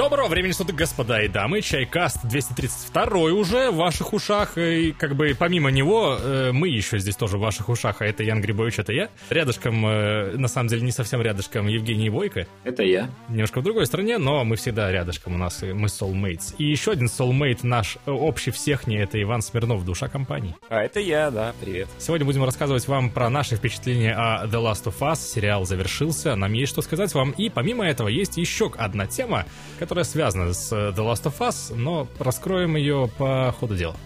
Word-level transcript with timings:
Доброго 0.00 0.28
времени 0.28 0.52
суток, 0.52 0.76
господа 0.76 1.20
и 1.20 1.28
дамы. 1.28 1.60
Чайкаст 1.60 2.24
232 2.24 3.04
уже 3.32 3.70
в 3.70 3.76
ваших 3.76 4.14
ушах. 4.14 4.56
И 4.56 4.92
как 4.92 5.14
бы 5.14 5.36
помимо 5.38 5.70
него, 5.70 6.16
э, 6.18 6.52
мы 6.52 6.68
еще 6.68 6.98
здесь 6.98 7.16
тоже 7.16 7.36
в 7.36 7.40
ваших 7.40 7.68
ушах, 7.68 8.00
а 8.00 8.06
это 8.06 8.22
Ян 8.22 8.40
Грибович, 8.40 8.78
это 8.78 8.94
я. 8.94 9.10
Рядышком, 9.28 9.84
э, 9.84 10.38
на 10.38 10.48
самом 10.48 10.68
деле 10.68 10.80
не 10.80 10.90
совсем 10.90 11.20
рядышком, 11.20 11.66
Евгений 11.66 12.08
Бойко. 12.08 12.46
Это 12.64 12.82
я. 12.82 13.10
Немножко 13.28 13.60
в 13.60 13.62
другой 13.62 13.84
стране, 13.84 14.16
но 14.16 14.42
мы 14.42 14.56
всегда 14.56 14.90
рядышком 14.90 15.34
у 15.34 15.36
нас, 15.36 15.60
мы 15.60 15.88
soulmates. 15.88 16.54
И 16.56 16.64
еще 16.64 16.92
один 16.92 17.08
soulmate 17.08 17.58
наш 17.64 17.98
э, 18.06 18.10
общий 18.10 18.52
всех 18.52 18.86
не 18.86 18.96
это 18.96 19.20
Иван 19.20 19.42
Смирнов, 19.42 19.84
душа 19.84 20.08
компании. 20.08 20.56
А 20.70 20.80
это 20.80 20.98
я, 20.98 21.30
да, 21.30 21.52
привет. 21.60 21.88
Сегодня 21.98 22.24
будем 22.24 22.44
рассказывать 22.44 22.88
вам 22.88 23.10
про 23.10 23.28
наши 23.28 23.56
впечатления 23.56 24.14
о 24.14 24.46
The 24.46 24.62
Last 24.62 24.84
of 24.84 24.98
Us. 25.00 25.16
Сериал 25.16 25.66
завершился, 25.66 26.36
нам 26.36 26.54
есть 26.54 26.72
что 26.72 26.80
сказать 26.80 27.12
вам. 27.12 27.32
И 27.32 27.50
помимо 27.50 27.86
этого 27.86 28.08
есть 28.08 28.38
еще 28.38 28.72
одна 28.78 29.06
тема, 29.06 29.44
которая 29.78 29.89
связана 30.04 30.52
с 30.52 30.72
The 30.72 30.96
Last 30.96 31.24
of 31.24 31.38
Us, 31.40 31.74
но 31.74 32.06
раскроем 32.18 32.76
ее 32.76 33.10
по 33.18 33.54
ходу 33.58 33.76
дела. 33.76 33.96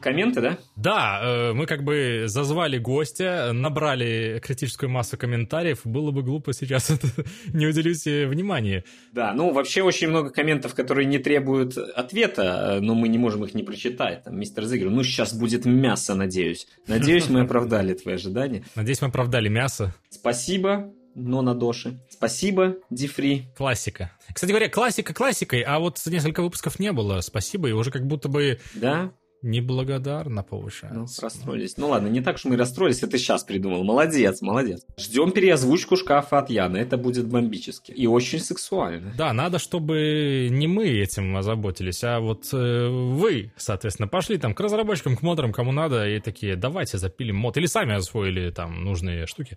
Комменты, 0.00 0.40
да? 0.40 0.58
Да, 0.76 1.20
э, 1.22 1.52
мы 1.52 1.66
как 1.66 1.84
бы 1.84 2.24
зазвали 2.26 2.78
гостя, 2.78 3.52
набрали 3.52 4.40
критическую 4.42 4.90
массу 4.90 5.18
комментариев. 5.18 5.80
Было 5.84 6.10
бы 6.10 6.22
глупо 6.22 6.52
сейчас 6.52 6.90
это 6.90 7.08
не 7.52 7.66
уделить 7.66 8.04
внимания. 8.04 8.84
Да, 9.12 9.32
ну 9.34 9.52
вообще 9.52 9.82
очень 9.82 10.08
много 10.08 10.30
комментов, 10.30 10.74
которые 10.74 11.06
не 11.06 11.18
требуют 11.18 11.76
ответа, 11.76 12.78
но 12.80 12.94
мы 12.94 13.08
не 13.08 13.18
можем 13.18 13.44
их 13.44 13.54
не 13.54 13.62
прочитать. 13.62 14.24
Там, 14.24 14.38
мистер 14.38 14.64
Зигер, 14.64 14.90
ну 14.90 15.02
сейчас 15.02 15.34
будет 15.34 15.64
мясо, 15.64 16.14
надеюсь. 16.14 16.66
Надеюсь, 16.86 17.28
мы 17.28 17.40
оправдали 17.42 17.94
твои 17.94 18.14
ожидания. 18.14 18.64
Надеюсь, 18.74 19.02
мы 19.02 19.08
оправдали 19.08 19.48
мясо. 19.48 19.94
Спасибо, 20.08 20.92
но 21.14 21.42
на 21.42 21.54
Доши. 21.54 22.00
Спасибо, 22.10 22.76
Дифри. 22.90 23.48
Классика. 23.56 24.12
Кстати 24.32 24.50
говоря, 24.50 24.68
классика 24.68 25.12
классикой, 25.12 25.62
а 25.62 25.78
вот 25.78 26.00
несколько 26.06 26.42
выпусков 26.42 26.78
не 26.78 26.92
было. 26.92 27.20
Спасибо, 27.20 27.68
и 27.68 27.72
уже 27.72 27.90
как 27.90 28.06
будто 28.06 28.28
бы... 28.28 28.58
Да, 28.74 29.12
Неблагодарно 29.42 30.42
получается. 30.42 30.98
Ну, 30.98 31.06
расстроились. 31.22 31.78
Ну 31.78 31.88
ладно, 31.88 32.08
не 32.08 32.20
так 32.20 32.36
что 32.36 32.48
мы 32.48 32.56
расстроились, 32.56 33.02
это 33.02 33.16
сейчас 33.16 33.42
придумал. 33.42 33.84
Молодец, 33.84 34.42
молодец. 34.42 34.84
Ждем 34.98 35.32
переозвучку 35.32 35.96
шкафа 35.96 36.40
от 36.40 36.50
Яны, 36.50 36.76
это 36.76 36.98
будет 36.98 37.26
бомбически. 37.26 37.92
И 37.92 38.06
очень 38.06 38.40
сексуально. 38.40 39.14
Да, 39.16 39.32
надо, 39.32 39.58
чтобы 39.58 40.48
не 40.50 40.66
мы 40.66 40.88
этим 40.88 41.36
озаботились, 41.36 42.04
а 42.04 42.20
вот 42.20 42.48
э, 42.52 42.88
вы, 42.88 43.52
соответственно, 43.56 44.08
пошли 44.08 44.36
там 44.36 44.54
к 44.54 44.60
разработчикам, 44.60 45.16
к 45.16 45.22
модерам, 45.22 45.52
кому 45.52 45.72
надо, 45.72 46.06
и 46.06 46.20
такие, 46.20 46.56
давайте 46.56 46.98
запилим 46.98 47.36
мод. 47.36 47.56
Или 47.56 47.66
сами 47.66 47.94
освоили 47.94 48.50
там 48.50 48.84
нужные 48.84 49.26
штуки. 49.26 49.56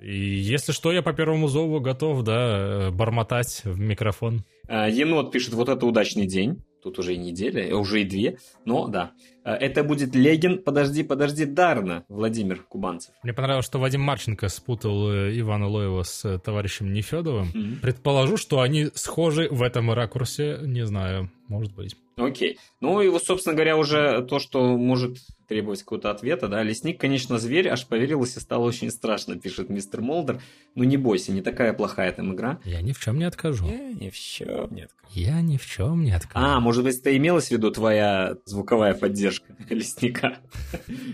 И 0.00 0.16
если 0.16 0.72
что, 0.72 0.92
я 0.92 1.02
по 1.02 1.12
первому 1.12 1.48
зову 1.48 1.80
готов, 1.80 2.22
да, 2.22 2.90
бормотать 2.92 3.62
в 3.64 3.78
микрофон. 3.78 4.44
А, 4.68 4.88
енот 4.88 5.32
пишет, 5.32 5.54
вот 5.54 5.68
это 5.68 5.84
удачный 5.86 6.26
день. 6.26 6.62
Тут 6.88 7.00
уже 7.00 7.12
и 7.12 7.18
неделя, 7.18 7.68
э, 7.68 7.74
уже 7.74 8.00
и 8.00 8.04
две, 8.04 8.38
но 8.64 8.88
да. 8.88 9.12
А, 9.44 9.54
это 9.54 9.84
будет 9.84 10.14
Легин, 10.14 10.62
подожди, 10.62 11.02
подожди, 11.02 11.44
Дарна, 11.44 12.06
Владимир 12.08 12.62
Кубанцев. 12.62 13.12
Мне 13.22 13.34
понравилось, 13.34 13.66
что 13.66 13.78
Вадим 13.78 14.00
Марченко 14.00 14.48
спутал 14.48 15.12
э, 15.12 15.38
Ивана 15.38 15.68
Лоева 15.68 16.02
с 16.02 16.24
э, 16.24 16.38
товарищем 16.38 16.94
Нефедовым. 16.94 17.50
Mm-hmm. 17.54 17.80
Предположу, 17.82 18.38
что 18.38 18.62
они 18.62 18.88
схожи 18.94 19.48
в 19.50 19.62
этом 19.62 19.92
ракурсе, 19.92 20.60
не 20.62 20.86
знаю, 20.86 21.30
может 21.48 21.74
быть. 21.74 21.94
Окей. 22.18 22.58
Ну 22.80 23.00
и, 23.00 23.08
вот, 23.08 23.22
собственно 23.22 23.54
говоря, 23.54 23.76
уже 23.76 24.22
то, 24.22 24.38
что 24.38 24.76
может 24.76 25.18
требовать 25.48 25.80
какого-то 25.80 26.10
ответа, 26.10 26.48
да. 26.48 26.62
Лесник, 26.62 27.00
конечно, 27.00 27.38
зверь, 27.38 27.68
аж 27.68 27.86
поверилось 27.86 28.36
и 28.36 28.40
стало 28.40 28.64
очень 28.64 28.90
страшно, 28.90 29.38
пишет 29.38 29.70
мистер 29.70 30.02
Молдер. 30.02 30.40
Ну 30.74 30.84
не 30.84 30.98
бойся, 30.98 31.32
не 31.32 31.40
такая 31.40 31.72
плохая 31.72 32.12
там 32.12 32.34
игра. 32.34 32.60
Я 32.64 32.82
ни 32.82 32.92
в 32.92 33.00
чем 33.00 33.18
не 33.18 33.24
откажу. 33.24 33.66
Я 33.66 33.92
ни 33.92 34.10
в 34.10 34.16
чем 34.16 34.74
не 34.74 34.82
откажу. 34.82 34.98
Я 35.10 35.40
ни 35.40 35.56
в 35.56 35.66
чем 35.66 36.04
не 36.04 36.12
откажу. 36.12 36.46
А, 36.46 36.60
может 36.60 36.84
быть, 36.84 36.98
это 36.98 37.16
имелось 37.16 37.48
в 37.48 37.50
виду 37.52 37.70
твоя 37.70 38.36
звуковая 38.44 38.92
поддержка 38.94 39.46
лесника? 39.70 40.36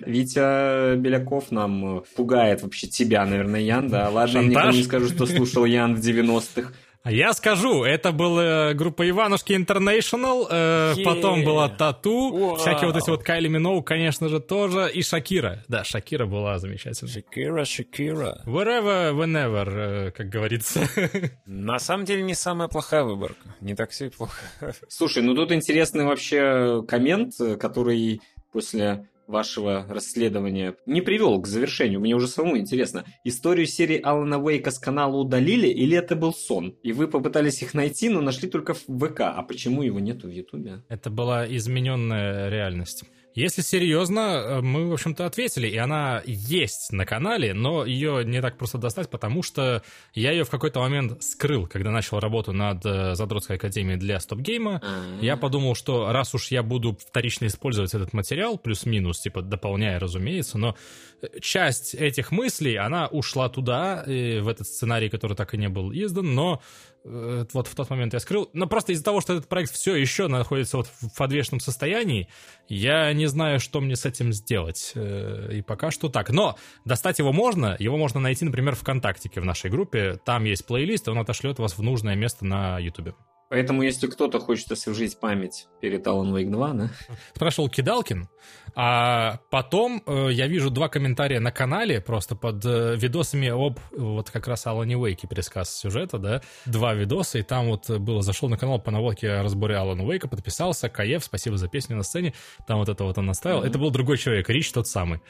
Витя 0.04 0.96
Беляков 0.96 1.52
нам 1.52 2.02
пугает 2.16 2.62
вообще 2.62 2.88
тебя, 2.88 3.24
наверное, 3.24 3.60
Ян, 3.60 3.88
да? 3.88 4.10
Ладно, 4.10 4.38
я 4.38 4.44
никому 4.44 4.72
не 4.72 4.82
скажу, 4.82 5.06
что 5.06 5.26
слушал 5.26 5.64
Ян 5.64 5.94
в 5.94 6.00
90-х. 6.00 6.72
А 7.04 7.12
я 7.12 7.34
скажу, 7.34 7.84
это 7.84 8.12
была 8.12 8.72
группа 8.72 9.06
Иванушки 9.06 9.52
International, 9.52 10.46
э, 10.48 10.94
yeah. 10.96 11.04
потом 11.04 11.44
была 11.44 11.68
Тату, 11.68 12.32
wow. 12.34 12.56
всякие 12.56 12.86
вот 12.86 12.96
эти 12.96 13.10
вот 13.10 13.22
Кайли 13.22 13.48
Миноу, 13.48 13.82
конечно 13.82 14.30
же, 14.30 14.40
тоже, 14.40 14.90
и 14.90 15.02
Шакира. 15.02 15.62
Да, 15.68 15.84
Шакира 15.84 16.24
была 16.24 16.58
замечательная. 16.58 17.12
Шакира, 17.12 17.64
Шакира. 17.66 18.42
Wherever, 18.46 19.12
whenever, 19.12 19.68
э, 19.68 20.10
как 20.12 20.30
говорится. 20.30 20.88
На 21.44 21.78
самом 21.78 22.06
деле 22.06 22.22
не 22.22 22.34
самая 22.34 22.68
плохая 22.68 23.02
выборка, 23.04 23.54
не 23.60 23.74
так 23.74 23.90
все 23.90 24.06
и 24.06 24.08
плохо. 24.08 24.40
Слушай, 24.88 25.22
ну 25.22 25.34
тут 25.34 25.52
интересный 25.52 26.06
вообще 26.06 26.82
коммент, 26.88 27.34
который 27.60 28.22
после 28.50 29.06
вашего 29.26 29.86
расследования 29.88 30.76
не 30.86 31.00
привел 31.00 31.40
к 31.40 31.46
завершению. 31.46 32.00
Мне 32.00 32.14
уже 32.14 32.28
самому 32.28 32.58
интересно. 32.58 33.04
Историю 33.24 33.66
серии 33.66 34.00
Алана 34.00 34.42
Уэйка 34.42 34.70
с 34.70 34.78
канала 34.78 35.16
удалили 35.16 35.68
или 35.68 35.96
это 35.96 36.16
был 36.16 36.32
сон? 36.32 36.76
И 36.82 36.92
вы 36.92 37.08
попытались 37.08 37.62
их 37.62 37.74
найти, 37.74 38.08
но 38.08 38.20
нашли 38.20 38.48
только 38.48 38.74
в 38.74 38.82
ВК. 38.86 39.20
А 39.20 39.42
почему 39.42 39.82
его 39.82 40.00
нету 40.00 40.28
в 40.28 40.30
Ютубе? 40.30 40.82
Это 40.88 41.10
была 41.10 41.46
измененная 41.46 42.48
реальность. 42.48 43.04
Если 43.34 43.62
серьезно, 43.62 44.20
э, 44.20 44.60
мы, 44.60 44.88
в 44.88 44.92
общем-то, 44.92 45.26
ответили, 45.26 45.66
и 45.66 45.76
она 45.76 46.22
есть 46.24 46.92
на 46.92 47.04
канале, 47.04 47.52
но 47.52 47.84
ее 47.84 48.24
не 48.24 48.40
так 48.40 48.56
просто 48.56 48.78
достать, 48.78 49.10
потому 49.10 49.42
что 49.42 49.82
я 50.14 50.30
ее 50.30 50.44
в 50.44 50.50
какой-то 50.50 50.78
момент 50.78 51.20
скрыл, 51.22 51.66
когда 51.66 51.90
начал 51.90 52.20
работу 52.20 52.52
над 52.52 52.86
э, 52.86 53.16
Задротской 53.16 53.56
академией 53.56 53.98
для 53.98 54.20
стоп-гейма. 54.20 54.80
Mm-hmm. 54.84 55.24
Я 55.24 55.36
подумал, 55.36 55.74
что 55.74 56.12
раз 56.12 56.32
уж 56.34 56.48
я 56.48 56.62
буду 56.62 56.96
вторично 56.96 57.46
использовать 57.46 57.92
этот 57.92 58.12
материал, 58.12 58.56
плюс-минус, 58.56 59.20
типа 59.20 59.42
дополняя, 59.42 59.98
разумеется, 59.98 60.56
но 60.56 60.76
э, 61.20 61.40
часть 61.40 61.94
этих 61.94 62.30
мыслей, 62.30 62.76
она 62.76 63.08
ушла 63.08 63.48
туда, 63.48 64.04
в 64.04 64.48
этот 64.48 64.66
сценарий, 64.66 65.08
который 65.08 65.36
так 65.36 65.54
и 65.54 65.56
не 65.56 65.68
был 65.68 65.92
издан, 65.92 66.34
но 66.34 66.62
вот 67.04 67.68
в 67.68 67.74
тот 67.74 67.90
момент 67.90 68.14
я 68.14 68.20
скрыл. 68.20 68.48
Но 68.52 68.66
просто 68.66 68.92
из-за 68.92 69.04
того, 69.04 69.20
что 69.20 69.34
этот 69.34 69.48
проект 69.48 69.72
все 69.72 69.94
еще 69.94 70.26
находится 70.28 70.78
вот 70.78 70.88
в 71.00 71.16
подвешенном 71.16 71.60
состоянии, 71.60 72.28
я 72.68 73.12
не 73.12 73.26
знаю, 73.26 73.60
что 73.60 73.80
мне 73.80 73.94
с 73.94 74.06
этим 74.06 74.32
сделать. 74.32 74.92
Э, 74.94 75.50
и 75.52 75.62
пока 75.62 75.90
что 75.90 76.08
так. 76.08 76.30
Но 76.30 76.56
достать 76.84 77.18
его 77.18 77.32
можно. 77.32 77.76
Его 77.78 77.98
можно 77.98 78.20
найти, 78.20 78.44
например, 78.44 78.74
ВКонтактике 78.74 79.40
в 79.40 79.44
нашей 79.44 79.70
группе. 79.70 80.18
Там 80.24 80.44
есть 80.44 80.66
плейлист, 80.66 81.06
и 81.08 81.10
он 81.10 81.18
отошлет 81.18 81.58
вас 81.58 81.76
в 81.76 81.82
нужное 81.82 82.14
место 82.14 82.46
на 82.46 82.78
Ютубе. 82.78 83.14
Поэтому, 83.50 83.82
если 83.82 84.06
кто-то 84.06 84.40
хочет 84.40 84.72
освежить 84.72 85.20
память 85.20 85.68
перед 85.80 86.06
Alan 86.06 86.32
Wake 86.32 86.50
2, 86.50 86.72
да? 86.72 86.90
Прошел 87.34 87.68
Кидалкин, 87.68 88.28
а 88.74 89.38
потом 89.50 90.02
э, 90.06 90.28
я 90.32 90.48
вижу 90.48 90.70
два 90.70 90.88
комментария 90.88 91.40
на 91.40 91.52
канале, 91.52 92.00
просто 92.00 92.34
под 92.34 92.64
э, 92.64 92.96
видосами 92.96 93.48
об 93.48 93.78
вот 93.96 94.30
как 94.30 94.48
раз 94.48 94.66
Alan 94.66 94.88
Wake 94.88 95.28
пересказ 95.28 95.74
сюжета, 95.74 96.18
да, 96.18 96.42
два 96.64 96.94
видоса, 96.94 97.38
и 97.38 97.42
там 97.42 97.68
вот 97.68 97.88
было, 97.90 98.22
зашел 98.22 98.48
на 98.48 98.56
канал 98.56 98.80
по 98.80 98.90
наводке 98.90 99.30
о 99.30 99.42
разборе 99.42 99.76
Alan 99.76 100.00
Wake, 100.00 100.28
подписался, 100.28 100.88
Каев, 100.88 101.22
спасибо 101.22 101.56
за 101.56 101.68
песню 101.68 101.96
на 101.96 102.02
сцене, 102.02 102.34
там 102.66 102.78
вот 102.78 102.88
это 102.88 103.04
вот 103.04 103.18
он 103.18 103.30
оставил. 103.30 103.62
Mm-hmm. 103.62 103.68
Это 103.68 103.78
был 103.78 103.90
другой 103.90 104.18
человек, 104.18 104.48
Рич 104.48 104.72
тот 104.72 104.88
самый. 104.88 105.20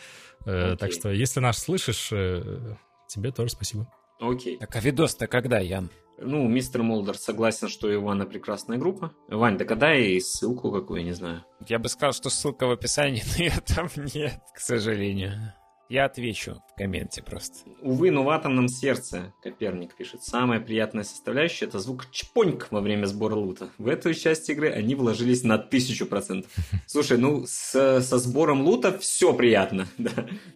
Э, 0.46 0.72
okay. 0.72 0.76
Так 0.76 0.92
что, 0.92 1.10
если 1.10 1.40
наш 1.40 1.56
слышишь, 1.56 2.10
э, 2.12 2.76
тебе 3.08 3.32
тоже 3.32 3.50
спасибо. 3.50 3.88
Окей. 4.20 4.58
Так 4.58 4.76
а 4.76 4.80
видос-то 4.80 5.26
когда, 5.26 5.58
Ян? 5.58 5.90
Ну, 6.18 6.46
мистер 6.46 6.82
Молдер 6.82 7.16
согласен, 7.16 7.68
что 7.68 7.88
у 7.88 7.94
Ивана 7.94 8.24
прекрасная 8.24 8.78
группа. 8.78 9.12
Вань, 9.28 9.58
да 9.58 9.64
когда 9.64 9.94
и 9.94 10.20
ссылку 10.20 10.70
какую, 10.70 11.00
я 11.00 11.06
не 11.06 11.12
знаю. 11.12 11.44
Я 11.66 11.78
бы 11.78 11.88
сказал, 11.88 12.12
что 12.12 12.30
ссылка 12.30 12.66
в 12.66 12.70
описании, 12.70 13.22
но 13.38 13.44
ее 13.44 13.60
там 13.66 13.88
нет, 14.14 14.40
к 14.54 14.60
сожалению. 14.60 15.52
Я 15.90 16.06
отвечу 16.06 16.62
в 16.72 16.78
комменте 16.78 17.22
просто. 17.22 17.68
Увы, 17.82 18.10
но 18.10 18.24
в 18.24 18.30
атомном 18.30 18.68
сердце, 18.68 19.34
Коперник 19.42 19.94
пишет, 19.94 20.22
самая 20.22 20.58
приятная 20.58 21.04
составляющая– 21.04 21.64
это 21.66 21.78
звук 21.78 22.10
чпоньк 22.10 22.68
во 22.70 22.80
время 22.80 23.04
сбора 23.04 23.34
лута. 23.34 23.68
В 23.76 23.88
эту 23.88 24.14
часть 24.14 24.48
игры 24.48 24.70
они 24.70 24.94
вложились 24.94 25.44
на 25.44 25.58
тысячу 25.58 26.06
процентов. 26.06 26.50
Слушай, 26.86 27.18
ну 27.18 27.44
с, 27.46 28.00
со 28.00 28.18
сбором 28.18 28.62
лута 28.62 28.96
все 28.98 29.34
приятно, 29.34 29.86
да, 29.98 30.10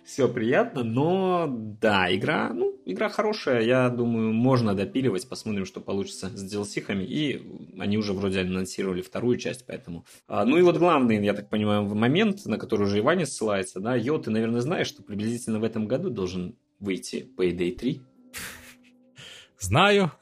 все 0.05 0.29
приятно, 0.29 0.83
но 0.83 1.47
да, 1.49 2.15
игра, 2.15 2.51
ну, 2.55 2.75
игра 2.87 3.11
хорошая, 3.11 3.61
я 3.63 3.91
думаю, 3.91 4.33
можно 4.33 4.75
допиливать, 4.75 5.29
посмотрим, 5.29 5.67
что 5.67 5.81
получится 5.81 6.31
с 6.31 6.55
dlc 6.55 7.05
и 7.05 7.43
они 7.79 7.99
уже 7.99 8.15
вроде 8.15 8.41
анонсировали 8.41 9.03
вторую 9.03 9.37
часть, 9.37 9.67
поэтому... 9.67 10.07
А, 10.27 10.47
ну 10.47 10.57
и 10.57 10.63
вот 10.63 10.79
главный, 10.79 11.23
я 11.23 11.35
так 11.35 11.51
понимаю, 11.51 11.83
момент, 11.85 12.47
на 12.47 12.57
который 12.57 12.85
уже 12.85 13.01
Иване 13.01 13.27
ссылается, 13.27 13.79
да, 13.79 13.95
Йо, 13.95 14.17
ты, 14.19 14.31
наверное, 14.31 14.63
знаешь, 14.63 14.87
что 14.87 15.03
приблизительно 15.19 15.59
в 15.59 15.65
этом 15.65 15.89
году 15.89 16.11
должен 16.11 16.57
выйти 16.79 17.29
Payday 17.37 17.73
3. 17.73 18.01
Знаю. 19.59 20.13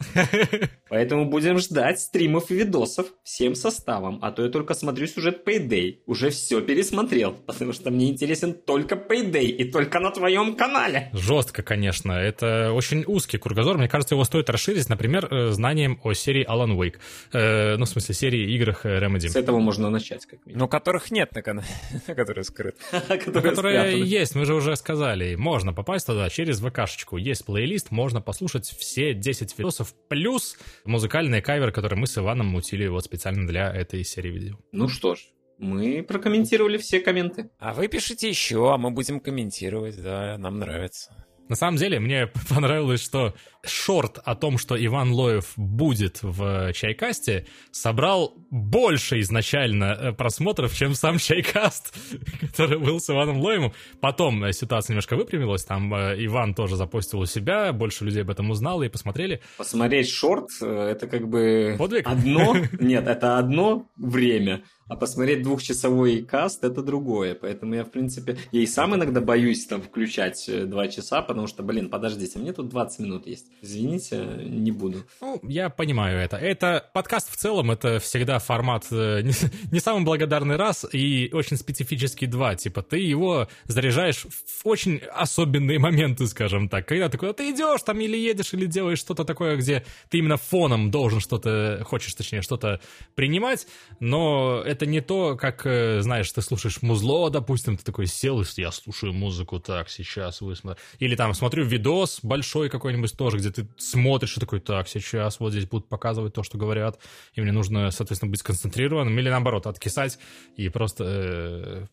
Поэтому 0.89 1.27
будем 1.27 1.59
ждать 1.59 2.01
стримов 2.01 2.51
и 2.51 2.55
видосов 2.55 3.07
всем 3.25 3.55
составом. 3.57 4.21
А 4.23 4.31
то 4.31 4.45
я 4.45 4.51
только 4.51 4.75
смотрю 4.75 5.07
сюжет 5.09 5.47
Payday. 5.47 5.99
Уже 6.07 6.31
все 6.31 6.61
пересмотрел, 6.61 7.33
потому 7.33 7.73
что 7.73 7.91
мне 7.91 8.09
интересен 8.09 8.55
только 8.55 8.95
Payday 8.95 9.47
и 9.47 9.71
только 9.71 9.99
на 9.99 10.11
твоем 10.13 10.55
канале. 10.55 11.11
Жестко, 11.13 11.63
конечно. 11.63 12.13
Это 12.13 12.73
очень 12.73 13.05
узкий 13.07 13.39
кругозор. 13.39 13.79
Мне 13.79 13.89
кажется, 13.89 14.15
его 14.15 14.25
стоит 14.25 14.49
расширить, 14.49 14.89
например, 14.89 15.27
э, 15.31 15.51
знанием 15.51 16.01
о 16.05 16.13
серии 16.13 16.47
Alan 16.49 16.77
Wake. 16.77 16.99
Э, 17.33 17.77
ну, 17.77 17.85
в 17.85 17.89
смысле, 17.89 18.15
серии 18.15 18.55
играх 18.55 18.87
э, 18.87 19.01
Remedy. 19.01 19.29
С 19.29 19.37
этого 19.37 19.59
можно 19.59 19.91
начать, 19.91 20.25
как 20.25 20.47
минимум. 20.47 20.61
Но 20.61 20.69
которых 20.69 21.11
нет 21.11 21.35
на 21.35 21.43
канале, 21.43 21.67
которые 22.07 22.45
скрыты. 22.45 22.79
Которые 23.47 24.01
есть, 24.01 24.35
мы 24.35 24.45
же 24.45 24.55
уже 24.55 24.77
сказали. 24.77 25.35
Можно 25.35 25.73
попасть 25.73 26.07
туда 26.07 26.29
через 26.31 26.61
ВКшечку. 26.61 27.17
Есть 27.17 27.45
плейлист, 27.45 27.91
можно 27.91 28.21
послушать 28.21 28.67
все 28.67 29.15
10 29.27 29.59
видосов, 29.59 29.93
плюс 30.09 30.57
музыкальный 30.85 31.43
кавер, 31.43 31.73
который 31.73 31.99
мы 31.99 32.07
с 32.07 32.17
Иваном 32.17 32.47
мутили 32.47 32.87
вот 32.87 33.05
специально 33.05 33.45
для 33.45 33.73
этой 33.73 34.05
серии 34.05 34.31
видео. 34.31 34.57
Ну 34.71 34.87
что 34.87 35.17
ж, 35.17 35.21
мы 35.59 36.05
прокомментировали 36.05 36.79
все 36.79 37.01
комменты. 37.01 37.51
А 37.59 37.75
вы 37.75 37.89
пишите 37.89 38.29
еще, 38.29 38.73
а 38.73 38.79
мы 38.79 38.93
будем 38.93 39.19
комментировать, 39.19 40.01
да, 40.01 40.39
нам 40.39 40.61
нравится. 40.61 41.26
На 41.49 41.57
самом 41.57 41.77
деле, 41.77 42.01
мне 42.01 42.27
понравилось, 42.49 43.03
что 43.03 43.35
шорт 43.65 44.19
о 44.25 44.35
том, 44.35 44.59
что 44.59 44.77
Иван 44.83 45.13
Лоев 45.13 45.53
будет 45.57 46.21
в 46.23 46.73
Чайкасте, 46.73 47.47
собрал 47.71 48.35
больше 48.51 49.21
изначально 49.21 49.85
э, 49.85 50.13
просмотров, 50.13 50.75
чем 50.75 50.95
сам 50.95 51.19
Чайкаст, 51.19 51.95
который 52.41 52.79
был 52.79 53.01
с 53.01 53.11
Иваном 53.11 53.41
Лоевым. 53.41 53.73
Потом 54.01 54.45
э, 54.45 54.53
ситуация 54.53 54.95
немножко 54.95 55.17
выпрямилась, 55.17 55.65
там 55.65 55.93
э, 55.95 56.25
Иван 56.25 56.55
тоже 56.55 56.77
запостил 56.77 57.21
у 57.21 57.27
себя, 57.27 57.73
больше 57.73 58.05
людей 58.05 58.23
об 58.23 58.31
этом 58.31 58.51
узнало 58.51 58.85
и 58.85 58.89
посмотрели. 58.89 59.41
Посмотреть 59.57 60.09
шорт— 60.09 60.51
это 60.61 61.07
как 61.07 61.29
бы 61.29 61.77
Подвиг? 61.79 62.07
одно, 62.07 62.57
нет, 62.81 63.07
это 63.07 63.39
одно 63.39 63.89
время, 63.97 64.63
а 64.89 64.97
посмотреть 64.97 65.43
двухчасовой 65.43 66.23
каст 66.23 66.65
это 66.65 66.83
другое. 66.83 67.35
Поэтому 67.35 67.75
я, 67.75 67.85
в 67.85 67.91
принципе, 67.91 68.39
я 68.53 68.61
и 68.61 68.67
сам 68.67 68.95
иногда 68.95 69.21
боюсь 69.21 69.67
там 69.67 69.83
включать 69.83 70.49
два 70.69 70.89
часа, 70.89 71.23
потому 71.23 71.47
что, 71.47 71.63
блин, 71.63 71.89
подождите, 71.89 72.39
мне 72.39 72.53
тут 72.53 72.69
20 72.69 73.01
минут 73.01 73.27
есть. 73.27 73.47
Извините, 73.63 74.25
не 74.45 74.71
буду. 74.71 75.05
Ну, 75.21 75.41
я 75.43 75.71
понимаю 75.71 76.19
это. 76.19 76.37
Это 76.37 76.89
подкаст 76.93 77.31
в 77.31 77.37
целом, 77.37 77.71
это 77.71 77.99
всегда 77.99 78.39
формат 78.39 78.87
э, 78.91 79.21
не, 79.25 79.33
не 79.73 79.81
самый 79.81 80.05
благодарный 80.05 80.57
раз 80.57 80.87
и 80.93 81.31
очень 81.33 81.57
специфический 81.57 82.27
два. 82.27 82.55
Типа 82.55 82.83
ты 82.83 82.99
его 82.99 83.49
заряжаешь 83.65 84.25
в 84.25 84.67
очень 84.67 84.99
особенные 85.13 85.79
моменты, 85.79 86.27
скажем 86.27 86.69
так. 86.69 86.87
Когда 86.87 87.09
ты 87.09 87.19
куда-то 87.19 87.49
идешь 87.51 87.83
там 87.83 88.01
или 88.01 88.17
едешь, 88.17 88.53
или 88.53 88.67
делаешь 88.67 88.99
что-то 88.99 89.25
такое, 89.25 89.57
где 89.57 89.85
ты 90.11 90.19
именно 90.19 90.37
фоном 90.37 90.91
должен 90.91 91.21
что-то, 91.21 91.83
хочешь 91.85 92.15
точнее, 92.15 92.43
что-то 92.43 92.81
принимать, 93.15 93.67
но 94.01 94.63
это 94.65 94.76
не 94.85 95.01
то, 95.01 95.37
как, 95.37 95.65
э, 95.65 96.03
знаешь, 96.03 96.31
ты 96.31 96.43
слушаешь 96.43 96.83
музло, 96.83 97.31
допустим, 97.31 97.79
ты 97.79 97.85
такой 97.85 98.07
сел, 98.07 98.43
и 98.43 98.45
я 98.57 98.71
слушаю 98.71 99.15
музыку 99.15 99.61
так, 99.61 99.89
сейчас 99.89 100.43
высмотрю. 100.43 100.83
Или 100.99 101.17
там 101.17 101.33
смотрю 101.33 101.65
видос 101.65 102.19
большой 102.23 102.69
какой-нибудь 102.69 103.17
тоже, 103.17 103.39
где 103.39 103.51
ты 103.51 103.69
смотришь 103.79 104.37
и 104.37 104.41
такой, 104.41 104.61
так, 104.61 104.89
сейчас 104.89 105.41
вот 105.41 105.53
здесь 105.53 105.67
будут 105.67 105.89
показывать 105.89 106.35
то, 106.35 106.43
что 106.43 106.59
говорят, 106.59 106.99
и 107.35 107.41
мне 107.41 107.53
нужно, 107.53 107.91
соответственно, 107.91 108.31
быть 108.31 108.41
сконцентрированным, 108.41 109.19
или 109.19 109.31
наоборот, 109.31 109.67
откисать, 109.67 110.19
и 110.57 110.69
просто 110.69 111.89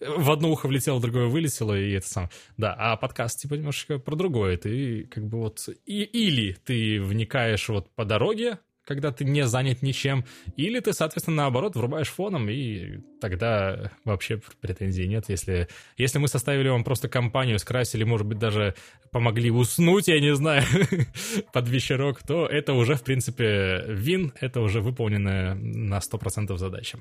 э, 0.00 0.14
в 0.16 0.30
одно 0.30 0.50
ухо 0.50 0.68
влетело, 0.68 0.98
в 0.98 1.02
другое 1.02 1.26
вылетело, 1.26 1.78
и 1.78 1.92
это 1.92 2.08
сам. 2.08 2.30
Да, 2.56 2.74
а 2.78 2.96
подкаст, 2.96 3.40
типа, 3.40 3.54
немножко 3.54 3.98
про 3.98 4.14
другое. 4.16 4.56
Ты 4.56 5.04
как 5.04 5.26
бы 5.26 5.38
вот... 5.38 5.68
И, 5.84 6.02
или 6.02 6.52
ты 6.64 7.02
вникаешь 7.02 7.68
вот 7.68 7.90
по 7.94 8.04
дороге, 8.04 8.58
когда 8.84 9.12
ты 9.12 9.24
не 9.24 9.46
занят 9.46 9.82
ничем, 9.82 10.24
или 10.56 10.80
ты, 10.80 10.92
соответственно, 10.92 11.38
наоборот, 11.38 11.76
врубаешь 11.76 12.08
фоном, 12.08 12.48
и 12.48 12.98
тогда 13.20 13.90
вообще 14.04 14.40
претензий 14.60 15.08
нет. 15.08 15.24
Если, 15.28 15.68
если 15.96 16.18
мы 16.18 16.28
составили 16.28 16.68
вам 16.68 16.84
просто 16.84 17.08
компанию, 17.08 17.58
скрасили, 17.58 18.04
может 18.04 18.26
быть, 18.26 18.38
даже 18.38 18.74
помогли 19.10 19.50
уснуть, 19.50 20.08
я 20.08 20.20
не 20.20 20.34
знаю, 20.34 20.64
под 21.52 21.68
вечерок, 21.68 22.22
то 22.22 22.46
это 22.46 22.74
уже, 22.74 22.94
в 22.94 23.02
принципе, 23.02 23.84
вин, 23.88 24.32
это 24.40 24.60
уже 24.60 24.80
выполненная 24.80 25.54
на 25.54 25.98
100% 25.98 26.56
задача. 26.56 26.98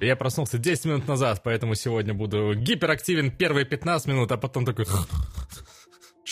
Я 0.00 0.14
проснулся 0.14 0.58
10 0.58 0.84
минут 0.84 1.08
назад, 1.08 1.40
поэтому 1.42 1.74
сегодня 1.74 2.12
буду 2.12 2.54
гиперактивен 2.54 3.30
первые 3.30 3.64
15 3.64 4.08
минут, 4.08 4.30
а 4.30 4.36
потом 4.36 4.64
такой... 4.64 4.84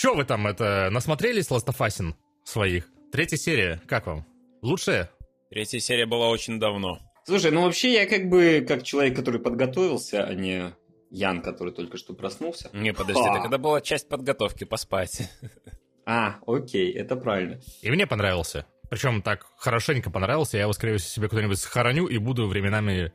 Че 0.05 0.13
вы 0.13 0.23
там, 0.23 0.45
это, 0.45 0.89
насмотрелись 0.91 1.49
Ластафасин 1.49 2.13
своих? 2.43 2.87
Третья 3.11 3.37
серия, 3.37 3.81
как 3.87 4.05
вам? 4.05 4.23
Лучшая? 4.61 5.09
Третья 5.49 5.79
серия 5.79 6.05
была 6.05 6.29
очень 6.29 6.59
давно. 6.59 6.99
Слушай, 7.23 7.49
ну 7.49 7.63
вообще 7.63 7.91
я 7.91 8.05
как 8.05 8.29
бы, 8.29 8.63
как 8.67 8.83
человек, 8.83 9.15
который 9.15 9.41
подготовился, 9.41 10.23
а 10.23 10.31
не 10.35 10.75
Ян, 11.09 11.41
который 11.41 11.73
только 11.73 11.97
что 11.97 12.13
проснулся. 12.13 12.69
Не, 12.71 12.93
подожди, 12.93 13.23
Ха. 13.23 13.33
так 13.33 13.47
это 13.47 13.57
была 13.57 13.81
часть 13.81 14.07
подготовки 14.07 14.63
поспать. 14.63 15.27
А, 16.05 16.35
окей, 16.45 16.93
это 16.93 17.15
правильно. 17.15 17.59
И 17.81 17.89
мне 17.89 18.05
понравился. 18.05 18.67
Причем 18.91 19.23
так 19.23 19.47
хорошенько 19.57 20.11
понравился, 20.11 20.57
я 20.57 20.63
его, 20.65 20.73
скорее 20.73 20.97
всего, 20.97 21.09
себе 21.09 21.29
куда-нибудь 21.29 21.57
сохраню 21.57 22.05
и 22.05 22.19
буду 22.19 22.45
временами 22.45 23.11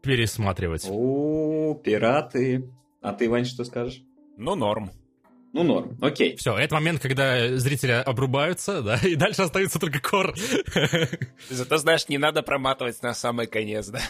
пересматривать. 0.00 0.86
О, 0.88 1.74
пираты. 1.74 2.72
А 3.02 3.12
ты, 3.12 3.28
Вань, 3.28 3.44
что 3.44 3.64
скажешь? 3.64 4.00
Ну, 4.38 4.54
норм. 4.54 4.92
Ну, 5.52 5.64
норм, 5.64 5.98
окей. 6.00 6.36
Все, 6.36 6.56
это 6.56 6.74
момент, 6.74 7.00
когда 7.00 7.56
зрители 7.58 7.92
обрубаются, 7.92 8.80
да, 8.80 8.96
и 8.96 9.16
дальше 9.16 9.42
остается 9.42 9.78
только 9.78 10.00
кор. 10.00 10.34
Зато, 11.50 11.76
знаешь, 11.76 12.08
не 12.08 12.16
надо 12.16 12.42
проматывать 12.42 13.02
на 13.02 13.12
самый 13.12 13.46
конец, 13.46 13.88
да. 13.88 14.00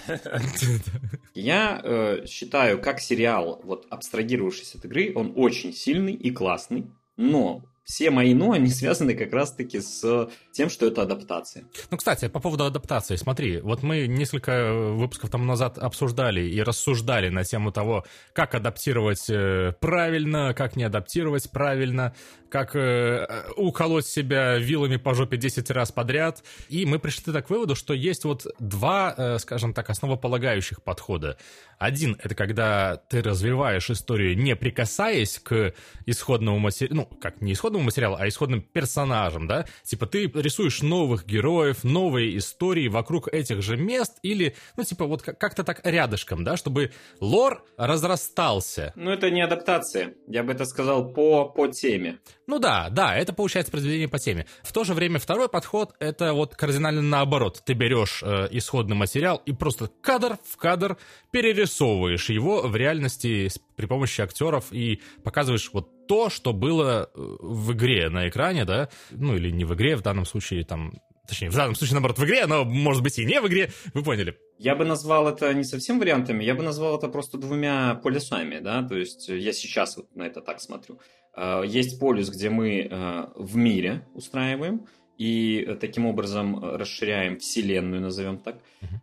Я 1.35 1.81
э, 1.83 2.27
считаю, 2.27 2.81
как 2.81 3.01
сериал, 3.01 3.61
вот 3.65 3.87
абстрагировавшись 3.91 4.77
от 4.77 4.85
игры, 4.85 5.13
он 5.15 5.33
очень 5.35 5.73
сильный 5.73 6.15
и 6.15 6.31
классный, 6.31 6.87
но 7.17 7.63
все 7.85 8.11
мои 8.11 8.33
«но», 8.35 8.53
они 8.53 8.69
связаны 8.69 9.15
как 9.15 9.33
раз-таки 9.33 9.81
с 9.81 10.29
тем, 10.53 10.71
что 10.71 10.87
это 10.87 11.03
адаптация. 11.03 11.65
Ну, 11.91 11.97
кстати, 11.97 12.29
по 12.29 12.41
поводу 12.41 12.65
адаптации, 12.65 13.17
смотри, 13.17 13.61
вот 13.61 13.83
мы 13.83 14.07
несколько 14.07 14.73
выпусков 14.73 15.31
тому 15.31 15.45
назад 15.45 15.79
обсуждали 15.79 16.43
и 16.43 16.63
рассуждали 16.63 17.29
на 17.29 17.45
тему 17.45 17.73
того, 17.73 18.05
как 18.33 18.55
адаптировать 18.55 19.29
э, 19.29 19.73
правильно, 19.81 20.55
как 20.55 20.77
не 20.77 20.85
адаптировать 20.85 21.51
правильно, 21.51 22.15
как 22.53 22.77
э, 22.77 23.27
уколоть 23.57 24.07
себя 24.07 24.59
вилами 24.59 24.97
по 24.97 25.15
жопе 25.15 25.39
10 25.39 25.71
раз 25.71 25.91
подряд. 25.91 26.45
И 26.69 26.85
мы 26.85 26.99
пришли 26.99 27.33
так 27.33 27.47
к 27.47 27.51
выводу, 27.51 27.75
что 27.75 27.95
есть 27.95 28.25
вот 28.25 28.47
два, 28.59 29.15
э, 29.17 29.39
скажем 29.39 29.73
так, 29.73 29.89
основополагающих 29.89 30.83
подхода. 30.83 31.39
Один— 31.79 32.17
это 32.23 32.35
когда 32.35 32.97
ты 33.09 33.23
развиваешь 33.23 33.91
историю, 33.91 34.37
не 34.37 34.55
прикасаясь 34.55 35.39
к 35.39 35.73
исходному 36.05 36.59
материалу, 36.59 37.09
ну, 37.11 37.17
как 37.19 37.41
не 37.41 37.55
исходному 37.55 37.72
материалу, 37.81 38.17
а 38.19 38.29
исходным 38.29 38.63
персонажам, 38.63 39.47
да? 39.47 39.67
Типа 39.83 40.07
ты 40.07 40.27
рисуешь 40.27 40.83
новых 40.83 41.27
героев, 41.27 41.85
новые 41.85 42.37
истории 42.39 42.89
вокруг 42.89 43.29
этих 43.33 43.63
же 43.63 43.77
мест 43.77 44.19
или, 44.23 44.55
ну, 44.77 44.85
типа 44.85 45.07
вот 45.07 45.23
как-то 45.23 45.65
так 45.65 45.81
рядышком, 45.85 46.45
да, 46.45 46.57
чтобы 46.57 46.93
лор 47.21 47.65
разрастался. 47.77 48.93
Ну, 48.97 49.11
это 49.11 49.31
не 49.31 49.41
адаптация. 49.41 50.15
Я 50.27 50.43
бы 50.43 50.53
это 50.53 50.65
сказал 50.65 51.13
по, 51.13 51.47
по 51.49 51.69
теме. 51.69 52.19
Ну 52.47 52.59
да, 52.59 52.89
да, 52.91 53.17
это 53.17 53.33
получается 53.33 53.71
произведение 53.71 54.09
по 54.09 54.19
теме. 54.19 54.47
В 54.63 54.73
то 54.73 54.85
же 54.85 54.95
время 54.95 55.19
второй 55.19 55.49
подход— 55.49 55.95
это 56.01 56.35
вот 56.35 56.55
кардинально 56.55 57.03
наоборот. 57.03 57.63
Ты 57.65 57.75
берешь 57.75 58.23
э, 58.23 58.49
исходный 58.51 58.97
материал 58.97 59.41
и 59.47 59.53
просто 59.53 59.91
кадр 60.01 60.39
в 60.45 60.57
кадр 60.57 60.99
перерисовываешь 61.31 62.29
его 62.31 62.63
в 62.63 62.77
реальности 62.77 63.49
при 63.77 63.87
помощи 63.87 64.21
актеров 64.21 64.73
и 64.73 65.01
показываешь 65.25 65.71
вот 65.73 65.89
то, 66.07 66.31
что 66.31 66.53
было 66.53 67.11
э, 67.15 67.37
в 67.41 67.73
игре 67.73 68.09
на 68.09 68.29
экране, 68.29 68.65
да, 68.65 68.89
ну 69.11 69.37
или 69.37 69.51
не 69.51 69.65
в 69.65 69.75
игре, 69.75 69.97
в 69.97 70.03
данном 70.03 70.27
случае 70.27 70.65
там 70.65 70.93
Точнее, 71.29 71.51
в 71.51 71.55
данном 71.55 71.77
случае, 71.77 71.95
наоборот, 71.95 72.19
в 72.19 72.25
игре, 72.25 72.47
но 72.47 72.65
может 72.65 73.03
быть 73.03 73.17
и 73.19 73.25
не 73.25 73.41
в 73.41 73.47
игре, 73.47 73.71
вы 73.95 74.03
поняли. 74.03 74.37
Я 74.59 74.75
бы 74.75 74.85
назвал 74.85 75.29
это 75.29 75.55
не 75.55 75.63
совсем 75.63 76.01
вариантами, 76.01 76.43
я 76.43 76.55
бы 76.55 76.65
назвал 76.65 76.99
это 76.99 77.09
просто 77.09 77.39
двумя 77.39 77.95
полюсами, 77.95 78.59
да, 78.59 78.83
то 78.83 78.97
есть 78.97 79.29
я 79.29 79.53
сейчас 79.53 79.97
вот 79.97 80.15
на 80.17 80.25
это 80.25 80.41
так 80.41 80.61
смотрю. 80.61 80.99
Э, 81.37 81.63
есть 81.65 82.01
полюс, 82.01 82.29
где 82.29 82.51
мы 82.51 82.89
э, 82.91 83.27
в 83.37 83.57
мире 83.57 84.07
устраиваем, 84.15 84.87
и 85.17 85.77
таким 85.81 86.07
образом 86.07 86.59
расширяем 86.75 87.39
вселенную, 87.39 88.03
назовем 88.03 88.39
так, 88.39 88.57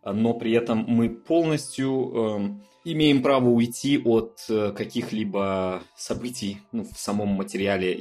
но 0.03 0.33
при 0.33 0.51
этом 0.51 0.79
мы 0.79 1.09
полностью 1.09 2.11
эм, 2.13 2.63
имеем 2.93 3.21
право 3.21 3.49
уйти 3.49 3.97
от 3.97 4.45
э, 4.49 4.71
каких-либо 4.71 5.83
событий 5.95 6.59
ну, 6.71 6.83
в 6.83 6.97
самом 6.97 7.29
материале 7.29 7.93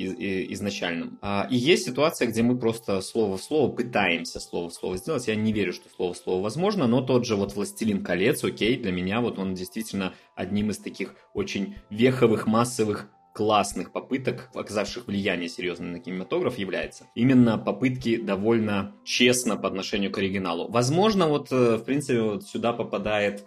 изначальном. 0.53 1.19
А, 1.23 1.47
и 1.51 1.57
есть 1.57 1.85
ситуация, 1.85 2.29
где 2.29 2.43
мы 2.43 2.59
просто 2.59 3.01
слово 3.01 3.37
в 3.37 3.43
слово 3.43 3.71
пытаемся 3.71 4.41
слово 4.41 4.71
в 4.71 4.75
слово 4.75 4.97
сделать. 4.97 5.29
Я 5.29 5.35
не 5.35 5.53
верю, 5.53 5.73
что 5.73 5.89
слово 5.89 6.15
в 6.15 6.17
слово 6.17 6.43
возможно, 6.43 6.87
но 6.87 7.01
тот 7.01 7.25
же 7.25 7.37
вот 7.37 7.55
«Властелин 7.55 8.03
колец», 8.05 8.45
окей, 8.45 8.77
для 8.77 8.93
меня 8.93 9.21
вот 9.21 9.39
он 9.39 9.55
действительно 9.55 10.15
одним 10.35 10.71
из 10.71 10.79
таких 10.79 11.15
очень 11.35 11.77
веховых, 11.91 12.47
массовых 12.47 13.11
классных 13.39 13.93
попыток, 13.93 14.51
оказавших 14.53 15.07
влияние 15.07 15.49
серьезное 15.49 15.93
на 15.93 16.01
кинематограф, 16.01 16.59
является 16.59 17.07
именно 17.15 17.57
попытки 17.57 18.17
довольно 18.21 18.97
честно 19.05 19.57
по 19.57 19.69
отношению 19.69 20.11
к 20.11 20.19
оригиналу. 20.19 20.69
Возможно, 20.69 21.29
вот, 21.29 21.53
э, 21.53 21.77
в 21.77 21.85
принципе, 21.85 22.21
вот 22.21 22.43
сюда 22.45 22.73
попадает, 22.73 23.47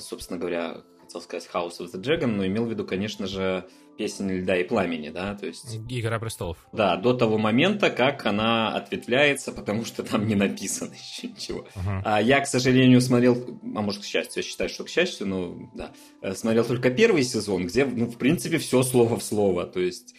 собственно 0.00 0.38
говоря, 0.38 0.82
хотел 1.00 1.20
сказать 1.20 1.48
House 1.52 1.80
of 1.80 1.92
the 1.92 2.00
Dragon, 2.00 2.26
но 2.26 2.46
имел 2.46 2.64
в 2.66 2.70
виду, 2.70 2.84
конечно 2.84 3.26
же, 3.26 3.66
песен 3.96 4.30
льда 4.30 4.56
и 4.56 4.64
пламени, 4.64 5.08
да, 5.08 5.34
то 5.34 5.46
есть... 5.46 5.76
Игра 5.88 6.18
престолов. 6.18 6.58
Да, 6.72 6.96
до 6.96 7.14
того 7.14 7.38
момента, 7.38 7.90
как 7.90 8.26
она 8.26 8.74
ответвляется, 8.74 9.52
потому 9.52 9.84
что 9.84 10.02
там 10.02 10.26
не 10.26 10.34
написано 10.34 10.92
еще 11.12 11.28
ничего. 11.28 11.66
Uh-huh. 11.74 12.02
А 12.04 12.20
я, 12.20 12.40
к 12.40 12.46
сожалению, 12.46 13.00
смотрел, 13.00 13.58
а 13.74 13.80
может, 13.80 14.02
к 14.02 14.04
счастью, 14.04 14.42
я 14.42 14.48
считаю, 14.48 14.68
что 14.68 14.84
к 14.84 14.88
счастью, 14.88 15.26
но 15.26 15.70
да, 15.74 15.92
э, 16.20 16.34
смотрел 16.34 16.64
только 16.64 16.90
первый 16.90 17.22
сезон, 17.22 17.66
где, 17.66 17.86
ну, 17.86 18.06
в 18.06 18.18
принципе, 18.18 18.58
все 18.58 18.82
слово 18.82 19.18
в 19.18 19.22
слово, 19.22 19.64
то 19.64 19.80
есть 19.80 20.14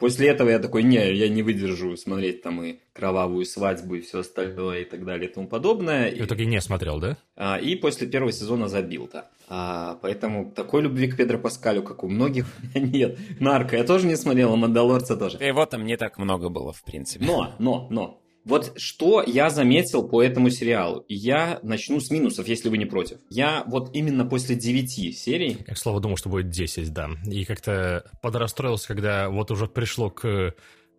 после 0.00 0.28
этого 0.28 0.48
я 0.48 0.58
такой, 0.58 0.82
не, 0.82 1.14
я 1.14 1.28
не 1.28 1.42
выдержу 1.42 1.96
смотреть 1.96 2.42
там 2.42 2.62
и 2.62 2.78
кровавую 2.92 3.44
свадьбу 3.44 3.94
и 3.94 4.00
все 4.00 4.20
остальное 4.20 4.80
и 4.80 4.84
так 4.84 5.04
далее 5.04 5.30
и 5.30 5.32
тому 5.32 5.46
подобное. 5.46 6.08
И 6.08 6.20
в 6.20 6.26
итоге 6.26 6.46
не 6.46 6.60
смотрел, 6.60 6.98
да? 6.98 7.16
А, 7.36 7.58
и 7.58 7.76
после 7.76 8.08
первого 8.08 8.32
сезона 8.32 8.68
забил, 8.68 9.08
да. 9.12 9.30
А, 9.48 9.98
поэтому 10.02 10.50
такой 10.50 10.82
любви 10.82 11.08
к 11.08 11.16
Педро 11.16 11.38
Паскалю, 11.38 11.82
как 11.82 12.02
у 12.02 12.08
многих, 12.08 12.46
нет. 12.74 13.18
Нарко 13.40 13.76
я 13.76 13.84
тоже 13.84 14.06
не 14.06 14.16
смотрел, 14.16 14.52
а 14.52 14.56
Мандалорца 14.56 15.16
тоже. 15.16 15.38
И 15.38 15.46
его 15.46 15.64
там 15.64 15.86
не 15.86 15.96
так 15.96 16.18
много 16.18 16.48
было, 16.48 16.72
в 16.72 16.82
принципе. 16.82 17.24
Но, 17.24 17.54
но, 17.58 17.86
но, 17.90 18.20
вот 18.48 18.72
что 18.76 19.22
я 19.24 19.50
заметил 19.50 20.08
по 20.08 20.22
этому 20.22 20.48
сериалу. 20.48 21.04
Я 21.08 21.60
начну 21.62 22.00
с 22.00 22.10
минусов, 22.10 22.48
если 22.48 22.70
вы 22.70 22.78
не 22.78 22.86
против. 22.86 23.18
Я 23.28 23.62
вот 23.66 23.94
именно 23.94 24.24
после 24.24 24.56
9 24.56 25.16
серий... 25.16 25.58
Я, 25.66 25.74
к 25.74 25.78
слову, 25.78 26.00
думал, 26.00 26.16
что 26.16 26.30
будет 26.30 26.48
10, 26.48 26.90
да. 26.92 27.10
И 27.26 27.44
как-то 27.44 28.10
подрастроился, 28.22 28.88
когда 28.88 29.28
вот 29.28 29.50
уже 29.50 29.66
пришло 29.66 30.08
к 30.08 30.54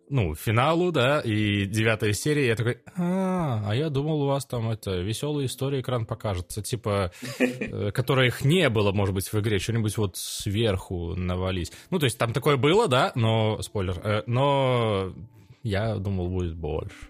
ну, 0.08 0.34
финалу, 0.34 0.90
да, 0.90 1.20
и 1.20 1.66
девятая 1.66 2.12
серия, 2.12 2.48
я 2.48 2.56
такой, 2.56 2.78
а, 2.96 3.62
а 3.64 3.74
я 3.76 3.90
думал, 3.90 4.22
у 4.22 4.26
вас 4.26 4.44
там 4.44 4.68
это 4.68 4.96
веселая 4.96 5.46
история 5.46 5.80
экран 5.80 6.04
покажется, 6.04 6.62
типа, 6.62 7.12
э, 7.38 7.92
которых 7.92 8.44
не 8.44 8.68
было, 8.70 8.90
может 8.90 9.14
быть, 9.14 9.32
в 9.32 9.38
игре, 9.38 9.60
что-нибудь 9.60 9.96
вот 9.98 10.16
сверху 10.16 11.14
навались. 11.14 11.70
Ну, 11.90 12.00
то 12.00 12.06
есть 12.06 12.18
там 12.18 12.32
такое 12.32 12.56
было, 12.56 12.88
да, 12.88 13.12
но, 13.14 13.62
спойлер, 13.62 14.00
э, 14.02 14.22
но 14.26 15.14
я 15.62 15.94
думал, 15.96 16.28
будет 16.28 16.56
больше. 16.56 17.09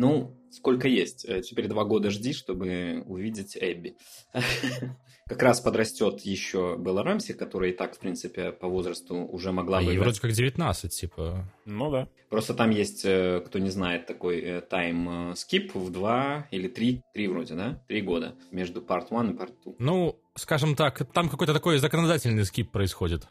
Ну, 0.00 0.34
сколько 0.50 0.88
есть. 0.88 1.26
Э, 1.26 1.42
теперь 1.42 1.68
два 1.68 1.84
года 1.84 2.08
жди, 2.10 2.32
чтобы 2.32 3.04
увидеть 3.06 3.54
Эбби. 3.60 3.96
Как 5.28 5.42
раз 5.42 5.60
подрастет 5.60 6.20
еще 6.22 6.76
Белла 6.78 7.04
Рамси, 7.04 7.34
которая 7.34 7.70
и 7.70 7.76
так, 7.76 7.94
в 7.94 7.98
принципе, 7.98 8.50
по 8.50 8.66
возрасту 8.66 9.14
уже 9.14 9.52
могла 9.52 9.78
а 9.78 9.82
бы... 9.82 9.92
ей 9.92 9.98
вроде 9.98 10.20
как 10.20 10.32
19, 10.32 10.90
типа. 10.90 11.44
Ну 11.66 11.90
да. 11.90 12.08
Просто 12.30 12.54
там 12.54 12.70
есть, 12.70 13.02
э, 13.04 13.42
кто 13.44 13.58
не 13.58 13.68
знает, 13.68 14.06
такой 14.06 14.62
тайм-скип 14.62 15.74
в 15.74 15.90
два 15.90 16.48
или 16.50 16.66
три, 16.66 17.02
три 17.12 17.28
вроде, 17.28 17.54
да? 17.54 17.80
Три 17.86 18.00
года 18.00 18.34
между 18.50 18.80
Part 18.80 19.08
1 19.10 19.32
и 19.32 19.38
Part 19.38 19.52
2. 19.64 19.74
Ну, 19.78 20.18
скажем 20.34 20.74
так, 20.74 21.06
там 21.12 21.28
какой-то 21.28 21.52
такой 21.52 21.78
законодательный 21.78 22.44
скип 22.44 22.70
происходит. 22.72 23.28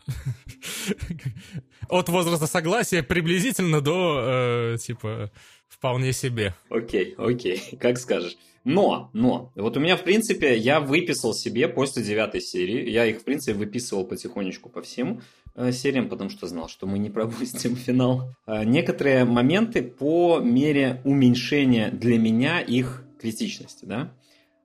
От 1.89 2.09
возраста 2.09 2.45
согласия 2.45 3.01
приблизительно 3.01 3.81
до, 3.81 4.73
э, 4.75 4.77
типа, 4.77 5.31
Вполне 5.69 6.11
себе. 6.11 6.55
Окей, 6.69 7.13
окей, 7.17 7.61
как 7.79 7.97
скажешь. 7.97 8.37
Но, 8.65 9.09
но, 9.13 9.51
вот 9.55 9.77
у 9.77 9.79
меня, 9.79 9.95
в 9.95 10.03
принципе, 10.03 10.57
я 10.57 10.81
выписал 10.81 11.33
себе 11.33 11.69
после 11.69 12.03
девятой 12.03 12.41
серии, 12.41 12.89
я 12.89 13.05
их, 13.05 13.21
в 13.21 13.23
принципе, 13.23 13.57
выписывал 13.57 14.05
потихонечку 14.05 14.69
по 14.69 14.81
всем 14.81 15.21
э, 15.55 15.71
сериям, 15.71 16.09
потому 16.09 16.29
что 16.29 16.47
знал, 16.47 16.67
что 16.67 16.85
мы 16.85 16.99
не 16.99 17.09
пропустим 17.09 17.75
финал. 17.75 18.35
Э, 18.45 18.65
некоторые 18.65 19.23
моменты 19.23 19.81
по 19.81 20.39
мере 20.39 21.01
уменьшения 21.05 21.89
для 21.91 22.17
меня 22.17 22.59
их 22.59 23.05
критичности, 23.21 23.85
да. 23.85 24.13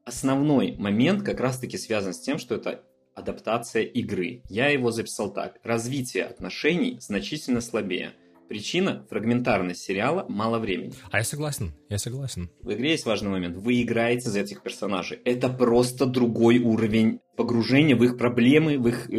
Основной 0.05 0.75
момент 0.77 1.23
как 1.23 1.41
раз-таки 1.41 1.79
связан 1.79 2.13
с 2.13 2.21
тем, 2.21 2.39
что 2.39 2.57
это 2.57 2.83
адаптация 3.15 3.85
игры. 3.85 4.43
Я 4.49 4.69
его 4.69 4.91
записал 4.91 5.33
так. 5.33 5.61
Развитие 5.63 6.25
отношений 6.25 6.99
значительно 7.01 7.61
слабее– 7.61 8.15
Причина– 8.49 9.07
фрагментарность 9.11 9.83
сериала, 9.83 10.27
мало 10.29 10.59
времени. 10.59 10.93
А 11.11 11.19
я 11.19 11.25
согласен, 11.25 11.73
я 11.89 11.99
согласен. 11.99 12.51
В 12.61 12.73
игре 12.73 12.91
есть 12.91 13.07
важный 13.07 13.31
момент. 13.31 13.57
Вы 13.57 13.83
играете 13.83 14.29
за 14.29 14.41
этих 14.41 14.63
персонажей. 14.63 15.19
Это 15.25 15.49
просто 15.49 16.07
другой 16.07 16.59
уровень 16.59 17.21
погружения 17.37 17.97
в 17.97 18.05
их 18.05 18.19
проблемы, 18.19 18.79
в 18.79 18.87
их 18.87 19.09
э, 19.11 19.15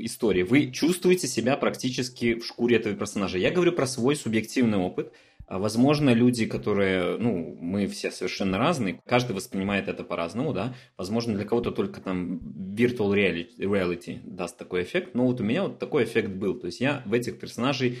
истории. 0.00 0.42
Вы 0.42 0.70
чувствуете 0.70 1.28
себя 1.28 1.56
практически 1.56 2.34
в 2.34 2.44
шкуре 2.44 2.76
этого 2.76 2.94
персонажа. 2.94 3.38
Я 3.38 3.50
говорю 3.50 3.72
про 3.72 3.86
свой 3.86 4.16
субъективный 4.16 4.78
опыт. 4.78 5.12
А 5.46 5.58
возможно, 5.58 6.10
люди, 6.10 6.46
которые, 6.46 7.18
ну, 7.18 7.56
мы 7.60 7.86
все 7.86 8.10
совершенно 8.10 8.56
разные, 8.56 9.02
каждый 9.06 9.36
воспринимает 9.36 9.88
это 9.88 10.02
по-разному, 10.02 10.54
да. 10.54 10.74
Возможно, 10.96 11.34
для 11.34 11.44
кого-то 11.44 11.70
только 11.70 12.00
там 12.00 12.38
virtual 12.74 13.12
reality, 13.12 13.58
reality 13.58 14.20
даст 14.24 14.56
такой 14.56 14.84
эффект, 14.84 15.14
но 15.14 15.26
вот 15.26 15.40
у 15.40 15.44
меня 15.44 15.64
вот 15.64 15.78
такой 15.78 16.04
эффект 16.04 16.30
был. 16.30 16.58
То 16.58 16.66
есть 16.66 16.80
я 16.80 17.02
в 17.04 17.12
этих 17.12 17.38
персонажей 17.38 17.98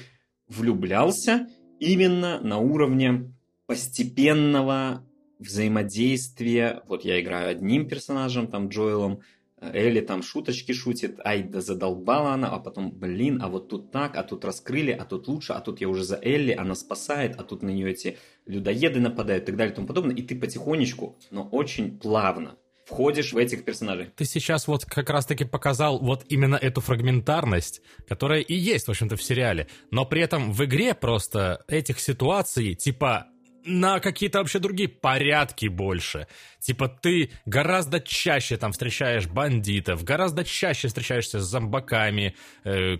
влюблялся 0.48 1.48
именно 1.80 2.40
на 2.40 2.58
уровне 2.58 3.32
постепенного 3.66 5.04
взаимодействия. 5.38 6.82
Вот 6.86 7.04
я 7.04 7.20
играю 7.20 7.50
одним 7.50 7.88
персонажем, 7.88 8.46
там, 8.46 8.68
Джоэлом, 8.68 9.20
Элли 9.60 10.00
там 10.00 10.22
шуточки 10.22 10.72
шутит, 10.72 11.18
ай, 11.24 11.42
да 11.42 11.60
задолбала 11.60 12.32
она, 12.34 12.48
а 12.48 12.58
потом, 12.58 12.90
блин, 12.92 13.40
а 13.42 13.48
вот 13.48 13.68
тут 13.68 13.90
так, 13.90 14.16
а 14.16 14.22
тут 14.22 14.44
раскрыли, 14.44 14.90
а 14.90 15.04
тут 15.04 15.26
лучше, 15.28 15.54
а 15.54 15.60
тут 15.60 15.80
я 15.80 15.88
уже 15.88 16.04
за 16.04 16.18
Элли, 16.20 16.52
она 16.52 16.74
спасает, 16.74 17.36
а 17.38 17.44
тут 17.44 17.62
на 17.62 17.70
нее 17.70 17.90
эти 17.90 18.18
людоеды 18.46 19.00
нападают 19.00 19.44
и 19.44 19.46
так 19.46 19.56
далее 19.56 19.72
и 19.72 19.76
тому 19.76 19.86
подобное. 19.86 20.14
И 20.14 20.22
ты 20.22 20.38
потихонечку, 20.38 21.18
но 21.30 21.48
очень 21.50 21.98
плавно 21.98 22.56
входишь 22.86 23.32
в 23.32 23.36
этих 23.36 23.64
персонажей. 23.64 24.10
Ты 24.16 24.24
сейчас 24.24 24.66
вот 24.66 24.84
как 24.84 25.10
раз-таки 25.10 25.44
показал 25.44 25.98
вот 25.98 26.24
именно 26.28 26.56
эту 26.56 26.80
фрагментарность, 26.80 27.82
которая 28.08 28.40
и 28.40 28.54
есть, 28.54 28.86
в 28.86 28.90
общем-то, 28.90 29.16
в 29.16 29.22
сериале. 29.22 29.68
Но 29.90 30.04
при 30.04 30.22
этом 30.22 30.52
в 30.52 30.64
игре 30.64 30.94
просто 30.94 31.64
этих 31.68 32.00
ситуаций, 32.00 32.74
типа, 32.74 33.28
на 33.64 34.00
какие-то 34.00 34.38
вообще 34.38 34.58
другие 34.58 34.88
порядки 34.88 35.66
больше. 35.66 36.26
Типа 36.60 36.88
ты 36.88 37.30
гораздо 37.46 38.00
чаще 38.00 38.56
там 38.56 38.72
встречаешь 38.72 39.26
бандитов, 39.26 40.04
гораздо 40.04 40.44
чаще 40.44 40.88
встречаешься 40.88 41.40
с 41.40 41.44
зомбаками, 41.44 42.34
э, 42.64 42.98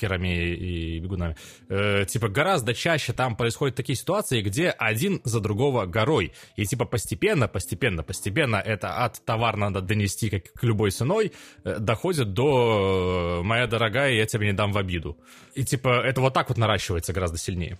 хакерами 0.00 0.54
и 0.54 0.98
бегунами. 1.00 1.36
Э, 1.68 2.04
типа 2.06 2.28
гораздо 2.28 2.74
чаще 2.74 3.12
там 3.12 3.36
происходят 3.36 3.76
такие 3.76 3.96
ситуации, 3.96 4.42
где 4.42 4.70
один 4.70 5.20
за 5.24 5.40
другого 5.40 5.86
горой. 5.86 6.32
И 6.56 6.64
типа 6.64 6.84
постепенно, 6.84 7.48
постепенно, 7.48 8.02
постепенно 8.02 8.56
это 8.56 9.04
от 9.04 9.24
товар 9.24 9.56
надо 9.56 9.80
донести 9.80 10.30
как 10.30 10.52
к 10.52 10.62
любой 10.62 10.90
ценой, 10.90 11.32
э, 11.64 11.78
доходит 11.78 12.32
до 12.32 13.40
э, 13.40 13.44
«моя 13.44 13.66
дорогая, 13.66 14.12
я 14.12 14.26
тебя 14.26 14.46
не 14.46 14.52
дам 14.52 14.72
в 14.72 14.78
обиду». 14.78 15.18
И 15.54 15.64
типа 15.64 16.02
это 16.04 16.20
вот 16.20 16.34
так 16.34 16.48
вот 16.48 16.58
наращивается 16.58 17.12
гораздо 17.12 17.38
сильнее. 17.38 17.78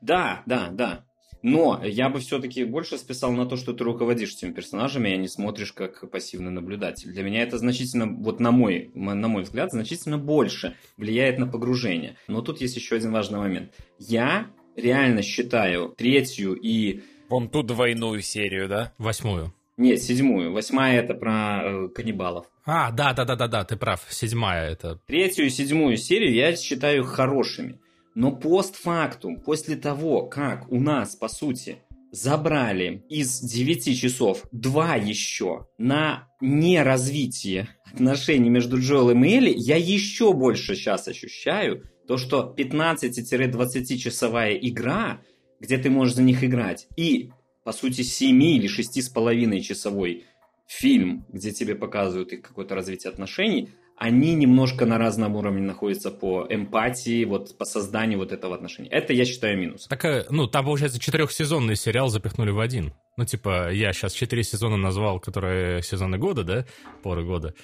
Да, 0.00 0.42
да, 0.46 0.68
да. 0.70 1.04
Но 1.42 1.80
я 1.84 2.08
бы 2.08 2.20
все-таки 2.20 2.64
больше 2.64 2.98
списал 2.98 3.32
на 3.32 3.46
то, 3.46 3.56
что 3.56 3.72
ты 3.72 3.84
руководишь 3.84 4.34
этими 4.34 4.52
персонажами, 4.52 5.12
а 5.12 5.16
не 5.16 5.28
смотришь 5.28 5.72
как 5.72 6.08
пассивный 6.10 6.50
наблюдатель. 6.50 7.12
Для 7.12 7.22
меня 7.22 7.42
это 7.42 7.58
значительно, 7.58 8.06
вот 8.06 8.40
на 8.40 8.52
мой, 8.52 8.90
на 8.94 9.28
мой 9.28 9.42
взгляд, 9.42 9.72
значительно 9.72 10.18
больше 10.18 10.76
влияет 10.96 11.38
на 11.38 11.46
погружение. 11.46 12.16
Но 12.28 12.42
тут 12.42 12.60
есть 12.60 12.76
еще 12.76 12.96
один 12.96 13.12
важный 13.12 13.38
момент. 13.38 13.72
Я 13.98 14.50
реально 14.76 15.22
считаю 15.22 15.94
третью 15.96 16.54
и... 16.54 17.02
Вон 17.28 17.48
ту 17.48 17.62
двойную 17.62 18.20
серию, 18.22 18.68
да? 18.68 18.92
Восьмую. 18.98 19.52
Нет, 19.76 20.02
седьмую. 20.02 20.52
Восьмая 20.52 21.00
это 21.00 21.14
про 21.14 21.62
э, 21.64 21.88
каннибалов. 21.88 22.46
А, 22.64 22.90
да, 22.92 23.14
да, 23.14 23.24
да, 23.24 23.36
да, 23.36 23.48
да, 23.48 23.64
ты 23.64 23.76
прав. 23.76 24.06
Седьмая 24.10 24.70
это. 24.70 25.00
Третью 25.06 25.46
и 25.46 25.50
седьмую 25.50 25.96
серию 25.96 26.32
я 26.32 26.54
считаю 26.54 27.04
хорошими. 27.04 27.80
Но 28.14 28.30
постфактум, 28.30 29.40
после 29.40 29.76
того, 29.76 30.26
как 30.26 30.70
у 30.70 30.78
нас, 30.78 31.16
по 31.16 31.28
сути, 31.28 31.78
забрали 32.10 33.02
из 33.08 33.40
9 33.40 33.98
часов 33.98 34.44
2 34.52 34.96
еще 34.96 35.66
на 35.78 36.28
неразвитие 36.40 37.68
отношений 37.90 38.50
между 38.50 38.78
Джоэлом 38.78 39.24
и 39.24 39.30
Элли, 39.30 39.54
я 39.56 39.76
еще 39.76 40.34
больше 40.34 40.74
сейчас 40.74 41.08
ощущаю 41.08 41.84
то, 42.06 42.18
что 42.18 42.54
15-20 42.56 43.96
часовая 43.96 44.54
игра, 44.56 45.22
где 45.58 45.78
ты 45.78 45.88
можешь 45.88 46.16
за 46.16 46.22
них 46.22 46.44
играть, 46.44 46.88
и, 46.96 47.30
по 47.64 47.72
сути, 47.72 48.02
7 48.02 48.42
или 48.42 48.68
6,5 48.68 49.60
часовой 49.60 50.24
фильм, 50.66 51.24
где 51.30 51.50
тебе 51.50 51.74
показывают 51.74 52.32
их 52.32 52.42
какое-то 52.42 52.74
развитие 52.74 53.10
отношений– 53.10 53.70
они 53.96 54.34
немножко 54.34 54.86
на 54.86 54.98
разном 54.98 55.36
уровне 55.36 55.60
находятся 55.60 56.10
по 56.10 56.46
эмпатии, 56.48 57.24
вот 57.24 57.56
по 57.56 57.64
созданию 57.64 58.18
вот 58.18 58.32
этого 58.32 58.54
отношения. 58.54 58.88
Это 58.88 59.12
я 59.12 59.24
считаю 59.24 59.58
минус. 59.58 59.86
Так, 59.86 60.04
э, 60.04 60.26
ну, 60.30 60.46
там, 60.46 60.64
получается, 60.64 60.98
четырехсезонный 60.98 61.76
сериал 61.76 62.08
запихнули 62.08 62.50
в 62.50 62.60
один. 62.60 62.94
Ну, 63.16 63.24
типа, 63.24 63.70
я 63.70 63.92
сейчас 63.92 64.12
четыре 64.12 64.42
сезона 64.42 64.76
назвал, 64.76 65.20
которые 65.20 65.82
сезоны 65.82 66.18
года, 66.18 66.44
да, 66.44 66.66
поры 67.02 67.24
года. 67.24 67.54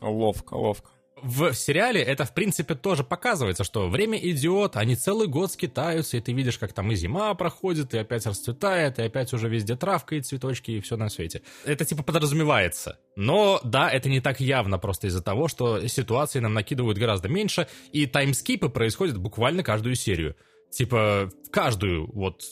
Ловко, 0.00 0.54
ловко. 0.54 0.90
В 1.22 1.54
сериале 1.54 2.02
это, 2.02 2.26
в 2.26 2.34
принципе, 2.34 2.74
тоже 2.74 3.02
показывается, 3.02 3.64
что 3.64 3.88
время 3.88 4.18
идет, 4.18 4.76
они 4.76 4.96
целый 4.96 5.28
год 5.28 5.50
скитаются, 5.50 6.18
и 6.18 6.20
ты 6.20 6.32
видишь, 6.32 6.58
как 6.58 6.74
там 6.74 6.92
и 6.92 6.94
зима 6.94 7.32
проходит, 7.32 7.94
и 7.94 7.98
опять 7.98 8.26
расцветает, 8.26 8.98
и 8.98 9.02
опять 9.02 9.32
уже 9.32 9.48
везде 9.48 9.76
травка 9.76 10.16
и 10.16 10.20
цветочки, 10.20 10.72
и 10.72 10.80
все 10.80 10.96
на 10.98 11.08
свете. 11.08 11.40
Это 11.64 11.86
типа 11.86 12.02
подразумевается. 12.02 12.98
Но 13.16 13.60
да, 13.64 13.90
это 13.90 14.10
не 14.10 14.20
так 14.20 14.40
явно 14.40 14.78
просто 14.78 15.06
из-за 15.06 15.22
того, 15.22 15.48
что 15.48 15.88
ситуации 15.88 16.40
нам 16.40 16.52
накидывают 16.52 16.98
гораздо 16.98 17.30
меньше, 17.30 17.66
и 17.92 18.04
таймскипы 18.04 18.68
происходят 18.68 19.16
буквально 19.16 19.62
каждую 19.62 19.94
серию. 19.94 20.36
Типа, 20.70 21.30
каждую, 21.50 22.12
вот, 22.12 22.42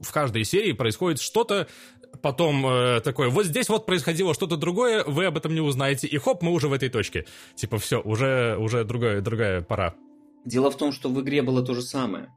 в 0.00 0.12
каждой 0.12 0.44
серии 0.44 0.72
происходит 0.72 1.20
что-то, 1.20 1.68
потом 2.22 2.66
э, 2.66 3.00
такое, 3.00 3.28
вот 3.28 3.46
здесь 3.46 3.68
вот 3.68 3.86
происходило 3.86 4.34
что-то 4.34 4.56
другое, 4.56 5.04
вы 5.04 5.26
об 5.26 5.36
этом 5.36 5.54
не 5.54 5.60
узнаете, 5.60 6.06
и 6.06 6.18
хоп, 6.18 6.42
мы 6.42 6.52
уже 6.52 6.68
в 6.68 6.72
этой 6.72 6.88
точке. 6.88 7.26
Типа, 7.54 7.78
все, 7.78 8.00
уже, 8.00 8.56
уже 8.58 8.84
другая, 8.84 9.20
другая 9.20 9.62
пора. 9.62 9.94
Дело 10.44 10.70
в 10.70 10.76
том, 10.76 10.92
что 10.92 11.08
в 11.08 11.20
игре 11.20 11.42
было 11.42 11.62
то 11.64 11.74
же 11.74 11.82
самое. 11.82 12.32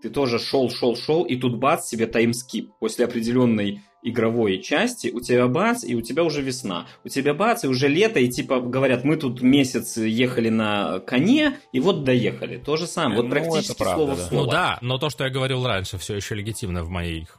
Ты 0.00 0.10
тоже 0.10 0.38
шел, 0.38 0.70
шел, 0.70 0.96
шел, 0.96 1.24
и 1.24 1.34
тут 1.34 1.58
бац, 1.58 1.88
себе 1.88 2.06
таймскип. 2.06 2.70
После 2.78 3.04
определенной 3.04 3.82
игровой 4.02 4.62
части 4.62 5.10
у 5.12 5.20
тебя 5.20 5.48
бац, 5.48 5.82
и 5.82 5.96
у 5.96 6.02
тебя 6.02 6.22
уже 6.22 6.40
весна. 6.40 6.86
У 7.04 7.08
тебя 7.08 7.34
бац, 7.34 7.64
и 7.64 7.68
уже 7.68 7.88
лето, 7.88 8.20
и 8.20 8.28
типа 8.28 8.60
говорят, 8.60 9.02
мы 9.02 9.16
тут 9.16 9.42
месяц 9.42 9.96
ехали 9.96 10.50
на 10.50 11.00
коне, 11.00 11.58
и 11.72 11.80
вот 11.80 12.04
доехали. 12.04 12.58
То 12.58 12.76
же 12.76 12.86
самое, 12.86 13.16
вот 13.16 13.24
Ну, 13.24 13.30
практически 13.30 13.76
правда, 13.76 13.96
слово 13.96 14.14
в 14.14 14.18
да. 14.18 14.28
слово. 14.28 14.44
Ну 14.44 14.50
да, 14.50 14.78
но 14.82 14.98
то, 14.98 15.10
что 15.10 15.24
я 15.24 15.30
говорил 15.30 15.66
раньше, 15.66 15.98
все 15.98 16.14
еще 16.14 16.36
легитимно 16.36 16.84
в 16.84 16.90
моих 16.90 17.36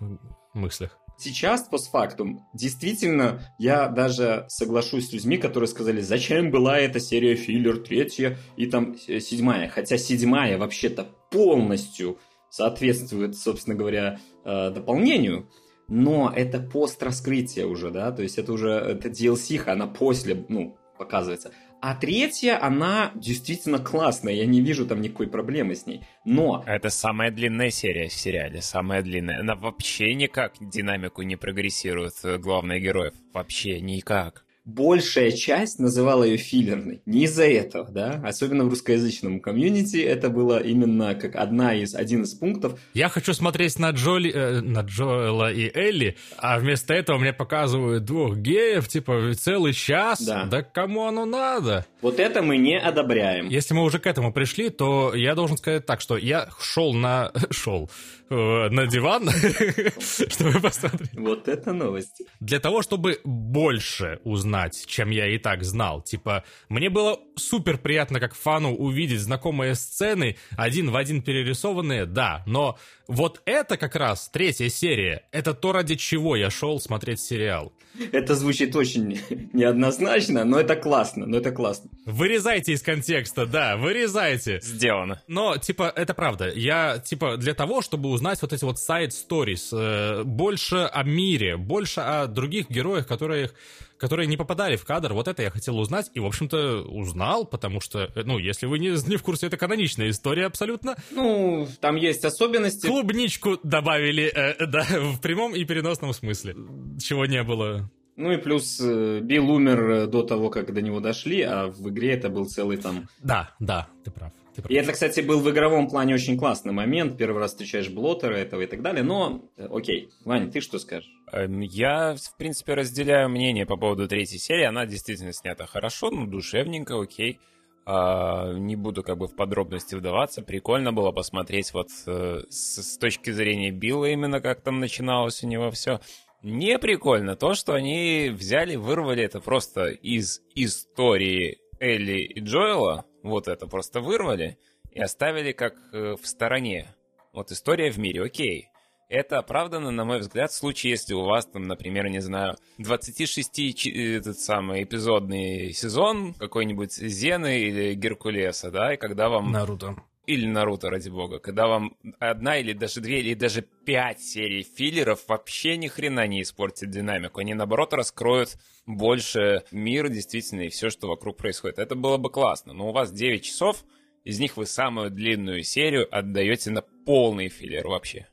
мыслях. 0.53 0.97
Сейчас, 1.21 1.63
постфактум, 1.63 2.47
действительно, 2.53 3.41
я 3.57 3.89
даже 3.89 4.45
соглашусь 4.47 5.09
с 5.09 5.11
людьми, 5.11 5.37
которые 5.37 5.67
сказали, 5.67 5.99
зачем 5.99 6.49
была 6.49 6.79
эта 6.79 7.01
серия 7.01 7.35
филлер 7.35 7.79
третья 7.79 8.37
и 8.55 8.67
там 8.67 8.95
э, 9.05 9.19
седьмая. 9.19 9.67
Хотя 9.67 9.97
седьмая 9.97 10.57
вообще-то 10.57 11.09
полностью 11.29 12.19
соответствует, 12.49 13.35
собственно 13.35 13.75
говоря, 13.75 14.19
э, 14.45 14.71
дополнению. 14.71 15.49
Но 15.89 16.31
это 16.33 16.59
пост-раскрытие 16.59 17.67
уже, 17.67 17.91
да, 17.91 18.13
то 18.13 18.21
есть 18.21 18.37
это 18.37 18.53
уже 18.53 18.69
это 18.69 19.09
DLC, 19.09 19.61
она 19.65 19.87
после, 19.87 20.45
ну, 20.47 20.77
показывается. 20.97 21.51
А 21.81 21.95
третья, 21.95 22.61
она 22.61 23.11
действительно 23.15 23.79
классная, 23.79 24.33
я 24.33 24.45
не 24.45 24.59
вижу 24.61 24.85
там 24.85 25.01
никакой 25.01 25.27
проблемы 25.27 25.75
с 25.75 25.85
ней. 25.85 26.03
Но 26.25 26.63
Это 26.65 26.89
самая 26.89 27.31
длинная 27.31 27.69
серия 27.69 28.09
в 28.09 28.13
сериале, 28.13 28.61
самая 28.61 29.01
длинная. 29.01 29.39
Она 29.39 29.55
вообще 29.55 30.13
никак 30.13 30.55
динамику 30.59 31.21
не 31.21 31.37
прогрессирует 31.37 32.13
э, 32.23 32.37
главных 32.37 32.81
героев. 32.81 33.13
Вообще 33.33 33.79
никак. 33.79 34.45
Большая 34.69 35.31
часть 35.31 35.79
называла 35.79 36.23
ее 36.23 36.37
филлерной. 36.37 37.01
Не 37.05 37.23
из-за 37.23 37.45
этого, 37.45 37.89
да. 37.89 38.21
Особенно 38.23 38.65
в 38.65 38.69
русскоязычном 38.69 39.39
комьюнити 39.39 39.97
это 39.97 40.29
было 40.29 40.61
именно 40.61 41.15
как 41.15 41.35
одна 41.35 41.75
из, 41.75 41.95
один 41.95 42.23
из 42.23 42.33
пунктов. 42.33 42.79
Я 42.93 43.09
хочу 43.09 43.33
смотреть 43.33 43.79
на, 43.79 43.91
Джоли, 43.91 44.31
э, 44.33 44.61
на 44.61 44.81
Джоэла 44.81 45.51
и 45.51 45.71
Элли, 45.73 46.17
а 46.37 46.59
вместо 46.59 46.93
этого 46.93 47.17
мне 47.17 47.33
показывают 47.33 48.05
двух 48.05 48.37
геев, 48.37 48.87
типа, 48.87 49.31
целый 49.35 49.73
час. 49.73 50.21
Да. 50.21 50.45
да 50.45 50.61
кому 50.61 51.05
оно 51.05 51.25
надо? 51.25 51.85
Вот 52.01 52.19
это 52.19 52.41
мы 52.41 52.57
не 52.57 52.79
одобряем. 52.79 53.49
Если 53.49 53.73
мы 53.73 53.83
уже 53.83 53.99
к 53.99 54.07
этому 54.07 54.31
пришли, 54.31 54.69
то 54.69 55.13
я 55.15 55.35
должен 55.35 55.57
сказать 55.57 55.85
так, 55.85 56.01
что 56.01 56.17
я 56.17 56.49
шел 56.59 56.93
на... 56.93 57.31
шел 57.49 57.89
на 58.29 58.87
диван, 58.87 59.29
чтобы 60.29 60.59
посмотреть. 60.59 61.13
Вот 61.13 61.47
это 61.47 61.73
новость. 61.73 62.21
Для 62.39 62.59
того, 62.59 62.81
чтобы 62.81 63.19
больше 63.23 64.19
узнать, 64.23 64.85
чем 64.87 65.09
я 65.09 65.27
и 65.27 65.37
так 65.37 65.63
знал. 65.63 66.01
Типа, 66.01 66.43
мне 66.69 66.89
было 66.89 67.19
супер 67.35 67.77
приятно, 67.77 68.19
как 68.19 68.35
фану, 68.35 68.73
увидеть 68.75 69.21
знакомые 69.21 69.75
сцены, 69.75 70.37
один 70.57 70.91
в 70.91 70.95
один 70.95 71.21
перерисованные, 71.21 72.05
да, 72.05 72.43
но 72.45 72.77
вот 73.07 73.41
это 73.45 73.77
как 73.77 73.95
раз, 73.95 74.29
третья 74.29 74.69
серия, 74.69 75.25
это 75.31 75.53
то, 75.53 75.71
ради 75.71 75.95
чего 75.95 76.35
я 76.35 76.49
шел 76.49 76.79
смотреть 76.79 77.21
сериал. 77.21 77.73
Это 78.11 78.35
звучит 78.35 78.75
очень 78.75 79.19
неоднозначно, 79.53 80.45
но 80.45 80.59
это 80.59 80.75
классно, 80.75 81.25
но 81.25 81.37
это 81.37 81.51
классно. 81.51 81.89
Вырезайте 82.05 82.73
из 82.73 82.81
контекста, 82.81 83.45
да, 83.45 83.77
вырезайте. 83.77 84.59
Сделано. 84.61 85.21
Но, 85.27 85.57
типа, 85.57 85.91
это 85.95 86.13
правда. 86.13 86.51
Я, 86.53 86.99
типа, 86.99 87.37
для 87.37 87.53
того, 87.53 87.81
чтобы 87.81 88.09
узнать 88.09 88.41
вот 88.41 88.53
эти 88.53 88.63
вот 88.63 88.77
side 88.77 89.09
stories, 89.09 89.69
э, 89.71 90.23
больше 90.23 90.89
о 90.91 91.03
мире, 91.03 91.57
больше 91.57 92.01
о 92.01 92.27
других 92.27 92.69
героях, 92.69 93.07
которые, 93.07 93.51
которые 93.99 94.27
не 94.27 94.37
попадали 94.37 94.75
в 94.75 94.85
кадр, 94.85 95.13
вот 95.13 95.27
это 95.27 95.43
я 95.43 95.51
хотел 95.51 95.77
узнать, 95.77 96.09
и, 96.13 96.19
в 96.19 96.25
общем-то, 96.25 96.83
узнал, 96.83 97.45
потому 97.45 97.81
что, 97.81 98.09
э, 98.15 98.23
ну, 98.23 98.39
если 98.39 98.65
вы 98.65 98.79
не, 98.79 98.89
не 99.07 99.17
в 99.17 99.23
курсе, 99.23 99.47
это 99.47 99.57
каноничная 99.57 100.09
история 100.09 100.45
абсолютно. 100.45 100.95
Ну, 101.11 101.67
там 101.81 101.95
есть 101.95 102.25
особенности. 102.25 102.87
Клубничку 102.87 103.59
добавили, 103.63 104.31
э, 104.33 104.65
да, 104.65 104.85
в 104.89 105.19
прямом 105.21 105.55
и 105.55 105.65
переносном 105.65 106.13
смысле, 106.13 106.55
чего 106.99 107.25
не 107.25 107.43
было. 107.43 107.89
Ну 108.19 108.33
и 108.33 108.37
плюс 108.37 108.81
э, 108.81 109.21
Билл 109.21 109.49
умер 109.49 109.89
э, 109.89 110.07
до 110.07 110.23
того, 110.23 110.49
как 110.49 110.73
до 110.73 110.81
него 110.81 110.99
дошли, 110.99 111.41
а 111.41 111.67
в 111.67 111.89
игре 111.89 112.11
это 112.11 112.27
был 112.29 112.45
целый 112.45 112.75
там... 112.75 113.07
Да, 113.19 113.55
да, 113.59 113.87
ты 114.03 114.11
прав. 114.11 114.33
Ты 114.61 114.67
прав. 114.67 114.71
И 114.71 114.75
это, 114.75 114.91
кстати, 114.93 115.21
был 115.21 115.39
в 115.39 115.49
игровом 115.49 115.89
плане 115.89 116.15
очень 116.15 116.37
классный 116.37 116.73
момент. 116.73 117.17
Первый 117.17 117.39
раз 117.39 117.51
встречаешь 117.51 117.89
блотера 117.89 118.35
этого 118.35 118.61
и 118.61 118.67
так 118.67 118.81
далее. 118.81 119.03
Но, 119.03 119.49
э, 119.57 119.67
окей. 119.71 120.09
Ваня, 120.25 120.51
ты 120.51 120.61
что 120.61 120.79
скажешь? 120.79 121.09
Эм, 121.31 121.61
Я, 121.61 122.15
в 122.15 122.37
принципе, 122.37 122.73
разделяю 122.73 123.29
мнение 123.29 123.65
по 123.65 123.77
поводу 123.77 124.07
третьей 124.07 124.39
серии. 124.39 124.65
Она 124.65 124.85
действительно 124.85 125.33
снята 125.33 125.65
хорошо, 125.65 126.09
ну, 126.11 126.25
душевненько, 126.25 126.99
окей. 126.99 127.39
А, 127.85 128.53
не 128.53 128.75
буду 128.75 129.01
как 129.01 129.17
бы 129.17 129.27
в 129.27 129.35
подробности 129.35 129.95
вдаваться. 129.95 130.43
Прикольно 130.43 130.93
было 130.93 131.11
посмотреть 131.11 131.73
вот 131.73 131.87
э, 132.05 132.43
с, 132.49 132.83
с 132.83 132.97
точки 132.97 133.31
зрения 133.31 133.71
Билла 133.71 134.05
именно, 134.05 134.41
как 134.41 134.61
там 134.61 134.79
начиналось 134.79 135.43
у 135.43 135.47
него 135.47 135.71
все. 135.71 135.99
Не 136.43 136.77
прикольно 136.77 137.35
то, 137.35 137.53
что 137.53 137.73
они 137.73 138.29
взяли, 138.31 138.75
вырвали 138.75 139.23
это 139.23 139.39
просто 139.41 139.87
из 139.87 140.41
истории 140.55 141.57
Элли 141.79 142.21
и 142.21 142.39
Джоэла. 142.41 143.05
Вот 143.23 143.47
это 143.47 143.67
просто 143.67 144.01
вырвали 144.01 144.57
и 144.91 144.99
оставили 144.99 145.51
как 145.51 145.75
э, 145.93 146.15
в 146.21 146.25
стороне. 146.27 146.95
Вот 147.33 147.51
история 147.51 147.91
в 147.91 147.97
мире, 147.99 148.23
окей. 148.23 148.69
Это 149.07 149.39
оправдано, 149.39 149.89
на 149.89 150.05
мой 150.05 150.19
взгляд, 150.19 150.51
в 150.51 150.55
случае, 150.55 150.91
если 150.91 151.15
у 151.15 151.23
вас 151.23 151.47
там, 151.47 151.63
например, 151.63 152.09
не 152.09 152.19
знаю, 152.19 152.57
26 152.77 153.75
чи- 153.75 154.15
этот 154.15 154.39
самый 154.39 154.83
эпизодный 154.83 155.73
сезон 155.73 156.35
какой-нибудь 156.35 156.93
Зены 156.93 157.59
или 157.59 157.95
Геркулеса, 157.95 158.69
да, 158.69 158.93
и 158.93 158.97
когда 158.97 159.29
вам... 159.29 159.51
Наруто. 159.51 159.95
Или 160.29 160.45
Наруто, 160.45 160.91
ради 160.91 161.09
бога. 161.09 161.39
Когда 161.39 161.65
вам 161.65 161.97
одна 162.19 162.59
или 162.59 162.73
даже 162.73 163.01
две, 163.01 163.19
или 163.19 163.33
даже 163.33 163.63
пять 163.63 164.21
серий 164.21 164.61
филлеров 164.61 165.27
вообще 165.27 165.75
ни 165.75 165.87
хрена 165.87 166.27
не 166.27 166.43
испортит 166.43 166.91
динамику. 166.91 167.39
Они, 167.39 167.55
наоборот, 167.55 167.93
раскроют 167.93 168.55
больше 168.85 169.63
мир 169.71 170.07
действительно 170.09 170.61
и 170.61 170.69
все, 170.69 170.91
что 170.91 171.07
вокруг 171.07 171.37
происходит. 171.37 171.79
Это 171.79 171.95
было 171.95 172.17
бы 172.17 172.29
классно. 172.29 172.73
Но 172.73 172.89
у 172.89 172.91
вас 172.91 173.11
9 173.11 173.43
часов, 173.43 173.83
из 174.23 174.39
них 174.39 174.55
вы 174.55 174.67
самую 174.67 175.09
длинную 175.09 175.63
серию 175.63 176.07
отдаете 176.15 176.69
на 176.69 176.83
полный 176.83 177.49
филлер 177.49 177.87
вообще. 177.87 178.27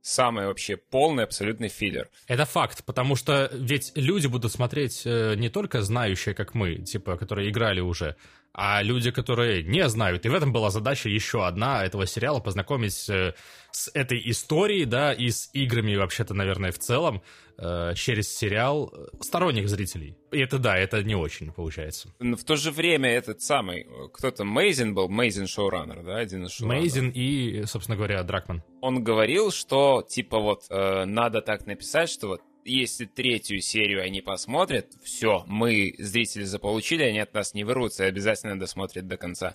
Самый 0.00 0.46
вообще 0.46 0.78
полный 0.78 1.24
абсолютный 1.24 1.68
филлер. 1.68 2.08
Это 2.28 2.46
факт, 2.46 2.82
потому 2.86 3.14
что 3.14 3.50
ведь 3.52 3.92
люди 3.94 4.26
будут 4.26 4.50
смотреть 4.52 5.02
э, 5.04 5.34
не 5.36 5.50
только 5.50 5.82
знающие, 5.82 6.34
как 6.34 6.54
мы, 6.54 6.76
типа, 6.76 7.18
которые 7.18 7.50
играли 7.50 7.80
уже, 7.80 8.16
а 8.54 8.82
люди, 8.82 9.10
которые 9.10 9.62
не 9.62 9.88
знают. 9.88 10.26
И 10.26 10.28
в 10.28 10.34
этом 10.34 10.52
была 10.52 10.70
задача 10.70 11.08
еще 11.08 11.46
одна 11.46 11.84
этого 11.84 12.06
сериала, 12.06 12.40
познакомить 12.40 13.08
э, 13.08 13.34
с 13.70 13.90
этой 13.94 14.20
историей, 14.30 14.84
да, 14.84 15.12
и 15.12 15.30
с 15.30 15.48
играми 15.54 15.96
вообще-то, 15.96 16.34
наверное, 16.34 16.70
в 16.70 16.78
целом, 16.78 17.22
э, 17.56 17.94
через 17.94 18.34
сериал 18.34 18.92
э, 18.92 19.06
сторонних 19.20 19.68
зрителей. 19.68 20.16
И 20.32 20.38
это 20.38 20.58
да, 20.58 20.76
это 20.76 21.02
не 21.02 21.14
очень 21.14 21.50
получается. 21.50 22.12
Но 22.18 22.36
в 22.36 22.44
то 22.44 22.56
же 22.56 22.70
время 22.70 23.10
этот 23.10 23.40
самый, 23.40 23.86
кто-то 24.12 24.44
Мейзин 24.44 24.94
был, 24.94 25.08
Мейзин 25.08 25.46
шоураннер, 25.46 26.02
да, 26.02 26.18
один 26.18 26.44
из 26.44 26.52
шоураннеров. 26.52 26.82
Мейзин 26.82 27.10
и, 27.10 27.64
собственно 27.64 27.96
говоря, 27.96 28.22
Дракман. 28.22 28.62
Он 28.82 29.02
говорил, 29.02 29.50
что, 29.50 30.04
типа, 30.06 30.38
вот, 30.38 30.64
э, 30.68 31.04
надо 31.06 31.40
так 31.40 31.66
написать, 31.66 32.10
что 32.10 32.28
вот 32.28 32.42
если 32.64 33.04
третью 33.06 33.60
серию 33.60 34.02
они 34.02 34.20
посмотрят, 34.20 34.86
все, 35.02 35.44
мы 35.46 35.94
зрители 35.98 36.44
заполучили, 36.44 37.02
они 37.02 37.18
от 37.20 37.34
нас 37.34 37.54
не 37.54 37.64
вырвутся 37.64 38.04
и 38.04 38.08
обязательно 38.08 38.58
досмотрят 38.58 39.06
до 39.06 39.16
конца. 39.16 39.54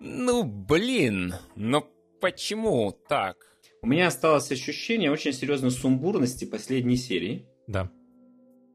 Ну, 0.00 0.44
блин, 0.44 1.34
но 1.56 1.86
почему 2.20 2.92
так? 3.08 3.36
У 3.82 3.86
меня 3.86 4.08
осталось 4.08 4.50
ощущение 4.50 5.10
очень 5.10 5.32
серьезной 5.32 5.70
сумбурности 5.70 6.44
последней 6.44 6.96
серии. 6.96 7.46
Да. 7.66 7.90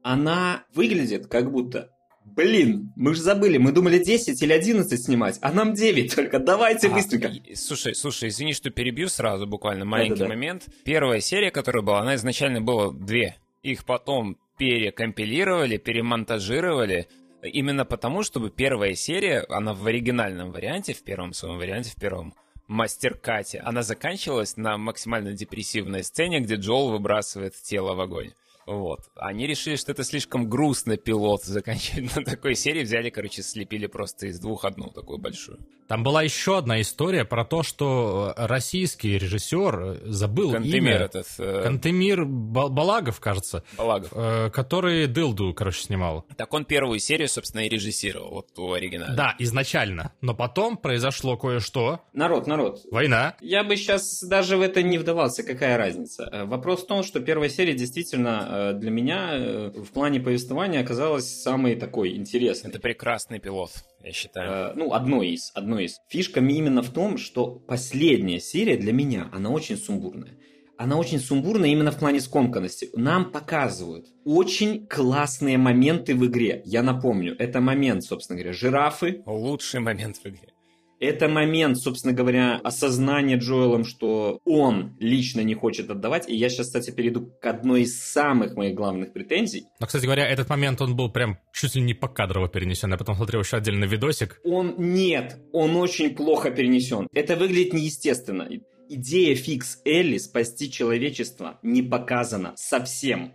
Она 0.02 0.64
выглядит 0.74 1.26
как 1.26 1.50
будто... 1.50 1.90
Блин, 2.26 2.90
мы 2.96 3.14
же 3.14 3.20
забыли, 3.20 3.58
мы 3.58 3.70
думали 3.70 3.98
10 4.02 4.42
или 4.42 4.52
11 4.54 5.04
снимать, 5.04 5.38
а 5.42 5.52
нам 5.52 5.74
9 5.74 6.14
только, 6.14 6.38
давайте 6.38 6.88
А, 6.88 6.90
быстренько. 6.90 7.30
слушай, 7.54 7.94
слушай, 7.94 8.30
извини, 8.30 8.54
что 8.54 8.70
перебью 8.70 9.08
сразу, 9.10 9.46
буквально 9.46 9.84
маленький 9.84 10.20
Да-да-да. 10.20 10.28
момент. 10.34 10.66
Первая 10.86 11.20
серия, 11.20 11.50
которая 11.50 11.82
была, 11.82 12.00
она 12.00 12.14
изначально 12.14 12.62
была 12.62 12.92
две. 12.92 13.36
Их 13.64 13.84
потом 13.84 14.38
перекомпилировали, 14.56 15.78
перемонтажировали, 15.78 17.08
Именно 17.44 17.84
потому, 17.84 18.22
чтобы 18.22 18.48
первая 18.48 18.94
серия, 18.94 19.44
она 19.50 19.74
в 19.74 19.86
оригинальном 19.86 20.50
варианте, 20.50 20.94
в 20.94 21.02
первом 21.02 21.34
своем 21.34 21.58
варианте, 21.58 21.90
в 21.90 21.96
первом 21.96 22.32
мастеркате, 22.68 23.58
она 23.58 23.82
заканчивалась 23.82 24.56
на 24.56 24.78
максимально 24.78 25.34
депрессивной 25.34 26.04
сцене, 26.04 26.40
где 26.40 26.54
Джоэл 26.54 26.90
выбрасывает 26.90 27.54
тело 27.62 27.94
в 27.94 28.00
огонь. 28.00 28.32
Вот. 28.66 29.00
Они 29.16 29.46
решили, 29.46 29.76
что 29.76 29.92
это 29.92 30.04
слишком 30.04 30.48
грустно 30.48 30.96
пилот 30.96 31.44
заканчивать 31.44 32.14
на 32.16 32.24
такой 32.24 32.54
серии. 32.54 32.82
Взяли, 32.84 33.10
короче, 33.10 33.42
слепили 33.42 33.86
просто 33.86 34.26
из 34.26 34.38
двух 34.40 34.64
одну 34.64 34.90
такую 34.90 35.18
большую. 35.18 35.58
Там 35.88 36.02
была 36.02 36.22
еще 36.22 36.56
одна 36.56 36.80
история 36.80 37.24
про 37.26 37.44
то, 37.44 37.62
что 37.62 38.32
российский 38.38 39.18
режиссер 39.18 40.00
забыл 40.04 40.52
Кантемир 40.52 40.76
имя. 40.96 41.04
этот. 41.04 41.26
э, 41.38 41.62
Кантемир 41.62 42.24
Ба- 42.24 42.68
Балагов, 42.68 43.20
кажется, 43.20 43.64
Балагов. 43.76 44.08
э, 44.14 44.48
который 44.50 45.06
Дылду, 45.06 45.52
короче, 45.52 45.82
снимал. 45.82 46.24
Так 46.38 46.52
он 46.54 46.64
первую 46.64 46.98
серию, 47.00 47.28
собственно, 47.28 47.66
и 47.66 47.68
режиссировал, 47.68 48.30
вот 48.30 48.58
у 48.58 48.72
оригинала. 48.72 49.12
Да, 49.14 49.34
изначально. 49.38 50.12
Но 50.22 50.34
потом 50.34 50.78
произошло 50.78 51.36
кое-что. 51.36 52.00
Народ, 52.14 52.46
народ, 52.46 52.80
Война. 52.90 53.36
Я 53.42 53.62
бы 53.62 53.76
сейчас 53.76 54.22
даже 54.22 54.56
в 54.56 54.62
это 54.62 54.82
не 54.82 54.96
вдавался, 54.96 55.42
какая 55.42 55.76
разница. 55.76 56.28
Э, 56.32 56.44
Вопрос 56.44 56.84
в 56.84 56.86
том, 56.86 57.02
что 57.02 57.20
первая 57.20 57.50
серия 57.50 57.74
действительно 57.74 58.48
э, 58.50 58.53
для 58.74 58.90
меня 58.90 59.30
э, 59.34 59.70
в 59.70 59.92
плане 59.92 60.20
повествования 60.20 60.80
оказалась 60.80 61.42
самой 61.42 61.76
такой 61.76 62.16
интересной. 62.16 62.70
Это 62.70 62.80
прекрасный 62.80 63.38
пилот, 63.38 63.70
я 64.02 64.12
считаю. 64.12 64.50
Э, 64.50 64.72
Ну, 64.74 64.92
одной 64.92 65.28
из, 65.30 65.50
одной 65.54 65.84
из. 65.84 65.98
Фишка 66.08 66.40
именно 66.40 66.82
в 66.82 66.90
том, 66.90 67.18
что 67.18 67.46
последняя 67.46 68.40
серия 68.40 68.76
для 68.76 68.92
меня, 68.92 69.28
она 69.32 69.50
очень 69.50 69.76
сумбурная. 69.76 70.38
Она 70.76 70.96
очень 70.96 71.20
сумбурная 71.20 71.68
именно 71.68 71.92
в 71.92 71.98
плане 71.98 72.20
скомканности. 72.20 72.90
Нам 72.94 73.30
показывают 73.30 74.06
очень 74.24 74.86
классные 74.86 75.56
моменты 75.56 76.14
в 76.14 76.26
игре. 76.26 76.62
Я 76.64 76.82
напомню, 76.82 77.36
это 77.38 77.60
момент, 77.60 78.02
собственно 78.04 78.36
говоря, 78.38 78.52
жирафы, 78.52 79.22
Лучший 79.24 79.80
момент 79.80 80.16
в 80.16 80.26
игре. 80.26 80.53
Это 81.00 81.28
момент, 81.28 81.78
собственно 81.78 82.14
говоря, 82.14 82.60
осознания 82.62 83.36
Джоэлом, 83.36 83.84
что 83.84 84.40
он 84.44 84.96
лично 84.98 85.40
не 85.40 85.54
хочет 85.54 85.90
отдавать. 85.90 86.28
И 86.28 86.36
я 86.36 86.48
сейчас, 86.48 86.66
кстати, 86.66 86.90
перейду 86.90 87.26
к 87.40 87.46
одной 87.46 87.82
из 87.82 88.00
самых 88.00 88.56
моих 88.56 88.74
главных 88.74 89.12
претензий. 89.12 89.66
Но, 89.80 89.86
кстати 89.86 90.04
говоря, 90.04 90.26
этот 90.28 90.48
момент, 90.48 90.80
он 90.80 90.96
был 90.96 91.10
прям 91.10 91.38
чуть 91.52 91.74
ли 91.74 91.82
не 91.82 91.94
покадрово 91.94 92.48
перенесен. 92.48 92.90
Я 92.90 92.96
потом 92.96 93.16
смотрел 93.16 93.40
еще 93.40 93.56
отдельный 93.56 93.86
видосик. 93.86 94.40
Он 94.44 94.74
нет, 94.78 95.38
он 95.52 95.76
очень 95.76 96.14
плохо 96.14 96.50
перенесен. 96.50 97.08
Это 97.12 97.36
выглядит 97.36 97.72
неестественно. 97.72 98.48
Идея 98.88 99.34
фикс 99.34 99.80
Элли 99.84 100.18
спасти 100.18 100.70
человечество 100.70 101.58
не 101.62 101.82
показана 101.82 102.52
совсем. 102.56 103.34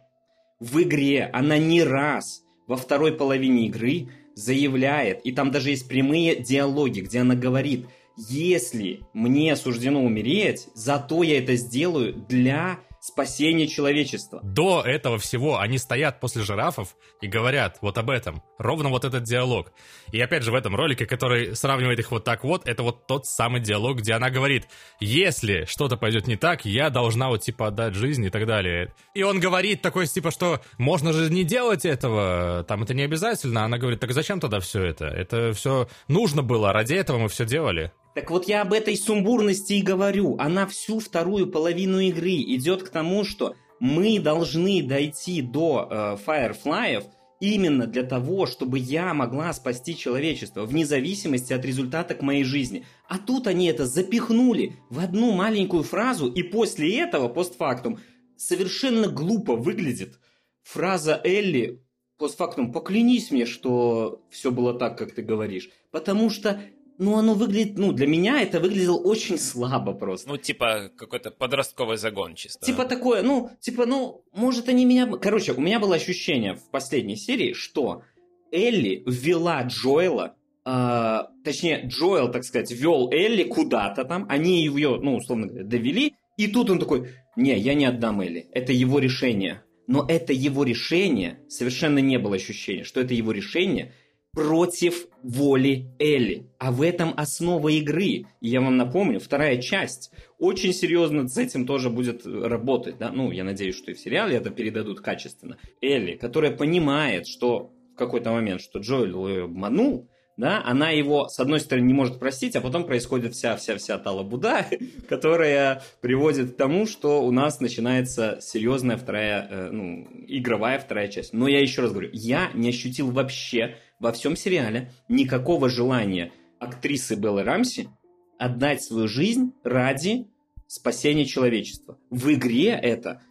В 0.59 0.81
игре 0.81 1.29
она 1.33 1.57
не 1.57 1.83
раз 1.83 2.43
во 2.67 2.75
второй 2.75 3.13
половине 3.13 3.67
игры 3.67 4.09
заявляет, 4.39 5.21
и 5.25 5.31
там 5.31 5.51
даже 5.51 5.69
есть 5.69 5.87
прямые 5.87 6.35
диалоги, 6.35 7.01
где 7.01 7.19
она 7.19 7.35
говорит, 7.35 7.87
если 8.17 9.01
мне 9.13 9.55
суждено 9.55 10.03
умереть, 10.03 10.67
зато 10.73 11.23
я 11.23 11.37
это 11.39 11.55
сделаю 11.55 12.13
для 12.13 12.79
спасения 12.99 13.67
человечества. 13.67 14.39
До 14.43 14.81
этого 14.81 15.17
всего 15.17 15.59
они 15.59 15.77
стоят 15.77 16.19
после 16.19 16.43
жирафов 16.43 16.95
и 17.21 17.27
говорят 17.27 17.77
вот 17.81 17.97
об 17.97 18.09
этом. 18.09 18.43
Ровно 18.57 18.89
вот 18.89 19.05
этот 19.05 19.23
диалог. 19.23 19.71
И 20.11 20.19
опять 20.19 20.43
же 20.43 20.51
в 20.51 20.55
этом 20.55 20.75
ролике, 20.75 21.05
который 21.05 21.55
сравнивает 21.55 21.99
их 21.99 22.11
вот 22.11 22.23
так 22.23 22.43
вот, 22.43 22.67
это 22.67 22.83
вот 22.83 23.07
тот 23.07 23.25
самый 23.25 23.61
диалог, 23.61 23.97
где 23.99 24.13
она 24.13 24.29
говорит, 24.29 24.67
если 24.99 25.65
что-то 25.65 25.97
пойдет 25.97 26.27
не 26.27 26.35
так, 26.35 26.65
я 26.65 26.89
должна 26.89 27.29
вот 27.29 27.41
типа 27.41 27.67
отдать 27.67 27.95
жизнь 27.95 28.25
и 28.25 28.29
так 28.29 28.45
далее. 28.45 28.93
И 29.13 29.23
он 29.23 29.39
говорит 29.39 29.81
такой 29.81 30.07
типа, 30.07 30.31
что 30.31 30.61
можно 30.77 31.13
же 31.13 31.31
не 31.31 31.43
делать 31.43 31.85
этого, 31.85 32.65
там 32.67 32.83
это 32.83 32.93
не 32.93 33.03
обязательно. 33.03 33.63
Она 33.63 33.77
говорит, 33.77 33.99
так 33.99 34.11
зачем 34.11 34.39
тогда 34.39 34.59
все 34.59 34.83
это? 34.83 35.05
Это 35.05 35.53
все 35.53 35.87
нужно 36.07 36.43
было, 36.43 36.73
ради 36.73 36.93
этого 36.93 37.17
мы 37.17 37.29
все 37.29 37.45
делали. 37.45 37.91
Так 38.19 38.31
вот 38.31 38.49
я 38.49 38.63
об 38.63 38.73
этой 38.73 38.97
сумбурности 38.97 39.71
и 39.71 39.81
говорю. 39.81 40.35
Она 40.39 40.67
всю 40.67 40.99
вторую 40.99 41.47
половину 41.47 42.01
игры 42.01 42.31
идет 42.31 42.83
к 42.83 42.89
тому, 42.89 43.23
что 43.23 43.55
мы 43.79 44.19
должны 44.19 44.83
дойти 44.83 45.41
до 45.41 45.87
э, 45.89 46.17
Firefly'ев 46.27 47.05
именно 47.39 47.87
для 47.87 48.03
того, 48.03 48.45
чтобы 48.45 48.77
я 48.77 49.13
могла 49.13 49.53
спасти 49.53 49.95
человечество, 49.95 50.65
вне 50.65 50.85
зависимости 50.85 51.53
от 51.53 51.63
результата 51.63 52.13
к 52.13 52.21
моей 52.21 52.43
жизни. 52.43 52.85
А 53.07 53.19
тут 53.19 53.47
они 53.47 53.67
это 53.67 53.85
запихнули 53.85 54.75
в 54.89 54.99
одну 54.99 55.31
маленькую 55.31 55.83
фразу, 55.83 56.29
и 56.29 56.43
после 56.43 56.99
этого, 56.99 57.29
постфактум, 57.29 57.99
совершенно 58.35 59.07
глупо 59.07 59.55
выглядит 59.55 60.19
фраза 60.61 61.21
Элли 61.23 61.81
постфактум 62.17 62.73
«поклянись 62.73 63.31
мне, 63.31 63.45
что 63.45 64.25
все 64.29 64.51
было 64.51 64.73
так, 64.73 64.97
как 64.97 65.13
ты 65.13 65.21
говоришь». 65.21 65.69
Потому 65.89 66.29
что 66.29 66.61
ну, 66.99 67.15
оно 67.15 67.33
выглядит, 67.33 67.77
ну, 67.77 67.93
для 67.93 68.05
меня 68.07 68.41
это 68.41 68.59
выглядело 68.59 68.97
очень 68.97 69.39
слабо 69.39 69.93
просто. 69.93 70.27
Ну, 70.27 70.37
типа 70.37 70.91
какой-то 70.97 71.31
подростковый 71.31 71.95
загон 71.95 72.35
чисто. 72.35 72.63
Типа 72.63 72.83
такое, 72.83 73.23
ну, 73.23 73.51
типа, 73.61 73.85
ну, 73.85 74.25
может 74.33 74.67
они 74.67 74.83
меня... 74.83 75.07
Короче, 75.07 75.53
у 75.53 75.61
меня 75.61 75.79
было 75.79 75.95
ощущение 75.95 76.55
в 76.55 76.69
последней 76.69 77.15
серии, 77.15 77.53
что 77.53 78.03
Элли 78.51 79.01
ввела 79.07 79.63
Джоэла, 79.63 80.35
э, 80.65 81.19
точнее, 81.45 81.83
Джоэл, 81.87 82.31
так 82.31 82.43
сказать, 82.43 82.69
вел 82.71 83.09
Элли 83.11 83.43
куда-то 83.43 84.03
там, 84.03 84.25
они 84.27 84.65
ее, 84.65 84.99
ну, 85.01 85.15
условно 85.15 85.47
говоря, 85.47 85.63
довели, 85.63 86.15
и 86.35 86.47
тут 86.47 86.69
он 86.69 86.79
такой, 86.79 87.11
не, 87.37 87.57
я 87.57 87.75
не 87.75 87.85
отдам 87.85 88.19
Элли, 88.19 88.49
это 88.51 88.73
его 88.73 88.99
решение. 88.99 89.63
Но 89.87 90.05
это 90.07 90.33
его 90.33 90.65
решение, 90.65 91.39
совершенно 91.47 91.99
не 91.99 92.19
было 92.19 92.35
ощущения, 92.35 92.83
что 92.83 92.99
это 92.99 93.13
его 93.13 93.31
решение 93.31 93.93
против 94.33 95.07
воли 95.23 95.87
Элли. 95.99 96.47
А 96.57 96.71
в 96.71 96.81
этом 96.81 97.13
основа 97.17 97.69
игры. 97.69 98.03
И 98.03 98.25
я 98.41 98.61
вам 98.61 98.77
напомню, 98.77 99.19
вторая 99.19 99.61
часть 99.61 100.11
очень 100.37 100.73
серьезно 100.73 101.27
с 101.27 101.37
этим 101.37 101.65
тоже 101.65 101.89
будет 101.89 102.25
работать. 102.25 102.97
Да? 102.97 103.11
Ну, 103.11 103.31
я 103.31 103.43
надеюсь, 103.43 103.75
что 103.75 103.91
и 103.91 103.93
в 103.93 103.99
сериале 103.99 104.37
это 104.37 104.49
передадут 104.49 105.01
качественно. 105.01 105.57
Элли, 105.81 106.15
которая 106.15 106.51
понимает, 106.51 107.27
что 107.27 107.71
в 107.93 107.97
какой-то 107.97 108.31
момент, 108.31 108.61
что 108.61 108.79
Джоэл 108.79 109.27
ее 109.27 109.43
обманул, 109.45 110.07
да, 110.39 110.63
она 110.63 110.91
его, 110.91 111.27
с 111.27 111.37
одной 111.41 111.59
стороны, 111.59 111.83
не 111.83 111.93
может 111.93 112.17
простить, 112.17 112.55
а 112.55 112.61
потом 112.61 112.85
происходит 112.85 113.33
вся-вся-вся 113.33 113.97
талабуда, 113.97 114.65
которая 115.09 115.83
приводит 115.99 116.53
к 116.53 116.55
тому, 116.55 116.87
что 116.87 117.21
у 117.21 117.31
нас 117.31 117.59
начинается 117.59 118.37
серьезная 118.41 118.95
вторая, 118.95 119.47
э, 119.51 119.69
ну, 119.69 120.07
игровая 120.27 120.79
вторая 120.79 121.09
часть. 121.09 121.33
Но 121.33 121.49
я 121.49 121.59
еще 121.59 121.81
раз 121.81 121.91
говорю, 121.91 122.09
я 122.13 122.51
не 122.53 122.69
ощутил 122.69 123.11
вообще 123.11 123.75
во 123.99 124.11
всем 124.11 124.35
сериале 124.35 124.91
никакого 125.07 125.69
желания 125.69 126.31
актрисы 126.59 127.15
Беллы 127.15 127.43
Рамси 127.43 127.89
отдать 128.37 128.81
свою 128.83 129.07
жизнь 129.07 129.53
ради 129.63 130.27
спасения 130.67 131.25
человечества. 131.25 131.97
В 132.09 132.31
игре 132.33 132.69
это 132.69 133.21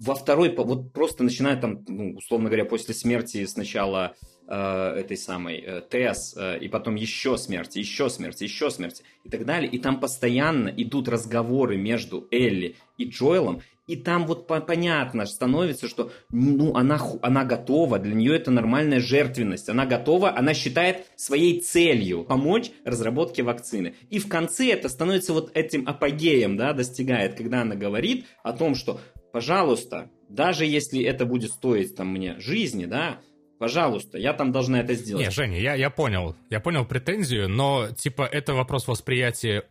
во 0.00 0.14
второй, 0.14 0.54
вот 0.54 0.92
просто 0.92 1.22
начинает 1.24 1.60
там, 1.60 1.84
ну, 1.86 2.16
условно 2.16 2.48
говоря, 2.48 2.64
после 2.64 2.94
смерти 2.94 3.44
сначала 3.46 4.16
э, 4.46 4.54
этой 4.54 5.16
самой 5.16 5.58
э, 5.58 5.82
Тесс, 5.88 6.34
э, 6.36 6.58
и 6.58 6.68
потом 6.68 6.94
еще 6.96 7.38
смерти, 7.38 7.78
еще 7.78 8.10
смерти, 8.10 8.44
еще 8.44 8.70
смерти 8.70 9.02
и 9.24 9.28
так 9.28 9.44
далее. 9.44 9.70
И 9.70 9.78
там 9.78 10.00
постоянно 10.00 10.68
идут 10.68 11.08
разговоры 11.08 11.76
между 11.76 12.26
Элли 12.30 12.76
и 12.98 13.04
Джоэлом, 13.04 13.62
и 13.86 13.96
там 13.96 14.26
вот 14.26 14.46
по 14.46 14.60
понятно 14.60 15.26
становится, 15.26 15.88
что 15.88 16.10
ну, 16.30 16.74
она, 16.74 16.98
она 17.22 17.44
готова, 17.44 17.98
для 17.98 18.14
нее 18.14 18.36
это 18.36 18.50
нормальная 18.50 19.00
жертвенность, 19.00 19.68
она 19.68 19.84
готова, 19.84 20.36
она 20.36 20.54
считает 20.54 21.06
своей 21.16 21.60
целью 21.60 22.24
помочь 22.24 22.70
разработке 22.84 23.42
вакцины. 23.42 23.94
И 24.10 24.18
в 24.18 24.28
конце 24.28 24.70
это 24.70 24.88
становится 24.88 25.32
вот 25.32 25.50
этим 25.54 25.86
апогеем, 25.86 26.56
да, 26.56 26.72
достигает, 26.72 27.34
когда 27.34 27.62
она 27.62 27.74
говорит 27.74 28.26
о 28.42 28.52
том, 28.52 28.74
что, 28.74 29.00
пожалуйста, 29.32 30.10
даже 30.28 30.64
если 30.64 31.02
это 31.02 31.26
будет 31.26 31.52
стоить 31.52 31.94
там 31.94 32.08
мне 32.08 32.38
жизни, 32.40 32.86
да, 32.86 33.20
Пожалуйста, 33.56 34.18
я 34.18 34.32
там 34.32 34.50
должна 34.50 34.80
это 34.80 34.94
сделать. 34.94 35.24
Не, 35.24 35.30
Женя, 35.30 35.58
я, 35.58 35.74
я 35.74 35.88
понял. 35.88 36.36
Я 36.50 36.58
понял 36.60 36.84
претензию, 36.84 37.48
но, 37.48 37.88
типа, 37.96 38.28
это 38.30 38.52
вопрос 38.52 38.88
восприятия 38.88 39.64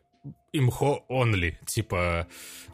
имхо 0.53 1.03
only. 1.09 1.55
Типа, 1.65 2.27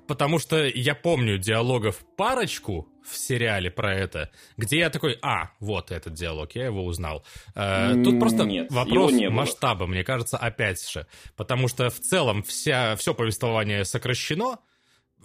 потому 0.09 0.39
что 0.39 0.65
я 0.65 0.95
помню 0.95 1.37
диалогов 1.37 2.03
парочку 2.17 2.89
в 3.03 3.15
сериале 3.15 3.69
про 3.69 3.93
это, 3.93 4.31
где 4.57 4.79
я 4.79 4.89
такой, 4.89 5.19
а, 5.21 5.51
вот 5.59 5.91
этот 5.91 6.13
диалог, 6.13 6.55
я 6.55 6.65
его 6.65 6.83
узнал. 6.83 7.23
Э, 7.55 7.93
тут 8.03 8.19
просто 8.19 8.43
Нет, 8.43 8.71
вопрос 8.71 9.11
не 9.11 9.29
масштаба, 9.29 9.85
мне 9.85 10.03
кажется, 10.03 10.37
опять 10.37 10.83
же. 10.89 11.05
Потому 11.37 11.67
что 11.67 11.91
в 11.91 11.99
целом 11.99 12.41
вся, 12.41 12.95
все 12.95 13.13
повествование 13.13 13.85
сокращено, 13.85 14.57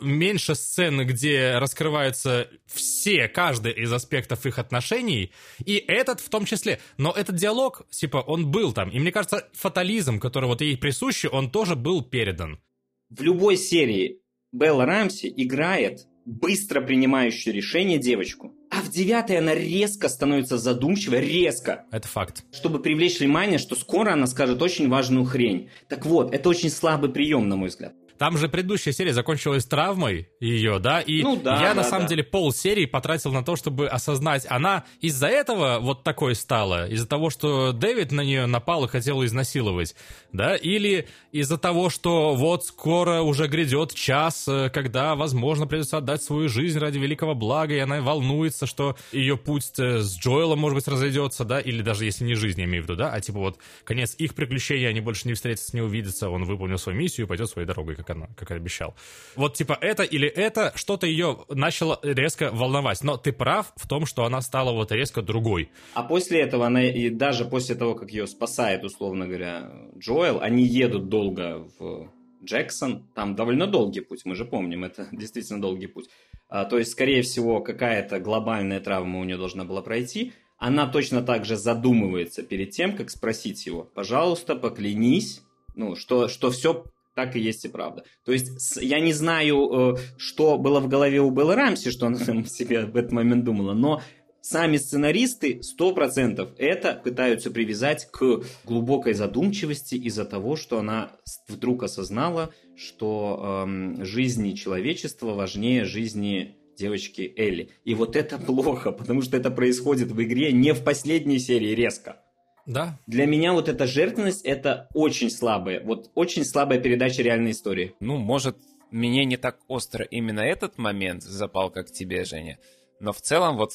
меньше 0.00 0.54
сцен, 0.54 1.06
где 1.06 1.56
раскрываются 1.56 2.50
все, 2.66 3.26
каждый 3.26 3.72
из 3.72 3.90
аспектов 3.90 4.44
их 4.44 4.58
отношений, 4.58 5.32
и 5.64 5.76
этот 5.76 6.20
в 6.20 6.28
том 6.28 6.44
числе. 6.44 6.78
Но 6.98 7.10
этот 7.10 7.36
диалог, 7.36 7.88
типа, 7.88 8.18
он 8.18 8.50
был 8.50 8.74
там. 8.74 8.90
И 8.90 8.98
мне 8.98 9.12
кажется, 9.12 9.48
фатализм, 9.54 10.20
который 10.20 10.44
вот 10.44 10.60
ей 10.60 10.76
присущий, 10.76 11.30
он 11.30 11.50
тоже 11.50 11.74
был 11.74 12.02
передан. 12.02 12.60
В 13.08 13.22
любой 13.22 13.56
серии 13.56 14.23
Белла 14.54 14.86
Рамси 14.86 15.34
играет 15.36 16.06
быстро 16.24 16.80
принимающую 16.80 17.52
решение 17.52 17.98
девочку. 17.98 18.54
А 18.70 18.82
в 18.82 18.88
девятой 18.88 19.38
она 19.38 19.52
резко 19.52 20.08
становится 20.08 20.58
задумчивой, 20.58 21.22
резко. 21.22 21.86
Это 21.90 22.06
факт. 22.06 22.44
Чтобы 22.52 22.78
привлечь 22.78 23.18
внимание, 23.18 23.58
что 23.58 23.74
скоро 23.74 24.12
она 24.12 24.28
скажет 24.28 24.62
очень 24.62 24.88
важную 24.88 25.24
хрень. 25.24 25.70
Так 25.88 26.06
вот, 26.06 26.32
это 26.32 26.48
очень 26.48 26.70
слабый 26.70 27.10
прием, 27.10 27.48
на 27.48 27.56
мой 27.56 27.68
взгляд. 27.68 27.94
Там 28.18 28.38
же 28.38 28.48
предыдущая 28.48 28.92
серия 28.92 29.12
закончилась 29.12 29.64
травмой 29.66 30.28
ее, 30.38 30.78
да, 30.78 31.00
и 31.00 31.22
Ну 31.22 31.36
да, 31.36 31.60
я 31.60 31.68
да, 31.70 31.74
на 31.74 31.84
самом 31.84 32.02
да. 32.02 32.10
деле 32.10 32.22
пол 32.22 32.52
серии 32.52 32.86
потратил 32.86 33.32
на 33.32 33.42
то, 33.42 33.56
чтобы 33.56 33.88
осознать, 33.88 34.46
она 34.48 34.84
из-за 35.00 35.26
этого 35.26 35.78
вот 35.80 36.04
такой 36.04 36.34
стала, 36.36 36.88
из-за 36.88 37.08
того, 37.08 37.30
что 37.30 37.72
Дэвид 37.72 38.12
на 38.12 38.20
нее 38.20 38.46
напал 38.46 38.84
и 38.84 38.88
хотел 38.88 39.24
изнасиловать, 39.24 39.96
да, 40.32 40.54
или 40.54 41.08
из-за 41.32 41.58
того, 41.58 41.90
что 41.90 42.34
вот 42.34 42.64
скоро 42.64 43.22
уже 43.22 43.48
грядет 43.48 43.94
час, 43.94 44.46
э, 44.46 44.70
когда, 44.70 45.16
возможно, 45.16 45.66
придется 45.66 45.98
отдать 45.98 46.22
свою 46.22 46.48
жизнь 46.48 46.78
ради 46.78 46.98
великого 46.98 47.34
блага, 47.34 47.74
и 47.74 47.78
она 47.78 48.00
волнуется, 48.00 48.66
что 48.66 48.96
ее 49.10 49.36
путь 49.36 49.72
э, 49.78 49.98
с 49.98 50.16
Джоэлом, 50.16 50.60
может 50.60 50.76
быть, 50.76 50.86
разойдется, 50.86 51.44
да, 51.44 51.58
или 51.58 51.82
даже 51.82 52.04
если 52.04 52.24
не 52.24 52.34
жизнь, 52.34 52.60
я 52.60 52.66
имею 52.66 52.84
в 52.84 52.86
виду, 52.86 52.96
да, 52.96 53.12
а 53.12 53.20
типа 53.20 53.38
вот 53.40 53.58
конец 53.82 54.14
их 54.18 54.34
приключений, 54.34 54.88
они 54.88 55.00
больше 55.00 55.26
не 55.26 55.34
встретятся, 55.34 55.74
не 55.74 55.82
увидятся, 55.82 56.28
он 56.28 56.44
выполнил 56.44 56.78
свою 56.78 56.96
миссию 56.96 57.26
и 57.26 57.28
пойдет 57.28 57.50
своей 57.50 57.66
дорогой, 57.66 57.96
как 58.04 58.16
она, 58.16 58.28
как 58.36 58.50
обещал. 58.50 58.94
Вот 59.36 59.54
типа 59.54 59.78
это 59.80 60.02
или 60.02 60.28
это, 60.28 60.72
что-то 60.74 61.06
ее 61.06 61.38
начало 61.48 61.98
резко 62.02 62.50
волновать, 62.52 63.02
но 63.02 63.16
ты 63.16 63.32
прав 63.32 63.72
в 63.76 63.88
том, 63.88 64.06
что 64.06 64.24
она 64.24 64.40
стала 64.42 64.72
вот 64.72 64.92
резко 64.92 65.22
другой. 65.22 65.70
А 65.94 66.02
после 66.02 66.40
этого 66.40 66.66
она, 66.66 66.84
и 66.84 67.10
даже 67.10 67.44
после 67.44 67.74
того, 67.74 67.94
как 67.94 68.10
ее 68.10 68.26
спасает, 68.26 68.84
условно 68.84 69.26
говоря, 69.26 69.70
Джоэл, 69.98 70.40
они 70.40 70.64
едут 70.64 71.08
долго 71.08 71.66
в 71.78 72.10
Джексон. 72.44 73.08
Там 73.14 73.34
довольно 73.34 73.66
долгий 73.66 74.00
путь, 74.00 74.22
мы 74.24 74.34
же 74.34 74.44
помним, 74.44 74.84
это 74.84 75.08
действительно 75.12 75.60
долгий 75.60 75.86
путь. 75.86 76.08
А, 76.48 76.64
то 76.64 76.78
есть, 76.78 76.92
скорее 76.92 77.22
всего, 77.22 77.60
какая-то 77.60 78.20
глобальная 78.20 78.80
травма 78.80 79.20
у 79.20 79.24
нее 79.24 79.36
должна 79.36 79.64
была 79.64 79.82
пройти. 79.82 80.32
Она 80.58 80.86
точно 80.86 81.22
так 81.22 81.44
же 81.44 81.56
задумывается 81.56 82.42
перед 82.42 82.70
тем, 82.70 82.96
как 82.96 83.10
спросить 83.10 83.66
его, 83.66 83.82
пожалуйста, 83.82 84.54
поклянись, 84.54 85.42
ну, 85.74 85.96
что, 85.96 86.28
что 86.28 86.50
все 86.50 86.84
так 87.14 87.36
и 87.36 87.40
есть 87.40 87.64
и 87.64 87.68
правда. 87.68 88.04
То 88.24 88.32
есть 88.32 88.76
я 88.80 89.00
не 89.00 89.12
знаю, 89.12 89.96
э, 89.96 89.96
что 90.16 90.58
было 90.58 90.80
в 90.80 90.88
голове 90.88 91.20
у 91.20 91.30
Беллы 91.30 91.54
Рамси, 91.54 91.90
что 91.90 92.06
она 92.06 92.18
там 92.18 92.44
себе 92.44 92.86
в 92.86 92.96
этот 92.96 93.12
момент 93.12 93.44
думала, 93.44 93.72
но 93.72 94.02
сами 94.44 94.76
сценаристы 94.76 95.60
100% 95.60 96.54
это 96.58 97.00
пытаются 97.02 97.50
привязать 97.50 98.08
к 98.10 98.42
глубокой 98.64 99.14
задумчивости 99.14 99.94
из-за 99.94 100.24
того, 100.26 100.56
что 100.56 100.78
она 100.78 101.12
вдруг 101.48 101.84
осознала, 101.84 102.52
что 102.76 103.64
эм, 103.64 104.04
жизни 104.04 104.52
человечества 104.52 105.34
важнее 105.34 105.84
жизни 105.84 106.58
девочки 106.76 107.32
Элли. 107.36 107.70
И 107.84 107.94
вот 107.94 108.16
это 108.16 108.36
плохо, 108.36 108.92
потому 108.92 109.22
что 109.22 109.36
это 109.36 109.50
происходит 109.50 110.10
в 110.10 110.22
игре 110.22 110.52
не 110.52 110.74
в 110.74 110.84
последней 110.84 111.38
серии 111.38 111.74
резко. 111.74 112.20
Да, 112.66 112.98
Для 113.06 113.26
меня 113.26 113.52
вот 113.52 113.68
эта 113.68 113.86
жертвенность 113.86 114.42
это 114.44 114.88
очень 114.94 115.30
слабая, 115.30 115.82
вот 115.84 116.10
очень 116.14 116.44
слабая 116.44 116.80
передача 116.80 117.22
реальной 117.22 117.50
истории. 117.50 117.94
Ну, 118.00 118.16
может, 118.16 118.56
мне 118.90 119.24
не 119.24 119.36
так 119.36 119.58
остро 119.68 120.04
именно 120.04 120.40
этот 120.40 120.78
момент 120.78 121.22
запал, 121.22 121.70
как 121.70 121.90
тебе, 121.90 122.24
Женя. 122.24 122.58
Но 123.00 123.12
в 123.12 123.20
целом, 123.20 123.56
вот 123.56 123.72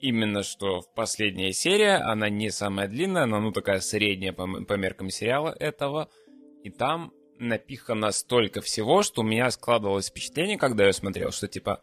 именно 0.00 0.42
что 0.42 0.80
в 0.80 0.92
последняя 0.92 1.52
серия, 1.52 1.96
она 1.96 2.28
не 2.28 2.50
самая 2.50 2.88
длинная, 2.88 3.24
она, 3.24 3.38
ну, 3.38 3.52
такая 3.52 3.80
средняя 3.80 4.32
по, 4.32 4.46
по 4.64 4.74
меркам 4.74 5.10
сериала 5.10 5.54
этого. 5.58 6.08
И 6.64 6.70
там 6.70 7.12
напихано 7.38 8.10
столько 8.12 8.60
всего, 8.60 9.02
что 9.02 9.22
у 9.22 9.24
меня 9.24 9.50
складывалось 9.50 10.08
впечатление, 10.08 10.58
когда 10.58 10.86
я 10.86 10.92
смотрел, 10.92 11.30
что, 11.32 11.48
типа, 11.48 11.82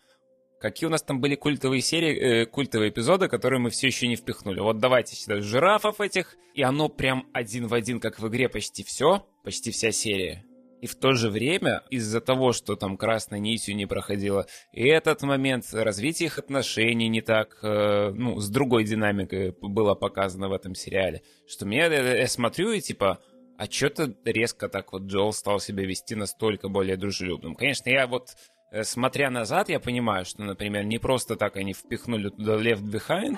какие 0.59 0.87
у 0.87 0.91
нас 0.91 1.01
там 1.01 1.19
были 1.21 1.35
культовые 1.35 1.81
серии, 1.81 2.15
э, 2.15 2.45
культовые 2.45 2.89
эпизоды, 2.89 3.27
которые 3.27 3.59
мы 3.59 3.69
все 3.69 3.87
еще 3.87 4.07
не 4.07 4.15
впихнули. 4.15 4.59
Вот 4.59 4.79
давайте 4.79 5.15
сюда 5.15 5.41
жирафов 5.41 6.01
этих, 6.01 6.35
и 6.53 6.61
оно 6.61 6.89
прям 6.89 7.27
один 7.33 7.67
в 7.67 7.73
один, 7.73 7.99
как 7.99 8.19
в 8.19 8.27
игре, 8.27 8.49
почти 8.49 8.83
все, 8.83 9.25
почти 9.43 9.71
вся 9.71 9.91
серия. 9.91 10.45
И 10.81 10.87
в 10.87 10.95
то 10.95 11.13
же 11.13 11.29
время, 11.29 11.83
из-за 11.89 12.21
того, 12.21 12.53
что 12.53 12.75
там 12.75 12.95
красной 12.95 13.39
нитью 13.39 13.75
не 13.75 13.85
проходило, 13.85 14.47
и 14.71 14.87
этот 14.87 15.21
момент, 15.23 15.65
развитие 15.73 16.27
их 16.27 16.39
отношений 16.39 17.09
не 17.09 17.21
так, 17.21 17.59
э, 17.61 18.11
ну, 18.15 18.39
с 18.39 18.49
другой 18.49 18.85
динамикой 18.85 19.53
было 19.61 19.93
показано 19.95 20.47
в 20.47 20.53
этом 20.53 20.75
сериале, 20.75 21.21
что 21.47 21.65
мне, 21.65 21.79
я, 21.79 22.17
я 22.17 22.27
смотрю 22.27 22.71
и 22.71 22.79
типа, 22.79 23.19
а 23.57 23.69
что-то 23.69 24.13
резко 24.23 24.69
так 24.69 24.93
вот 24.93 25.03
Джоэл 25.03 25.33
стал 25.33 25.59
себя 25.59 25.85
вести 25.85 26.15
настолько 26.15 26.69
более 26.69 26.95
дружелюбным. 26.95 27.55
Конечно, 27.55 27.89
я 27.89 28.07
вот, 28.07 28.29
э, 28.29 28.58
смотря 28.83 29.29
назад, 29.29 29.69
я 29.69 29.79
понимаю, 29.79 30.25
что, 30.25 30.43
например, 30.43 30.83
не 30.83 30.99
просто 30.99 31.35
так 31.35 31.55
они 31.55 31.73
впихнули 31.73 32.29
туда 32.29 32.55
Left 32.55 32.83
Behind, 32.83 33.37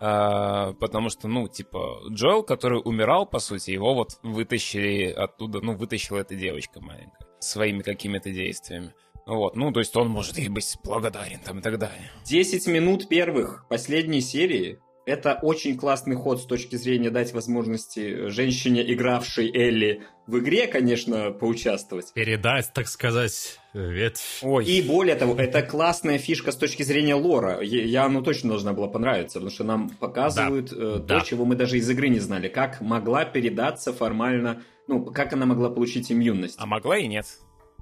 а, 0.00 0.72
потому 0.74 1.10
что, 1.10 1.28
ну, 1.28 1.46
типа, 1.48 2.00
Джоэл, 2.10 2.42
который 2.42 2.80
умирал, 2.82 3.26
по 3.26 3.38
сути, 3.38 3.70
его 3.70 3.94
вот 3.94 4.18
вытащили 4.22 5.10
оттуда, 5.10 5.60
ну, 5.60 5.74
вытащила 5.74 6.18
эта 6.18 6.34
девочка 6.34 6.80
маленькая 6.80 7.26
своими 7.38 7.82
какими-то 7.82 8.30
действиями. 8.30 8.94
Вот, 9.26 9.56
ну, 9.56 9.70
то 9.72 9.80
есть 9.80 9.94
он 9.96 10.08
может 10.08 10.38
ей 10.38 10.48
быть 10.48 10.76
благодарен 10.82 11.38
там 11.40 11.58
и 11.58 11.62
так 11.62 11.78
далее. 11.78 12.10
10 12.24 12.66
минут 12.68 13.08
первых 13.08 13.66
последней 13.68 14.20
серии 14.20 14.80
это 15.06 15.38
очень 15.42 15.76
классный 15.76 16.16
ход 16.16 16.40
с 16.40 16.46
точки 16.46 16.76
зрения 16.76 17.10
дать 17.10 17.32
возможности 17.32 18.28
женщине, 18.28 18.82
игравшей 18.92 19.50
Элли 19.52 20.02
в 20.30 20.38
игре, 20.38 20.66
конечно, 20.66 21.32
поучаствовать. 21.32 22.12
передать, 22.14 22.70
так 22.72 22.86
сказать, 22.86 23.58
ветвь. 23.74 24.42
Ой, 24.42 24.64
И 24.64 24.80
более 24.82 25.16
того, 25.16 25.34
это 25.34 25.62
классная 25.62 26.18
фишка 26.18 26.52
с 26.52 26.56
точки 26.56 26.82
зрения 26.82 27.14
лора. 27.14 27.60
Я, 27.60 28.08
ну, 28.08 28.22
точно 28.22 28.50
должна 28.50 28.72
была 28.72 28.86
понравиться, 28.86 29.40
потому 29.40 29.50
что 29.50 29.64
нам 29.64 29.90
показывают 29.90 30.72
э, 30.72 31.00
да. 31.04 31.18
то, 31.18 31.26
чего 31.26 31.44
мы 31.44 31.56
даже 31.56 31.78
из 31.78 31.90
игры 31.90 32.08
не 32.08 32.20
знали. 32.20 32.48
Как 32.48 32.80
могла 32.80 33.24
передаться 33.24 33.92
формально, 33.92 34.62
ну, 34.86 35.04
как 35.04 35.32
она 35.32 35.46
могла 35.46 35.68
получить 35.68 36.12
иммунность. 36.12 36.56
а 36.58 36.66
могла 36.66 36.98
и 36.98 37.08
нет. 37.08 37.26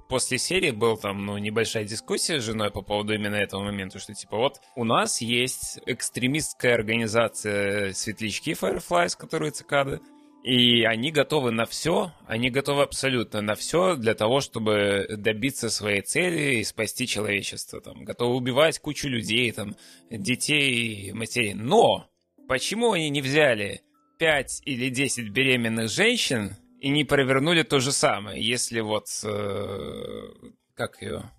После 0.09 0.39
серии 0.39 0.71
был 0.71 0.97
там, 0.97 1.23
ну, 1.23 1.37
небольшая 1.37 1.83
дискуссия 1.83 2.41
с 2.41 2.43
женой 2.43 2.71
по 2.71 2.81
поводу 2.81 3.13
именно 3.13 3.35
этого 3.35 3.61
момента, 3.63 3.99
что, 3.99 4.15
типа, 4.15 4.37
вот 4.37 4.59
у 4.75 4.83
нас 4.83 5.21
есть 5.21 5.79
экстремистская 5.85 6.73
организация 6.73 7.93
Светлячки 7.93 8.53
Fireflies, 8.53 9.15
которые 9.15 9.51
цикады, 9.51 9.99
и 10.43 10.83
они 10.83 11.11
готовы 11.11 11.51
на 11.51 11.65
все, 11.65 12.13
они 12.25 12.49
готовы 12.49 12.83
абсолютно 12.83 13.41
на 13.41 13.55
все 13.55 13.95
для 13.95 14.15
того, 14.15 14.39
чтобы 14.39 15.05
добиться 15.17 15.69
своей 15.69 16.01
цели 16.01 16.59
и 16.59 16.63
спасти 16.63 17.07
человечество. 17.07 17.81
Там, 17.81 18.05
готовы 18.05 18.35
убивать 18.35 18.79
кучу 18.79 19.09
людей, 19.09 19.51
там, 19.51 19.75
детей, 20.09 21.11
матерей. 21.11 21.53
Но 21.53 22.09
почему 22.47 22.93
они 22.93 23.09
не 23.09 23.21
взяли 23.21 23.81
5 24.19 24.61
или 24.65 24.89
10 24.89 25.29
беременных 25.29 25.89
женщин 25.89 26.55
и 26.79 26.89
не 26.89 27.03
провернули 27.03 27.63
то 27.63 27.79
же 27.79 27.91
самое, 27.91 28.41
если 28.41 28.79
вот... 28.79 29.07
э, 29.23 30.29
как 30.75 31.01
ее? 31.01 31.29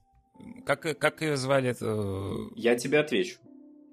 Как, 0.66 0.98
как 0.98 1.22
ее 1.22 1.36
звали? 1.36 1.74
Я 2.54 2.76
тебе 2.76 2.98
отвечу, 2.98 3.38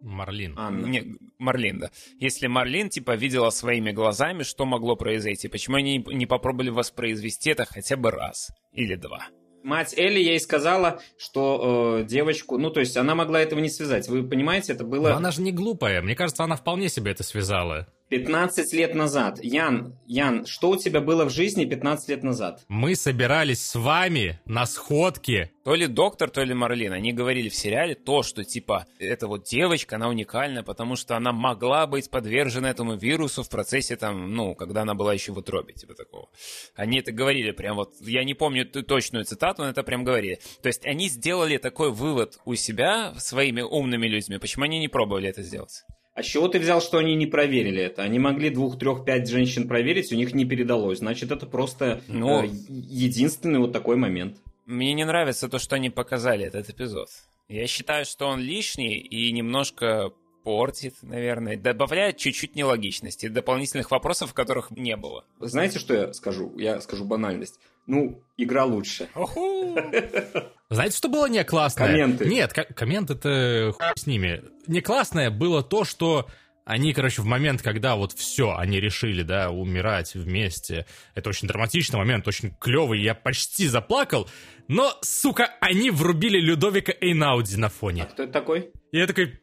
Марлин. 0.01 0.53
Анна. 0.57 0.85
Не, 0.85 1.15
Марлин, 1.37 1.79
да. 1.79 1.91
Если 2.19 2.47
Марлин, 2.47 2.89
типа, 2.89 3.15
видела 3.15 3.49
своими 3.49 3.91
глазами, 3.91 4.43
что 4.43 4.65
могло 4.65 4.95
произойти, 4.95 5.47
почему 5.47 5.77
они 5.77 6.03
не 6.07 6.25
попробовали 6.25 6.69
воспроизвести 6.69 7.51
это 7.51 7.65
хотя 7.65 7.97
бы 7.97 8.11
раз 8.11 8.49
или 8.71 8.95
два? 8.95 9.27
Мать 9.63 9.93
Элли 9.97 10.19
ей 10.19 10.39
сказала, 10.39 11.01
что 11.17 11.99
э, 11.99 12.05
девочку, 12.05 12.57
ну, 12.57 12.69
то 12.69 12.79
есть 12.79 12.95
она 12.95 13.15
могла 13.15 13.41
этого 13.41 13.59
не 13.59 13.69
связать. 13.69 14.07
Вы 14.07 14.23
понимаете, 14.23 14.73
это 14.73 14.85
было... 14.85 15.09
Но 15.09 15.15
она 15.17 15.31
же 15.31 15.41
не 15.41 15.51
глупая. 15.51 16.01
Мне 16.01 16.15
кажется, 16.15 16.43
она 16.43 16.55
вполне 16.55 16.87
себе 16.87 17.11
это 17.11 17.23
связала. 17.23 17.87
15 18.09 18.73
лет 18.73 18.95
назад. 18.95 19.43
Ян, 19.43 19.97
Ян, 20.05 20.45
что 20.45 20.69
у 20.69 20.77
тебя 20.77 21.01
было 21.01 21.25
в 21.25 21.29
жизни 21.29 21.65
15 21.65 22.09
лет 22.09 22.23
назад? 22.23 22.63
Мы 22.69 22.95
собирались 22.95 23.65
с 23.65 23.75
вами 23.75 24.39
на 24.45 24.65
сходке. 24.65 25.51
То 25.65 25.75
ли 25.75 25.87
доктор, 25.87 26.29
то 26.29 26.41
ли 26.43 26.53
Марлин, 26.53 26.93
они 26.93 27.11
говорили 27.11 27.49
в 27.49 27.55
сериале 27.55 27.95
то, 27.95 28.23
что 28.23 28.45
типа 28.45 28.85
эта 28.99 29.27
вот 29.27 29.43
девочка, 29.43 29.97
она 29.97 30.07
уникальна, 30.07 30.63
потому 30.63 30.95
что 30.95 31.17
она 31.17 31.33
могла 31.33 31.85
быть 31.87 32.09
подвержена 32.09 32.69
этому 32.69 32.95
вирусу 32.95 33.43
в 33.43 33.49
процессе 33.49 33.97
там, 33.97 34.33
ну, 34.33 34.55
когда 34.55 34.83
она 34.83 34.93
была 34.93 35.13
еще 35.13 35.33
в 35.33 35.37
утробе, 35.37 35.73
типа 35.73 35.93
такого. 35.93 36.29
Они 36.75 36.99
это 36.99 37.11
говорили 37.11 37.51
прям 37.51 37.75
вот, 37.75 37.95
я 37.99 38.23
не 38.23 38.33
помню 38.33 38.65
точную 38.65 39.25
цитату, 39.25 39.63
но 39.63 39.69
это 39.69 39.83
прям 39.83 40.05
говорили. 40.05 40.39
То 40.61 40.67
есть 40.67 40.85
они 40.85 41.09
сделали 41.09 41.57
такой 41.57 41.91
вывод 41.91 42.39
у 42.45 42.55
себя 42.55 43.13
своими 43.17 43.61
умными 43.61 44.07
людьми, 44.07 44.37
почему 44.37 44.63
они 44.63 44.79
не 44.79 44.87
пробовали 44.87 45.27
это 45.27 45.41
сделать? 45.41 45.83
А 46.17 46.23
с 46.23 46.25
чего 46.25 46.47
ты 46.47 46.57
взял, 46.57 46.81
что 46.81 46.97
они 46.97 47.13
не 47.13 47.27
проверили 47.27 47.79
это? 47.79 48.01
Они 48.01 48.17
могли 48.17 48.49
двух, 48.49 48.79
трех, 48.79 49.05
пять 49.05 49.29
женщин 49.29 49.67
проверить, 49.67 50.11
у 50.11 50.15
них 50.15 50.33
не 50.33 50.45
передалось. 50.45 50.97
Значит, 50.97 51.31
это 51.31 51.45
просто 51.45 52.01
Ну. 52.07 52.43
э, 52.43 52.47
единственный 52.47 53.59
вот 53.59 53.71
такой 53.71 53.97
момент. 53.97 54.37
Мне 54.65 54.95
не 54.95 55.05
нравится 55.05 55.47
то, 55.47 55.59
что 55.59 55.75
они 55.75 55.91
показали 55.91 56.43
этот 56.43 56.71
эпизод. 56.71 57.07
Я 57.49 57.67
считаю, 57.67 58.03
что 58.03 58.25
он 58.25 58.39
лишний 58.39 58.97
и 58.97 59.31
немножко 59.31 60.09
портит, 60.43 60.95
наверное, 61.03 61.55
добавляет 61.55 62.17
чуть-чуть 62.17 62.55
нелогичности, 62.55 63.27
дополнительных 63.27 63.91
вопросов, 63.91 64.33
которых 64.33 64.71
не 64.71 64.97
было. 64.97 65.23
Знаете, 65.39 65.77
что 65.77 65.93
я 65.93 66.13
скажу? 66.13 66.51
Я 66.57 66.81
скажу 66.81 67.05
банальность. 67.05 67.59
Ну, 67.85 68.23
игра 68.37 68.65
лучше. 68.65 69.07
Знаете, 70.69 70.97
что 70.97 71.07
было 71.07 71.27
не 71.27 71.43
классное? 71.43 71.87
Комменты. 71.87 72.25
Нет, 72.25 72.51
ко- 72.53 72.65
комменты 72.65 73.13
это 73.13 73.73
хуй 73.77 73.87
с 73.95 74.05
ними. 74.05 74.43
Не 74.67 74.81
классное 74.81 75.29
было 75.31 75.63
то, 75.63 75.85
что 75.85 76.27
они, 76.65 76.93
короче, 76.93 77.21
в 77.21 77.25
момент, 77.25 77.61
когда 77.61 77.95
вот 77.95 78.11
все, 78.11 78.53
они 78.57 78.81
решили, 78.81 79.23
да, 79.23 79.49
умирать 79.49 80.15
вместе. 80.15 80.85
Это 81.15 81.29
очень 81.29 81.47
драматичный 81.47 81.97
момент, 81.97 82.27
очень 82.27 82.53
клевый, 82.59 83.01
я 83.01 83.15
почти 83.15 83.67
заплакал. 83.67 84.27
Но, 84.67 84.93
сука, 85.01 85.51
они 85.61 85.89
врубили 85.89 86.39
Людовика 86.41 86.91
Эйнауди 86.99 87.55
на 87.55 87.67
А 87.67 87.69
фоне. 87.69 88.03
кто 88.03 88.23
это 88.23 88.33
такой? 88.33 88.71
И 88.91 88.97
я 88.97 89.07
такой... 89.07 89.39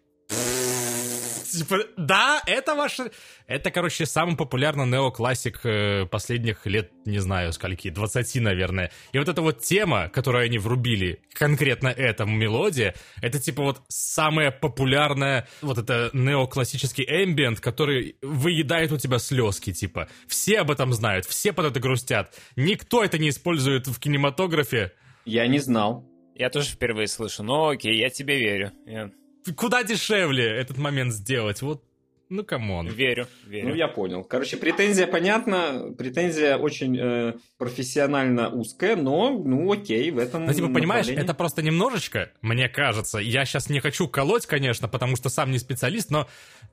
Типа, 1.58 1.78
да, 1.96 2.42
это 2.46 2.74
ваше... 2.74 3.10
Это, 3.46 3.70
короче, 3.70 4.06
самый 4.06 4.36
популярный 4.36 4.86
неоклассик 4.86 5.60
э, 5.64 6.06
последних 6.06 6.66
лет, 6.66 6.90
не 7.04 7.18
знаю, 7.18 7.52
скольки, 7.52 7.90
20, 7.90 8.40
наверное. 8.42 8.90
И 9.12 9.18
вот 9.18 9.28
эта 9.28 9.42
вот 9.42 9.60
тема, 9.60 10.08
которую 10.08 10.44
они 10.44 10.58
врубили, 10.58 11.20
конкретно 11.32 11.88
эта 11.88 12.24
мелодия, 12.24 12.94
это, 13.20 13.38
типа, 13.38 13.62
вот 13.62 13.82
самая 13.88 14.50
популярная, 14.50 15.46
вот 15.62 15.78
это 15.78 16.10
неоклассический 16.12 17.04
эмбиент, 17.04 17.60
который 17.60 18.16
выедает 18.22 18.92
у 18.92 18.98
тебя 18.98 19.18
слезки, 19.18 19.72
типа. 19.72 20.08
Все 20.26 20.60
об 20.60 20.70
этом 20.70 20.92
знают, 20.92 21.26
все 21.26 21.52
под 21.52 21.66
это 21.66 21.80
грустят. 21.80 22.34
Никто 22.56 23.04
это 23.04 23.18
не 23.18 23.28
использует 23.28 23.86
в 23.86 23.98
кинематографе. 24.00 24.92
Я 25.24 25.46
не 25.46 25.58
знал. 25.58 26.04
Я 26.34 26.50
тоже 26.50 26.70
впервые 26.70 27.06
слышу, 27.06 27.44
но 27.44 27.68
окей, 27.68 27.96
я 27.96 28.10
тебе 28.10 28.38
верю. 28.38 28.72
Я 28.86 29.12
Куда 29.56 29.82
дешевле 29.84 30.44
этот 30.44 30.78
момент 30.78 31.12
сделать? 31.12 31.62
Вот, 31.62 31.82
ну, 32.30 32.42
come 32.42 32.69
on. 32.69 32.88
верю, 32.88 33.28
верю. 33.46 33.68
Ну, 33.68 33.74
я 33.74 33.86
понял. 33.86 34.24
Короче, 34.24 34.56
претензия 34.56 35.06
понятна. 35.06 35.94
Претензия 35.96 36.56
очень 36.56 36.98
э, 36.98 37.34
профессионально 37.58 38.48
узкая, 38.48 38.96
но, 38.96 39.30
ну, 39.30 39.70
окей, 39.70 40.10
в 40.10 40.18
этом 40.18 40.46
Ну, 40.46 40.52
типа, 40.52 40.68
понимаешь, 40.68 41.06
это 41.08 41.34
просто 41.34 41.62
немножечко, 41.62 42.30
мне 42.40 42.68
кажется, 42.68 43.18
я 43.18 43.44
сейчас 43.44 43.68
не 43.68 43.80
хочу 43.80 44.08
колоть, 44.08 44.46
конечно, 44.46 44.88
потому 44.88 45.16
что 45.16 45.28
сам 45.28 45.50
не 45.50 45.58
специалист, 45.58 46.10
но 46.10 46.26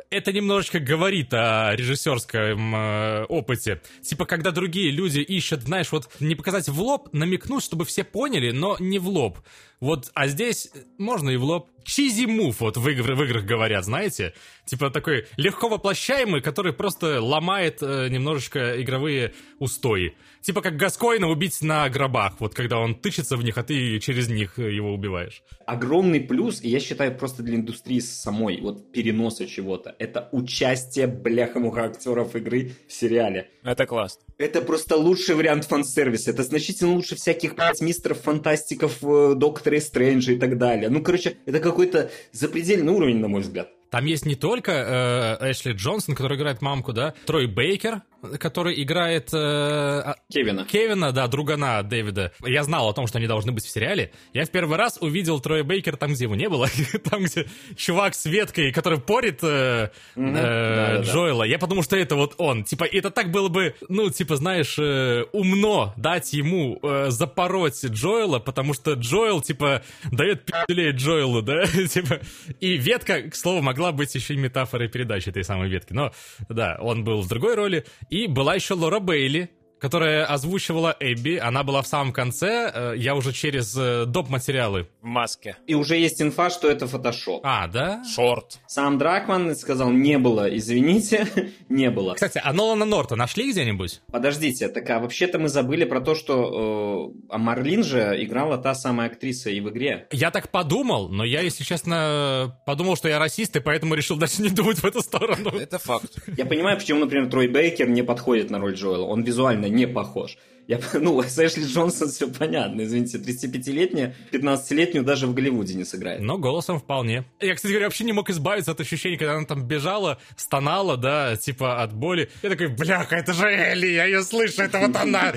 это 0.09 0.31
немножечко 0.31 0.79
говорит 0.79 1.33
о 1.33 1.75
режиссерском 1.75 2.75
э, 2.75 3.25
опыте. 3.25 3.81
Типа, 4.01 4.25
когда 4.25 4.51
другие 4.51 4.89
люди 4.89 5.19
ищут, 5.19 5.63
знаешь, 5.63 5.91
вот 5.91 6.09
не 6.21 6.35
показать 6.35 6.69
в 6.69 6.81
лоб, 6.81 7.09
намекнуть, 7.11 7.63
чтобы 7.63 7.83
все 7.83 8.03
поняли, 8.03 8.51
но 8.51 8.77
не 8.79 8.99
в 8.99 9.07
лоб. 9.07 9.39
Вот, 9.81 10.11
а 10.13 10.27
здесь 10.27 10.69
можно 10.97 11.31
и 11.31 11.37
в 11.37 11.43
лоб. 11.43 11.67
Чизи 11.83 12.25
мув, 12.25 12.59
вот 12.59 12.77
в, 12.77 12.87
игр- 12.87 13.15
в 13.15 13.23
играх 13.23 13.43
говорят, 13.43 13.83
знаете? 13.85 14.33
Типа 14.65 14.91
такой 14.91 15.25
легко 15.35 15.67
воплощаемый, 15.67 16.39
который 16.39 16.73
просто 16.73 17.19
ломает 17.19 17.79
э, 17.81 18.07
немножечко 18.09 18.79
игровые 18.79 19.33
устои. 19.57 20.13
Типа 20.41 20.61
как 20.61 20.75
Гаскоина 20.75 21.27
убить 21.27 21.61
на 21.61 21.89
гробах, 21.89 22.35
вот 22.39 22.53
когда 22.53 22.77
он 22.77 22.93
тычется 22.95 23.35
в 23.35 23.43
них, 23.43 23.57
а 23.57 23.63
ты 23.63 23.99
через 23.99 24.27
них 24.29 24.59
э, 24.59 24.71
его 24.71 24.93
убиваешь. 24.93 25.41
Огромный 25.65 26.19
плюс, 26.19 26.61
и 26.61 26.69
я 26.69 26.79
считаю, 26.79 27.17
просто 27.17 27.41
для 27.41 27.55
индустрии 27.55 27.99
самой, 27.99 28.61
вот 28.61 28.91
переноса 28.91 29.47
чего-то, 29.47 29.95
это 29.97 30.29
участие, 30.31 31.07
бляха-муха, 31.07 31.85
актеров 31.85 32.35
игры 32.35 32.73
в 32.87 32.93
сериале. 32.93 33.49
Это 33.63 33.87
классно. 33.87 34.21
Это 34.37 34.61
просто 34.61 34.97
лучший 34.97 35.35
вариант 35.35 35.65
фан-сервиса. 35.65 36.31
Это 36.31 36.43
значительно 36.43 36.93
лучше 36.93 37.15
всяких 37.15 37.55
мистеров 37.81 38.21
фантастиков, 38.21 39.03
э, 39.03 39.33
Доктора 39.71 39.79
Стрэнджа 39.79 40.33
и 40.33 40.37
так 40.37 40.57
далее. 40.57 40.89
Ну, 40.89 41.01
короче, 41.01 41.37
это 41.45 41.59
какой-то 41.59 42.09
запредельный 42.31 42.91
уровень, 42.91 43.19
на 43.19 43.27
мой 43.27 43.41
взгляд. 43.41 43.69
Там 43.89 44.05
есть 44.05 44.25
не 44.25 44.35
только 44.35 45.39
э, 45.41 45.51
Эшли 45.51 45.73
Джонсон, 45.73 46.15
который 46.15 46.37
играет 46.37 46.61
мамку, 46.61 46.93
да, 46.93 47.13
Трой 47.25 47.47
Бейкер, 47.47 48.01
который 48.39 48.81
играет 48.81 49.29
э, 49.33 49.37
а- 49.37 50.15
Кевина. 50.31 50.65
Кевина, 50.65 51.11
да, 51.11 51.27
другана 51.27 51.83
Дэвида. 51.83 52.33
Я 52.45 52.63
знал 52.63 52.89
о 52.89 52.93
том, 52.93 53.07
что 53.07 53.17
они 53.17 53.27
должны 53.27 53.51
быть 53.51 53.65
в 53.65 53.69
сериале. 53.69 54.11
Я 54.33 54.45
в 54.45 54.49
первый 54.51 54.77
раз 54.77 54.97
увидел 55.01 55.39
Троя 55.39 55.63
Бейкера 55.63 55.95
там, 55.97 56.13
где 56.13 56.25
его 56.25 56.35
не 56.35 56.49
было. 56.49 56.67
там, 57.09 57.23
где 57.23 57.47
чувак 57.75 58.15
с 58.15 58.25
веткой, 58.25 58.71
который 58.71 58.99
порит 58.99 59.39
э, 59.43 59.89
Мгм. 60.15 60.35
э. 60.35 61.01
Джоэла. 61.03 61.43
Я 61.43 61.57
подумал, 61.59 61.83
что 61.83 61.95
это 61.97 62.15
вот 62.15 62.35
он. 62.37 62.63
Типа, 62.63 62.83
это 62.83 63.09
так 63.09 63.31
было 63.31 63.47
бы, 63.47 63.75
ну, 63.89 64.09
типа, 64.09 64.35
знаешь, 64.35 64.77
э, 64.77 65.23
умно 65.31 65.93
дать 65.97 66.33
ему 66.33 66.79
э, 66.81 67.07
запороть 67.09 67.83
Джоэла, 67.85 68.39
потому 68.39 68.73
что 68.73 68.93
Джоэл, 68.93 69.41
типа, 69.41 69.83
дает 70.11 70.45
пи***лей 70.45 70.91
Джоэлу, 70.91 71.41
да? 71.41 71.65
типа, 71.87 72.19
и 72.59 72.77
ветка, 72.77 73.23
к 73.29 73.35
слову, 73.35 73.61
могла 73.61 73.91
быть 73.91 74.13
еще 74.15 74.33
и 74.33 74.37
метафорой 74.37 74.89
передачи 74.89 75.29
этой 75.29 75.43
самой 75.43 75.69
ветки. 75.69 75.93
Но, 75.93 76.11
да, 76.49 76.77
он 76.79 77.03
был 77.03 77.21
в 77.21 77.27
другой 77.27 77.55
роли. 77.55 77.85
И 78.11 78.27
была 78.27 78.55
еще 78.55 78.73
Лора 78.73 78.99
Бейли, 78.99 79.49
которая 79.81 80.25
озвучивала 80.25 80.95
Эбби. 80.99 81.37
Она 81.37 81.63
была 81.63 81.81
в 81.81 81.87
самом 81.87 82.13
конце. 82.13 82.71
э, 82.73 82.93
Я 82.97 83.15
уже 83.15 83.33
через 83.33 83.75
э, 83.75 84.05
доп. 84.05 84.29
материалы. 84.29 84.87
В 85.01 85.05
маске. 85.05 85.57
И 85.65 85.73
уже 85.73 85.97
есть 85.97 86.21
инфа, 86.21 86.51
что 86.51 86.69
это 86.69 86.87
фотошоп. 86.87 87.41
А, 87.43 87.67
да? 87.67 88.03
Шорт. 88.05 88.59
Сам 88.67 88.99
Дракман 88.99 89.55
сказал, 89.55 89.89
не 89.89 90.19
было, 90.19 90.55
извините, 90.55 91.27
не 91.69 91.89
было. 91.89 92.13
Кстати, 92.13 92.39
а 92.43 92.53
Нолана 92.53 92.85
Норта 92.85 93.15
нашли 93.15 93.51
где-нибудь? 93.51 94.01
Подождите, 94.11 94.67
так 94.67 94.87
а 94.91 94.99
вообще-то 94.99 95.39
мы 95.39 95.49
забыли 95.49 95.85
про 95.85 95.99
то, 95.99 96.13
что 96.13 97.11
э, 97.11 97.23
а 97.29 97.37
Марлин 97.39 97.83
же 97.83 98.15
играла 98.23 98.59
та 98.59 98.75
самая 98.75 99.07
актриса 99.07 99.49
и 99.49 99.59
в 99.61 99.69
игре. 99.69 100.07
Я 100.11 100.29
так 100.29 100.49
подумал, 100.51 101.09
но 101.09 101.25
я, 101.25 101.41
если 101.41 101.63
честно, 101.63 102.55
подумал, 102.67 102.95
что 102.95 103.07
я 103.09 103.17
расист, 103.17 103.55
и 103.55 103.59
поэтому 103.59 103.95
решил 103.95 104.17
даже 104.17 104.43
не 104.43 104.49
думать 104.49 104.77
в 104.77 104.85
эту 104.85 105.01
сторону. 105.01 105.49
Это 105.57 105.79
факт. 105.79 106.19
Я 106.37 106.45
понимаю, 106.45 106.77
почему, 106.77 106.99
например, 106.99 107.29
Трой 107.31 107.47
Бейкер 107.47 107.89
не 107.89 108.03
подходит 108.03 108.51
на 108.51 108.59
роль 108.59 108.75
Джоэла. 108.75 109.05
Он 109.05 109.23
визуально 109.23 109.70
не 109.71 109.87
похож. 109.87 110.37
Я, 110.67 110.79
ну, 110.93 111.21
с 111.21 111.37
Эшли 111.37 111.65
Джонсон 111.65 112.09
все 112.09 112.27
понятно. 112.29 112.81
Извините, 112.83 113.17
35-летняя, 113.17 114.15
15-летнюю 114.31 115.03
даже 115.03 115.27
в 115.27 115.33
Голливуде 115.33 115.73
не 115.75 115.83
сыграет. 115.85 116.21
Но 116.21 116.37
голосом 116.37 116.79
вполне. 116.79 117.25
Я, 117.39 117.55
кстати 117.55 117.71
говоря, 117.71 117.87
вообще 117.87 118.03
не 118.03 118.13
мог 118.13 118.29
избавиться 118.29 118.71
от 118.71 118.79
ощущения, 118.79 119.17
когда 119.17 119.35
она 119.35 119.45
там 119.45 119.65
бежала, 119.67 120.19
стонала, 120.35 120.97
да, 120.97 121.35
типа 121.35 121.81
от 121.81 121.93
боли. 121.93 122.29
Я 122.43 122.49
такой, 122.49 122.67
бляха, 122.67 123.15
это 123.15 123.33
же 123.33 123.47
Элли, 123.47 123.87
я 123.87 124.05
ее 124.05 124.23
слышу, 124.23 124.61
это 124.61 124.79
вот 124.79 124.95
она. 124.95 125.33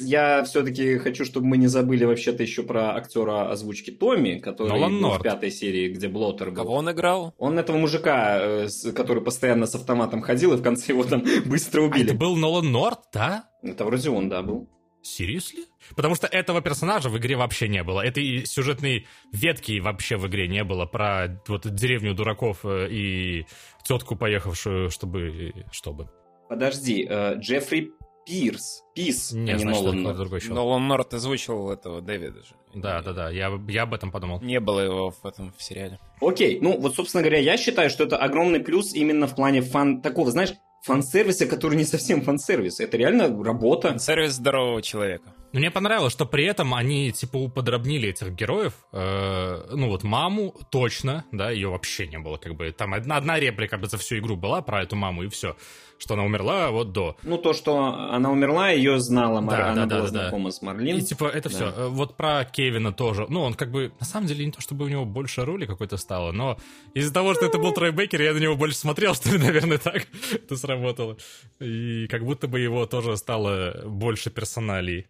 Я 0.00 0.44
все-таки 0.44 0.98
хочу, 0.98 1.24
чтобы 1.24 1.46
мы 1.46 1.56
не 1.56 1.66
забыли 1.66 2.04
вообще-то 2.04 2.42
еще 2.42 2.62
про 2.62 2.94
актера 2.96 3.50
озвучки 3.50 3.90
Томми, 3.90 4.38
который 4.38 4.78
был 4.78 5.10
в 5.12 5.22
пятой 5.22 5.50
серии, 5.50 5.88
где 5.92 6.08
Блоттер 6.08 6.50
был. 6.50 6.56
Кого 6.56 6.74
он 6.74 6.90
играл? 6.90 7.34
Он 7.38 7.58
этого 7.58 7.76
мужика, 7.76 8.38
э, 8.40 8.68
который 8.94 9.22
постоянно 9.22 9.66
с 9.66 9.74
автоматом 9.74 10.22
ходил, 10.22 10.54
и 10.54 10.56
в 10.56 10.62
конце 10.62 10.92
его 10.92 11.04
там 11.04 11.24
быстро 11.46 11.82
А 11.82 11.84
убили. 11.86 12.04
это 12.06 12.14
был 12.14 12.36
Нолан 12.36 12.70
Норт, 12.70 13.00
да? 13.12 13.35
Это 13.62 13.84
вроде 13.84 14.10
он, 14.10 14.28
да, 14.28 14.42
был. 14.42 14.68
Seriously? 15.02 15.66
Потому 15.94 16.14
что 16.16 16.26
этого 16.26 16.60
персонажа 16.60 17.08
в 17.08 17.16
игре 17.18 17.36
вообще 17.36 17.68
не 17.68 17.82
было. 17.82 18.00
Этой 18.00 18.44
сюжетной 18.44 19.06
ветки 19.32 19.78
вообще 19.78 20.16
в 20.16 20.26
игре 20.26 20.48
не 20.48 20.64
было 20.64 20.84
про 20.84 21.40
вот 21.46 21.68
деревню 21.72 22.14
дураков 22.14 22.64
э, 22.64 22.88
и 22.90 23.46
тетку, 23.84 24.16
поехавшую, 24.16 24.90
чтобы... 24.90 25.52
Чтобы. 25.70 26.10
Подожди, 26.48 27.06
э, 27.08 27.36
Джеффри 27.38 27.92
Пирс. 28.26 28.82
Пис, 28.94 29.32
Не, 29.32 29.52
а 29.52 29.54
не 29.54 29.60
значит, 29.60 29.82
Нолан 29.82 30.02
Норт. 30.02 30.16
другой 30.16 30.40
чувак. 30.40 30.56
Нолан 30.56 30.88
Норт 30.88 31.14
озвучивал 31.14 31.70
этого 31.70 32.00
Дэвида 32.00 32.42
же. 32.42 32.54
Да, 32.74 33.00
да, 33.00 33.12
да, 33.12 33.30
я, 33.30 33.52
я 33.68 33.82
об 33.82 33.94
этом 33.94 34.10
подумал. 34.10 34.40
Не 34.40 34.58
было 34.58 34.80
его 34.80 35.10
в 35.12 35.24
этом 35.24 35.52
в 35.56 35.62
сериале. 35.62 36.00
Окей, 36.20 36.58
ну 36.60 36.80
вот, 36.80 36.96
собственно 36.96 37.22
говоря, 37.22 37.38
я 37.38 37.56
считаю, 37.56 37.88
что 37.88 38.02
это 38.02 38.16
огромный 38.16 38.60
плюс 38.60 38.94
именно 38.94 39.28
в 39.28 39.36
плане 39.36 39.60
фан... 39.62 40.02
Такого, 40.02 40.32
знаешь, 40.32 40.54
фан-сервиса, 40.86 41.46
который 41.46 41.76
не 41.76 41.84
совсем 41.84 42.22
фан-сервис. 42.22 42.80
Это 42.80 42.96
реально 42.96 43.44
работа. 43.44 43.98
Сервис 43.98 44.34
здорового 44.34 44.82
человека. 44.82 45.34
Но 45.52 45.60
мне 45.60 45.70
понравилось, 45.70 46.12
что 46.12 46.26
при 46.26 46.44
этом 46.44 46.74
они, 46.74 47.12
типа, 47.12 47.36
уподробнили 47.38 48.10
этих 48.10 48.30
героев. 48.30 48.74
Э, 48.92 49.64
ну, 49.72 49.88
вот 49.88 50.04
маму 50.04 50.54
точно, 50.70 51.24
да, 51.32 51.50
ее 51.50 51.68
вообще 51.68 52.06
не 52.06 52.18
было, 52.18 52.36
как 52.36 52.54
бы. 52.54 52.70
Там 52.72 52.94
одна, 52.94 53.16
одна 53.16 53.40
реплика 53.40 53.80
за 53.82 53.96
всю 53.96 54.18
игру 54.18 54.36
была 54.36 54.62
про 54.62 54.82
эту 54.82 54.96
маму, 54.96 55.24
и 55.24 55.28
все. 55.28 55.56
Что 55.98 56.14
она 56.14 56.24
умерла 56.24 56.70
вот 56.70 56.92
до. 56.92 57.16
Ну, 57.22 57.38
то, 57.38 57.52
что 57.54 57.78
она 57.78 58.30
умерла, 58.30 58.68
ее 58.70 59.00
знала, 59.00 59.40
Мар- 59.40 59.56
Да, 59.58 59.72
она 59.72 59.86
да, 59.86 59.96
была 59.96 60.06
да, 60.08 60.12
да. 60.12 60.20
знакома 60.22 60.50
с 60.50 60.60
Марлин. 60.60 60.98
И, 60.98 61.00
типа, 61.02 61.24
это 61.26 61.48
Да. 61.48 61.54
все. 61.54 61.88
Вот 61.90 62.16
про 62.16 62.44
Кевина 62.44 62.92
тоже. 62.92 63.26
Ну, 63.28 63.40
он 63.42 63.54
как 63.54 63.70
бы, 63.70 63.92
на 63.98 64.04
самом 64.06 64.26
деле, 64.26 64.44
не 64.44 64.52
то, 64.52 64.60
чтобы 64.60 64.84
у 64.84 64.88
него 64.88 65.04
больше 65.06 65.44
роли 65.44 65.64
какой-то 65.64 65.96
стало, 65.96 66.32
но 66.32 66.58
из-за 66.94 67.12
того, 67.14 67.32
что 67.34 67.46
это 67.46 67.58
был 67.58 67.72
Трой 67.72 67.92
Бейкер, 67.92 68.20
я 68.20 68.34
на 68.34 68.38
него 68.38 68.56
больше 68.56 68.76
смотрел, 68.76 69.14
что 69.16 69.30
ли, 69.30 69.38
наверное, 69.38 69.78
так 69.78 70.06
это 70.32 70.56
сработало. 70.56 71.16
И 71.60 72.06
как 72.08 72.24
будто 72.24 72.46
бы 72.46 72.60
его 72.60 72.84
тоже 72.86 73.16
стало 73.16 73.82
больше 73.86 74.30
персоналей. 74.30 75.06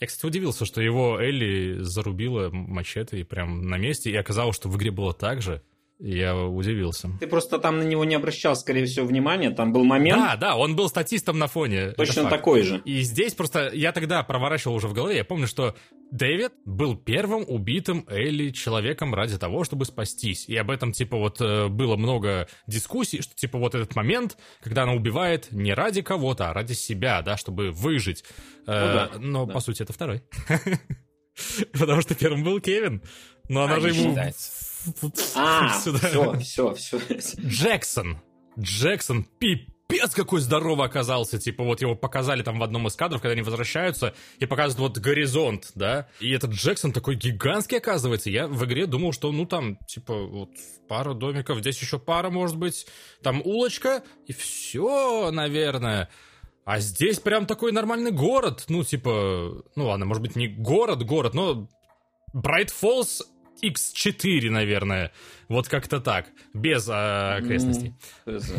Я, 0.00 0.06
кстати, 0.08 0.26
удивился, 0.26 0.66
что 0.66 0.82
его 0.82 1.18
Элли 1.18 1.78
зарубила 1.80 2.50
мачете 2.50 3.18
и 3.18 3.22
прям 3.24 3.62
на 3.62 3.78
месте, 3.78 4.10
и 4.10 4.16
оказалось, 4.16 4.54
что 4.56 4.68
в 4.68 4.76
игре 4.76 4.90
было 4.90 5.14
так 5.14 5.40
же. 5.40 5.62
Я 5.98 6.36
удивился. 6.36 7.08
Ты 7.20 7.26
просто 7.26 7.58
там 7.58 7.78
на 7.78 7.82
него 7.82 8.04
не 8.04 8.14
обращал, 8.14 8.54
скорее 8.54 8.84
всего, 8.84 9.06
внимания. 9.06 9.50
Там 9.50 9.72
был 9.72 9.82
момент 9.82 10.20
Да, 10.20 10.36
да, 10.36 10.56
он 10.56 10.76
был 10.76 10.90
статистом 10.90 11.38
на 11.38 11.46
фоне. 11.46 11.92
точно 11.92 12.28
такой 12.28 12.62
же. 12.62 12.82
И 12.84 13.00
здесь 13.00 13.34
просто 13.34 13.70
я 13.72 13.92
тогда 13.92 14.22
проворачивал 14.22 14.74
уже 14.76 14.88
в 14.88 14.92
голове, 14.92 15.16
я 15.16 15.24
помню, 15.24 15.46
что 15.46 15.74
Дэвид 16.10 16.52
был 16.66 16.96
первым 16.96 17.44
убитым 17.48 18.04
Элли 18.08 18.50
человеком 18.50 19.14
ради 19.14 19.38
того, 19.38 19.64
чтобы 19.64 19.86
спастись. 19.86 20.46
И 20.48 20.56
об 20.56 20.70
этом, 20.70 20.92
типа, 20.92 21.16
вот 21.16 21.40
э, 21.40 21.68
было 21.68 21.96
много 21.96 22.46
дискуссий, 22.66 23.22
что, 23.22 23.34
типа, 23.34 23.58
вот 23.58 23.74
этот 23.74 23.96
момент, 23.96 24.36
когда 24.60 24.82
она 24.82 24.92
убивает 24.92 25.50
не 25.50 25.72
ради 25.72 26.02
кого-то, 26.02 26.50
а 26.50 26.52
ради 26.52 26.74
себя, 26.74 27.22
да, 27.22 27.38
чтобы 27.38 27.70
выжить. 27.70 28.22
Э, 28.66 29.10
да, 29.12 29.18
но, 29.18 29.46
да. 29.46 29.54
по 29.54 29.60
сути, 29.60 29.82
это 29.82 29.94
второй. 29.94 30.22
Потому 31.72 32.02
что 32.02 32.14
первым 32.14 32.44
был 32.44 32.60
Кевин. 32.60 33.02
Но 33.48 33.62
она 33.62 33.80
же 33.80 33.88
ему... 33.88 34.14
А, 35.34 35.68
все, 35.78 36.74
все, 36.74 36.74
все. 36.74 37.00
Джексон. 37.40 38.20
Джексон, 38.58 39.24
пипец 39.38 40.14
какой 40.14 40.40
здоровый 40.40 40.86
оказался. 40.86 41.38
Типа 41.38 41.62
вот 41.64 41.80
его 41.80 41.94
показали 41.94 42.42
там 42.42 42.58
в 42.58 42.62
одном 42.62 42.86
из 42.86 42.96
кадров, 42.96 43.20
когда 43.20 43.32
они 43.32 43.42
возвращаются, 43.42 44.14
и 44.38 44.46
показывают 44.46 44.96
вот 44.96 45.04
горизонт, 45.04 45.72
да. 45.74 46.08
И 46.20 46.30
этот 46.30 46.52
Джексон 46.52 46.92
такой 46.92 47.16
гигантский 47.16 47.78
оказывается. 47.78 48.30
Я 48.30 48.48
в 48.48 48.64
игре 48.64 48.86
думал, 48.86 49.12
что 49.12 49.30
ну 49.32 49.46
там, 49.46 49.76
типа, 49.86 50.14
вот 50.14 50.50
пара 50.88 51.14
домиков, 51.14 51.58
здесь 51.58 51.80
еще 51.80 51.98
пара, 51.98 52.30
может 52.30 52.56
быть, 52.56 52.86
там 53.22 53.42
улочка, 53.44 54.02
и 54.26 54.32
все, 54.32 55.30
наверное. 55.30 56.08
А 56.64 56.80
здесь 56.80 57.20
прям 57.20 57.46
такой 57.46 57.70
нормальный 57.70 58.10
город. 58.10 58.64
Ну, 58.68 58.82
типа, 58.82 59.62
ну 59.76 59.86
ладно, 59.86 60.04
может 60.04 60.20
быть, 60.20 60.34
не 60.34 60.48
город-город, 60.48 61.32
но 61.32 61.68
Bright 62.34 62.70
Falls 62.82 63.22
X4, 63.62 64.50
наверное. 64.50 65.12
Вот 65.48 65.68
как-то 65.68 66.00
так. 66.00 66.26
Без 66.52 66.88
а, 66.90 67.36
окрестностей. 67.36 67.94
Хз. 68.24 68.52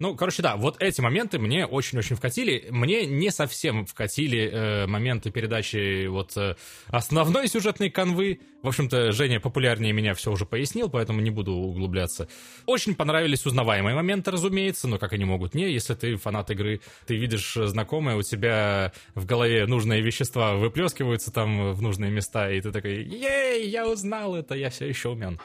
Ну, 0.00 0.16
короче, 0.16 0.40
да, 0.42 0.56
вот 0.56 0.82
эти 0.82 1.02
моменты 1.02 1.38
мне 1.38 1.66
очень-очень 1.66 2.16
вкатили. 2.16 2.68
Мне 2.70 3.04
не 3.04 3.30
совсем 3.30 3.84
вкатили 3.84 4.50
э, 4.50 4.86
моменты 4.86 5.30
передачи 5.30 6.06
вот 6.06 6.34
э, 6.38 6.56
основной 6.86 7.48
сюжетной 7.48 7.90
канвы. 7.90 8.40
В 8.62 8.68
общем-то, 8.68 9.12
Женя 9.12 9.40
популярнее 9.40 9.92
меня 9.92 10.14
все 10.14 10.32
уже 10.32 10.46
пояснил, 10.46 10.88
поэтому 10.88 11.20
не 11.20 11.30
буду 11.30 11.52
углубляться. 11.52 12.28
Очень 12.64 12.94
понравились 12.94 13.44
узнаваемые 13.44 13.94
моменты, 13.94 14.30
разумеется, 14.30 14.88
но 14.88 14.98
как 14.98 15.12
они 15.12 15.26
могут 15.26 15.54
не, 15.54 15.70
если 15.70 15.94
ты 15.94 16.16
фанат 16.16 16.50
игры, 16.50 16.80
ты 17.06 17.16
видишь 17.16 17.52
знакомое, 17.54 18.16
у 18.16 18.22
тебя 18.22 18.92
в 19.14 19.26
голове 19.26 19.66
нужные 19.66 20.00
вещества 20.00 20.54
выплескиваются 20.54 21.30
там 21.30 21.72
в 21.72 21.82
нужные 21.82 22.10
места, 22.10 22.50
и 22.50 22.60
ты 22.60 22.72
такой, 22.72 23.04
ей, 23.04 23.68
я 23.68 23.86
узнал 23.86 24.34
это, 24.34 24.54
я 24.54 24.70
все 24.70 24.86
еще 24.86 25.10
умен. 25.10 25.38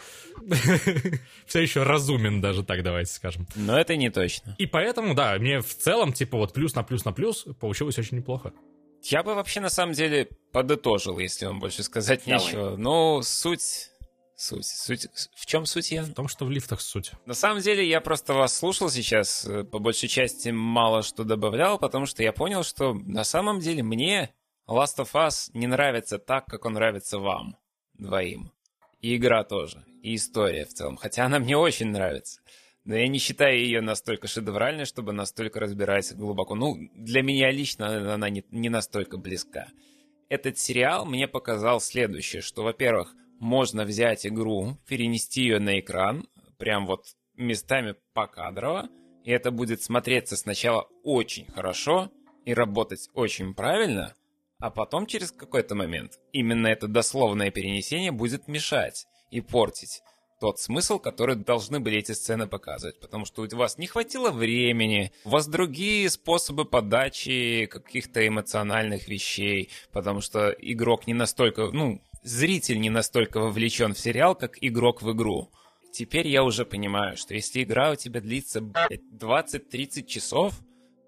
Все 1.46 1.62
еще 1.62 1.84
разумен 1.84 2.42
даже 2.42 2.64
так, 2.64 2.84
давайте 2.84 3.12
скажем. 3.12 3.48
Но 3.56 3.80
это 3.80 3.96
не 3.96 4.10
точно. 4.10 4.45
И 4.58 4.66
поэтому, 4.66 5.14
да, 5.14 5.38
мне 5.40 5.60
в 5.60 5.76
целом, 5.76 6.14
типа, 6.14 6.38
вот 6.38 6.54
плюс 6.54 6.76
на 6.76 6.84
плюс 6.84 7.06
на 7.06 7.14
плюс 7.14 7.46
получилось 7.60 7.98
очень 7.98 8.18
неплохо. 8.18 8.54
Я 9.04 9.22
бы 9.24 9.36
вообще 9.36 9.60
на 9.60 9.70
самом 9.70 9.94
деле 9.94 10.30
подытожил, 10.52 11.20
если 11.20 11.46
вам 11.46 11.60
больше 11.60 11.84
сказать 11.84 12.24
Давай. 12.26 12.44
нечего. 12.44 12.76
Ну, 12.76 13.22
суть... 13.22 13.92
Суть. 14.38 14.66
Суть. 14.66 15.08
В 15.34 15.46
чем 15.46 15.66
суть 15.66 15.92
я? 15.92 16.04
В 16.04 16.14
том, 16.14 16.28
что 16.28 16.46
в 16.46 16.52
лифтах 16.52 16.82
суть. 16.82 17.12
На 17.26 17.34
самом 17.34 17.62
деле, 17.62 17.88
я 17.88 18.02
просто 18.02 18.34
вас 18.34 18.58
слушал 18.58 18.90
сейчас, 18.90 19.46
э, 19.46 19.64
по 19.64 19.80
большей 19.80 20.10
части 20.10 20.50
мало 20.50 21.04
что 21.04 21.24
добавлял, 21.24 21.80
потому 21.80 22.06
что 22.06 22.22
я 22.22 22.34
понял, 22.34 22.64
что 22.64 22.94
на 22.94 23.24
самом 23.24 23.60
деле 23.60 23.82
мне 23.82 24.34
Last 24.68 24.98
of 24.98 25.12
Us 25.14 25.52
не 25.54 25.68
нравится 25.68 26.18
так, 26.18 26.48
как 26.48 26.66
он 26.66 26.74
нравится 26.74 27.18
вам 27.20 27.56
двоим. 27.94 28.52
И 29.00 29.16
игра 29.16 29.44
тоже, 29.44 29.86
и 30.02 30.16
история 30.16 30.66
в 30.66 30.74
целом, 30.74 30.98
хотя 30.98 31.26
она 31.26 31.40
мне 31.40 31.56
очень 31.56 31.92
нравится. 31.92 32.42
Но 32.86 32.96
я 32.96 33.08
не 33.08 33.18
считаю 33.18 33.58
ее 33.58 33.82
настолько 33.82 34.28
шедевральной, 34.28 34.86
чтобы 34.86 35.12
настолько 35.12 35.60
разбираться 35.60 36.16
глубоко. 36.16 36.54
Ну, 36.54 36.78
для 36.94 37.24
меня 37.24 37.52
лично 37.52 38.14
она 38.14 38.30
не, 38.30 38.46
не 38.52 38.70
настолько 38.70 39.18
близка. 39.18 39.68
Этот 40.30 40.60
сериал 40.60 41.06
мне 41.06 41.28
показал 41.28 41.82
следующее, 41.82 42.44
что, 42.44 42.64
во-первых, 42.64 43.14
можно 43.40 43.86
взять 43.86 44.26
игру, 44.26 44.78
перенести 44.88 45.42
ее 45.42 45.60
на 45.60 45.80
экран, 45.80 46.28
прям 46.58 46.86
вот 46.86 47.16
местами 47.36 47.96
покадрово, 48.14 48.88
и 49.24 49.32
это 49.32 49.50
будет 49.50 49.82
смотреться 49.82 50.38
сначала 50.38 50.88
очень 51.04 51.48
хорошо 51.48 52.12
и 52.46 52.54
работать 52.54 53.10
очень 53.16 53.56
правильно, 53.56 54.14
а 54.60 54.70
потом 54.70 55.08
через 55.08 55.32
какой-то 55.32 55.74
момент 55.74 56.20
именно 56.32 56.68
это 56.68 56.88
дословное 56.88 57.50
перенесение 57.50 58.12
будет 58.12 58.48
мешать 58.48 59.08
и 59.32 59.42
портить 59.42 60.02
тот 60.40 60.60
смысл, 60.60 61.00
который 61.00 61.36
должны 61.36 61.80
были 61.80 62.00
эти 62.00 62.12
сцены 62.12 62.48
показывать, 62.48 63.00
потому 63.00 63.26
что 63.26 63.44
у 63.44 63.56
вас 63.56 63.78
не 63.78 63.88
хватило 63.88 64.32
времени, 64.32 65.12
у 65.24 65.30
вас 65.30 65.48
другие 65.48 66.10
способы 66.10 66.66
подачи 66.66 67.68
каких-то 67.72 68.28
эмоциональных 68.28 69.08
вещей, 69.08 69.70
потому 69.92 70.22
что 70.22 70.50
игрок 70.50 71.08
не 71.08 71.14
настолько, 71.14 71.72
ну, 71.72 72.02
зритель 72.24 72.80
не 72.80 72.90
настолько 72.90 73.40
вовлечен 73.40 73.94
в 73.94 74.00
сериал, 74.00 74.36
как 74.36 74.58
игрок 74.62 75.02
в 75.02 75.12
игру. 75.14 75.52
Теперь 75.92 76.28
я 76.28 76.44
уже 76.44 76.66
понимаю, 76.66 77.16
что 77.16 77.34
если 77.34 77.64
игра 77.64 77.92
у 77.92 77.96
тебя 77.96 78.20
длится, 78.20 78.60
блядь, 78.60 79.02
20-30 79.18 80.06
часов, 80.06 80.60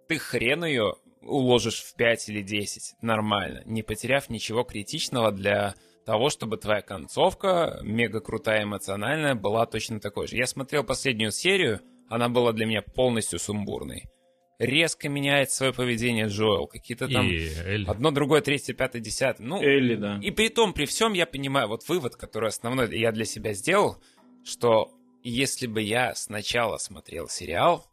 ты 0.07 0.17
хрен 0.17 0.63
ее 0.63 0.95
уложишь 1.21 1.81
в 1.81 1.95
5 1.95 2.29
или 2.29 2.41
10 2.41 2.95
нормально, 3.01 3.63
не 3.65 3.83
потеряв 3.83 4.29
ничего 4.29 4.63
критичного 4.63 5.31
для 5.31 5.75
того, 6.07 6.29
чтобы 6.29 6.55
твоя 6.55 6.81
концовка, 6.81 7.79
мега 7.83 8.21
крутая 8.21 8.63
эмоциональная, 8.63 9.35
была 9.35 9.65
точно 9.65 9.99
такой 9.99 10.27
же. 10.29 10.37
Я 10.37 10.47
смотрел 10.47 10.85
последнюю 10.85 11.31
серию, 11.31 11.81
она 12.07 12.29
была 12.29 12.53
для 12.53 12.65
меня 12.65 12.81
полностью 12.81 13.39
сумбурной. 13.39 14.05
Резко 14.57 15.09
меняет 15.09 15.51
свое 15.51 15.73
поведение 15.73 16.27
Джоэл. 16.27 16.67
Какие-то 16.67 17.09
там 17.09 17.27
И 17.27 17.49
Эль. 17.65 17.85
одно, 17.85 18.11
другое, 18.11 18.39
третье, 18.39 18.73
пятое, 18.73 19.01
десятое. 19.01 19.45
Ну, 19.45 19.61
Элли, 19.61 19.95
да. 19.95 20.17
и 20.23 20.31
при 20.31 20.47
том, 20.47 20.71
при 20.71 20.85
всем, 20.85 21.11
я 21.11 21.25
понимаю, 21.25 21.67
вот 21.67 21.85
вывод, 21.89 22.15
который 22.15 22.47
основной 22.47 22.97
я 22.97 23.11
для 23.11 23.25
себя 23.25 23.51
сделал, 23.51 23.97
что 24.45 24.89
если 25.23 25.67
бы 25.67 25.81
я 25.81 26.15
сначала 26.15 26.77
смотрел 26.77 27.27
сериал, 27.27 27.85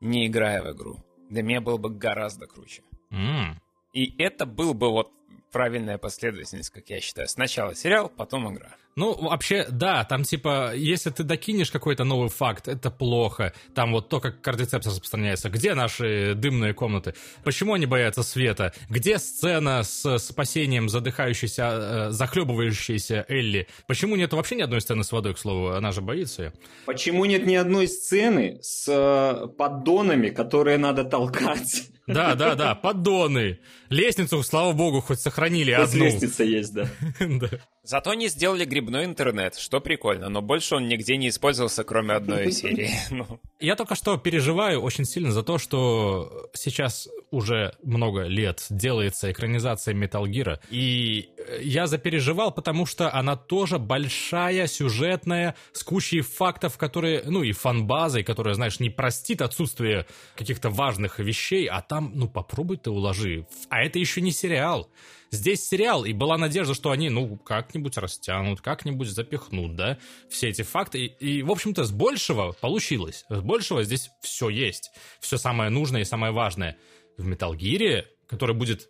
не 0.00 0.28
играя 0.28 0.62
в 0.62 0.70
игру, 0.76 0.98
для 1.28 1.42
меня 1.42 1.60
было 1.60 1.76
бы 1.76 1.90
гораздо 1.90 2.46
круче. 2.46 2.82
М. 3.10 3.60
И 3.92 4.14
это 4.22 4.46
был 4.46 4.74
бы 4.74 4.90
вот 4.90 5.10
правильная 5.52 5.98
последовательность, 5.98 6.70
как 6.70 6.90
я 6.90 7.00
считаю. 7.00 7.28
Сначала 7.28 7.74
сериал, 7.74 8.08
потом 8.08 8.52
игра. 8.52 8.74
Ну, 8.94 9.14
вообще, 9.14 9.66
да, 9.70 10.04
там 10.04 10.22
типа, 10.24 10.72
если 10.74 11.10
ты 11.10 11.22
докинешь 11.22 11.70
какой-то 11.70 12.04
новый 12.04 12.28
факт, 12.28 12.68
это 12.68 12.90
плохо. 12.90 13.54
Там 13.74 13.92
вот 13.92 14.08
то, 14.08 14.20
как 14.20 14.40
кардицепс 14.42 14.86
распространяется. 14.86 15.48
Где 15.48 15.74
наши 15.74 16.34
дымные 16.34 16.74
комнаты? 16.74 17.14
Почему 17.42 17.72
они 17.74 17.86
боятся 17.86 18.22
света? 18.22 18.74
Где 18.90 19.18
сцена 19.18 19.82
с 19.82 20.18
спасением 20.18 20.88
задыхающейся, 20.88 21.62
э, 21.62 22.10
захлебывающейся 22.10 23.24
Элли? 23.28 23.66
Почему 23.86 24.16
нет 24.16 24.32
вообще 24.34 24.56
ни 24.56 24.62
одной 24.62 24.82
сцены 24.82 25.04
с 25.04 25.12
водой, 25.12 25.34
к 25.34 25.38
слову? 25.38 25.68
Она 25.68 25.92
же 25.92 26.02
боится 26.02 26.42
ее. 26.42 26.52
Почему 26.84 27.24
нет 27.24 27.46
ни 27.46 27.54
одной 27.54 27.88
сцены 27.88 28.58
с 28.60 28.86
э, 28.88 29.46
поддонами, 29.56 30.28
которые 30.28 30.76
надо 30.76 31.04
толкать? 31.04 31.88
Да, 32.06 32.34
да, 32.34 32.54
да, 32.56 32.74
поддоны. 32.74 33.60
Лестницу, 33.88 34.42
слава 34.42 34.72
богу, 34.72 35.00
хоть 35.00 35.20
сохранили 35.20 35.70
одну. 35.70 36.04
лестница 36.04 36.44
есть, 36.44 36.74
да. 36.74 36.88
Да. 37.20 37.48
Зато 37.84 38.10
они 38.10 38.28
сделали 38.28 38.64
грибной 38.64 39.04
интернет, 39.04 39.56
что 39.56 39.80
прикольно, 39.80 40.28
но 40.28 40.40
больше 40.40 40.76
он 40.76 40.86
нигде 40.86 41.16
не 41.16 41.28
использовался, 41.28 41.82
кроме 41.82 42.14
одной 42.14 42.52
серии. 42.52 42.90
Ну, 43.10 43.40
Я 43.58 43.74
только 43.74 43.96
что 43.96 44.16
переживаю 44.18 44.80
очень 44.80 45.04
сильно 45.04 45.32
за 45.32 45.42
то, 45.42 45.58
что 45.58 46.48
сейчас 46.54 47.08
уже 47.32 47.74
много 47.82 48.22
лет 48.22 48.64
делается 48.70 49.32
экранизация 49.32 49.94
Metal 49.94 50.24
Gear, 50.24 50.60
и 50.70 51.30
э, 51.36 51.60
я 51.62 51.86
запереживал, 51.86 52.52
потому 52.52 52.86
что 52.86 53.12
она 53.12 53.36
тоже 53.36 53.78
большая, 53.78 54.66
сюжетная, 54.66 55.56
с 55.72 55.82
кучей 55.82 56.20
фактов, 56.20 56.78
которые, 56.78 57.22
ну 57.26 57.42
и 57.42 57.52
фанбазой, 57.52 58.22
которая, 58.22 58.54
знаешь, 58.54 58.78
не 58.78 58.90
простит 58.90 59.42
отсутствие 59.42 60.06
каких-то 60.36 60.70
важных 60.70 61.18
вещей, 61.18 61.66
а 61.66 61.80
там, 61.80 62.12
ну 62.14 62.28
попробуй 62.28 62.76
ты 62.76 62.90
уложи. 62.90 63.46
А 63.68 63.82
это 63.82 63.98
еще 63.98 64.20
не 64.20 64.30
сериал. 64.30 64.88
Здесь 65.32 65.66
сериал, 65.66 66.04
и 66.04 66.12
была 66.12 66.36
надежда, 66.36 66.74
что 66.74 66.90
они, 66.90 67.08
ну, 67.08 67.38
как-нибудь 67.38 67.96
растянут, 67.96 68.60
как-нибудь 68.60 69.08
запихнут, 69.08 69.76
да, 69.76 69.96
все 70.28 70.50
эти 70.50 70.60
факты. 70.60 71.06
И, 71.06 71.38
и, 71.38 71.42
в 71.42 71.50
общем-то, 71.50 71.84
с 71.84 71.90
большего 71.90 72.52
получилось. 72.52 73.24
С 73.30 73.40
большего 73.40 73.82
здесь 73.82 74.10
все 74.20 74.50
есть. 74.50 74.90
Все 75.20 75.38
самое 75.38 75.70
нужное 75.70 76.02
и 76.02 76.04
самое 76.04 76.34
важное. 76.34 76.76
В 77.18 77.28
Metal 77.28 77.52
Gear, 77.56 78.04
который 78.26 78.54
будет 78.56 78.88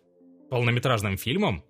полнометражным 0.49 1.17
фильмом, 1.17 1.63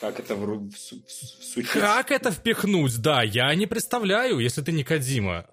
Как 0.00 0.20
это 0.20 0.34
в, 0.36 0.44
ру- 0.44 0.68
в 0.70 0.76
су- 0.78 1.02
в 1.06 1.10
су- 1.10 1.40
в 1.40 1.44
сути? 1.44 1.66
как 1.72 2.10
это 2.10 2.30
впихнуть? 2.30 3.00
Да, 3.00 3.22
я 3.22 3.54
не 3.54 3.66
представляю, 3.66 4.38
если 4.38 4.62
ты 4.62 4.72
не 4.72 4.84
Кадима. 4.84 5.46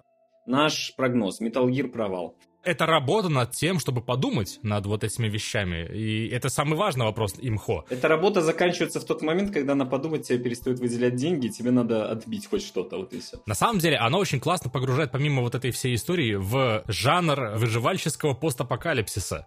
Наш 0.46 0.94
прогноз. 0.96 1.40
Metal 1.40 1.66
Gear 1.68 1.88
провал. 1.88 2.36
Это 2.62 2.86
работа 2.86 3.28
над 3.28 3.50
тем, 3.52 3.78
чтобы 3.78 4.00
подумать 4.02 4.58
над 4.62 4.86
вот 4.86 5.04
этими 5.04 5.28
вещами. 5.28 5.86
И 5.94 6.28
это 6.28 6.48
самый 6.48 6.76
важный 6.78 7.04
вопрос 7.04 7.34
имхо. 7.38 7.84
Эта 7.90 8.08
работа 8.08 8.40
заканчивается 8.40 9.00
в 9.00 9.04
тот 9.04 9.20
момент, 9.22 9.52
когда 9.52 9.74
на 9.74 9.84
подумать 9.84 10.26
тебе 10.26 10.38
перестают 10.38 10.78
выделять 10.80 11.14
деньги, 11.14 11.46
и 11.46 11.50
тебе 11.50 11.70
надо 11.70 12.10
отбить 12.10 12.46
хоть 12.46 12.62
что-то, 12.62 12.96
вот 12.98 13.12
и 13.12 13.20
все. 13.20 13.38
На 13.46 13.54
самом 13.54 13.80
деле, 13.80 13.98
оно 13.98 14.18
очень 14.18 14.40
классно 14.40 14.70
погружает, 14.70 15.12
помимо 15.12 15.42
вот 15.42 15.54
этой 15.54 15.72
всей 15.72 15.94
истории, 15.94 16.36
в 16.36 16.84
жанр 16.88 17.56
выживальческого 17.56 18.32
постапокалипсиса. 18.32 19.46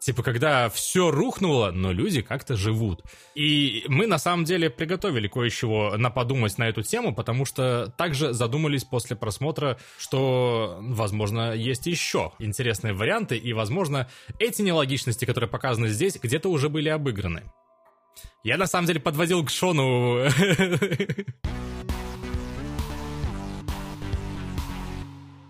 Типа, 0.00 0.22
когда 0.22 0.70
все 0.70 1.10
рухнуло, 1.10 1.72
но 1.72 1.92
люди 1.92 2.22
как-то 2.22 2.56
живут. 2.56 3.04
И 3.34 3.84
мы, 3.86 4.06
на 4.06 4.18
самом 4.18 4.44
деле, 4.44 4.70
приготовили 4.70 5.28
кое-чего 5.28 5.94
на 5.98 6.08
подумать 6.08 6.56
на 6.56 6.66
эту 6.70 6.82
тему, 6.82 7.14
потому 7.14 7.44
что 7.44 7.92
также 7.98 8.32
задумались 8.32 8.84
после 8.84 9.14
просмотра, 9.14 9.78
что, 9.98 10.78
возможно, 10.80 11.52
есть 11.54 11.86
еще 11.86 12.32
интересные 12.38 12.94
варианты, 12.94 13.36
и, 13.36 13.52
возможно, 13.52 14.08
эти 14.38 14.62
нелогичности, 14.62 15.26
которые 15.26 15.50
показаны 15.50 15.88
здесь, 15.88 16.16
где-то 16.16 16.48
уже 16.48 16.70
были 16.70 16.88
обыграны. 16.88 17.42
Я 18.42 18.56
на 18.56 18.66
самом 18.66 18.86
деле 18.86 19.00
подводил 19.00 19.44
к 19.44 19.50
Шону. 19.50 20.24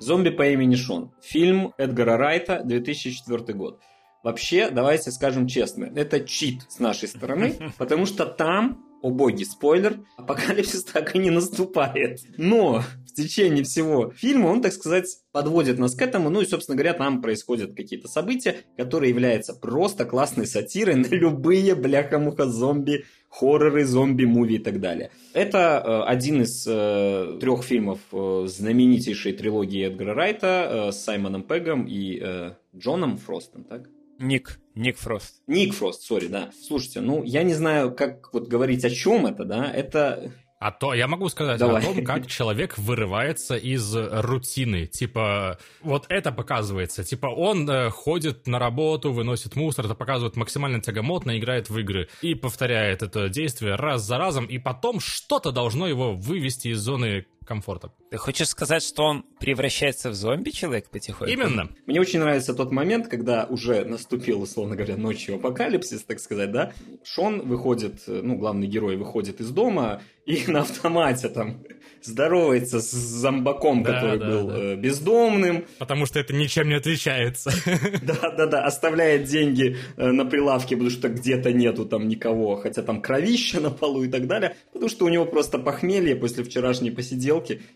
«Зомби 0.00 0.30
по 0.30 0.48
имени 0.48 0.74
Шон». 0.74 1.12
Фильм 1.22 1.72
Эдгара 1.78 2.16
Райта, 2.16 2.62
2004 2.64 3.54
год. 3.56 3.80
Вообще, 4.22 4.70
давайте 4.70 5.10
скажем 5.10 5.46
честно, 5.46 5.90
это 5.94 6.20
чит 6.20 6.62
с 6.68 6.78
нашей 6.78 7.08
стороны, 7.08 7.54
потому 7.78 8.06
что 8.06 8.26
там 8.26 8.84
о 9.02 9.10
боги, 9.10 9.44
спойлер, 9.44 10.00
апокалипсис 10.16 10.84
так 10.84 11.14
и 11.16 11.18
не 11.18 11.30
наступает. 11.30 12.20
Но 12.36 12.82
в 13.06 13.14
течение 13.14 13.64
всего 13.64 14.10
фильма 14.10 14.48
он, 14.48 14.60
так 14.60 14.72
сказать, 14.72 15.06
подводит 15.32 15.78
нас 15.78 15.94
к 15.94 16.02
этому. 16.02 16.30
Ну 16.30 16.42
и, 16.42 16.46
собственно 16.46 16.76
говоря, 16.76 16.92
там 16.92 17.22
происходят 17.22 17.74
какие-то 17.74 18.08
события, 18.08 18.56
которые 18.76 19.10
являются 19.10 19.54
просто 19.54 20.04
классной 20.04 20.46
сатирой 20.46 20.96
на 20.96 21.06
любые 21.06 21.74
бляха-муха 21.74 22.46
зомби, 22.46 23.04
хорроры, 23.28 23.84
зомби-муви 23.84 24.56
и 24.56 24.58
так 24.58 24.80
далее. 24.80 25.10
Это 25.32 25.82
э, 25.82 26.02
один 26.10 26.42
из 26.42 26.66
э, 26.68 27.38
трех 27.40 27.62
фильмов 27.62 28.00
э, 28.12 28.44
знаменитейшей 28.48 29.32
трилогии 29.32 29.86
Эдгара 29.86 30.14
Райта 30.14 30.88
э, 30.88 30.92
с 30.92 31.02
Саймоном 31.02 31.44
Пегом 31.44 31.86
и 31.86 32.18
э, 32.20 32.52
Джоном 32.76 33.16
Фростом, 33.18 33.64
так? 33.64 33.88
Ник, 34.20 34.60
Ник 34.74 34.98
Фрост. 34.98 35.42
Ник 35.46 35.74
Фрост, 35.74 36.02
сори, 36.02 36.26
да. 36.26 36.50
Слушайте, 36.66 37.00
ну, 37.00 37.24
я 37.24 37.42
не 37.42 37.54
знаю, 37.54 37.94
как 37.94 38.32
вот 38.34 38.48
говорить 38.48 38.84
о 38.84 38.90
чем 38.90 39.26
это, 39.26 39.44
да, 39.44 39.70
это... 39.70 40.32
А 40.58 40.72
то 40.72 40.92
я 40.92 41.06
могу 41.06 41.30
сказать 41.30 41.58
Давай. 41.58 41.80
о 41.80 41.86
том, 41.86 42.04
как 42.04 42.26
человек 42.26 42.76
вырывается 42.76 43.56
из 43.56 43.96
рутины. 43.96 44.84
Типа, 44.84 45.58
вот 45.80 46.04
это 46.10 46.32
показывается. 46.32 47.02
Типа, 47.02 47.28
он 47.28 47.68
э, 47.70 47.88
ходит 47.88 48.46
на 48.46 48.58
работу, 48.58 49.10
выносит 49.10 49.56
мусор, 49.56 49.86
это 49.86 49.94
показывает 49.94 50.36
максимально 50.36 50.82
тягомотно, 50.82 51.38
играет 51.38 51.70
в 51.70 51.78
игры 51.78 52.10
и 52.20 52.34
повторяет 52.34 53.02
это 53.02 53.30
действие 53.30 53.76
раз 53.76 54.02
за 54.02 54.18
разом, 54.18 54.44
и 54.44 54.58
потом 54.58 55.00
что-то 55.00 55.50
должно 55.50 55.88
его 55.88 56.12
вывести 56.12 56.68
из 56.68 56.80
зоны 56.80 57.24
комфорта. 57.44 57.92
Ты 58.10 58.16
хочешь 58.16 58.48
сказать, 58.48 58.82
что 58.82 59.04
он 59.04 59.24
превращается 59.38 60.10
в 60.10 60.14
зомби-человек 60.14 60.88
потихоньку? 60.90 61.32
Именно. 61.32 61.68
Мне 61.86 62.00
очень 62.00 62.20
нравится 62.20 62.54
тот 62.54 62.70
момент, 62.70 63.08
когда 63.08 63.44
уже 63.44 63.84
наступил, 63.84 64.42
условно 64.42 64.76
говоря, 64.76 64.96
ночью 64.96 65.36
апокалипсис, 65.36 66.02
так 66.02 66.20
сказать, 66.20 66.52
да. 66.52 66.72
Шон 67.04 67.42
выходит, 67.48 68.02
ну, 68.06 68.36
главный 68.36 68.66
герой 68.66 68.96
выходит 68.96 69.40
из 69.40 69.50
дома 69.50 70.00
и 70.26 70.44
на 70.50 70.60
автомате 70.60 71.28
там 71.28 71.62
здоровается 72.02 72.80
с 72.80 72.90
зомбаком, 72.90 73.82
Да, 73.82 73.94
который 73.94 74.18
да, 74.18 74.26
был 74.26 74.46
да. 74.48 74.56
э, 74.58 74.76
бездомным, 74.76 75.64
Потому 75.78 76.06
что 76.06 76.18
это 76.18 76.32
ничем 76.32 76.68
не 76.68 76.74
отличается. 76.74 77.50
Да-да-да, 78.02 78.64
оставляет 78.64 79.24
деньги 79.24 79.76
э, 79.96 80.10
на 80.10 80.24
прилавке, 80.24 80.76
потому 80.76 80.90
что 80.90 81.08
где-то 81.08 81.52
нету 81.52 81.84
там 81.84 82.08
никого, 82.08 82.56
хотя 82.56 82.82
там 82.82 83.02
кровища 83.02 83.60
на 83.60 83.70
полу 83.70 84.04
и 84.04 84.08
так 84.08 84.26
далее, 84.26 84.56
потому 84.72 84.88
что 84.88 85.04
у 85.04 85.08
него 85.08 85.26
просто 85.26 85.58
похмелье 85.58 86.16
после 86.16 86.44
вчерашней 86.44 86.90
посиделки, 86.90 87.29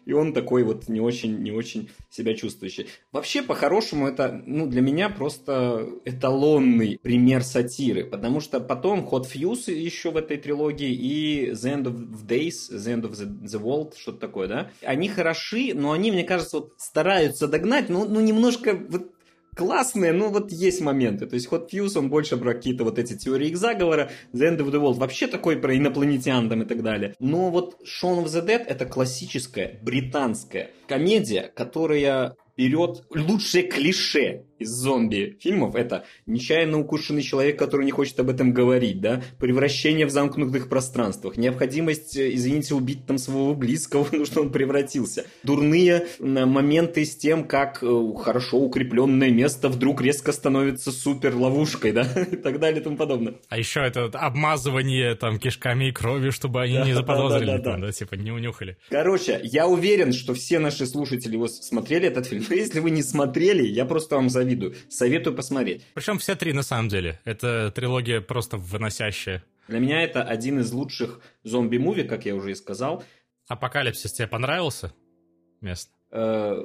и 0.05 0.13
он 0.13 0.33
такой 0.33 0.63
вот 0.65 0.89
не 0.89 1.01
очень, 1.01 1.39
не 1.43 1.53
очень 1.53 1.91
себя 2.11 2.35
чувствующий. 2.35 2.89
Вообще, 3.13 3.43
по-хорошему, 3.43 4.09
это, 4.09 4.43
ну, 4.47 4.67
для 4.67 4.81
меня 4.81 5.09
просто 5.09 5.89
эталонный 6.05 6.99
пример 7.03 7.43
сатиры, 7.43 8.05
потому 8.05 8.41
что 8.41 8.61
потом 8.61 9.09
Hot 9.11 9.27
Fuse 9.33 9.73
еще 9.73 10.11
в 10.11 10.17
этой 10.17 10.37
трилогии 10.37 10.93
и 10.93 11.51
The 11.51 11.77
End 11.77 11.85
of 11.85 12.27
Days, 12.27 12.71
The 12.71 12.97
End 12.97 13.03
of 13.03 13.13
the, 13.13 13.45
the 13.45 13.63
World, 13.63 13.95
что-то 13.97 14.19
такое, 14.19 14.49
да, 14.49 14.71
они 14.83 15.09
хороши, 15.09 15.73
но 15.75 15.93
они, 15.93 16.11
мне 16.11 16.25
кажется, 16.25 16.59
вот 16.59 16.73
стараются 16.79 17.49
догнать, 17.49 17.89
ну, 17.89 18.05
ну 18.05 18.21
немножко 18.21 18.75
вот 18.89 19.14
классные, 19.55 20.13
но 20.13 20.29
вот 20.29 20.53
есть 20.53 20.81
моменты. 20.81 21.27
То 21.27 21.35
есть 21.35 21.49
Hot 21.49 21.69
Fuse, 21.71 21.99
он 21.99 22.11
больше 22.11 22.37
про 22.37 22.55
какие-то 22.55 22.85
вот 22.85 22.99
эти 22.99 23.17
теории 23.17 23.49
их 23.49 23.57
заговора, 23.57 24.11
The 24.33 24.51
End 24.51 24.59
of 24.59 24.71
the 24.71 24.81
World 24.81 24.95
вообще 24.95 25.27
такой 25.27 25.57
про 25.57 25.77
инопланетян 25.77 26.49
там 26.49 26.63
и 26.63 26.67
так 26.67 26.83
далее. 26.83 27.15
Но 27.19 27.51
вот 27.51 27.79
Shaun 27.83 28.25
of 28.25 28.27
the 28.27 28.45
Dead 28.45 28.65
это 28.67 28.87
классическая 28.87 29.79
британская 29.83 30.71
комедия, 30.87 31.53
которая 31.55 32.37
берет 32.57 33.05
лучшее 33.11 33.65
клише 33.65 34.45
из 34.59 34.71
зомби-фильмов. 34.71 35.75
Это 35.75 36.05
нечаянно 36.27 36.79
укушенный 36.79 37.23
человек, 37.23 37.59
который 37.59 37.85
не 37.85 37.91
хочет 37.91 38.19
об 38.21 38.31
этом 38.31 38.53
говорить, 38.53 39.01
да, 39.01 39.23
превращение 39.39 40.07
в 40.07 40.11
замкнутых 40.11 40.69
пространствах, 40.69 41.37
необходимость, 41.37 42.17
э, 42.17 42.35
извините, 42.35 42.75
убить 42.75 43.07
там 43.07 43.19
своего 43.19 43.55
близкого, 43.55 44.07
ну 44.13 44.25
что 44.25 44.43
он 44.43 44.51
превратился, 44.51 45.25
дурные 45.43 46.07
моменты 46.21 47.05
с 47.05 47.17
тем, 47.17 47.45
как 47.45 47.83
э, 47.83 48.03
хорошо 48.23 48.59
укрепленное 48.59 49.31
место 49.31 49.69
вдруг 49.69 50.01
резко 50.01 50.33
становится 50.33 50.93
супер 50.93 51.35
ловушкой, 51.35 51.93
да, 51.93 52.03
и 52.33 52.37
так 52.37 52.61
далее 52.61 52.81
и 52.81 52.85
тому 52.85 52.97
подобное. 52.97 53.35
А 53.49 53.59
еще 53.59 53.81
это 53.81 54.05
обмазывание 54.05 55.15
там 55.15 55.39
кишками 55.39 55.89
и 55.89 55.93
кровью, 55.93 56.33
чтобы 56.33 56.63
они 56.63 56.75
Да, 56.85 56.85
не 56.85 56.93
заподозрили, 56.93 57.47
да, 57.47 57.59
да, 57.59 57.63
там, 57.63 57.81
да. 57.81 57.87
да, 57.87 57.93
типа 57.93 58.15
не 58.15 58.31
унюхали. 58.31 58.77
Короче, 58.91 59.41
я 59.43 59.67
уверен, 59.67 60.13
что 60.13 60.35
все 60.35 60.59
наши 60.59 60.87
слушатели 60.87 61.35
его 61.35 61.49
смотрели 61.49 62.09
этот 62.09 62.27
фильм. 62.27 62.45
Но 62.49 62.55
если 62.55 62.81
вы 62.81 62.91
не 62.91 63.03
смотрели, 63.03 63.67
я 63.67 63.85
просто 63.85 64.17
вам 64.17 64.29
завидую. 64.45 64.75
Советую 64.89 65.35
посмотреть. 65.35 65.83
Причем 65.95 66.19
все 66.19 66.35
три 66.37 66.53
на 66.53 66.63
самом 66.63 66.89
деле. 66.89 67.21
Это 67.25 67.73
трилогия 67.75 68.21
просто 68.21 68.57
выносящая. 68.57 69.43
Для 69.69 69.79
меня 69.79 70.03
это 70.03 70.23
один 70.23 70.61
из 70.61 70.73
лучших 70.73 71.21
зомби-муви, 71.43 72.05
как 72.05 72.27
я 72.27 72.35
уже 72.35 72.51
и 72.53 72.55
сказал. 72.55 73.03
Апокалипсис 73.49 74.13
тебе 74.13 74.29
понравился? 74.29 74.93
Место. 75.61 75.91
Э, 76.11 76.63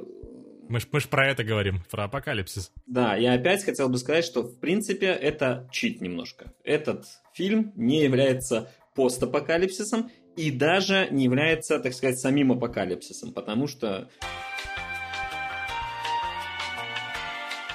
Мы 0.68 0.80
ж, 0.80 0.86
мы 0.92 1.00
ж 1.00 1.08
про 1.08 1.26
это 1.28 1.42
говорим, 1.42 1.82
про 1.90 2.04
апокалипсис. 2.04 2.70
Да, 2.86 3.16
я 3.16 3.32
опять 3.34 3.64
хотел 3.64 3.88
бы 3.88 3.96
сказать, 3.98 4.24
что 4.24 4.42
в 4.42 4.58
принципе 4.60 5.06
это 5.06 5.68
чит 5.72 6.00
немножко. 6.00 6.52
Этот 6.62 7.06
фильм 7.34 7.72
не 7.74 8.02
является 8.02 8.70
постапокалипсисом 8.94 10.10
и 10.36 10.50
даже 10.50 11.08
не 11.10 11.24
является, 11.24 11.80
так 11.80 11.92
сказать, 11.94 12.18
самим 12.18 12.52
апокалипсисом, 12.52 13.32
потому 13.32 13.66
что 13.66 14.08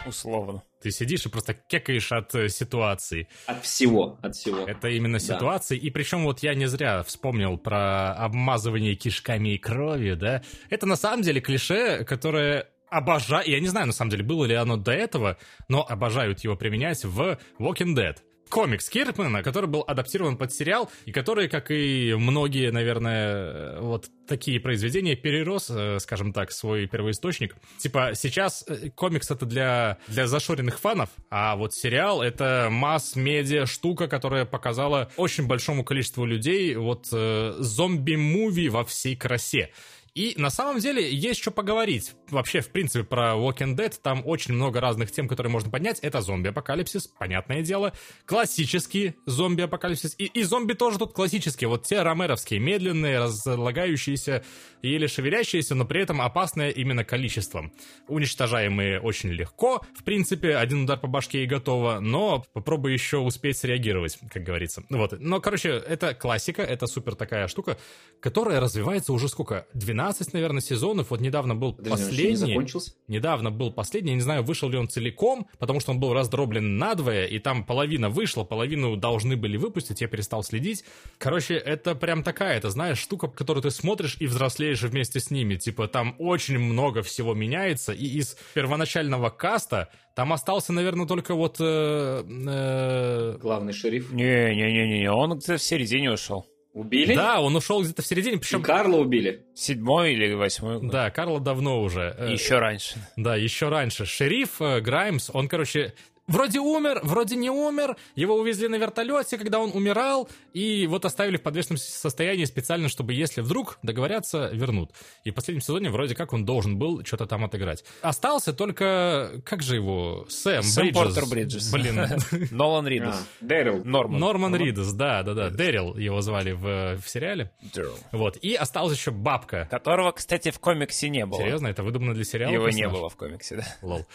Условно. 0.06 0.64
Ты 0.82 0.92
сидишь 0.92 1.26
и 1.26 1.30
просто 1.30 1.54
кекаешь 1.54 2.12
от 2.12 2.34
э, 2.36 2.50
ситуации. 2.50 3.28
от 3.48 3.64
всего, 3.64 4.18
от 4.22 4.36
всего. 4.36 4.68
Это 4.68 4.90
именно 4.90 5.18
Да. 5.20 5.24
ситуации. 5.24 5.78
И 5.78 5.90
причем 5.90 6.24
вот 6.24 6.40
я 6.44 6.54
не 6.54 6.68
зря 6.68 7.04
вспомнил 7.04 7.58
про 7.58 8.14
обмазывание 8.14 8.96
кишками 8.96 9.56
и 9.56 9.58
кровью, 9.58 10.16
да. 10.16 10.42
Это 10.70 10.86
на 10.86 10.96
самом 10.96 11.24
деле 11.24 11.42
клише, 11.42 12.04
которое 12.06 12.68
обожаю. 12.90 13.50
Я 13.50 13.60
не 13.60 13.68
знаю, 13.68 13.88
на 13.88 13.94
самом 13.94 14.12
деле, 14.12 14.24
было 14.24 14.46
ли 14.46 14.54
оно 14.56 14.78
до 14.78 14.92
этого, 14.92 15.38
но 15.68 15.86
обожают 15.88 16.42
его 16.42 16.56
применять 16.56 17.04
в 17.04 17.40
Walking 17.60 17.96
Dead. 17.96 18.18
Комикс 18.50 18.90
Киркмана, 18.90 19.44
который 19.44 19.70
был 19.70 19.84
адаптирован 19.86 20.38
под 20.38 20.54
сериал, 20.54 20.90
и 21.06 21.12
который, 21.12 21.50
как 21.50 21.72
и 21.72 22.14
многие, 22.18 22.72
наверное, 22.72 23.80
вот 23.80 24.10
такие 24.28 24.60
произведения, 24.60 25.16
перерос, 25.16 25.70
э, 25.70 26.00
скажем 26.00 26.34
так, 26.34 26.52
свой 26.52 26.88
первоисточник. 26.88 27.56
Типа, 27.78 28.12
сейчас 28.16 28.64
э, 28.68 28.90
комикс 28.90 29.30
это 29.32 29.46
для, 29.46 29.98
для 30.08 30.28
зашоренных 30.28 30.80
фанов, 30.80 31.10
а 31.30 31.56
вот 31.56 31.74
сериал 31.74 32.22
это 32.22 32.70
масс-медиа 32.72 33.66
штука, 33.66 34.08
которая 34.08 34.46
показала 34.46 35.12
очень 35.18 35.48
большому 35.48 35.84
количеству 35.84 36.26
людей 36.26 36.76
вот 36.76 37.08
э, 37.12 37.56
зомби-муви 37.60 38.70
во 38.70 38.84
всей 38.84 39.16
красе. 39.16 39.72
И 40.16 40.34
на 40.38 40.50
самом 40.50 40.80
деле 40.80 41.14
есть 41.14 41.42
что 41.42 41.52
поговорить. 41.52 42.14
Вообще, 42.30 42.62
в 42.62 42.70
принципе, 42.70 43.04
про 43.04 43.34
Walking 43.34 43.76
Dead 43.76 43.94
там 44.02 44.22
очень 44.26 44.54
много 44.54 44.80
разных 44.80 45.12
тем, 45.12 45.28
которые 45.28 45.52
можно 45.52 45.70
поднять. 45.70 46.00
Это 46.00 46.22
зомби-апокалипсис, 46.22 47.08
понятное 47.08 47.62
дело. 47.62 47.92
Классический 48.26 49.16
зомби-апокалипсис. 49.26 50.16
И, 50.18 50.26
и 50.28 50.44
зомби 50.44 50.72
тоже 50.72 51.00
тут 51.00 51.12
классические. 51.12 51.68
Вот 51.68 51.84
те 51.84 52.02
ромеровские, 52.02 52.62
медленные, 52.62 53.20
разлагающиеся, 53.20 54.46
еле 54.86 55.08
шевелящиеся, 55.08 55.76
но 55.76 55.86
при 55.86 56.02
этом 56.02 56.22
опасные 56.22 56.72
именно 56.72 57.04
количеством. 57.04 57.72
Уничтожаемые 58.08 59.00
очень 59.00 59.30
легко, 59.30 59.82
в 59.98 60.04
принципе, 60.04 60.56
один 60.56 60.84
удар 60.84 61.00
по 61.00 61.08
башке 61.08 61.44
и 61.44 61.48
готово, 61.48 62.00
но 62.00 62.46
попробуй 62.54 62.94
еще 62.94 63.18
успеть 63.18 63.58
среагировать, 63.58 64.18
как 64.32 64.44
говорится. 64.44 64.84
Вот. 64.90 65.20
Но, 65.20 65.42
короче, 65.42 65.70
это 65.70 66.14
классика, 66.14 66.62
это 66.62 66.88
супер 66.88 67.16
такая 67.16 67.48
штука, 67.48 67.78
которая 68.20 68.60
развивается 68.60 69.14
уже 69.14 69.28
сколько? 69.28 69.68
12, 69.74 70.34
наверное, 70.34 70.62
сезонов. 70.62 71.10
Вот 71.12 71.22
недавно 71.22 71.56
был 71.56 71.70
он 71.70 71.84
еще 71.84 71.88
не 71.88 71.90
последний. 71.92 72.36
закончился? 72.36 72.94
Недавно 73.08 73.52
был 73.52 73.72
последний, 73.72 74.12
я 74.12 74.16
не 74.16 74.22
знаю, 74.22 74.44
вышел 74.44 74.70
ли 74.70 74.78
он 74.78 74.88
целиком, 74.88 75.48
потому 75.60 75.80
что 75.80 75.92
он 75.92 76.00
был 76.00 76.14
раздроблен 76.14 76.78
надвое, 76.78 77.26
и 77.26 77.40
там 77.40 77.64
половина 77.64 78.10
вышла, 78.10 78.44
половину 78.44 78.96
должны 78.96 79.36
были 79.36 79.58
выпустить, 79.58 80.02
я 80.02 80.08
перестал 80.08 80.44
следить. 80.44 80.84
Короче, 81.18 81.56
это 81.56 81.96
прям 81.96 82.24
такая, 82.24 82.58
это 82.58 82.70
знаешь, 82.70 83.00
штука, 83.00 83.28
которую 83.28 83.64
ты 83.64 83.72
смотришь 83.72 84.18
и 84.20 84.28
взрослеешь 84.28 84.75
вместе 84.84 85.20
с 85.20 85.32
ними. 85.32 85.56
Типа, 85.56 85.88
там 85.88 86.16
очень 86.20 86.60
много 86.60 87.02
всего 87.04 87.34
меняется, 87.34 87.92
и 87.94 88.06
из 88.06 88.38
первоначального 88.54 89.30
каста 89.30 89.90
там 90.16 90.34
остался, 90.34 90.74
наверное, 90.74 91.06
только 91.08 91.36
вот... 91.36 91.58
э, 91.60 92.24
э, 92.26 93.38
Главный 93.42 93.74
шериф. 93.74 94.12
Не-не-не-не, 94.12 95.12
он 95.12 95.38
где-то 95.38 95.58
в 95.58 95.62
середине 95.62 96.12
ушел. 96.12 96.46
Убили? 96.74 97.16
да, 97.16 97.40
он 97.40 97.56
ушел 97.56 97.82
где-то 97.82 98.02
в 98.02 98.06
середине, 98.06 98.36
И 98.36 98.40
причем... 98.40 98.62
Карла 98.62 98.98
убили. 98.98 99.46
Седьмой 99.56 100.12
или 100.14 100.34
восьмой 100.34 100.82
год. 100.82 100.92
Да, 100.92 101.10
Карла 101.10 101.40
давно 101.40 101.82
уже. 101.82 102.14
Э, 102.18 102.32
Еще 102.34 102.60
раньше. 102.60 102.96
Да, 103.16 103.38
еще 103.38 103.70
раньше. 103.70 104.06
Шериф 104.06 104.62
э, 104.62 104.82
Граймс, 104.82 105.30
он, 105.34 105.48
короче, 105.48 105.94
вроде 106.28 106.60
умер, 106.60 107.00
вроде 107.04 107.36
не 107.36 107.50
умер, 107.50 107.96
его 108.16 108.36
увезли 108.36 108.68
на 108.68 108.76
вертолете, 108.76 109.38
когда 109.38 109.60
он 109.60 109.72
умирал, 109.74 110.30
и 110.54 110.88
вот 110.88 111.06
оставили 111.06 111.38
в 111.38 111.42
подвешенном 111.42 111.78
состоянии 111.78 112.46
специально, 112.46 112.90
чтобы 112.90 113.14
если 113.14 113.42
вдруг 113.42 113.80
договорятся, 113.84 114.50
вернут. 114.54 114.92
И 115.24 115.32
в 115.32 115.34
последнем 115.34 115.62
сезоне 115.62 115.90
вроде 115.90 116.16
как 116.16 116.34
он 116.34 116.46
должен 116.46 116.78
был 116.78 117.04
что-то 117.06 117.26
там 117.26 117.46
отыграть. 117.46 117.84
Остался 118.02 118.54
только, 118.54 119.42
как 119.46 119.62
же 119.62 119.76
его, 119.76 120.26
Сэм, 120.30 120.64
Сэм 120.64 120.86
Бриджес. 120.86 121.04
Портер 121.04 121.26
Бриджес. 121.26 121.72
Блин. 121.72 122.00
Нолан 122.52 122.88
Ридус. 122.88 123.16
А, 123.16 123.46
Дэрил. 123.46 123.84
Норман. 123.84 124.20
Норман 124.20 124.56
Ридус, 124.56 124.92
да, 124.94 125.24
да, 125.24 125.34
да. 125.34 125.50
Дэрил 125.50 125.96
его 125.98 126.22
звали 126.22 126.52
в, 126.52 126.98
в 127.02 127.10
сериале. 127.10 127.52
Дэрил. 127.74 127.98
Вот. 128.12 128.38
И 128.38 128.56
осталась 128.56 128.98
еще 128.98 129.12
бабка. 129.12 129.68
Которого, 129.70 130.12
кстати, 130.12 130.52
в 130.52 130.60
комиксе 130.60 131.10
не 131.10 131.26
было. 131.26 131.40
Серьезно, 131.40 131.68
это 131.68 131.84
выдумано 131.84 132.14
для 132.14 132.24
сериала? 132.24 132.54
Его 132.54 132.70
не 132.70 132.88
было 132.88 133.10
в 133.10 133.16
комиксе, 133.16 133.58
да. 133.58 133.66
Лол. 133.82 134.06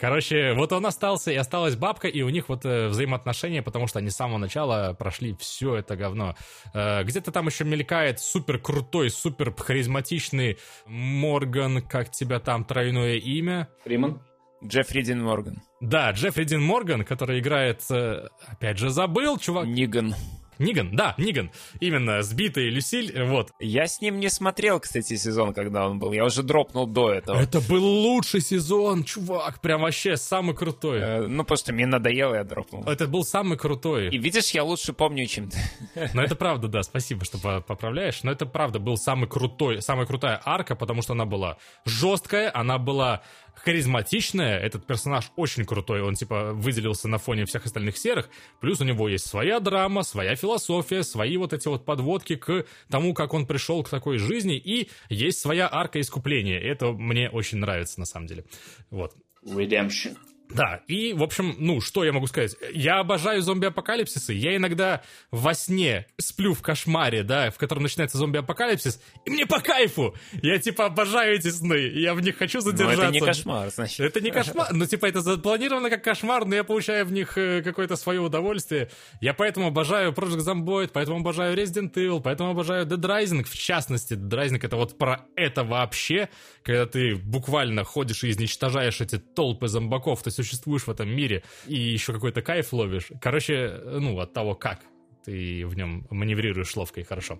Короче, 0.00 0.54
вот 0.54 0.72
он 0.72 0.86
остался, 0.86 1.30
и 1.30 1.36
осталась 1.36 1.76
бабка, 1.76 2.08
и 2.08 2.22
у 2.22 2.30
них 2.30 2.48
вот 2.48 2.64
э, 2.64 2.88
взаимоотношения, 2.88 3.62
потому 3.62 3.86
что 3.86 3.98
они 3.98 4.08
с 4.08 4.16
самого 4.16 4.38
начала 4.38 4.94
прошли 4.94 5.36
все 5.38 5.76
это 5.76 5.94
говно. 5.94 6.36
Э, 6.72 7.04
где-то 7.04 7.30
там 7.30 7.46
еще 7.46 7.64
мелькает 7.64 8.18
супер 8.18 8.58
крутой, 8.58 9.10
супер 9.10 9.54
харизматичный 9.54 10.56
Морган, 10.86 11.82
как 11.82 12.10
тебя 12.10 12.40
там 12.40 12.64
тройное 12.64 13.16
имя. 13.16 13.68
Фриман. 13.84 14.22
Джеффри 14.64 15.02
Дин 15.02 15.22
Морган. 15.22 15.62
Да, 15.80 16.12
Джеффри 16.12 16.44
Дин 16.44 16.62
Морган, 16.62 17.04
который 17.04 17.38
играет... 17.40 17.82
э, 17.90 18.28
опять 18.46 18.78
же, 18.78 18.88
забыл, 18.88 19.36
чувак. 19.36 19.66
Ниган. 19.66 20.14
Ниган, 20.60 20.94
да, 20.94 21.14
Ниган. 21.18 21.50
Именно, 21.80 22.22
сбитый 22.22 22.68
Люсиль, 22.70 23.12
вот. 23.24 23.50
Я 23.58 23.86
с 23.88 24.00
ним 24.00 24.20
не 24.20 24.28
смотрел, 24.28 24.78
кстати, 24.78 25.16
сезон, 25.16 25.52
когда 25.54 25.88
он 25.88 25.98
был. 25.98 26.12
Я 26.12 26.24
уже 26.24 26.42
дропнул 26.42 26.86
до 26.86 27.10
этого. 27.12 27.36
Это 27.40 27.60
был 27.60 27.84
лучший 27.84 28.40
сезон, 28.40 29.02
чувак, 29.04 29.60
прям 29.60 29.80
вообще 29.82 30.16
самый 30.16 30.54
крутой. 30.54 31.00
Э, 31.00 31.26
Ну, 31.26 31.44
просто 31.44 31.72
мне 31.72 31.86
надоело, 31.86 32.34
я 32.34 32.44
дропнул. 32.44 32.84
Это 32.84 33.06
был 33.08 33.24
самый 33.24 33.56
крутой. 33.58 34.08
И 34.10 34.18
видишь, 34.18 34.50
я 34.50 34.62
лучше 34.62 34.92
помню, 34.92 35.26
чем 35.26 35.48
ты. 35.50 35.58
Но 36.14 36.22
это 36.22 36.36
правда, 36.36 36.68
да, 36.68 36.82
спасибо, 36.82 37.24
что 37.24 37.38
по- 37.38 37.60
поправляешь. 37.60 38.22
Но 38.22 38.30
это 38.30 38.46
правда 38.46 38.78
был 38.78 38.96
самый 38.96 39.28
крутой, 39.28 39.82
самая 39.82 40.06
крутая 40.06 40.40
арка, 40.44 40.76
потому 40.76 41.02
что 41.02 41.14
она 41.14 41.24
была 41.24 41.56
жесткая, 41.86 42.50
она 42.54 42.78
была 42.78 43.22
харизматичная. 43.64 44.58
Этот 44.58 44.86
персонаж 44.86 45.30
очень 45.36 45.64
крутой, 45.64 46.02
он 46.02 46.14
типа 46.14 46.52
выделился 46.52 47.08
на 47.08 47.18
фоне 47.18 47.44
всех 47.44 47.66
остальных 47.66 47.96
серых. 47.96 48.28
Плюс 48.60 48.80
у 48.80 48.84
него 48.84 49.08
есть 49.08 49.26
своя 49.26 49.60
драма, 49.60 50.02
своя 50.02 50.36
философия, 50.36 51.02
свои 51.02 51.36
вот 51.36 51.52
эти 51.52 51.68
вот 51.68 51.84
подводки 51.84 52.36
к 52.36 52.66
тому, 52.88 53.14
как 53.14 53.34
он 53.34 53.46
пришел 53.46 53.82
к 53.82 53.88
такой 53.88 54.18
жизни. 54.18 54.56
И 54.56 54.88
есть 55.08 55.40
своя 55.40 55.68
арка 55.70 56.00
искупления. 56.00 56.58
Это 56.58 56.92
мне 56.92 57.30
очень 57.30 57.58
нравится 57.58 58.00
на 58.00 58.06
самом 58.06 58.26
деле. 58.26 58.44
Вот. 58.90 59.14
Redemption. 59.44 60.16
Да, 60.54 60.80
и, 60.86 61.12
в 61.12 61.22
общем, 61.22 61.54
ну, 61.58 61.80
что 61.80 62.04
я 62.04 62.12
могу 62.12 62.26
сказать? 62.26 62.56
Я 62.72 62.98
обожаю 62.98 63.42
зомби-апокалипсисы. 63.42 64.32
Я 64.32 64.56
иногда 64.56 65.02
во 65.30 65.54
сне 65.54 66.06
сплю 66.18 66.54
в 66.54 66.62
кошмаре, 66.62 67.22
да, 67.22 67.50
в 67.50 67.58
котором 67.58 67.82
начинается 67.82 68.18
зомби-апокалипсис, 68.18 69.00
и 69.24 69.30
мне 69.30 69.46
по 69.46 69.60
кайфу! 69.60 70.14
Я, 70.42 70.58
типа, 70.58 70.86
обожаю 70.86 71.36
эти 71.36 71.48
сны, 71.48 71.76
я 71.76 72.14
в 72.14 72.20
них 72.20 72.36
хочу 72.36 72.58
Но 72.58 72.70
задержаться. 72.70 73.02
это 73.02 73.12
не 73.12 73.20
кошмар, 73.20 73.70
значит. 73.70 74.00
Это 74.00 74.20
не 74.20 74.30
кошмар, 74.30 74.68
ну, 74.72 74.86
типа, 74.86 75.06
это 75.06 75.20
запланировано 75.20 75.90
как 75.90 76.02
кошмар, 76.02 76.44
но 76.44 76.54
я 76.54 76.64
получаю 76.64 77.06
в 77.06 77.12
них 77.12 77.36
э, 77.38 77.62
какое-то 77.62 77.96
свое 77.96 78.20
удовольствие. 78.20 78.90
Я 79.20 79.34
поэтому 79.34 79.68
обожаю 79.68 80.12
Project 80.12 80.40
Zomboid, 80.40 80.90
поэтому 80.92 81.18
обожаю 81.18 81.56
Resident 81.56 81.92
Evil, 81.94 82.20
поэтому 82.20 82.50
обожаю 82.50 82.86
Dead 82.86 83.00
Rising, 83.00 83.44
в 83.44 83.56
частности, 83.56 84.14
Dead 84.14 84.30
Rising 84.30 84.60
это 84.62 84.76
вот 84.76 84.98
про 84.98 85.26
это 85.36 85.64
вообще, 85.64 86.28
когда 86.62 86.86
ты 86.86 87.16
буквально 87.16 87.84
ходишь 87.84 88.24
и 88.24 88.30
изничтожаешь 88.30 89.00
эти 89.00 89.18
толпы 89.18 89.68
зомбаков, 89.68 90.22
ты 90.22 90.30
существуешь 90.42 90.86
в 90.86 90.90
этом 90.90 91.08
мире 91.08 91.42
и 91.66 91.76
еще 91.76 92.12
какой-то 92.12 92.42
кайф 92.42 92.72
ловишь. 92.72 93.10
Короче, 93.20 93.80
ну, 93.84 94.18
от 94.18 94.32
того, 94.32 94.54
как 94.54 94.80
ты 95.24 95.66
в 95.66 95.76
нем 95.76 96.06
маневрируешь 96.10 96.74
ловко 96.76 97.00
и 97.00 97.04
хорошо. 97.04 97.38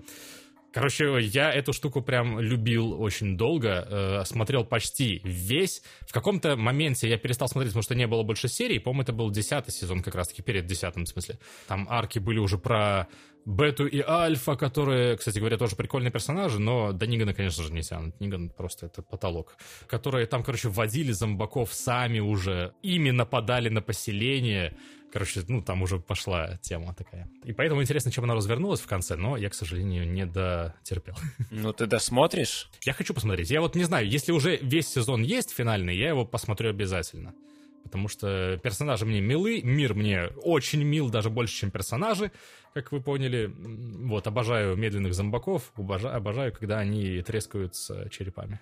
Короче, 0.72 1.18
я 1.20 1.52
эту 1.52 1.72
штуку 1.72 2.00
прям 2.00 2.38
любил 2.38 3.00
очень 3.00 3.36
долго, 3.36 3.86
э, 3.90 4.24
смотрел 4.24 4.64
почти 4.64 5.20
весь. 5.24 5.82
В 6.02 6.12
каком-то 6.12 6.56
моменте 6.56 7.08
я 7.08 7.18
перестал 7.18 7.48
смотреть, 7.48 7.72
потому 7.72 7.82
что 7.82 7.96
не 7.96 8.06
было 8.06 8.22
больше 8.22 8.46
серий. 8.46 8.78
По-моему, 8.78 9.02
это 9.02 9.12
был 9.12 9.30
десятый 9.30 9.72
сезон, 9.72 10.00
как 10.02 10.14
раз-таки 10.14 10.42
перед 10.42 10.66
десятым, 10.66 11.06
в 11.06 11.08
смысле. 11.08 11.40
Там 11.66 11.88
арки 11.90 12.20
были 12.20 12.38
уже 12.38 12.56
про 12.56 13.08
Бету 13.44 13.86
и 13.86 14.00
Альфа, 14.00 14.56
которые, 14.56 15.16
кстати 15.16 15.38
говоря, 15.38 15.56
тоже 15.56 15.76
прикольные 15.76 16.10
персонажи, 16.10 16.58
но 16.58 16.92
до 16.92 17.06
Нигана, 17.06 17.34
конечно 17.34 17.64
же, 17.64 17.72
не 17.72 17.82
тянут. 17.82 18.20
Ниган 18.20 18.50
просто 18.50 18.86
это 18.86 19.02
потолок. 19.02 19.56
Которые 19.86 20.26
там, 20.26 20.42
короче, 20.42 20.68
вводили 20.68 21.12
зомбаков 21.12 21.72
сами 21.72 22.20
уже, 22.20 22.74
ими 22.82 23.10
нападали 23.10 23.68
на 23.68 23.80
поселение. 23.82 24.76
Короче, 25.12 25.42
ну, 25.48 25.62
там 25.62 25.82
уже 25.82 25.98
пошла 25.98 26.58
тема 26.58 26.94
такая. 26.94 27.28
И 27.44 27.52
поэтому 27.52 27.82
интересно, 27.82 28.12
чем 28.12 28.24
она 28.24 28.34
развернулась 28.34 28.80
в 28.80 28.86
конце, 28.86 29.16
но 29.16 29.36
я, 29.36 29.50
к 29.50 29.54
сожалению, 29.54 30.06
не 30.06 30.24
дотерпел. 30.26 31.16
Ну, 31.50 31.72
ты 31.72 31.86
досмотришь? 31.86 32.70
Я 32.84 32.92
хочу 32.92 33.12
посмотреть. 33.12 33.50
Я 33.50 33.60
вот 33.60 33.74
не 33.74 33.84
знаю, 33.84 34.08
если 34.08 34.32
уже 34.32 34.56
весь 34.56 34.88
сезон 34.88 35.22
есть 35.22 35.50
финальный, 35.50 35.96
я 35.96 36.08
его 36.08 36.24
посмотрю 36.24 36.70
обязательно. 36.70 37.34
Потому 37.82 38.08
что 38.08 38.58
персонажи 38.62 39.04
мне 39.06 39.20
милы, 39.20 39.62
мир 39.62 39.94
мне 39.94 40.26
очень 40.42 40.82
мил, 40.84 41.10
даже 41.10 41.30
больше, 41.30 41.54
чем 41.54 41.70
персонажи, 41.70 42.30
как 42.74 42.92
вы 42.92 43.00
поняли. 43.00 43.52
Вот, 43.56 44.26
обожаю 44.26 44.76
медленных 44.76 45.14
зомбаков, 45.14 45.72
обожаю, 45.76 46.16
обожаю 46.16 46.52
когда 46.52 46.78
они 46.78 47.20
трескаются 47.22 48.08
черепами. 48.10 48.60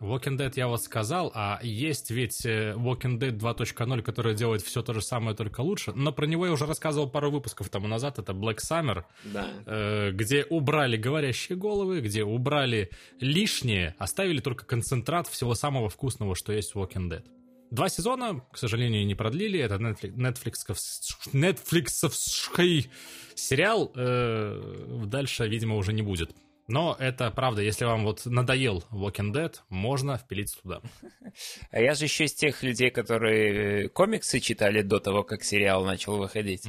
Walking 0.00 0.38
Dead 0.38 0.50
я 0.56 0.66
вот 0.66 0.82
сказал, 0.82 1.30
а 1.34 1.60
есть 1.62 2.10
ведь 2.10 2.46
э, 2.46 2.72
Walking 2.74 3.18
Dead 3.18 3.36
2.0, 3.36 4.00
который 4.02 4.34
делает 4.34 4.62
все 4.62 4.82
то 4.82 4.94
же 4.94 5.02
самое, 5.02 5.36
только 5.36 5.60
лучше. 5.60 5.92
Но 5.94 6.10
про 6.10 6.24
него 6.24 6.46
я 6.46 6.52
уже 6.52 6.64
рассказывал 6.64 7.10
пару 7.10 7.30
выпусков 7.30 7.68
тому 7.68 7.86
назад. 7.86 8.18
Это 8.18 8.32
Black 8.32 8.60
Summer, 8.66 9.04
Да. 9.24 9.46
э, 9.66 10.10
где 10.12 10.46
убрали 10.48 10.96
говорящие 10.96 11.58
головы, 11.58 12.00
где 12.00 12.24
убрали 12.24 12.88
лишнее, 13.20 13.94
оставили 13.98 14.40
только 14.40 14.64
концентрат 14.64 15.28
всего 15.28 15.54
самого 15.54 15.90
вкусного, 15.90 16.34
что 16.34 16.54
есть 16.54 16.74
в 16.74 16.78
Walking 16.78 17.10
Dead. 17.10 17.24
Два 17.70 17.88
сезона, 17.88 18.40
к 18.52 18.58
сожалению, 18.58 19.06
не 19.06 19.14
продлили. 19.14 19.60
Это 19.60 19.76
Netflix, 19.76 20.52
Netflixовский 21.32 22.90
сериал. 23.34 23.92
э, 23.94 25.02
дальше, 25.06 25.48
видимо, 25.48 25.76
уже 25.76 25.92
не 25.92 26.02
будет. 26.02 26.30
Но 26.66 26.96
это 27.00 27.30
правда, 27.32 27.62
если 27.62 27.84
вам 27.84 28.04
вот 28.04 28.26
надоел 28.26 28.84
Walking 28.92 29.32
Dead, 29.32 29.54
можно 29.68 30.16
впилиться 30.16 30.60
туда. 30.62 30.80
А 31.70 31.80
я 31.80 31.94
же 31.94 32.04
еще 32.04 32.24
из 32.24 32.34
тех 32.34 32.62
людей, 32.62 32.90
которые 32.90 33.84
э, 33.84 33.88
комиксы 33.88 34.38
читали 34.40 34.82
до 34.82 35.00
того, 35.00 35.24
как 35.24 35.42
сериал 35.42 35.84
начал 35.84 36.16
выходить. 36.16 36.68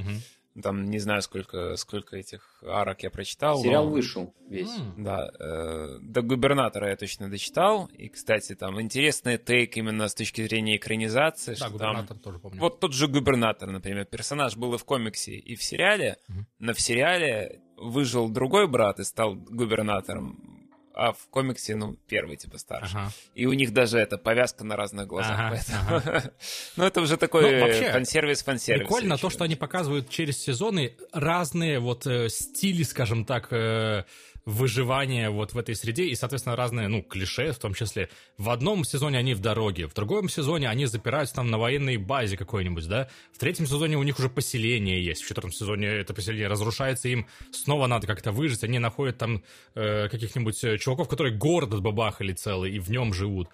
Там 0.61 0.85
не 0.85 0.99
знаю, 0.99 1.21
сколько, 1.21 1.75
сколько 1.77 2.17
этих 2.17 2.61
арок 2.67 3.03
я 3.03 3.09
прочитал. 3.09 3.61
Сериал 3.61 3.85
но- 3.85 3.91
вышел 3.91 4.33
весь. 4.49 4.69
М. 4.77 5.03
Да, 5.03 5.31
э, 5.39 5.97
до 6.01 6.21
губернатора 6.21 6.89
я 6.89 6.97
точно 6.97 7.29
дочитал. 7.29 7.89
И, 7.93 8.09
кстати, 8.09 8.55
там 8.55 8.81
интересный 8.81 9.37
тейк 9.37 9.77
именно 9.77 10.07
с 10.09 10.13
точки 10.13 10.41
зрения 10.43 10.75
экранизации. 10.75 11.51
Да, 11.51 11.55
что 11.55 11.65
там 11.65 11.73
губернатор 11.73 12.17
тоже 12.17 12.39
помню. 12.39 12.59
Вот 12.59 12.79
тот 12.81 12.93
же 12.93 13.07
губернатор, 13.07 13.69
например, 13.69 14.05
персонаж 14.05 14.57
был 14.57 14.73
и 14.73 14.77
в 14.77 14.83
комиксе, 14.83 15.35
и 15.35 15.55
в 15.55 15.63
сериале, 15.63 16.17
но 16.59 16.73
в 16.73 16.81
сериале 16.81 17.61
выжил 17.77 18.29
другой 18.29 18.67
брат 18.67 18.99
и 18.99 19.03
стал 19.03 19.35
губернатором, 19.35 20.60
а 20.93 21.13
в 21.13 21.27
комиксе, 21.29 21.75
ну, 21.75 21.95
первый, 22.07 22.37
типа, 22.37 22.57
старший. 22.57 22.99
Ага. 22.99 23.11
И 23.33 23.45
у 23.45 23.53
них 23.53 23.73
даже 23.73 23.97
это 23.97 24.17
повязка 24.17 24.63
на 24.63 24.75
разных 24.75 25.07
глазах. 25.07 25.37
Ага, 25.39 25.57
поэтому... 25.57 26.31
ну, 26.75 26.83
это 26.83 27.01
уже 27.01 27.17
такой 27.17 27.51
Ну, 27.51 27.59
вообще, 27.61 27.91
фан-сервис, 27.91 28.43
фан-сервис. 28.43 28.87
Прикольно 28.87 29.17
то, 29.17 29.29
что 29.29 29.43
они 29.43 29.55
показывают 29.55 30.09
через 30.09 30.37
сезоны 30.37 30.95
разные 31.13 31.79
вот 31.79 32.05
э, 32.07 32.29
стили, 32.29 32.83
скажем 32.83 33.25
так, 33.25 33.47
э, 33.51 34.03
выживания 34.45 35.29
вот 35.29 35.53
в 35.53 35.57
этой 35.57 35.75
среде 35.75 36.05
и, 36.05 36.15
соответственно, 36.15 36.55
разные, 36.55 36.87
ну, 36.87 37.01
клише 37.01 37.51
в 37.51 37.59
том 37.59 37.73
числе. 37.73 38.09
В 38.37 38.49
одном 38.49 38.83
сезоне 38.83 39.17
они 39.19 39.33
в 39.33 39.39
дороге, 39.39 39.87
в 39.87 39.93
другом 39.93 40.29
сезоне 40.29 40.69
они 40.69 40.85
запираются 40.85 41.35
там 41.35 41.49
на 41.49 41.57
военной 41.57 41.97
базе 41.97 42.37
какой-нибудь, 42.37 42.87
да. 42.87 43.09
В 43.33 43.37
третьем 43.37 43.65
сезоне 43.65 43.97
у 43.97 44.03
них 44.03 44.17
уже 44.19 44.29
поселение 44.29 45.03
есть, 45.03 45.21
в 45.21 45.27
четвертом 45.27 45.51
сезоне 45.51 45.87
это 45.87 46.13
поселение 46.13 46.47
разрушается, 46.47 47.07
им 47.07 47.27
снова 47.51 47.87
надо 47.87 48.07
как-то 48.07 48.31
выжить, 48.31 48.63
они 48.63 48.79
находят 48.79 49.17
там 49.17 49.43
э, 49.75 50.09
каких-нибудь 50.09 50.63
э, 50.63 50.77
чуваков, 50.77 51.07
которые 51.07 51.35
город 51.35 51.73
отбабахали 51.73 52.33
целый 52.33 52.71
и 52.71 52.79
в 52.79 52.89
нем 52.89 53.13
живут. 53.13 53.49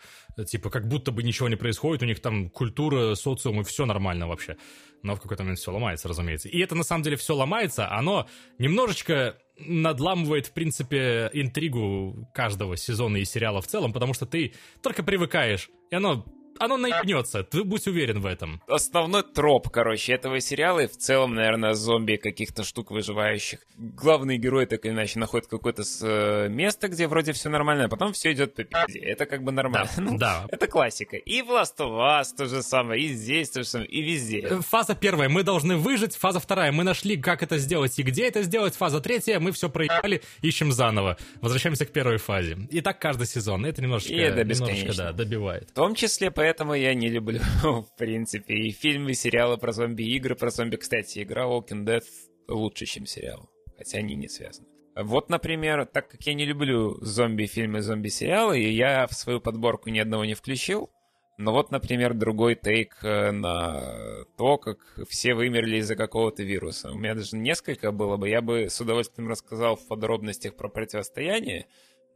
Типа, 0.45 0.69
как 0.69 0.87
будто 0.87 1.11
бы 1.11 1.23
ничего 1.23 1.49
не 1.49 1.55
происходит, 1.55 2.03
у 2.03 2.05
них 2.05 2.21
там 2.21 2.49
культура, 2.49 3.15
социум 3.15 3.61
и 3.61 3.63
все 3.63 3.85
нормально 3.85 4.27
вообще. 4.27 4.55
Но 5.03 5.15
в 5.15 5.21
какой-то 5.21 5.43
момент 5.43 5.59
все 5.59 5.71
ломается, 5.71 6.07
разумеется. 6.07 6.47
И 6.47 6.59
это 6.59 6.75
на 6.75 6.83
самом 6.83 7.03
деле 7.03 7.17
все 7.17 7.35
ломается, 7.35 7.91
оно 7.91 8.27
немножечко 8.59 9.37
надламывает, 9.59 10.47
в 10.47 10.53
принципе, 10.53 11.29
интригу 11.33 12.29
каждого 12.33 12.77
сезона 12.77 13.17
и 13.17 13.25
сериала 13.25 13.61
в 13.61 13.67
целом, 13.67 13.93
потому 13.93 14.13
что 14.13 14.25
ты 14.25 14.53
только 14.81 15.03
привыкаешь, 15.03 15.69
и 15.89 15.95
оно 15.95 16.25
оно 16.59 16.77
наебнется, 16.77 17.43
ты 17.43 17.63
будь 17.63 17.87
уверен 17.87 18.21
в 18.21 18.25
этом. 18.25 18.61
Основной 18.67 19.23
троп, 19.23 19.69
короче, 19.69 20.13
этого 20.13 20.39
сериала 20.39 20.81
и 20.81 20.87
в 20.87 20.97
целом, 20.97 21.35
наверное, 21.35 21.73
зомби 21.73 22.15
каких-то 22.15 22.63
штук 22.63 22.91
выживающих. 22.91 23.59
Главный 23.77 24.37
герой 24.37 24.65
так 24.65 24.85
или 24.85 24.91
иначе 24.91 25.19
находит 25.19 25.47
какое-то 25.47 25.83
э, 26.01 26.49
место, 26.49 26.87
где 26.87 27.07
вроде 27.07 27.33
все 27.33 27.49
нормально, 27.49 27.85
а 27.85 27.87
потом 27.89 28.13
все 28.13 28.31
идет 28.33 28.55
по 28.55 28.63
пизде. 28.63 28.99
Это 28.99 29.25
как 29.25 29.43
бы 29.43 29.51
нормально. 29.51 29.89
Да, 29.95 30.01
ну, 30.01 30.17
да. 30.17 30.45
Это 30.49 30.67
классика. 30.67 31.17
И 31.17 31.41
в 31.41 31.49
Last 31.49 31.77
of 31.77 31.91
Us 31.97 32.35
то 32.35 32.45
же 32.45 32.61
самое, 32.63 33.01
и 33.03 33.07
здесь 33.13 33.49
то 33.49 33.63
же 33.63 33.67
самое, 33.67 33.89
и 33.89 34.01
везде. 34.01 34.39
Э, 34.39 34.61
фаза 34.61 34.95
первая, 34.95 35.29
мы 35.29 35.43
должны 35.43 35.77
выжить. 35.77 36.15
Фаза 36.15 36.39
вторая, 36.39 36.71
мы 36.71 36.83
нашли, 36.83 37.17
как 37.17 37.43
это 37.43 37.57
сделать 37.57 37.97
и 37.99 38.03
где 38.03 38.27
это 38.27 38.43
сделать. 38.43 38.75
Фаза 38.75 38.99
третья, 38.99 39.39
мы 39.39 39.51
все 39.51 39.69
проебали, 39.69 40.21
ищем 40.41 40.71
заново. 40.71 41.17
Возвращаемся 41.41 41.85
к 41.85 41.91
первой 41.91 42.17
фазе. 42.17 42.57
И 42.71 42.81
так 42.81 42.99
каждый 42.99 43.27
сезон. 43.27 43.65
Это 43.65 43.81
немножечко, 43.81 44.13
И 44.13 44.17
это 44.17 44.43
немножечко 44.43 44.95
да, 44.95 45.11
добивает. 45.11 45.69
В 45.69 45.73
том 45.73 45.95
числе 45.95 46.31
поэтому 46.31 46.46
я 46.73 46.93
не 46.93 47.09
люблю, 47.09 47.39
в 47.63 47.95
принципе, 47.97 48.53
и 48.55 48.71
фильмы, 48.71 49.11
и 49.11 49.13
сериалы 49.13 49.57
про 49.57 49.71
зомби, 49.71 50.03
и 50.03 50.15
игры 50.15 50.35
про 50.35 50.49
зомби. 50.49 50.75
Кстати, 50.75 51.23
игра 51.23 51.45
Walking 51.45 51.85
Dead 51.85 52.03
лучше, 52.47 52.85
чем 52.85 53.05
сериал, 53.05 53.49
хотя 53.77 53.99
они 53.99 54.15
не 54.15 54.27
связаны. 54.27 54.67
Вот, 54.95 55.29
например, 55.29 55.85
так 55.85 56.09
как 56.09 56.21
я 56.23 56.33
не 56.33 56.45
люблю 56.45 56.97
зомби-фильмы, 57.01 57.81
зомби-сериалы, 57.81 58.59
и 58.59 58.71
я 58.71 59.05
в 59.05 59.13
свою 59.13 59.39
подборку 59.39 59.89
ни 59.89 59.99
одного 59.99 60.25
не 60.25 60.33
включил, 60.33 60.89
но 61.37 61.53
вот, 61.53 61.69
например, 61.69 62.15
другой 62.15 62.55
тейк 62.55 62.97
э, 63.03 63.29
на 63.29 64.25
то, 64.37 64.57
как 64.57 64.79
все 65.07 65.35
вымерли 65.35 65.77
из-за 65.77 65.95
какого-то 65.95 66.41
вируса. 66.41 66.91
У 66.91 66.95
меня 66.95 67.13
даже 67.13 67.37
несколько 67.37 67.91
было 67.91 68.17
бы. 68.17 68.27
Я 68.27 68.41
бы 68.41 68.69
с 68.71 68.81
удовольствием 68.81 69.29
рассказал 69.29 69.75
в 69.75 69.87
подробностях 69.87 70.55
про 70.55 70.67
противостояние, 70.67 71.67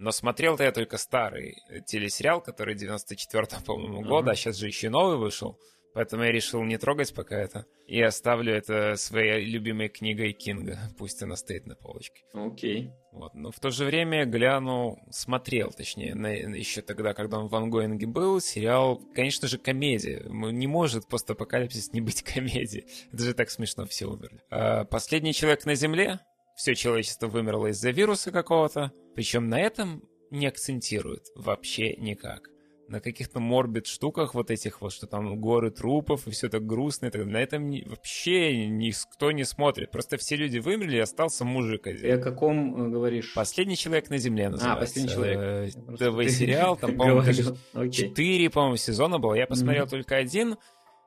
но 0.02 0.12
смотрел-то 0.12 0.64
я 0.64 0.72
только 0.72 0.98
старый 0.98 1.58
телесериал, 1.86 2.42
который 2.42 2.76
94-го, 2.76 3.64
по-моему, 3.64 4.02
года, 4.02 4.32
uh-huh. 4.32 4.34
а 4.34 4.36
сейчас 4.36 4.58
же 4.58 4.66
еще 4.66 4.90
новый 4.90 5.18
вышел. 5.18 5.60
Поэтому 5.94 6.24
я 6.24 6.32
решил 6.32 6.64
не 6.64 6.78
трогать 6.78 7.14
пока 7.14 7.38
это. 7.38 7.66
И 7.86 8.02
оставлю 8.02 8.54
это 8.54 8.96
своей 8.96 9.46
любимой 9.46 9.90
книгой 9.90 10.32
Кинга. 10.32 10.80
Пусть 10.98 11.22
она 11.22 11.36
стоит 11.36 11.68
на 11.68 11.76
полочке. 11.76 12.24
Окей. 12.34 12.86
Okay. 12.86 12.92
Вот. 13.12 13.34
Но 13.36 13.52
в 13.52 13.60
то 13.60 13.70
же 13.70 13.86
время 13.86 14.26
глянул, 14.26 14.98
смотрел, 15.12 15.72
точнее, 15.72 16.16
на, 16.16 16.28
еще 16.28 16.82
тогда, 16.82 17.14
когда 17.14 17.40
он 17.40 17.48
в 17.48 17.56
ангоинге 17.56 18.08
был, 18.08 18.40
сериал, 18.40 19.02
конечно 19.14 19.48
же, 19.48 19.58
комедия. 19.58 20.24
Не 20.30 20.66
может 20.66 21.08
постапокалипсис 21.10 21.92
не 21.92 22.02
быть 22.02 22.24
комедией. 22.24 22.88
Это 23.12 23.24
же 23.24 23.34
так 23.34 23.52
смешно, 23.52 23.86
все 23.86 24.08
умерли. 24.08 24.42
А 24.50 24.86
«Последний 24.86 25.34
человек 25.34 25.66
на 25.66 25.76
Земле» 25.76 26.20
все 26.62 26.76
человечество 26.76 27.26
вымерло 27.26 27.68
из-за 27.72 27.90
вируса 27.90 28.30
какого-то. 28.30 28.92
Причем 29.16 29.50
на 29.50 29.60
этом 29.60 30.04
не 30.30 30.46
акцентируют 30.46 31.24
вообще 31.36 31.96
никак 31.96 32.50
на 32.88 33.00
каких-то 33.00 33.40
морбит 33.40 33.88
штуках 33.88 34.36
вот 34.36 34.52
этих 34.52 34.82
вот, 34.82 34.92
что 34.92 35.08
там 35.08 35.40
горы 35.40 35.72
трупов 35.72 36.28
и 36.28 36.32
все 36.32 36.50
так 36.50 36.66
грустно. 36.66 37.08
И 37.08 37.10
так, 37.10 37.26
на 37.26 37.38
этом 37.38 37.68
не, 37.68 37.84
вообще 37.84 38.68
никто 38.68 39.32
не 39.32 39.44
смотрит. 39.44 39.90
Просто 39.92 40.18
все 40.18 40.36
люди 40.36 40.60
вымерли, 40.60 40.98
и 40.98 41.00
остался 41.00 41.46
мужик 41.46 41.88
один. 41.88 42.06
И 42.06 42.10
о 42.10 42.20
каком 42.20 42.88
э, 42.88 42.90
говоришь? 42.90 43.34
«Последний 43.34 43.78
человек 43.78 44.10
на 44.10 44.18
земле» 44.18 44.50
называется. 44.50 44.78
А, 44.78 44.80
«Последний 44.80 45.10
человек». 45.10 45.74
ТВ-сериал, 45.98 46.76
там, 46.76 46.96
по-моему, 46.98 47.90
четыре, 47.90 48.50
по-моему, 48.50 48.76
сезона 48.76 49.20
было. 49.20 49.36
Я 49.36 49.48
посмотрел 49.48 49.88
только 49.88 50.18
один, 50.18 50.58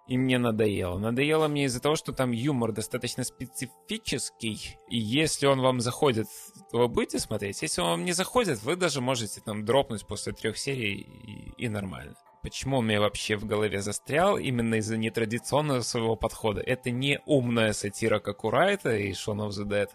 и 0.06 0.18
мне 0.18 0.38
надоело. 0.38 0.98
Надоело 0.98 1.48
мне 1.48 1.64
из-за 1.64 1.80
того, 1.80 1.96
что 1.96 2.12
там 2.12 2.30
юмор 2.30 2.72
достаточно 2.72 3.24
специфический, 3.24 4.78
и 4.88 4.98
если 4.98 5.46
он 5.46 5.60
вам 5.60 5.80
заходит, 5.80 6.26
то 6.70 6.78
вы 6.78 6.88
будете 6.88 7.18
смотреть. 7.18 7.62
Если 7.62 7.80
он 7.80 7.88
вам 7.88 8.04
не 8.04 8.12
заходит, 8.12 8.62
вы 8.62 8.76
даже 8.76 9.00
можете 9.00 9.40
там 9.40 9.64
дропнуть 9.64 10.06
после 10.06 10.32
трех 10.32 10.58
серий 10.58 10.94
и, 10.94 11.64
и 11.64 11.68
нормально. 11.68 12.14
Почему 12.42 12.78
он 12.78 12.84
мне 12.84 13.00
вообще 13.00 13.36
в 13.36 13.46
голове 13.46 13.80
застрял? 13.80 14.36
Именно 14.36 14.74
из-за 14.74 14.98
нетрадиционного 14.98 15.80
своего 15.80 16.14
подхода. 16.14 16.60
Это 16.60 16.90
не 16.90 17.20
умная 17.24 17.72
сатира, 17.72 18.18
как 18.18 18.44
у 18.44 18.50
Райта 18.50 18.94
и 18.94 19.12
Shaun 19.12 19.48
of. 19.48 19.88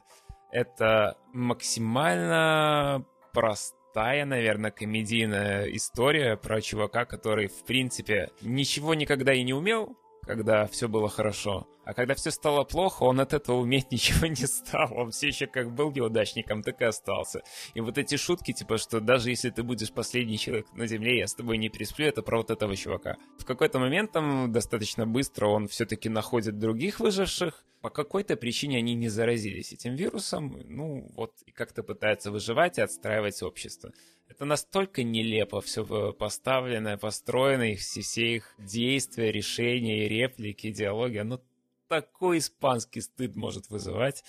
Это 0.52 1.16
максимально 1.32 3.06
простая, 3.34 3.79
наверное, 4.26 4.72
комедийная 4.72 5.66
история 5.66 6.38
про 6.38 6.62
чувака, 6.62 7.06
который, 7.06 7.48
в 7.48 7.64
принципе, 7.66 8.30
ничего 8.42 8.94
никогда 8.94 9.34
и 9.34 9.44
не 9.44 9.54
умел, 9.54 9.98
когда 10.22 10.68
все 10.68 10.88
было 10.88 11.10
хорошо. 11.10 11.68
А 11.90 11.94
когда 11.96 12.14
все 12.14 12.30
стало 12.30 12.66
плохо, 12.66 13.02
он 13.02 13.20
от 13.20 13.34
этого 13.34 13.58
уметь 13.58 13.92
ничего 13.92 14.28
не 14.28 14.46
стал. 14.46 14.94
Он 14.96 15.10
все 15.10 15.30
еще 15.30 15.48
как 15.48 15.74
был 15.74 15.92
неудачником, 15.92 16.62
так 16.62 16.80
и 16.82 16.86
остался. 16.86 17.42
И 17.74 17.82
вот 17.82 17.98
эти 17.98 18.16
шутки, 18.16 18.54
типа, 18.54 18.78
что 18.78 19.00
даже 19.00 19.32
если 19.32 19.50
ты 19.50 19.64
будешь 19.64 19.92
последний 19.92 20.38
человек 20.38 20.68
на 20.74 20.86
Земле, 20.86 21.18
я 21.18 21.26
с 21.26 21.34
тобой 21.34 21.58
не 21.58 21.70
пересплю, 21.70 22.06
это 22.06 22.22
про 22.22 22.38
вот 22.38 22.52
этого 22.52 22.76
чувака. 22.76 23.18
В 23.40 23.46
какой-то 23.46 23.80
момент 23.80 24.12
там 24.12 24.52
достаточно 24.52 25.08
быстро 25.08 25.48
он 25.48 25.68
все-таки 25.68 26.10
находит 26.10 26.60
других 26.60 27.00
выживших. 27.00 27.66
По 27.82 27.90
какой-то 27.90 28.36
причине 28.36 28.78
они 28.78 28.94
не 28.94 29.10
заразились 29.10 29.74
этим 29.74 29.96
вирусом. 29.96 30.62
Ну, 30.66 31.10
вот, 31.16 31.34
и 31.48 31.52
как-то 31.52 31.82
пытаются 31.82 32.30
выживать 32.30 32.78
и 32.78 32.82
отстраивать 32.82 33.42
общество. 33.42 33.92
Это 34.28 34.46
настолько 34.46 35.02
нелепо 35.02 35.60
все 35.60 36.14
поставлено, 36.14 37.00
построено, 37.00 37.72
их 37.72 37.80
все, 37.80 38.02
все 38.02 38.36
их 38.36 38.54
действия, 38.60 39.32
решения, 39.32 40.08
реплики, 40.08 40.70
диалоги, 40.72 41.18
оно 41.18 41.42
такой 41.90 42.38
испанский 42.38 43.02
стыд 43.02 43.36
может 43.36 43.70
вызывать. 43.70 44.24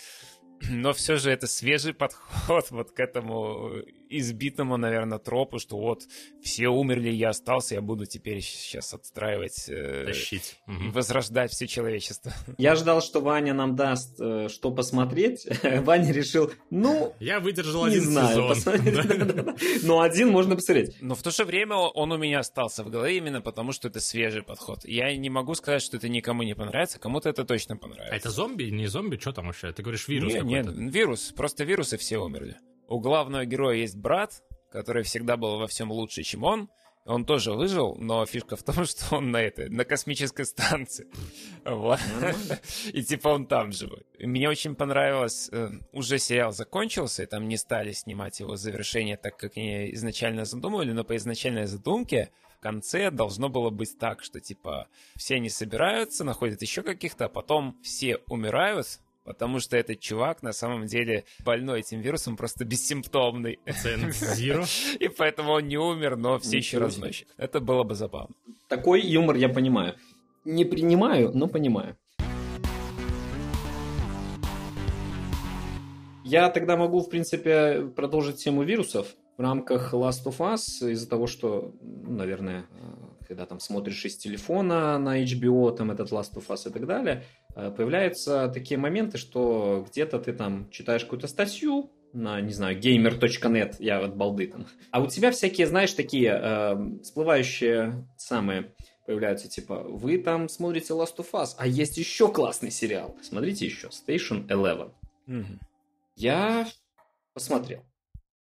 Но 0.69 0.93
все 0.93 1.17
же 1.17 1.31
это 1.31 1.47
свежий 1.47 1.95
подход 1.95 2.71
вот 2.71 2.91
к 2.91 3.01
этому 3.01 3.71
избитому, 4.11 4.77
наверное, 4.77 5.19
тропу, 5.19 5.59
что 5.59 5.79
вот 5.79 6.03
все 6.43 6.69
умерли, 6.69 7.11
я 7.11 7.31
остался, 7.31 7.77
я 7.77 7.81
буду 7.81 8.07
теперь 8.07 8.41
сейчас 8.41 8.93
отстраивать, 8.93 9.69
э, 9.69 10.05
Тащить. 10.07 10.59
и 10.67 10.89
возрождать 10.91 11.53
все 11.53 11.67
человечество. 11.67 12.33
Я 12.59 12.75
ждал, 12.75 13.01
что 13.01 13.21
Ваня 13.21 13.55
нам 13.55 13.77
даст, 13.77 14.21
э, 14.21 14.49
что 14.49 14.71
посмотреть. 14.71 15.47
Ваня 15.63 16.13
решил, 16.13 16.51
ну... 16.71 17.15
Я 17.21 17.41
выдержал 17.41 17.85
один 17.85 18.03
знаю, 18.03 18.55
сезон. 18.55 19.57
Но 19.83 20.01
один 20.01 20.31
можно 20.31 20.57
посмотреть. 20.57 20.97
Но 21.01 21.15
в 21.15 21.23
то 21.23 21.31
же 21.31 21.45
время 21.45 21.77
он 21.77 22.13
у 22.13 22.19
меня 22.19 22.41
остался 22.41 22.83
в 22.83 22.91
голове 22.91 23.19
именно 23.19 23.41
потому, 23.41 23.73
что 23.73 23.89
это 23.89 24.01
свежий 24.01 24.43
подход. 24.43 24.85
Я 24.85 25.17
не 25.17 25.31
могу 25.31 25.55
сказать, 25.55 25.83
что 25.83 25.97
это 25.97 26.09
никому 26.09 26.43
не 26.43 26.55
понравится, 26.55 26.99
кому-то 26.99 27.29
это 27.29 27.45
точно 27.45 27.77
понравится. 27.77 28.13
А 28.13 28.17
это 28.17 28.31
зомби? 28.31 28.65
Не 28.65 28.87
зомби? 28.87 29.17
Что 29.17 29.33
там 29.33 29.47
вообще? 29.47 29.73
Ты 29.73 29.83
говоришь 29.83 30.09
вирус 30.09 30.33
Нет, 30.33 30.45
нет, 30.45 30.67
вирус. 30.69 31.33
Просто 31.37 31.65
вирусы 31.65 31.97
все 31.97 32.19
умерли. 32.19 32.57
У 32.91 32.99
главного 32.99 33.45
героя 33.47 33.77
есть 33.77 33.97
брат, 33.97 34.43
который 34.73 35.05
всегда 35.05 35.37
был 35.37 35.59
во 35.59 35.69
всем 35.69 35.93
лучше, 35.93 36.25
чем 36.25 36.43
он. 36.43 36.69
Он 37.07 37.25
тоже 37.25 37.53
выжил, 37.53 37.95
но 37.95 38.27
фишка 38.27 38.57
в 38.57 38.65
том, 38.65 38.85
что 38.85 39.17
он 39.17 39.31
на 39.31 39.41
этой, 39.41 39.69
на 39.69 39.85
космической 39.85 40.45
станции. 40.45 41.07
Вот. 41.65 42.01
И 42.93 43.05
типа 43.05 43.29
он 43.29 43.47
там 43.47 43.71
живой. 43.71 44.03
Мне 44.19 44.49
очень 44.49 44.75
понравилось, 44.75 45.49
э, 45.53 45.71
уже 45.93 46.19
сериал 46.19 46.51
закончился, 46.53 47.23
и 47.23 47.27
там 47.27 47.47
не 47.47 47.57
стали 47.57 47.93
снимать 47.93 48.41
его 48.41 48.57
завершение 48.57 49.17
так, 49.17 49.37
как 49.37 49.57
они 49.57 49.95
изначально 49.95 50.45
задумывали, 50.45 50.91
но 50.91 51.05
по 51.05 51.17
изначальной 51.17 51.67
задумке 51.67 52.31
в 52.59 52.61
конце 52.61 53.13
должно 53.13 53.49
было 53.49 53.71
быть 53.71 53.99
так, 53.99 54.25
что 54.25 54.41
типа 54.41 54.89
все 55.17 55.37
они 55.37 55.49
собираются, 55.49 56.25
находят 56.25 56.61
еще 56.61 56.83
каких-то, 56.83 57.27
а 57.27 57.29
потом 57.29 57.79
все 57.83 58.19
умирают, 58.27 59.01
Потому 59.31 59.61
что 59.61 59.77
этот 59.77 60.01
чувак 60.01 60.43
на 60.43 60.53
самом 60.53 60.87
деле 60.87 61.23
больной 61.45 61.81
этим 61.81 62.01
вирусом, 62.01 62.37
просто 62.37 62.65
бессимптомный. 62.71 63.61
И 64.99 65.09
поэтому 65.09 65.53
он 65.53 65.69
не 65.69 65.79
умер, 65.79 66.17
но 66.17 66.41
все 66.41 66.57
еще 66.57 66.79
разносчик. 66.79 67.29
Это 67.37 67.61
было 67.61 67.85
бы 67.85 67.95
забавно. 67.95 68.35
Такой 68.69 69.01
юмор 69.03 69.37
я 69.37 69.49
понимаю. 69.49 69.95
Не 70.45 70.65
принимаю, 70.65 71.31
но 71.33 71.47
понимаю. 71.47 71.97
Я 76.25 76.51
тогда 76.51 76.77
могу, 76.77 77.01
в 77.01 77.09
принципе, 77.09 77.83
продолжить 77.95 78.43
тему 78.43 78.65
вирусов 78.65 79.15
в 79.39 79.43
рамках 79.43 79.95
Last 79.95 80.25
of 80.27 80.39
Us 80.39 80.91
из-за 80.91 81.09
того, 81.09 81.29
что, 81.29 81.73
ну, 81.81 82.17
наверное, 82.17 82.67
когда 83.31 83.47
там 83.47 83.61
смотришь 83.61 84.05
из 84.05 84.17
телефона 84.17 84.99
на 84.99 85.23
HBO, 85.23 85.71
там 85.77 85.93
этот 85.93 86.11
Last 86.11 86.35
of 86.35 86.49
Us 86.49 86.69
и 86.69 86.73
так 86.73 86.85
далее, 86.85 87.23
э, 87.55 87.71
появляются 87.71 88.49
такие 88.49 88.77
моменты, 88.77 89.19
что 89.19 89.87
где-то 89.89 90.19
ты 90.19 90.33
там 90.33 90.69
читаешь 90.71 91.05
какую-то 91.05 91.29
статью, 91.29 91.93
на, 92.13 92.41
не 92.41 92.53
знаю, 92.53 92.77
gamer.net, 92.81 93.77
я 93.79 94.01
от 94.01 94.17
балды 94.17 94.49
там. 94.49 94.67
А 94.91 95.01
у 95.01 95.07
тебя 95.07 95.31
всякие, 95.31 95.69
знаешь, 95.69 95.93
такие 95.93 96.33
э, 96.33 97.03
всплывающие 97.05 98.05
самые 98.17 98.75
появляются, 99.07 99.49
типа, 99.49 99.85
вы 99.85 100.19
там 100.19 100.49
смотрите 100.49 100.93
Last 100.95 101.19
of 101.19 101.31
Us, 101.33 101.51
а 101.57 101.69
есть 101.69 101.99
еще 101.99 102.33
классный 102.33 102.73
сериал. 102.73 103.17
Смотрите 103.23 103.65
еще, 103.65 103.91
Station 103.91 104.49
Eleven. 104.49 104.91
Угу. 105.29 105.61
Я 106.17 106.67
посмотрел. 107.33 107.85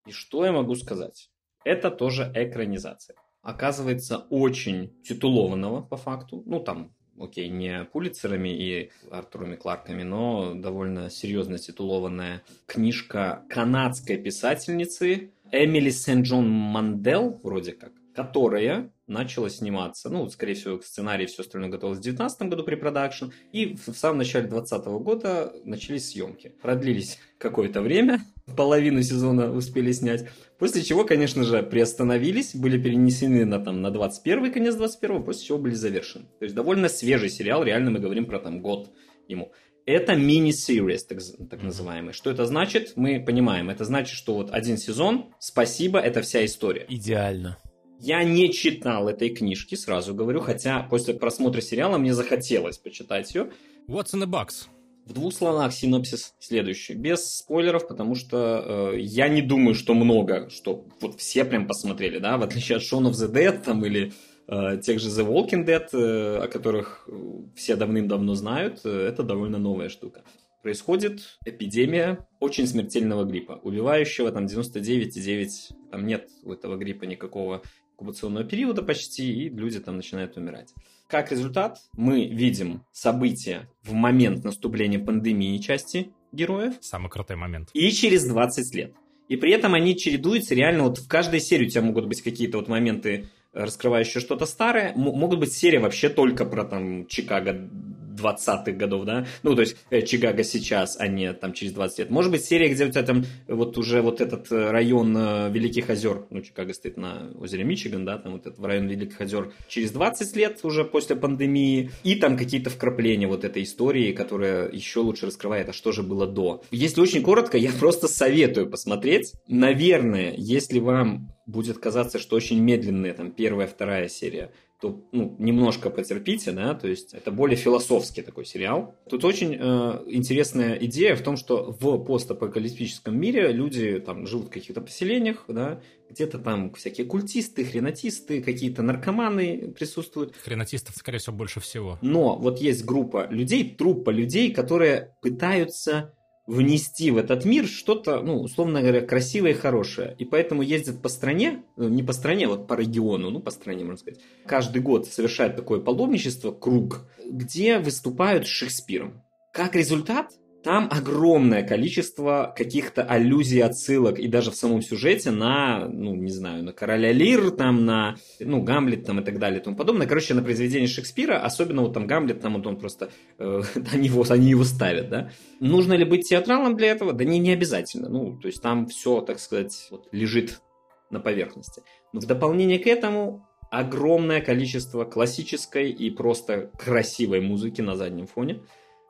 И 0.07 0.11
что 0.11 0.43
я 0.43 0.51
могу 0.51 0.73
сказать? 0.73 1.29
Это 1.63 1.91
тоже 1.91 2.31
экранизация 2.33 3.15
оказывается 3.41 4.17
очень 4.29 4.93
титулованного 5.03 5.81
по 5.81 5.97
факту. 5.97 6.43
Ну, 6.45 6.59
там, 6.59 6.93
окей, 7.19 7.49
не 7.49 7.85
Пулицерами 7.85 8.49
и 8.49 8.91
Артурами 9.09 9.55
Кларками, 9.55 10.03
но 10.03 10.53
довольно 10.53 11.09
серьезно 11.09 11.57
титулованная 11.57 12.43
книжка 12.65 13.43
канадской 13.49 14.17
писательницы 14.17 15.31
Эмили 15.51 15.89
Сен-Джон 15.89 16.49
Мандел, 16.49 17.39
вроде 17.43 17.73
как. 17.73 17.91
которая 18.13 18.91
начала 19.07 19.49
сниматься, 19.49 20.09
ну, 20.09 20.29
скорее 20.29 20.53
всего, 20.55 20.81
сценарий 20.81 21.25
и 21.25 21.27
все 21.27 21.43
остальное 21.43 21.69
готовилось 21.69 21.99
в 21.99 22.03
2019 22.03 22.49
году 22.49 22.63
при 22.63 22.75
продакшн, 22.75 23.25
и 23.51 23.75
в 23.75 23.93
самом 23.93 24.19
начале 24.19 24.47
2020 24.47 24.87
года 25.03 25.53
начались 25.65 26.09
съемки. 26.09 26.53
Продлились 26.61 27.19
какое-то 27.37 27.81
время, 27.81 28.21
половину 28.55 29.01
сезона 29.01 29.51
успели 29.51 29.91
снять, 29.91 30.27
после 30.59 30.81
чего, 30.83 31.05
конечно 31.05 31.43
же, 31.43 31.63
приостановились, 31.63 32.55
были 32.55 32.81
перенесены 32.81 33.45
на, 33.45 33.59
там, 33.59 33.81
на 33.81 33.91
21 33.91 34.51
конец 34.51 34.75
21 34.75 35.23
после 35.23 35.45
чего 35.45 35.57
были 35.57 35.73
завершены. 35.73 36.25
То 36.39 36.45
есть 36.45 36.55
довольно 36.55 36.89
свежий 36.89 37.29
сериал, 37.29 37.63
реально 37.63 37.91
мы 37.91 37.99
говорим 37.99 38.25
про 38.25 38.39
там 38.39 38.61
год 38.61 38.91
ему. 39.27 39.51
Это 39.85 40.15
мини-series, 40.15 40.99
так, 41.09 41.19
так 41.49 41.63
называемый. 41.63 42.13
Что 42.13 42.29
это 42.29 42.45
значит? 42.45 42.93
Мы 42.95 43.19
понимаем. 43.19 43.69
Это 43.69 43.83
значит, 43.83 44.15
что 44.15 44.35
вот 44.35 44.51
один 44.51 44.77
сезон, 44.77 45.33
спасибо, 45.39 45.99
это 45.99 46.21
вся 46.21 46.45
история. 46.45 46.85
Идеально. 46.87 47.57
Я 47.99 48.23
не 48.23 48.51
читал 48.51 49.09
этой 49.09 49.29
книжки, 49.29 49.75
сразу 49.75 50.13
говорю, 50.15 50.39
хотя 50.39 50.81
после 50.83 51.13
просмотра 51.13 51.61
сериала 51.61 51.97
мне 51.97 52.13
захотелось 52.13 52.77
почитать 52.77 53.33
ее. 53.33 53.51
What's 53.87 54.13
in 54.13 54.23
the 54.23 54.27
box? 54.27 54.67
В 55.05 55.13
двух 55.13 55.33
словах 55.33 55.73
синопсис 55.73 56.35
следующий, 56.39 56.93
без 56.93 57.37
спойлеров, 57.37 57.87
потому 57.87 58.15
что 58.15 58.91
э, 58.93 58.99
я 58.99 59.29
не 59.29 59.41
думаю, 59.41 59.73
что 59.73 59.93
много, 59.93 60.49
что 60.49 60.85
вот 61.01 61.19
все 61.19 61.43
прям 61.43 61.67
посмотрели, 61.67 62.19
да, 62.19 62.37
в 62.37 62.43
отличие 62.43 62.77
от 62.77 62.83
Shaun 62.83 63.09
of 63.09 63.13
the 63.13 63.31
Dead 63.31 63.63
там 63.63 63.83
или 63.83 64.13
э, 64.47 64.77
тех 64.81 64.99
же 64.99 65.09
The 65.09 65.27
Walking 65.27 65.65
Dead, 65.65 65.87
э, 65.93 66.43
о 66.43 66.47
которых 66.47 67.09
все 67.55 67.75
давным-давно 67.75 68.35
знают, 68.35 68.81
э, 68.83 69.07
это 69.07 69.23
довольно 69.23 69.57
новая 69.57 69.89
штука. 69.89 70.23
Происходит 70.61 71.39
эпидемия 71.45 72.27
очень 72.39 72.67
смертельного 72.67 73.23
гриппа, 73.23 73.59
убивающего 73.63 74.31
там 74.31 74.45
99,9, 74.45 75.49
там 75.89 76.05
нет 76.05 76.29
у 76.43 76.53
этого 76.53 76.77
гриппа 76.77 77.05
никакого 77.05 77.63
инкубационного 78.01 78.43
периода 78.43 78.81
почти, 78.81 79.31
и 79.31 79.49
люди 79.49 79.79
там 79.79 79.97
начинают 79.97 80.35
умирать. 80.35 80.73
Как 81.07 81.31
результат, 81.31 81.77
мы 81.93 82.25
видим 82.25 82.83
события 82.91 83.69
в 83.83 83.93
момент 83.93 84.43
наступления 84.43 84.99
пандемии 84.99 85.57
части 85.59 86.11
героев. 86.31 86.73
Самый 86.81 87.09
крутой 87.09 87.35
момент. 87.35 87.69
И 87.73 87.91
через 87.91 88.25
20 88.25 88.75
лет. 88.75 88.93
И 89.27 89.37
при 89.37 89.51
этом 89.51 89.75
они 89.75 89.95
чередуются 89.95 90.55
реально, 90.55 90.83
вот 90.83 90.97
в 90.97 91.07
каждой 91.07 91.39
серии 91.39 91.67
у 91.67 91.69
тебя 91.69 91.81
могут 91.83 92.07
быть 92.07 92.21
какие-то 92.21 92.57
вот 92.57 92.67
моменты, 92.67 93.29
раскрывающие 93.53 94.19
что-то 94.19 94.45
старое. 94.45 94.93
М- 94.93 95.01
могут 95.01 95.39
быть 95.39 95.53
серии 95.53 95.77
вообще 95.77 96.09
только 96.09 96.45
про 96.45 96.63
там 96.63 97.05
Чикаго 97.07 97.69
20-х 98.15 98.71
годов, 98.71 99.05
да, 99.05 99.25
ну, 99.43 99.55
то 99.55 99.61
есть 99.61 99.77
э, 99.89 100.01
Чикаго 100.01 100.43
сейчас, 100.43 100.97
а 100.99 101.07
не 101.07 101.33
там 101.33 101.53
через 101.53 101.73
20 101.73 101.99
лет. 101.99 102.09
Может 102.09 102.31
быть, 102.31 102.43
серия, 102.43 102.69
где 102.69 102.85
у 102.85 102.89
тебя 102.89 103.03
там 103.03 103.25
вот 103.47 103.77
уже 103.77 104.01
вот 104.01 104.21
этот 104.21 104.51
э, 104.51 104.71
район 104.71 105.15
э, 105.17 105.49
Великих 105.51 105.89
озер, 105.89 106.25
ну, 106.29 106.41
Чикаго 106.41 106.73
стоит 106.73 106.97
на 106.97 107.31
озере 107.39 107.63
Мичиган, 107.63 108.05
да, 108.05 108.17
там 108.17 108.33
вот 108.33 108.45
этот 108.47 108.63
район 108.63 108.87
Великих 108.87 109.19
озер 109.21 109.53
через 109.67 109.91
20 109.91 110.35
лет 110.35 110.59
уже 110.63 110.83
после 110.83 111.15
пандемии, 111.15 111.91
и 112.03 112.15
там 112.15 112.37
какие-то 112.37 112.69
вкрапления 112.69 113.27
вот 113.27 113.43
этой 113.43 113.63
истории, 113.63 114.11
которая 114.11 114.69
еще 114.71 114.99
лучше 114.99 115.27
раскрывает, 115.27 115.69
а 115.69 115.73
что 115.73 115.91
же 115.91 116.03
было 116.03 116.27
до. 116.27 116.63
Если 116.71 117.01
очень 117.01 117.23
коротко, 117.23 117.57
я 117.57 117.71
просто 117.71 118.07
советую 118.07 118.69
посмотреть. 118.69 119.33
Наверное, 119.47 120.33
если 120.37 120.79
вам 120.79 121.29
будет 121.45 121.77
казаться, 121.77 122.19
что 122.19 122.35
очень 122.35 122.59
медленная 122.59 123.13
там 123.13 123.31
первая, 123.31 123.67
вторая 123.67 124.07
серия, 124.07 124.51
то 124.81 124.99
ну, 125.11 125.35
немножко 125.37 125.91
потерпите, 125.91 126.51
да, 126.51 126.73
то 126.73 126.87
есть 126.87 127.13
это 127.13 127.31
более 127.31 127.55
философский 127.55 128.23
такой 128.23 128.45
сериал. 128.45 128.95
Тут 129.07 129.23
очень 129.23 129.55
э, 129.59 130.03
интересная 130.07 130.73
идея 130.75 131.15
в 131.15 131.21
том, 131.21 131.37
что 131.37 131.71
в 131.79 132.03
постапокалиптическом 132.03 133.17
мире 133.17 133.51
люди 133.51 133.99
там 133.99 134.25
живут 134.25 134.47
в 134.47 134.49
каких-то 134.49 134.81
поселениях, 134.81 135.45
да, 135.47 135.81
где-то 136.09 136.39
там 136.39 136.73
всякие 136.73 137.05
культисты, 137.05 137.63
хренатисты, 137.63 138.41
какие-то 138.41 138.81
наркоманы 138.81 139.71
присутствуют. 139.77 140.35
Хренатистов, 140.35 140.95
скорее 140.95 141.19
всего, 141.19 141.35
больше 141.35 141.59
всего. 141.59 141.99
Но 142.01 142.35
вот 142.35 142.59
есть 142.59 142.83
группа 142.83 143.27
людей, 143.29 143.75
труппа 143.75 144.09
людей, 144.09 144.51
которые 144.51 145.15
пытаются 145.21 146.13
внести 146.47 147.11
в 147.11 147.17
этот 147.17 147.45
мир 147.45 147.67
что-то, 147.67 148.21
ну, 148.21 148.41
условно 148.41 148.81
говоря, 148.81 149.01
красивое 149.01 149.51
и 149.51 149.55
хорошее. 149.55 150.15
И 150.17 150.25
поэтому 150.25 150.61
ездят 150.61 151.01
по 151.01 151.09
стране, 151.09 151.63
ну, 151.77 151.87
не 151.87 152.03
по 152.03 152.13
стране, 152.13 152.45
а 152.45 152.49
вот 152.49 152.67
по 152.67 152.73
региону, 152.73 153.29
ну, 153.29 153.39
по 153.39 153.51
стране, 153.51 153.83
можно 153.83 153.97
сказать. 153.97 154.19
Каждый 154.45 154.81
год 154.81 155.07
совершают 155.07 155.55
такое 155.55 155.79
паломничество, 155.79 156.51
круг, 156.51 157.07
где 157.25 157.79
выступают 157.79 158.47
с 158.47 158.49
Шекспиром. 158.49 159.21
Как 159.53 159.75
результат, 159.75 160.31
там 160.63 160.89
огромное 160.91 161.63
количество 161.63 162.53
каких-то 162.55 163.03
аллюзий, 163.03 163.63
отсылок 163.63 164.19
и 164.19 164.27
даже 164.27 164.51
в 164.51 164.55
самом 164.55 164.81
сюжете 164.81 165.31
на, 165.31 165.87
ну, 165.87 166.15
не 166.15 166.31
знаю, 166.31 166.63
на 166.63 166.71
Короля 166.71 167.11
Лир, 167.11 167.51
там, 167.51 167.85
на, 167.85 168.15
ну, 168.39 168.61
Гамлет 168.61 169.05
там 169.05 169.19
и 169.19 169.23
так 169.23 169.39
далее 169.39 169.59
и 169.59 169.63
тому 169.63 169.75
подобное. 169.75 170.07
Короче, 170.07 170.33
на 170.33 170.43
произведение 170.43 170.87
Шекспира, 170.87 171.39
особенно 171.39 171.81
вот 171.81 171.93
там 171.93 172.05
Гамлет, 172.05 172.41
там 172.41 172.55
вот 172.55 172.67
он 172.67 172.77
просто, 172.77 173.09
э, 173.39 173.61
они, 173.91 174.07
его, 174.07 174.23
они 174.29 174.49
его 174.49 174.63
ставят, 174.63 175.09
да. 175.09 175.31
Нужно 175.59 175.93
ли 175.93 176.05
быть 176.05 176.29
театралом 176.29 176.77
для 176.77 176.91
этого? 176.91 177.13
Да 177.13 177.23
не, 177.23 177.39
не 177.39 177.51
обязательно. 177.51 178.09
Ну, 178.09 178.37
то 178.37 178.47
есть 178.47 178.61
там 178.61 178.87
все, 178.87 179.21
так 179.21 179.39
сказать, 179.39 179.87
вот, 179.89 180.07
лежит 180.11 180.61
на 181.09 181.19
поверхности. 181.19 181.81
Но 182.13 182.19
в 182.19 182.25
дополнение 182.25 182.79
к 182.79 182.87
этому 182.87 183.47
огромное 183.71 184.41
количество 184.41 185.05
классической 185.05 185.91
и 185.91 186.11
просто 186.11 186.69
красивой 186.77 187.39
музыки 187.39 187.81
на 187.81 187.95
заднем 187.95 188.27
фоне. 188.27 188.61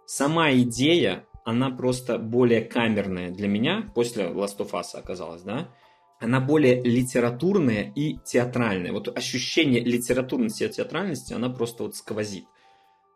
Сама 0.06 0.52
идея 0.54 1.26
она 1.44 1.70
просто 1.70 2.18
более 2.18 2.62
камерная 2.62 3.32
для 3.32 3.48
меня, 3.48 3.90
после 3.96 4.26
Last 4.26 4.58
of 4.58 4.72
Us 4.72 4.94
оказалось, 4.94 5.42
да, 5.42 5.70
она 6.20 6.40
более 6.40 6.82
литературная 6.84 7.92
и 7.96 8.20
театральная. 8.24 8.92
Вот 8.92 9.16
ощущение 9.18 9.82
литературности 9.82 10.64
и 10.64 10.70
театральности, 10.70 11.34
она 11.34 11.50
просто 11.50 11.84
вот 11.84 11.96
сквозит. 11.96 12.46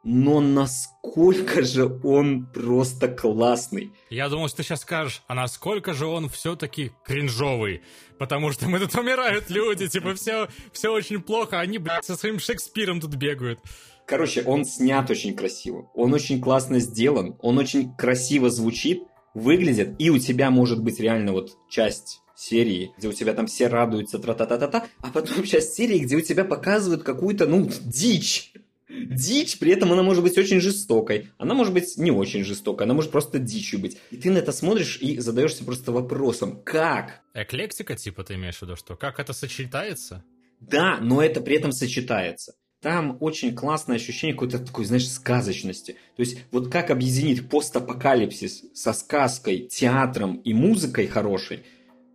Но 0.03 0.39
насколько 0.39 1.63
же 1.63 1.85
он 2.03 2.45
просто 2.45 3.07
классный. 3.07 3.91
Я 4.11 4.29
думал, 4.29 4.47
что 4.47 4.57
ты 4.57 4.63
сейчас 4.63 4.81
скажешь, 4.81 5.23
а 5.27 5.33
насколько 5.33 5.93
же 5.93 6.05
он 6.05 6.29
все-таки 6.29 6.91
кринжовый. 7.03 7.81
Потому 8.19 8.51
что 8.51 8.69
мы 8.69 8.79
тут 8.79 8.93
умирают 8.95 9.49
люди, 9.49 9.87
типа 9.87 10.13
все, 10.13 10.47
все 10.71 10.91
очень 10.91 11.21
плохо, 11.21 11.57
а 11.57 11.61
они, 11.61 11.79
блядь, 11.79 12.05
со 12.05 12.15
своим 12.15 12.39
Шекспиром 12.39 13.01
тут 13.01 13.15
бегают. 13.15 13.59
Короче, 14.05 14.43
он 14.43 14.65
снят 14.65 15.09
очень 15.09 15.35
красиво. 15.35 15.89
Он 15.95 16.13
очень 16.13 16.39
классно 16.39 16.79
сделан. 16.79 17.35
Он 17.41 17.57
очень 17.57 17.95
красиво 17.95 18.49
звучит, 18.49 19.03
выглядит. 19.33 19.95
И 19.97 20.09
у 20.09 20.19
тебя 20.19 20.51
может 20.51 20.81
быть 20.81 20.99
реально 20.99 21.33
вот 21.33 21.57
часть 21.69 22.21
серии, 22.35 22.91
где 22.97 23.07
у 23.07 23.13
тебя 23.13 23.33
там 23.33 23.47
все 23.47 23.67
радуются, 23.67 24.19
тра-та-та-та-та, 24.19 24.85
а 24.99 25.11
потом 25.11 25.43
часть 25.45 25.73
серии, 25.73 25.99
где 25.99 26.15
у 26.17 26.21
тебя 26.21 26.43
показывают 26.43 27.03
какую-то, 27.03 27.47
ну, 27.47 27.69
дичь. 27.81 28.53
Дичь, 28.87 29.57
при 29.57 29.71
этом 29.71 29.91
она 29.91 30.03
может 30.03 30.21
быть 30.21 30.37
очень 30.37 30.59
жестокой, 30.59 31.29
она 31.39 31.55
может 31.55 31.73
быть 31.73 31.97
не 31.97 32.11
очень 32.11 32.43
жестокой, 32.43 32.85
она 32.85 32.93
может 32.93 33.09
просто 33.09 33.39
дичью 33.39 33.79
быть. 33.79 33.97
И 34.11 34.17
ты 34.17 34.29
на 34.29 34.37
это 34.37 34.51
смотришь 34.51 34.99
и 35.01 35.19
задаешься 35.19 35.63
просто 35.63 35.91
вопросом, 35.91 36.61
как? 36.63 37.21
Эклектика, 37.33 37.95
типа, 37.95 38.23
ты 38.23 38.35
имеешь 38.35 38.57
в 38.57 38.61
виду, 38.61 38.75
что? 38.75 38.95
Как 38.95 39.19
это 39.19 39.33
сочетается? 39.33 40.23
Да, 40.59 40.99
но 41.01 41.21
это 41.21 41.41
при 41.41 41.55
этом 41.55 41.71
сочетается 41.71 42.53
там 42.85 43.17
очень 43.19 43.55
классное 43.55 43.95
ощущение 43.95 44.35
какой-то 44.35 44.59
такой, 44.59 44.85
знаешь, 44.85 45.09
сказочности. 45.09 45.93
То 46.15 46.19
есть 46.19 46.37
вот 46.51 46.71
как 46.71 46.91
объединить 46.91 47.49
постапокалипсис 47.49 48.65
со 48.75 48.93
сказкой, 48.93 49.61
театром 49.61 50.35
и 50.35 50.53
музыкой 50.53 51.07
хорошей, 51.07 51.63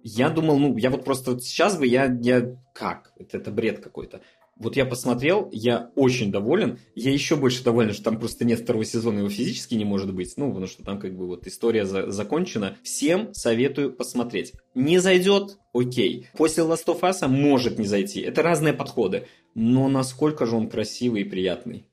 я 0.05 0.31
думал, 0.31 0.61
ну, 0.61 0.77
я 0.77 0.91
вот 0.91 1.05
просто 1.05 1.33
вот 1.33 1.43
сейчас 1.43 1.77
бы, 1.77 1.89
я, 1.89 2.05
я 2.23 2.57
как? 2.73 3.13
Это, 3.19 3.39
это 3.39 3.51
бред 3.51 3.81
какой-то. 3.81 4.21
Вот 4.61 4.77
я 4.77 4.85
посмотрел, 4.85 5.49
я 5.53 5.91
очень 5.97 6.31
доволен. 6.31 6.79
Я 6.95 7.13
еще 7.13 7.35
больше 7.35 7.65
доволен, 7.65 7.95
что 7.95 8.05
там 8.05 8.21
просто 8.21 8.45
нет 8.45 8.61
второго 8.61 8.85
сезона, 8.85 9.21
его 9.21 9.31
физически 9.31 9.75
не 9.75 9.87
может 9.87 10.13
быть. 10.13 10.35
Ну, 10.37 10.49
потому 10.49 10.67
что 10.67 10.85
там 10.85 11.01
как 11.01 11.17
бы 11.17 11.27
вот 11.27 11.47
история 11.47 11.87
за 11.87 12.11
закончена. 12.11 12.77
Всем 12.83 13.33
советую 13.33 13.91
посмотреть. 13.91 14.53
Не 14.75 14.99
зайдет? 14.99 15.57
Окей. 15.73 16.29
После 16.37 16.63
Last 16.63 16.85
of 16.89 17.01
Us 17.01 17.27
может 17.27 17.79
не 17.79 17.87
зайти. 17.87 18.21
Это 18.21 18.43
разные 18.43 18.75
подходы. 18.75 19.27
Но 19.55 19.89
насколько 19.89 20.45
же 20.45 20.57
он 20.57 20.69
красивый 20.69 21.23
и 21.23 21.25
приятный. 21.25 21.87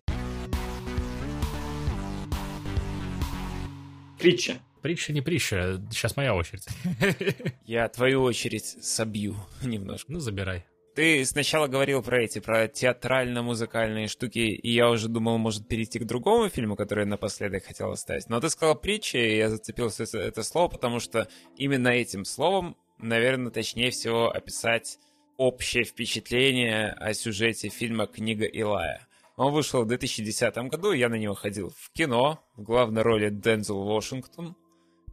Притча. 4.19 4.55
Притча 4.81 5.13
не 5.13 5.21
притча, 5.21 5.81
сейчас 5.89 6.17
моя 6.17 6.35
очередь. 6.35 6.67
Я 7.65 7.87
твою 7.87 8.23
очередь 8.23 8.65
собью 8.65 9.37
немножко. 9.63 10.11
Ну, 10.11 10.19
забирай. 10.19 10.65
Ты 10.97 11.23
сначала 11.25 11.67
говорил 11.67 12.01
про 12.01 12.23
эти, 12.23 12.39
про 12.39 12.67
театрально-музыкальные 12.67 14.07
штуки, 14.07 14.39
и 14.39 14.71
я 14.71 14.89
уже 14.89 15.09
думал, 15.09 15.37
может 15.37 15.67
перейти 15.67 15.99
к 15.99 16.05
другому 16.05 16.49
фильму, 16.49 16.75
который 16.75 17.01
я 17.01 17.05
напоследок 17.05 17.65
хотел 17.65 17.91
оставить. 17.91 18.29
Но 18.29 18.39
ты 18.39 18.49
сказал 18.49 18.73
притча, 18.73 19.19
и 19.19 19.37
я 19.37 19.51
зацепился 19.51 20.05
за 20.05 20.17
это 20.17 20.41
слово, 20.41 20.69
потому 20.69 20.99
что 20.99 21.27
именно 21.55 21.89
этим 21.89 22.25
словом, 22.25 22.75
наверное, 22.97 23.51
точнее 23.51 23.91
всего 23.91 24.31
описать 24.31 24.97
общее 25.37 25.83
впечатление 25.83 26.93
о 26.93 27.13
сюжете 27.13 27.69
фильма 27.69 28.07
«Книга 28.07 28.45
Илая». 28.45 29.07
Он 29.35 29.53
вышел 29.53 29.83
в 29.83 29.87
2010 29.87 30.57
году, 30.71 30.93
я 30.93 31.09
на 31.09 31.15
него 31.19 31.35
ходил 31.35 31.71
в 31.77 31.91
кино, 31.91 32.43
в 32.55 32.63
главной 32.63 33.03
роли 33.03 33.29
Дензел 33.29 33.83
Вашингтон. 33.83 34.55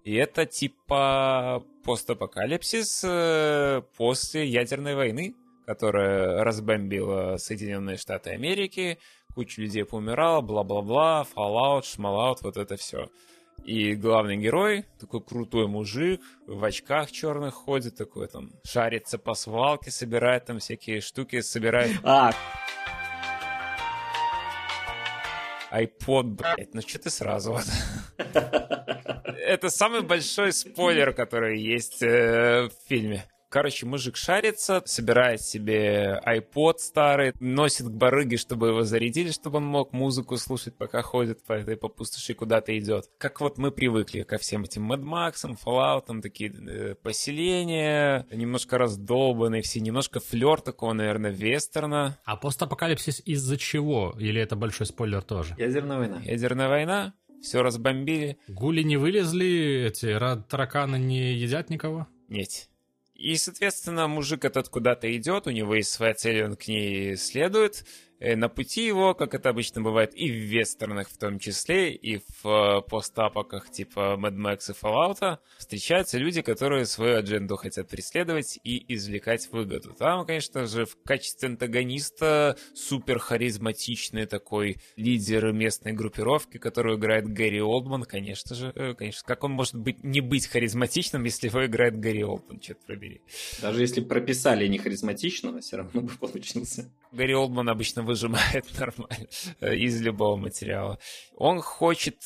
И 0.02 0.14
это 0.14 0.46
типа 0.46 1.62
постапокалипсис 1.84 3.02
э, 3.04 3.82
после 3.98 4.46
ядерной 4.46 4.94
войны 4.94 5.34
которая 5.66 6.44
разбомбила 6.44 7.36
Соединенные 7.36 7.96
Штаты 7.96 8.30
Америки, 8.30 8.98
куча 9.34 9.60
людей 9.62 9.84
поумирала, 9.84 10.40
бла-бла-бла, 10.40 11.26
Fallout, 11.34 11.84
шмалаут, 11.84 12.42
вот 12.42 12.56
это 12.56 12.76
все. 12.76 13.08
И 13.64 13.94
главный 13.94 14.36
герой, 14.36 14.84
такой 15.00 15.22
крутой 15.22 15.68
мужик, 15.68 16.20
в 16.46 16.62
очках 16.64 17.10
черных 17.10 17.54
ходит, 17.54 17.96
такой 17.96 18.28
там, 18.28 18.50
шарится 18.64 19.18
по 19.18 19.34
свалке, 19.34 19.90
собирает 19.90 20.46
там 20.46 20.58
всякие 20.58 21.00
штуки, 21.00 21.40
собирает... 21.40 21.92
А, 22.04 22.32
iPod, 25.72 26.22
блядь, 26.24 26.72
ну 26.72 26.82
что 26.82 27.00
ты 27.00 27.10
сразу 27.10 27.52
вот? 27.52 27.64
Это 29.46 29.70
самый 29.70 30.02
большой 30.02 30.52
спойлер, 30.52 31.12
который 31.12 31.58
есть 31.58 32.00
э, 32.02 32.68
в 32.68 32.88
фильме. 32.88 33.24
Короче, 33.54 33.86
мужик 33.86 34.16
шарится, 34.16 34.82
собирает 34.84 35.40
себе 35.40 36.20
iPod 36.26 36.78
старый, 36.78 37.34
носит 37.38 37.86
к 37.86 37.92
барыге, 37.92 38.36
чтобы 38.36 38.70
его 38.70 38.82
зарядили, 38.82 39.30
чтобы 39.30 39.58
он 39.58 39.64
мог 39.64 39.92
музыку 39.92 40.36
слушать, 40.38 40.76
пока 40.76 41.02
ходит 41.02 41.44
по 41.44 41.52
этой 41.52 41.76
по 41.76 41.86
пустоши 41.86 42.34
куда-то 42.34 42.76
идет. 42.76 43.08
Как 43.16 43.40
вот 43.40 43.56
мы 43.56 43.70
привыкли 43.70 44.22
ко 44.22 44.38
всем 44.38 44.64
этим 44.64 44.92
Mad 44.92 45.04
Max, 45.04 45.56
Fallout, 45.64 46.20
такие 46.20 46.50
э, 46.50 46.94
поселения, 46.96 48.26
немножко 48.32 48.76
раздолбанные 48.76 49.62
все, 49.62 49.78
немножко 49.78 50.18
флер 50.18 50.60
такого, 50.60 50.92
наверное, 50.92 51.30
вестерна. 51.30 52.18
А 52.24 52.34
постапокалипсис 52.34 53.22
из-за 53.24 53.56
чего? 53.56 54.16
Или 54.18 54.40
это 54.40 54.56
большой 54.56 54.86
спойлер 54.86 55.22
тоже? 55.22 55.54
ядерная 55.56 55.98
война. 55.98 56.20
Ядерная 56.24 56.68
война, 56.68 57.14
все 57.40 57.62
разбомбили. 57.62 58.36
Гули 58.48 58.82
не 58.82 58.96
вылезли, 58.96 59.86
эти 59.86 60.06
ра- 60.06 60.42
тараканы 60.42 60.96
не 60.96 61.34
едят 61.34 61.70
никого? 61.70 62.08
Нет. 62.28 62.68
И, 63.24 63.36
соответственно, 63.36 64.06
мужик 64.06 64.44
этот 64.44 64.68
куда-то 64.68 65.10
идет, 65.16 65.46
у 65.46 65.50
него 65.50 65.74
есть 65.76 65.90
своя 65.90 66.12
цель, 66.12 66.44
он 66.44 66.56
к 66.56 66.68
ней 66.68 67.16
следует. 67.16 67.86
Э, 68.24 68.36
На 68.36 68.48
пути 68.48 68.86
его, 68.86 69.14
как 69.14 69.34
это 69.34 69.50
обычно 69.50 69.82
бывает, 69.82 70.14
и 70.14 70.30
в 70.30 70.34
вестернах 70.34 71.08
в 71.10 71.18
том 71.18 71.38
числе, 71.38 71.92
и 71.92 72.18
в 72.42 72.46
э, 72.46 72.80
постапоках 72.88 73.70
типа 73.70 74.16
Mad 74.18 74.34
Max 74.36 74.70
и 74.70 74.72
Fallout, 74.72 75.38
встречаются 75.58 76.16
люди, 76.18 76.40
которые 76.40 76.86
свою 76.86 77.18
адженду 77.18 77.56
хотят 77.56 77.88
преследовать 77.88 78.58
и 78.64 78.94
извлекать 78.94 79.48
выгоду. 79.52 79.92
Там, 79.98 80.24
конечно 80.26 80.66
же, 80.66 80.86
в 80.86 80.96
качестве 81.04 81.48
антагониста 81.50 82.56
супер 82.74 83.18
харизматичный 83.18 84.24
такой 84.26 84.78
лидер 84.96 85.52
местной 85.52 85.92
группировки, 85.92 86.56
которую 86.58 86.96
играет 86.98 87.28
Гэри 87.28 87.60
Олдман, 87.60 88.04
конечно 88.04 88.54
же. 88.54 88.72
э, 88.74 88.94
Конечно, 88.94 89.22
как 89.26 89.44
он 89.44 89.52
может 89.52 89.74
быть 89.74 90.02
не 90.02 90.20
быть 90.22 90.46
харизматичным, 90.46 91.24
если 91.24 91.48
его 91.48 91.66
играет 91.66 91.98
Гэри 92.00 92.24
Олдман, 92.24 92.58
черт 92.60 92.78
побери. 92.86 93.20
Даже 93.60 93.82
если 93.82 94.00
прописали 94.00 94.66
не 94.66 94.78
харизматичного, 94.78 95.60
все 95.60 95.76
равно 95.76 96.00
бы 96.00 96.12
получился. 96.18 96.90
Гарри 97.14 97.32
Олдман 97.32 97.68
обычно 97.68 98.02
выжимает 98.02 98.66
нормально 98.78 99.26
э, 99.60 99.76
из 99.76 100.00
любого 100.00 100.36
материала. 100.36 100.98
Он 101.36 101.60
хочет 101.60 102.18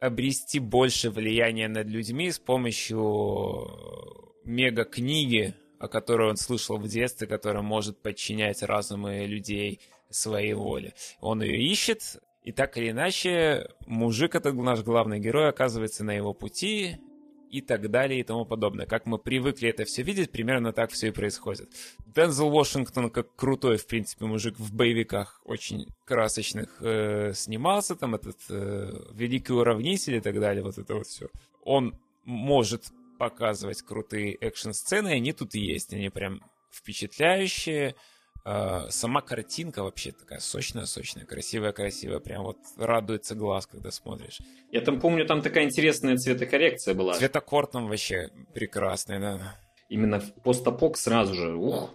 обрести 0.00 0.58
больше 0.58 1.10
влияния 1.10 1.68
над 1.68 1.86
людьми 1.86 2.30
с 2.30 2.38
помощью 2.38 3.00
мега-книги, 4.44 5.54
о 5.78 5.88
которой 5.88 6.28
он 6.30 6.36
слышал 6.36 6.76
в 6.76 6.86
детстве, 6.86 7.26
которая 7.26 7.62
может 7.62 8.02
подчинять 8.02 8.62
разумы 8.62 9.26
людей 9.26 9.80
своей 10.10 10.52
воле. 10.52 10.94
Он 11.20 11.42
ее 11.42 11.58
ищет, 11.58 12.20
и 12.42 12.52
так 12.52 12.76
или 12.76 12.90
иначе, 12.90 13.68
мужик, 13.86 14.34
это 14.34 14.52
наш 14.52 14.80
главный 14.80 15.18
герой, 15.18 15.48
оказывается 15.48 16.04
на 16.04 16.12
его 16.12 16.34
пути, 16.34 16.98
и 17.54 17.60
так 17.60 17.88
далее 17.88 18.18
и 18.18 18.24
тому 18.24 18.44
подобное. 18.44 18.84
Как 18.84 19.06
мы 19.06 19.16
привыкли 19.16 19.68
это 19.68 19.84
все 19.84 20.02
видеть, 20.02 20.32
примерно 20.32 20.72
так 20.72 20.90
все 20.90 21.08
и 21.08 21.10
происходит. 21.12 21.70
Дензел 22.04 22.50
Вашингтон, 22.50 23.10
как 23.10 23.36
крутой, 23.36 23.76
в 23.76 23.86
принципе, 23.86 24.24
мужик 24.24 24.58
в 24.58 24.74
боевиках, 24.74 25.40
очень 25.44 25.86
красочных, 26.04 26.76
э, 26.80 27.32
снимался, 27.34 27.94
там 27.94 28.16
этот 28.16 28.38
э, 28.50 28.92
великий 29.12 29.52
уравнитель 29.52 30.16
и 30.16 30.20
так 30.20 30.40
далее, 30.40 30.64
вот 30.64 30.78
это 30.78 30.94
вот 30.94 31.06
все. 31.06 31.28
Он 31.62 31.94
может 32.24 32.86
показывать 33.20 33.82
крутые 33.82 34.34
экшн-сцены, 34.34 35.08
они 35.08 35.32
тут 35.32 35.54
и 35.54 35.60
есть, 35.60 35.94
они 35.94 36.10
прям 36.10 36.42
впечатляющие. 36.72 37.94
Э, 38.44 38.86
Сама 38.90 39.22
картинка 39.22 39.82
вообще 39.82 40.12
такая 40.12 40.38
сочная-сочная, 40.38 41.24
красивая-красивая, 41.24 42.20
прям 42.20 42.42
вот 42.44 42.58
радуется 42.76 43.34
глаз, 43.34 43.66
когда 43.66 43.90
смотришь. 43.90 44.38
Я 44.70 44.80
там 44.82 45.00
помню, 45.00 45.26
там 45.26 45.40
такая 45.42 45.64
интересная 45.64 46.16
цветокоррекция 46.16 46.94
была. 46.94 47.14
Цветокор 47.14 47.66
там 47.66 47.88
вообще 47.88 48.30
прекрасный, 48.52 49.18
да. 49.18 49.56
Именно 49.88 50.20
постапок 50.42 50.96
сразу 50.96 51.34
же. 51.34 51.54
Ух. 51.54 51.90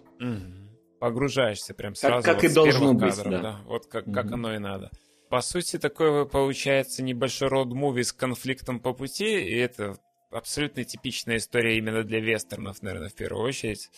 Погружаешься 0.98 1.72
прям 1.74 1.94
сразу. 1.94 2.24
как 2.24 2.42
вот 2.42 2.44
и 2.44 2.54
должно 2.54 2.94
быть, 2.94 3.14
кадров, 3.14 3.42
да. 3.42 3.60
Вот 3.64 3.86
как, 3.86 4.04
как 4.06 4.26
Мгм. 4.26 4.34
оно 4.34 4.54
и 4.54 4.58
надо. 4.58 4.90
По 5.30 5.40
сути, 5.40 5.78
такой 5.78 6.28
получается 6.28 7.02
небольшой 7.02 7.48
род-муви 7.48 8.02
с 8.02 8.12
конфликтом 8.12 8.80
по 8.80 8.92
пути, 8.92 9.40
и 9.40 9.56
это 9.56 9.96
абсолютно 10.30 10.84
типичная 10.84 11.36
история 11.38 11.78
именно 11.78 12.02
для 12.02 12.20
вестернов, 12.20 12.82
наверное, 12.82 13.08
в 13.08 13.14
первую 13.14 13.44
очередь. 13.46 13.88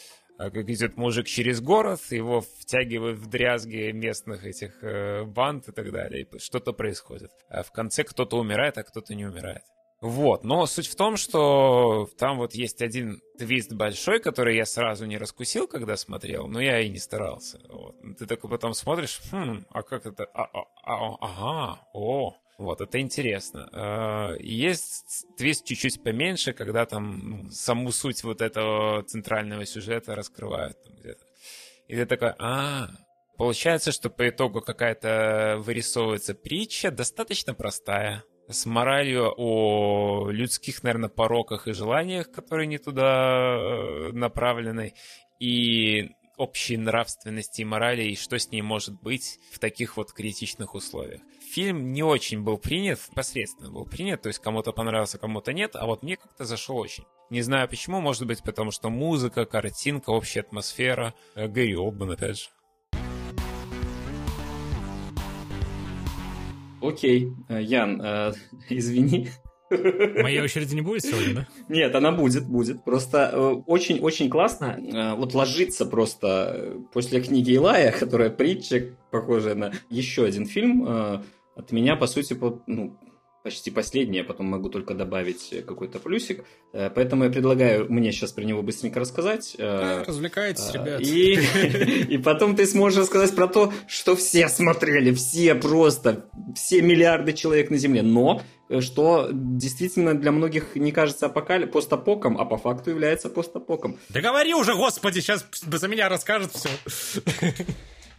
А 0.42 0.50
Как 0.50 0.68
идет 0.68 0.96
мужик 0.96 1.26
через 1.28 1.60
город, 1.60 2.00
его 2.10 2.40
втягивают 2.40 3.20
в 3.20 3.28
дрязги 3.28 3.92
местных 3.92 4.44
этих 4.44 4.82
э, 4.82 5.22
банд 5.22 5.68
и 5.68 5.72
так 5.72 5.92
далее, 5.92 6.26
что-то 6.38 6.72
происходит. 6.72 7.30
А 7.48 7.62
в 7.62 7.70
конце 7.70 8.02
кто-то 8.02 8.38
умирает, 8.38 8.76
а 8.76 8.82
кто-то 8.82 9.14
не 9.14 9.24
умирает. 9.24 9.62
Вот, 10.00 10.42
но 10.42 10.66
суть 10.66 10.88
в 10.88 10.96
том, 10.96 11.16
что 11.16 12.08
там 12.18 12.38
вот 12.38 12.56
есть 12.56 12.82
один 12.82 13.20
твист 13.38 13.72
большой, 13.72 14.18
который 14.18 14.56
я 14.56 14.66
сразу 14.66 15.06
не 15.06 15.16
раскусил, 15.16 15.68
когда 15.68 15.96
смотрел, 15.96 16.48
но 16.48 16.60
я 16.60 16.80
и 16.80 16.88
не 16.88 16.98
старался. 16.98 17.60
Вот. 17.68 17.94
Ты 18.18 18.26
такой 18.26 18.50
потом 18.50 18.74
смотришь, 18.74 19.20
хм, 19.30 19.64
а 19.70 19.82
как 19.84 20.06
это? 20.06 20.24
А, 20.34 20.42
а, 20.42 20.64
а, 20.82 21.16
ага, 21.20 21.80
о, 21.92 22.34
вот, 22.62 22.80
это 22.80 23.00
интересно. 23.00 23.68
Э, 23.72 24.36
Есть 24.40 25.26
твист 25.36 25.64
чуть-чуть 25.64 26.02
поменьше, 26.02 26.52
когда 26.52 26.86
там 26.86 27.18
ну, 27.22 27.50
саму 27.50 27.92
суть 27.92 28.24
вот 28.24 28.40
этого 28.40 29.02
центрального 29.02 29.66
сюжета 29.66 30.14
раскрывают 30.14 30.82
там 30.82 30.94
где-то. 30.94 31.24
И 31.88 31.96
ты 31.96 32.06
такой, 32.06 32.32
а, 32.38 32.88
Получается, 33.36 33.92
что 33.92 34.10
по 34.10 34.28
итогу 34.28 34.60
какая-то 34.60 35.56
вырисовывается 35.58 36.34
притча, 36.34 36.90
достаточно 36.90 37.54
простая, 37.54 38.22
с 38.48 38.66
моралью 38.66 39.32
о 39.36 40.28
людских, 40.30 40.82
наверное, 40.82 41.08
пороках 41.08 41.66
и 41.66 41.72
желаниях, 41.72 42.30
которые 42.30 42.66
не 42.66 42.78
туда 42.78 43.56
э, 43.56 44.12
направлены, 44.12 44.94
и 45.40 46.10
общей 46.36 46.76
нравственности 46.76 47.62
и 47.62 47.64
морали, 47.64 48.04
и 48.04 48.16
что 48.16 48.38
с 48.38 48.50
ней 48.50 48.62
может 48.62 49.00
быть 49.00 49.38
в 49.50 49.58
таких 49.58 49.96
вот 49.96 50.12
критичных 50.12 50.74
условиях. 50.74 51.20
Фильм 51.52 51.92
не 51.92 52.02
очень 52.02 52.40
был 52.40 52.56
принят, 52.56 52.98
посредственно 53.14 53.70
был 53.70 53.84
принят, 53.84 54.22
то 54.22 54.28
есть 54.28 54.38
кому-то 54.38 54.72
понравился, 54.72 55.18
кому-то 55.18 55.52
нет, 55.52 55.72
а 55.74 55.84
вот 55.84 56.02
мне 56.02 56.16
как-то 56.16 56.46
зашел 56.46 56.78
очень. 56.78 57.04
Не 57.28 57.42
знаю 57.42 57.68
почему, 57.68 58.00
может 58.00 58.26
быть 58.26 58.42
потому 58.42 58.70
что 58.70 58.88
музыка, 58.88 59.44
картинка, 59.44 60.08
общая 60.12 60.40
атмосфера, 60.40 61.12
э, 61.34 61.48
Гэри 61.48 61.76
Олдман 61.76 62.12
опять 62.12 62.38
же. 62.38 62.44
Окей, 66.80 67.28
Э, 67.50 67.60
Ян, 67.60 68.00
э, 68.00 68.32
извини. 68.70 69.28
Моей 69.68 70.40
очереди 70.40 70.74
не 70.74 70.80
будет 70.80 71.04
сегодня, 71.04 71.34
да? 71.34 71.48
Нет, 71.68 71.94
она 71.94 72.12
будет, 72.12 72.46
будет. 72.46 72.82
Просто 72.82 73.62
очень-очень 73.66 74.30
классно 74.30 74.78
э, 74.80 75.14
вот 75.16 75.34
ложиться 75.34 75.84
просто 75.84 76.78
после 76.94 77.20
книги 77.20 77.52
Илая, 77.52 77.92
которая 77.92 78.30
притча, 78.30 78.96
похожая 79.10 79.54
на 79.54 79.72
еще 79.90 80.24
один 80.24 80.46
фильм, 80.46 81.22
от 81.56 81.72
меня, 81.72 81.96
по 81.96 82.06
сути, 82.06 82.34
по- 82.34 82.62
ну, 82.66 82.98
почти 83.42 83.70
последний, 83.72 84.18
я 84.18 84.24
потом 84.24 84.46
могу 84.46 84.68
только 84.68 84.94
добавить 84.94 85.52
какой-то 85.66 85.98
плюсик. 85.98 86.44
Э, 86.72 86.90
Поэтому 86.94 87.24
я 87.24 87.30
предлагаю 87.30 87.90
мне 87.92 88.12
сейчас 88.12 88.32
про 88.32 88.44
него 88.44 88.62
быстренько 88.62 89.00
рассказать. 89.00 89.56
э, 89.58 90.04
Развлекайтесь, 90.06 90.70
а, 90.74 90.78
ребят. 90.78 91.00
И, 91.00 91.34
и 92.14 92.18
потом 92.18 92.54
ты 92.54 92.66
сможешь 92.66 93.00
рассказать 93.00 93.34
про 93.34 93.48
то, 93.48 93.72
что 93.88 94.14
все 94.14 94.48
смотрели, 94.48 95.12
все 95.12 95.54
просто, 95.56 96.28
все 96.54 96.82
миллиарды 96.82 97.32
человек 97.32 97.70
на 97.70 97.78
Земле. 97.78 98.02
Но 98.02 98.42
что 98.80 99.28
действительно 99.32 100.14
для 100.14 100.30
многих 100.32 100.76
не 100.76 100.92
кажется 100.92 101.26
апокали... 101.26 101.66
постапоком, 101.66 102.38
а 102.38 102.44
по 102.44 102.56
факту 102.56 102.90
является 102.90 103.28
постапоком. 103.28 103.98
Да 104.08 104.20
говори 104.20 104.54
уже, 104.54 104.74
господи, 104.74 105.18
сейчас 105.20 105.44
за 105.52 105.88
меня 105.88 106.08
расскажет 106.08 106.52
все. 106.52 106.68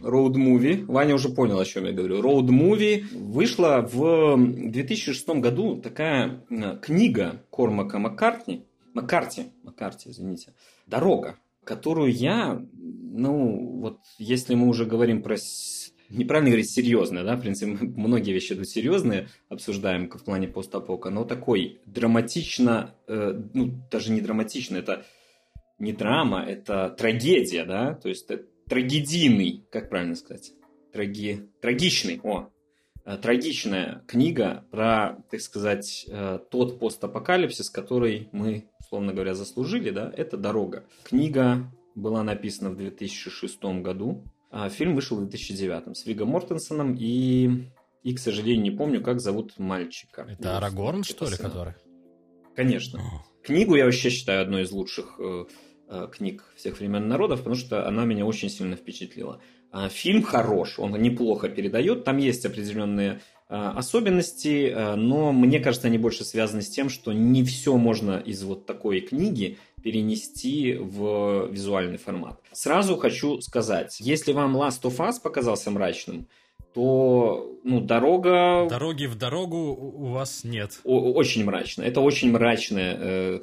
Роуд-муви. 0.04 0.84
Ваня 0.84 1.14
уже 1.14 1.30
понял, 1.30 1.58
о 1.58 1.64
чем 1.64 1.86
я 1.86 1.92
говорю. 1.92 2.20
Роуд-муви. 2.20 3.04
Вышла 3.12 3.80
в 3.80 4.36
2006 4.36 5.28
году 5.40 5.76
такая 5.76 6.44
книга 6.82 7.42
Кормака 7.50 7.98
Маккартни. 7.98 8.66
Маккарти. 8.94 9.46
Маккарти, 9.64 10.10
извините. 10.10 10.54
«Дорога», 10.86 11.36
которую 11.64 12.12
я, 12.12 12.64
ну, 12.72 13.80
вот 13.80 13.98
если 14.18 14.54
мы 14.54 14.68
уже 14.68 14.86
говорим 14.86 15.22
про... 15.22 15.36
Неправильно 16.10 16.50
говорить 16.50 16.70
серьезное, 16.70 17.24
да, 17.24 17.34
в 17.36 17.40
принципе, 17.40 17.72
мы 17.72 17.78
многие 17.96 18.32
вещи 18.32 18.54
тут 18.54 18.68
серьезные 18.68 19.28
обсуждаем 19.48 20.08
в 20.08 20.22
плане 20.22 20.46
постапока, 20.46 21.10
но 21.10 21.24
такой 21.24 21.80
драматично, 21.86 22.94
э, 23.08 23.42
ну, 23.52 23.72
даже 23.90 24.12
не 24.12 24.20
драматично, 24.20 24.76
это 24.76 25.04
не 25.78 25.92
драма, 25.92 26.44
это 26.44 26.90
трагедия, 26.90 27.64
да, 27.64 27.94
то 27.94 28.08
есть 28.08 28.30
э, 28.30 28.44
трагедийный, 28.68 29.64
как 29.70 29.88
правильно 29.90 30.16
сказать, 30.16 30.52
траги, 30.92 31.48
трагичный, 31.60 32.20
о, 32.22 32.50
э, 33.04 33.16
трагичная 33.16 34.02
книга 34.06 34.64
про, 34.70 35.22
так 35.30 35.40
сказать, 35.40 36.06
э, 36.08 36.38
тот 36.50 36.78
постапокалипсис, 36.78 37.70
который 37.70 38.28
мы, 38.32 38.68
условно 38.80 39.12
говоря, 39.12 39.34
заслужили, 39.34 39.90
да, 39.90 40.12
это 40.16 40.36
«Дорога». 40.36 40.84
Книга 41.04 41.70
была 41.94 42.22
написана 42.22 42.70
в 42.70 42.76
2006 42.76 43.82
году, 43.82 44.24
а 44.50 44.68
фильм 44.68 44.94
вышел 44.94 45.16
в 45.16 45.20
2009 45.20 45.96
с 45.96 46.06
Виго 46.06 46.24
Мортенсоном 46.24 46.94
и, 46.94 47.70
и, 48.02 48.14
к 48.14 48.18
сожалению, 48.18 48.62
не 48.62 48.70
помню, 48.70 49.02
как 49.02 49.20
зовут 49.20 49.58
мальчика. 49.58 50.26
Это 50.28 50.56
Арагорн, 50.56 51.02
что 51.02 51.28
ли, 51.28 51.36
который? 51.36 51.74
Конечно. 52.54 53.00
Книгу 53.42 53.74
я 53.74 53.84
вообще 53.84 54.10
считаю 54.10 54.42
одной 54.42 54.62
из 54.62 54.70
лучших 54.70 55.18
э, 55.18 55.44
книг 56.12 56.44
всех 56.56 56.78
времен 56.78 57.08
народов, 57.08 57.40
потому 57.40 57.56
что 57.56 57.86
она 57.86 58.04
меня 58.04 58.26
очень 58.26 58.50
сильно 58.50 58.76
впечатлила. 58.76 59.40
А 59.76 59.88
фильм 59.88 60.22
хорош, 60.22 60.78
он 60.78 60.92
неплохо 61.02 61.48
передает, 61.48 62.04
там 62.04 62.18
есть 62.18 62.46
определенные 62.46 63.20
э, 63.48 63.56
особенности, 63.56 64.68
э, 64.68 64.94
но 64.94 65.32
мне 65.32 65.58
кажется, 65.58 65.88
они 65.88 65.98
больше 65.98 66.24
связаны 66.24 66.62
с 66.62 66.70
тем, 66.70 66.88
что 66.88 67.12
не 67.12 67.42
все 67.42 67.76
можно 67.76 68.18
из 68.24 68.44
вот 68.44 68.66
такой 68.66 69.00
книги 69.00 69.58
перенести 69.82 70.74
в 70.74 71.48
визуальный 71.50 71.98
формат. 71.98 72.40
Сразу 72.52 72.96
хочу 72.96 73.40
сказать, 73.40 73.96
если 73.98 74.32
вам 74.32 74.56
Last 74.56 74.82
of 74.82 74.96
Us 74.98 75.14
показался 75.20 75.72
мрачным, 75.72 76.28
то 76.72 77.58
ну, 77.64 77.80
дорога... 77.80 78.68
Дороги 78.70 79.06
в 79.06 79.16
дорогу 79.16 79.56
у 79.56 80.06
вас 80.06 80.44
нет. 80.44 80.80
Очень 80.84 81.44
мрачно. 81.44 81.82
Это 81.82 82.00
очень 82.00 82.30
мрачная 82.30 82.96
э, 82.96 83.40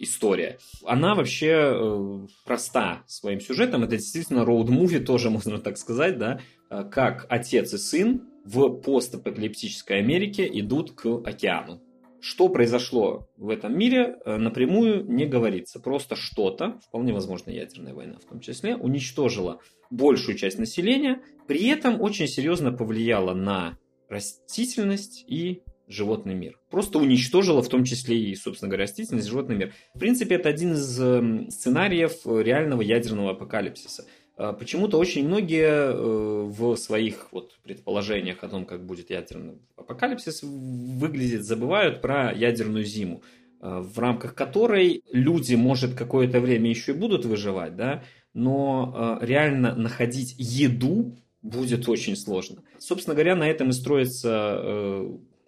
история. 0.00 0.58
Она 0.84 1.14
вообще 1.14 1.74
э, 1.74 2.26
проста 2.44 3.04
своим 3.06 3.40
сюжетом. 3.40 3.84
Это 3.84 3.96
действительно 3.96 4.44
роуд-муви, 4.44 4.98
тоже 4.98 5.30
можно 5.30 5.58
так 5.58 5.76
сказать, 5.78 6.18
да, 6.18 6.40
э, 6.70 6.84
как 6.90 7.26
отец 7.28 7.72
и 7.74 7.78
сын 7.78 8.22
в 8.44 8.80
постапокалиптической 8.80 9.98
Америке 9.98 10.48
идут 10.50 10.92
к 10.92 11.06
океану. 11.24 11.82
Что 12.22 12.48
произошло 12.48 13.28
в 13.36 13.48
этом 13.48 13.78
мире, 13.78 14.18
э, 14.24 14.36
напрямую 14.36 15.04
не 15.04 15.26
говорится. 15.26 15.80
Просто 15.80 16.16
что-то, 16.16 16.78
вполне 16.86 17.12
возможно 17.12 17.50
ядерная 17.50 17.94
война 17.94 18.18
в 18.18 18.28
том 18.28 18.40
числе, 18.40 18.76
уничтожила 18.76 19.60
большую 19.90 20.36
часть 20.36 20.58
населения, 20.58 21.22
при 21.46 21.68
этом 21.68 22.00
очень 22.00 22.26
серьезно 22.26 22.72
повлияла 22.72 23.34
на 23.34 23.78
растительность 24.08 25.24
и 25.28 25.62
животный 25.90 26.34
мир. 26.34 26.58
Просто 26.70 26.98
уничтожила 26.98 27.62
в 27.62 27.68
том 27.68 27.84
числе 27.84 28.16
и, 28.16 28.34
собственно 28.34 28.68
говоря, 28.68 28.84
растительность, 28.84 29.28
животный 29.28 29.56
мир. 29.56 29.74
В 29.94 29.98
принципе, 29.98 30.36
это 30.36 30.48
один 30.48 30.72
из 30.72 31.00
эм, 31.00 31.50
сценариев 31.50 32.24
реального 32.24 32.80
ядерного 32.80 33.32
апокалипсиса. 33.32 34.06
А, 34.40 34.54
почему-то 34.54 34.98
очень 34.98 35.26
многие 35.26 35.92
э, 35.92 36.44
в 36.44 36.76
своих 36.76 37.28
вот 37.30 37.58
предположениях 37.62 38.42
о 38.42 38.48
том, 38.48 38.64
как 38.64 38.86
будет 38.86 39.10
ядерный 39.10 39.58
апокалипсис 39.76 40.42
выглядит, 40.42 41.44
забывают 41.44 42.00
про 42.00 42.32
ядерную 42.32 42.84
зиму, 42.84 43.22
э, 43.60 43.80
в 43.80 43.98
рамках 43.98 44.34
которой 44.34 45.02
люди, 45.12 45.56
может, 45.56 45.94
какое-то 45.94 46.40
время 46.40 46.70
еще 46.70 46.92
и 46.92 46.96
будут 46.96 47.26
выживать, 47.26 47.76
да, 47.76 48.02
но 48.32 49.18
э, 49.20 49.26
реально 49.26 49.74
находить 49.74 50.36
еду 50.38 51.18
будет 51.42 51.86
очень 51.88 52.16
сложно. 52.16 52.62
Собственно 52.78 53.14
говоря, 53.14 53.36
на 53.36 53.46
этом 53.46 53.68
и 53.68 53.72
строится, 53.72 54.62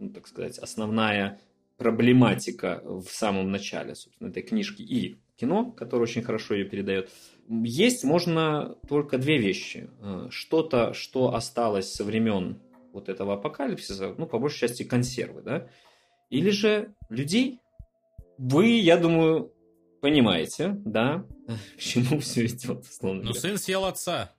ну, 0.02 0.10
так 0.10 0.26
сказать, 0.26 0.58
основная 0.58 1.40
проблематика 1.78 2.82
в 2.84 3.08
самом 3.08 3.50
начале, 3.50 3.94
собственно, 3.94 4.28
этой 4.28 4.42
книжки 4.42 4.82
и 4.82 5.16
кино, 5.36 5.72
которое 5.72 6.04
очень 6.04 6.22
хорошо 6.22 6.54
ее 6.54 6.64
передает. 6.64 7.10
Есть 7.48 8.04
можно 8.04 8.76
только 8.88 9.18
две 9.18 9.38
вещи. 9.38 9.90
Э, 10.00 10.28
что-то, 10.30 10.92
что 10.94 11.34
осталось 11.34 11.92
со 11.92 12.04
времен 12.04 12.60
вот 12.92 13.08
этого 13.08 13.34
апокалипсиса, 13.34 14.14
ну, 14.18 14.26
по 14.26 14.38
большей 14.38 14.60
части 14.60 14.82
консервы, 14.82 15.42
да, 15.42 15.68
или 16.30 16.50
же 16.50 16.94
людей. 17.08 17.60
Вы, 18.38 18.78
я 18.80 18.96
думаю, 18.96 19.52
понимаете, 20.00 20.76
да, 20.84 21.24
к 21.76 21.80
чему 21.80 22.20
все 22.20 22.46
идет, 22.46 22.82
условно 22.82 23.22
Ну, 23.22 23.34
сын 23.34 23.58
съел 23.58 23.84
отца. 23.84 24.34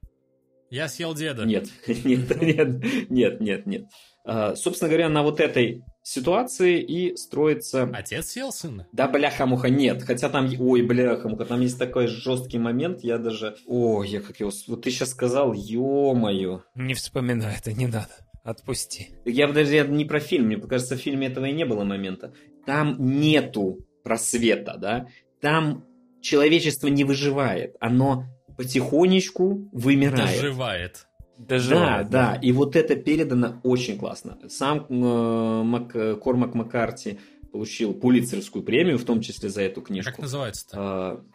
Я 0.69 0.87
съел 0.87 1.13
деда. 1.13 1.45
Нет, 1.45 1.69
нет, 1.87 2.41
нет, 2.41 3.09
нет, 3.09 3.41
нет, 3.41 3.65
нет. 3.65 3.85
А, 4.25 4.55
собственно 4.55 4.89
говоря, 4.89 5.09
на 5.09 5.23
вот 5.23 5.39
этой 5.39 5.83
ситуации 6.01 6.81
и 6.81 7.15
строится... 7.15 7.89
Отец 7.93 8.27
съел 8.27 8.51
сына? 8.51 8.87
Да, 8.91 9.07
бляха-муха, 9.07 9.69
нет. 9.69 10.03
Хотя 10.03 10.29
там, 10.29 10.49
ой, 10.59 10.81
бляха-муха, 10.81 11.45
там 11.45 11.61
есть 11.61 11.77
такой 11.77 12.07
жесткий 12.07 12.59
момент, 12.59 13.03
я 13.03 13.17
даже... 13.17 13.57
Ой, 13.67 14.07
я 14.09 14.21
как 14.21 14.39
его... 14.39 14.51
Вот 14.67 14.81
ты 14.81 14.91
сейчас 14.91 15.09
сказал, 15.09 15.53
ё-моё. 15.53 16.61
Не 16.75 16.93
вспоминай, 16.93 17.57
это 17.57 17.73
не 17.73 17.87
надо. 17.87 18.09
Отпусти. 18.43 19.09
Я 19.25 19.47
даже 19.47 19.73
я 19.73 19.85
не 19.85 20.03
про 20.03 20.19
фильм, 20.19 20.47
мне 20.47 20.57
кажется, 20.57 20.97
в 20.97 20.99
фильме 20.99 21.27
этого 21.27 21.45
и 21.45 21.53
не 21.53 21.65
было 21.65 21.85
момента. 21.85 22.33
Там 22.65 22.97
нету 22.99 23.79
просвета, 24.03 24.75
да? 24.77 25.07
Там 25.39 25.85
человечество 26.21 26.87
не 26.87 27.05
выживает. 27.05 27.75
Оно 27.79 28.25
потихонечку 28.57 29.69
вымирает. 29.71 30.41
Доживает. 30.41 31.07
Доживает. 31.47 32.09
Да, 32.09 32.33
да, 32.33 32.39
и 32.41 32.51
вот 32.51 32.75
это 32.75 32.95
передано 32.95 33.59
очень 33.63 33.97
классно. 33.97 34.37
Сам 34.49 34.85
э, 34.89 35.63
Мак, 35.63 36.21
Кормак 36.21 36.53
Маккарти 36.53 37.19
получил 37.51 37.93
Пулицерскую 37.93 38.63
премию, 38.63 38.97
в 38.97 39.05
том 39.05 39.21
числе 39.21 39.49
за 39.49 39.61
эту 39.61 39.81
книжку. 39.81 40.11
Как 40.11 40.19
называется-то? 40.19 41.23
Э, 41.27 41.33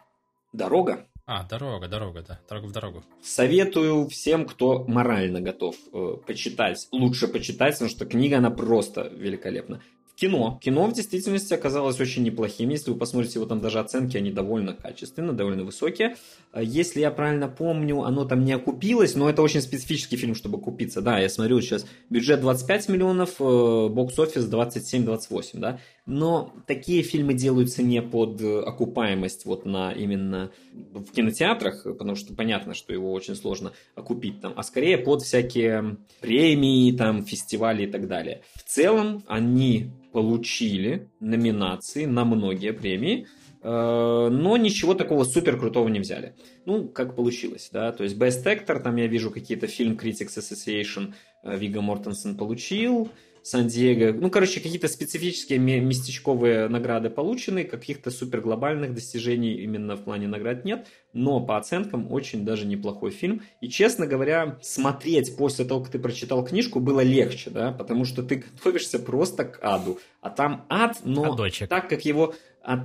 Дорога. 0.53 1.05
А, 1.25 1.43
дорога, 1.43 1.87
дорога, 1.87 2.23
да. 2.27 2.39
Дорога 2.49 2.65
в 2.65 2.71
дорогу. 2.71 3.03
Советую 3.21 4.07
всем, 4.07 4.45
кто 4.47 4.83
морально 4.87 5.41
готов 5.41 5.75
э, 5.93 6.15
почитать. 6.25 6.87
Лучше 6.91 7.27
почитать, 7.27 7.73
потому 7.73 7.91
что 7.91 8.07
книга, 8.07 8.39
она 8.39 8.49
просто 8.49 9.11
великолепна 9.15 9.79
кино. 10.19 10.59
Кино 10.61 10.85
в 10.87 10.93
действительности 10.93 11.53
оказалось 11.53 11.99
очень 11.99 12.23
неплохим. 12.23 12.69
Если 12.69 12.91
вы 12.91 12.97
посмотрите, 12.97 13.39
его 13.39 13.45
там 13.45 13.61
даже 13.61 13.79
оценки, 13.79 14.17
они 14.17 14.31
довольно 14.31 14.73
качественные, 14.73 15.33
довольно 15.33 15.63
высокие. 15.63 16.17
А 16.51 16.61
если 16.61 16.99
я 16.99 17.11
правильно 17.11 17.47
помню, 17.47 18.01
оно 18.01 18.25
там 18.25 18.43
не 18.43 18.51
окупилось, 18.53 19.15
но 19.15 19.29
это 19.29 19.41
очень 19.41 19.61
специфический 19.61 20.17
фильм, 20.17 20.35
чтобы 20.35 20.59
купиться. 20.59 21.01
Да, 21.01 21.19
я 21.19 21.29
смотрю 21.29 21.61
сейчас 21.61 21.85
бюджет 22.09 22.41
25 22.41 22.89
миллионов, 22.89 23.35
э, 23.39 23.87
бокс-офис 23.89 24.49
27-28, 24.49 25.59
да. 25.59 25.79
Но 26.09 26.51
такие 26.65 27.03
фильмы 27.03 27.35
делаются 27.35 27.83
не 27.83 28.01
под 28.01 28.41
э, 28.41 28.61
окупаемость 28.61 29.45
вот 29.45 29.67
на 29.67 29.91
именно 29.91 30.49
в 30.73 31.11
кинотеатрах, 31.11 31.83
потому 31.83 32.15
что 32.15 32.33
понятно, 32.33 32.73
что 32.73 32.91
его 32.91 33.13
очень 33.13 33.35
сложно 33.35 33.73
окупить 33.93 34.41
там, 34.41 34.53
а 34.55 34.63
скорее 34.63 34.97
под 34.97 35.21
всякие 35.21 35.97
премии, 36.19 36.91
там, 36.93 37.23
фестивали 37.23 37.83
и 37.83 37.87
так 37.87 38.07
далее. 38.07 38.41
В 38.55 38.63
целом 38.63 39.21
они 39.27 39.91
получили 40.11 41.07
номинации 41.19 42.05
на 42.05 42.25
многие 42.25 42.73
премии, 42.73 43.27
э, 43.61 44.29
но 44.31 44.57
ничего 44.57 44.95
такого 44.95 45.25
супер 45.25 45.59
крутого 45.59 45.89
не 45.89 45.99
взяли. 45.99 46.33
Ну, 46.65 46.87
как 46.87 47.15
получилось, 47.15 47.69
да, 47.71 47.91
то 47.91 48.03
есть 48.03 48.17
Best 48.17 48.43
Actor, 48.45 48.81
там 48.81 48.95
я 48.95 49.05
вижу 49.05 49.29
какие-то 49.29 49.67
фильм 49.67 49.93
Critics 49.93 50.39
Association 50.39 51.13
э, 51.43 51.55
Вига 51.55 51.81
Мортенсен 51.81 52.35
получил, 52.35 53.11
Сан-Диего. 53.43 54.13
Ну, 54.13 54.29
короче, 54.29 54.59
какие-то 54.59 54.87
специфические 54.87 55.59
местечковые 55.59 56.67
награды 56.67 57.09
получены, 57.09 57.63
каких-то 57.63 58.11
супер 58.11 58.41
глобальных 58.41 58.93
достижений 58.93 59.53
именно 59.55 59.95
в 59.95 60.03
плане 60.03 60.27
наград 60.27 60.65
нет, 60.65 60.87
но 61.13 61.39
по 61.39 61.57
оценкам 61.57 62.11
очень 62.11 62.45
даже 62.45 62.65
неплохой 62.65 63.11
фильм. 63.11 63.41
И, 63.61 63.69
честно 63.69 64.05
говоря, 64.05 64.57
смотреть 64.61 65.35
после 65.37 65.65
того, 65.65 65.81
как 65.81 65.91
ты 65.91 65.99
прочитал 65.99 66.45
книжку, 66.45 66.79
было 66.79 67.01
легче, 67.01 67.49
да, 67.49 67.71
потому 67.71 68.05
что 68.05 68.23
ты 68.23 68.35
готовишься 68.35 68.99
просто 68.99 69.45
к 69.45 69.59
аду. 69.61 69.99
А 70.21 70.29
там 70.29 70.65
ад, 70.69 70.99
но 71.03 71.33
Адочек. 71.33 71.69
так, 71.69 71.89
как 71.89 72.05
его 72.05 72.33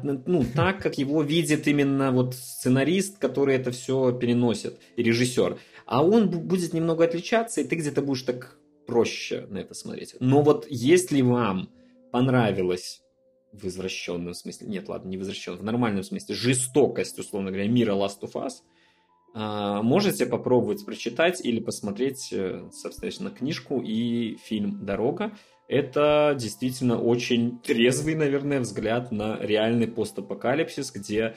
ну, 0.03 0.45
так, 0.55 0.81
как 0.81 0.99
его 0.99 1.23
видит 1.23 1.67
именно 1.67 2.13
вот 2.13 2.35
сценарист, 2.35 3.19
который 3.19 3.57
это 3.57 3.71
все 3.73 4.13
переносит, 4.13 4.79
и 4.97 5.03
режиссер. 5.03 5.59
А 5.87 6.05
он 6.05 6.31
будет 6.31 6.73
немного 6.73 7.05
отличаться, 7.05 7.61
и 7.61 7.65
ты 7.65 7.77
где-то 7.77 8.01
будешь 8.01 8.23
так 8.23 8.57
проще 8.87 9.47
на 9.49 9.59
это 9.59 9.75
смотреть. 9.75 10.17
Но 10.21 10.43
вот 10.43 10.67
если 10.69 11.21
вам 11.23 11.71
понравилось 12.13 13.03
в 13.53 13.67
извращенном 13.67 14.35
смысле, 14.35 14.67
нет, 14.69 14.89
ладно, 14.89 15.09
не 15.09 15.17
в 15.17 15.23
извращенном, 15.23 15.61
в 15.61 15.65
нормальном 15.65 16.03
смысле, 16.03 16.35
жестокость, 16.35 17.19
условно 17.19 17.51
говоря, 17.51 17.69
мира 17.69 17.95
Last 17.95 18.21
of 18.23 18.33
Us, 18.35 18.63
а, 19.37 19.83
можете 19.83 20.27
попробовать 20.27 20.85
прочитать 20.85 21.45
или 21.45 21.59
посмотреть, 21.59 22.33
э, 22.33 22.69
соответственно, 22.73 23.31
книжку 23.31 23.81
и 23.81 24.37
фильм 24.37 24.85
«Дорога». 24.87 25.33
Это 25.67 26.37
действительно 26.39 27.01
очень 27.01 27.59
трезвый, 27.59 28.15
наверное, 28.15 28.61
взгляд 28.61 29.11
на 29.11 29.39
реальный 29.41 29.89
постапокалипсис, 29.89 30.93
где 30.93 31.37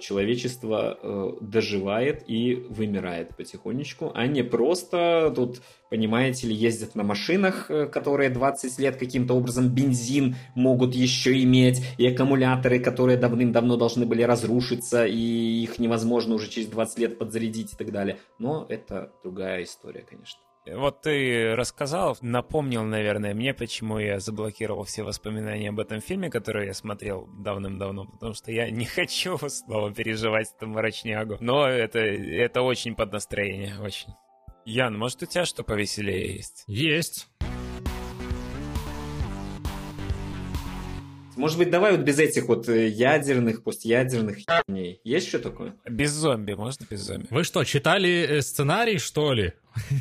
человечество 0.00 0.98
э, 1.00 1.32
доживает 1.40 2.24
и 2.26 2.54
вымирает 2.68 3.36
потихонечку, 3.36 4.10
а 4.14 4.26
не 4.26 4.42
просто 4.42 5.32
тут, 5.34 5.60
понимаете 5.90 6.48
ли, 6.48 6.54
ездят 6.54 6.94
на 6.94 7.04
машинах, 7.04 7.70
э, 7.70 7.86
которые 7.86 8.30
20 8.30 8.78
лет 8.78 8.96
каким-то 8.96 9.34
образом 9.34 9.68
бензин 9.68 10.36
могут 10.54 10.94
еще 10.94 11.40
иметь, 11.42 11.82
и 11.98 12.06
аккумуляторы, 12.06 12.80
которые 12.80 13.16
давным-давно 13.16 13.76
должны 13.76 14.06
были 14.06 14.22
разрушиться, 14.22 15.06
и 15.06 15.62
их 15.62 15.78
невозможно 15.78 16.34
уже 16.34 16.48
через 16.48 16.68
20 16.68 16.98
лет 16.98 17.18
подзарядить 17.18 17.74
и 17.74 17.76
так 17.76 17.92
далее. 17.92 18.18
Но 18.38 18.66
это 18.68 19.12
другая 19.22 19.62
история, 19.62 20.04
конечно. 20.08 20.40
Вот 20.66 21.02
ты 21.02 21.54
рассказал, 21.56 22.18
напомнил, 22.20 22.84
наверное, 22.84 23.34
мне, 23.34 23.54
почему 23.54 23.98
я 23.98 24.20
заблокировал 24.20 24.84
все 24.84 25.02
воспоминания 25.02 25.70
об 25.70 25.80
этом 25.80 26.00
фильме, 26.00 26.30
который 26.30 26.66
я 26.66 26.74
смотрел 26.74 27.26
давным-давно, 27.38 28.06
потому 28.06 28.34
что 28.34 28.52
я 28.52 28.70
не 28.70 28.84
хочу 28.86 29.38
снова 29.48 29.92
переживать 29.92 30.52
эту 30.56 30.66
мрачнягу. 30.66 31.38
Но 31.40 31.66
это, 31.66 31.98
это 31.98 32.62
очень 32.62 32.94
под 32.94 33.12
настроение, 33.12 33.78
очень. 33.80 34.08
Ян, 34.66 34.96
может 34.96 35.22
у 35.22 35.26
тебя 35.26 35.46
что 35.46 35.64
повеселее 35.64 36.36
есть? 36.36 36.64
Есть. 36.66 37.29
Может 41.36 41.58
быть, 41.58 41.70
давай 41.70 41.96
вот 41.96 42.00
без 42.00 42.18
этих 42.18 42.46
вот 42.48 42.68
э, 42.68 42.88
ядерных, 42.88 43.62
постядерных 43.62 44.38
херней. 44.38 45.00
Есть 45.04 45.28
что 45.28 45.38
такое? 45.38 45.74
Без 45.88 46.10
зомби, 46.10 46.52
можно 46.52 46.86
без 46.88 47.00
зомби? 47.00 47.26
Вы 47.30 47.44
что, 47.44 47.64
читали 47.64 48.26
э, 48.28 48.42
сценарий, 48.42 48.98
что 48.98 49.32
ли? 49.32 49.52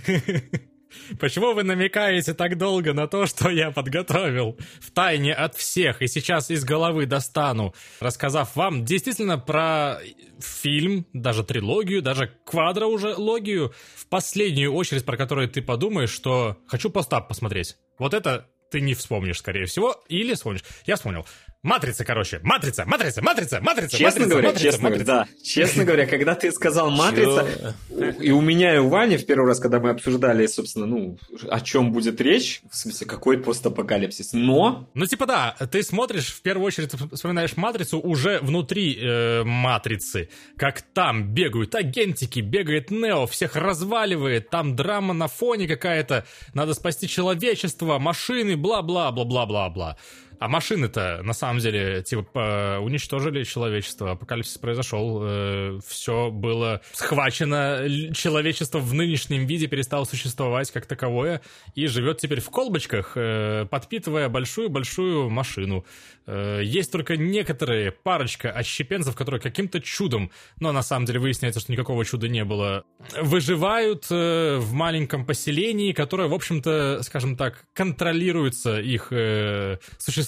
Почему 1.20 1.54
вы 1.54 1.64
намекаете 1.64 2.34
так 2.34 2.58
долго 2.58 2.94
на 2.94 3.08
то, 3.08 3.26
что 3.26 3.50
я 3.50 3.72
подготовил 3.72 4.58
в 4.80 4.92
тайне 4.92 5.34
от 5.34 5.56
всех 5.56 6.02
и 6.02 6.08
сейчас 6.08 6.50
из 6.50 6.64
головы 6.64 7.06
достану, 7.06 7.74
рассказав 8.00 8.56
вам 8.56 8.86
действительно 8.86 9.38
про 9.38 10.00
фильм, 10.40 11.06
даже 11.14 11.44
трилогию, 11.44 12.02
даже 12.02 12.32
квадро 12.46 12.86
уже 12.86 13.16
логию, 13.16 13.74
в 13.96 14.08
последнюю 14.08 14.74
очередь, 14.74 15.06
про 15.06 15.18
которую 15.18 15.50
ты 15.50 15.62
подумаешь, 15.62 16.12
что 16.12 16.58
хочу 16.68 16.90
постап 16.90 17.28
посмотреть. 17.28 17.78
Вот 18.00 18.14
это 18.14 18.48
ты 18.70 18.82
не 18.82 18.94
вспомнишь, 18.94 19.40
скорее 19.40 19.66
всего, 19.66 20.02
или 20.08 20.34
вспомнишь. 20.34 20.64
Я 20.86 20.96
вспомнил. 20.96 21.26
Матрица, 21.62 22.06
короче. 22.06 22.40
Матрица, 22.42 22.86
матрица, 22.86 23.22
матрица, 23.22 23.60
матрица. 23.60 23.98
Честно 23.98 24.22
матрица, 24.22 24.30
говоря, 24.30 24.48
матрица, 24.48 24.64
честно 24.64 24.84
матрица. 24.84 25.06
говоря, 25.06 25.26
да. 25.26 25.44
Честно 25.44 25.84
говоря, 25.84 26.06
когда 26.06 26.36
ты 26.36 26.52
сказал 26.54 26.90
матрица, 26.90 27.76
и 28.22 28.32
у 28.32 28.40
меня, 28.40 28.76
и 28.76 28.78
у 28.78 28.88
Вани 28.88 29.18
в 29.18 29.26
первый 29.26 29.46
раз, 29.46 29.60
когда 29.60 29.82
мы 29.82 29.90
обсуждали, 29.90 30.48
собственно, 30.48 30.86
ну, 30.86 31.18
о 31.50 31.60
чем 31.60 31.92
будет 31.92 32.22
речь, 32.22 32.62
в 32.72 32.78
смысле, 32.78 33.08
какой 33.08 33.40
постапокалипсис. 33.40 34.32
Но 34.32 34.88
Ну, 34.94 35.06
типа, 35.06 35.26
да, 35.26 35.54
ты 35.70 35.84
смотришь, 35.84 36.28
в 36.28 36.42
первую 36.42 36.66
очередь 36.66 36.94
вспоминаешь 37.12 37.58
матрицу 37.58 38.00
уже 38.00 38.40
внутри 38.40 38.98
э, 38.98 39.44
матрицы. 39.44 40.30
Как 40.58 40.82
там 40.82 41.34
бегают 41.34 41.76
агентики, 41.76 42.40
бегает 42.40 42.90
Нео, 42.90 43.28
всех 43.28 43.58
разваливает, 43.58 44.50
там 44.50 44.78
драма 44.78 45.14
на 45.14 45.28
фоне 45.28 45.68
какая-то, 45.68 46.26
надо 46.54 46.74
спасти 46.74 47.10
человечество, 47.10 48.00
машины, 48.00 48.56
бла-бла-бла-бла-бла-бла. 48.56 49.98
А 50.40 50.48
машины-то, 50.48 51.22
на 51.24 51.34
самом 51.34 51.60
деле, 51.60 52.02
типа, 52.04 52.80
уничтожили 52.82 53.44
человечество, 53.44 54.12
апокалипсис 54.12 54.58
произошел, 54.58 55.80
все 55.86 56.32
было 56.32 56.82
схвачено, 56.94 58.14
человечество 58.14 58.80
в 58.80 58.94
нынешнем 58.94 59.46
виде 59.46 59.68
перестало 59.68 60.06
существовать 60.06 60.72
как 60.72 60.86
таковое 60.86 61.42
и 61.76 61.88
живет 61.88 62.18
теперь 62.18 62.42
в 62.42 62.50
колбочках, 62.50 63.14
э, 63.16 63.66
подпитывая 63.70 64.30
большую-большую 64.30 65.30
машину. 65.30 65.86
Э, 66.26 66.62
Есть 66.64 66.92
только 66.92 67.18
некоторые, 67.18 67.92
парочка 67.92 68.52
отщепенцев, 68.52 69.16
которые 69.16 69.42
каким-то 69.42 69.80
чудом, 69.82 70.32
но 70.60 70.72
на 70.72 70.82
самом 70.84 71.06
деле 71.06 71.20
выясняется, 71.20 71.60
что 71.60 71.72
никакого 71.72 72.06
чуда 72.06 72.28
не 72.28 72.46
было, 72.46 72.84
выживают 73.22 74.06
э, 74.12 74.58
в 74.58 74.74
маленьком 74.74 75.26
поселении, 75.26 75.94
которое, 75.94 76.28
в 76.28 76.34
общем-то, 76.34 77.02
скажем 77.04 77.36
так, 77.36 77.66
контролируется 77.74 78.80
их 78.80 79.08
э, 79.12 79.78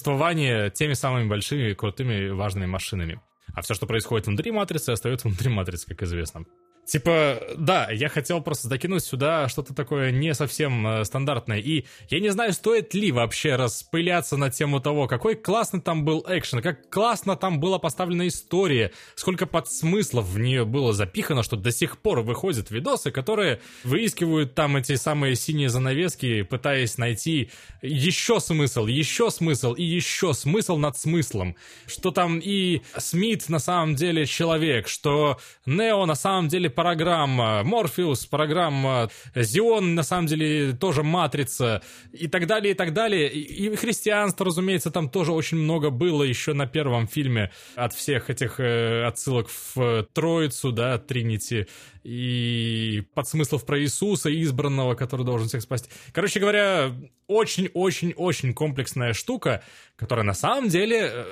существование 0.01 0.71
теми 0.71 0.93
самыми 0.93 1.27
большими, 1.27 1.73
крутыми, 1.73 2.29
важными 2.29 2.65
машинами. 2.65 3.21
А 3.53 3.61
все, 3.61 3.75
что 3.75 3.85
происходит 3.85 4.25
внутри 4.25 4.51
матрицы, 4.51 4.89
остается 4.89 5.27
внутри 5.27 5.49
матрицы, 5.49 5.85
как 5.87 6.01
известно. 6.01 6.45
Типа, 6.91 7.41
да, 7.55 7.89
я 7.89 8.09
хотел 8.09 8.41
просто 8.41 8.67
закинуть 8.67 9.05
сюда 9.05 9.47
что-то 9.47 9.73
такое 9.73 10.11
не 10.11 10.33
совсем 10.33 10.85
э, 10.85 11.05
стандартное. 11.05 11.59
И 11.59 11.85
я 12.09 12.19
не 12.19 12.27
знаю, 12.31 12.51
стоит 12.51 12.93
ли 12.93 13.13
вообще 13.13 13.55
распыляться 13.55 14.35
на 14.35 14.51
тему 14.51 14.81
того, 14.81 15.07
какой 15.07 15.35
классный 15.35 15.79
там 15.79 16.03
был 16.03 16.25
экшен, 16.27 16.61
как 16.61 16.89
классно 16.89 17.37
там 17.37 17.61
была 17.61 17.79
поставлена 17.79 18.27
история, 18.27 18.91
сколько 19.15 19.45
подсмыслов 19.45 20.25
в 20.25 20.37
нее 20.37 20.65
было 20.65 20.91
запихано, 20.91 21.43
что 21.43 21.55
до 21.55 21.71
сих 21.71 21.97
пор 21.97 22.23
выходят 22.23 22.71
видосы, 22.71 23.09
которые 23.11 23.61
выискивают 23.85 24.53
там 24.53 24.75
эти 24.75 24.95
самые 24.95 25.37
синие 25.37 25.69
занавески, 25.69 26.41
пытаясь 26.41 26.97
найти 26.97 27.51
еще 27.81 28.41
смысл, 28.41 28.85
еще 28.85 29.31
смысл 29.31 29.75
и 29.75 29.83
еще 29.83 30.33
смысл 30.33 30.75
над 30.75 30.97
смыслом. 30.97 31.55
Что 31.87 32.11
там 32.11 32.37
и 32.43 32.81
Смит 32.97 33.47
на 33.47 33.59
самом 33.59 33.95
деле 33.95 34.25
человек, 34.25 34.89
что 34.89 35.39
Нео 35.65 36.05
на 36.05 36.15
самом 36.15 36.49
деле 36.49 36.69
программа, 36.81 37.63
Морфеус 37.63 38.25
программа, 38.25 39.09
Зион 39.35 39.93
на 39.93 40.01
самом 40.01 40.25
деле 40.25 40.73
тоже 40.73 41.03
матрица 41.03 41.83
и 42.11 42.27
так 42.27 42.47
далее, 42.47 42.71
и 42.71 42.73
так 42.73 42.91
далее. 42.91 43.31
И, 43.31 43.67
и 43.67 43.75
христианство, 43.75 44.47
разумеется, 44.47 44.89
там 44.89 45.07
тоже 45.07 45.31
очень 45.31 45.57
много 45.57 45.91
было 45.91 46.23
еще 46.23 46.53
на 46.53 46.65
первом 46.65 47.07
фильме 47.07 47.51
от 47.75 47.93
всех 47.93 48.31
этих 48.31 48.59
э, 48.59 49.03
отсылок 49.05 49.47
в 49.75 50.07
Троицу, 50.13 50.71
да, 50.71 50.97
Тринити, 50.97 51.67
и 52.03 53.03
подсмыслов 53.13 53.63
про 53.63 53.79
Иисуса, 53.79 54.29
избранного, 54.41 54.95
который 54.95 55.23
должен 55.23 55.47
всех 55.47 55.61
спасти. 55.61 55.89
Короче 56.13 56.39
говоря, 56.39 56.95
очень-очень-очень 57.27 58.53
комплексная 58.53 59.13
штука, 59.13 59.63
которая 59.95 60.25
на 60.25 60.33
самом 60.33 60.67
деле 60.69 61.11
э, 61.13 61.25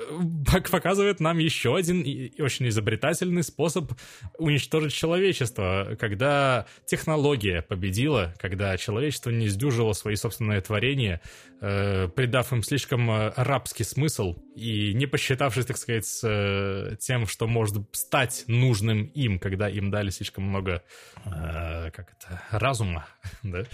пок- 0.46 0.70
показывает 0.70 1.20
нам 1.20 1.40
еще 1.40 1.76
один 1.76 2.02
очень 2.40 2.68
изобретательный 2.70 3.44
способ 3.44 3.92
уничтожить 4.38 4.94
человечество, 5.30 5.96
когда 6.00 6.66
технология 6.86 7.62
победила, 7.62 8.34
когда 8.40 8.76
человечество 8.78 9.30
не 9.30 9.48
сдюжило 9.48 9.94
свои 9.94 10.16
собственные 10.16 10.62
творения, 10.62 11.22
э, 11.62 12.08
придав 12.08 12.52
им 12.52 12.64
слишком 12.64 13.10
э, 13.12 13.34
рабский 13.36 13.86
смысл 13.86 14.36
и 14.56 14.94
не 14.94 15.06
посчитавшись, 15.06 15.66
так 15.66 15.78
сказать, 15.78 16.06
с 16.06 16.22
э, 16.24 16.96
тем, 17.00 17.28
что 17.28 17.48
может 17.48 17.84
стать 17.96 18.44
нужным 18.48 19.06
им, 19.06 19.40
когда 19.40 19.70
им 19.70 19.92
дали 19.92 20.10
слишком 20.10 20.46
много, 20.46 20.84
э, 21.26 21.92
как 21.92 22.14
это, 22.14 22.42
разума, 22.52 23.06
да? 23.44 23.66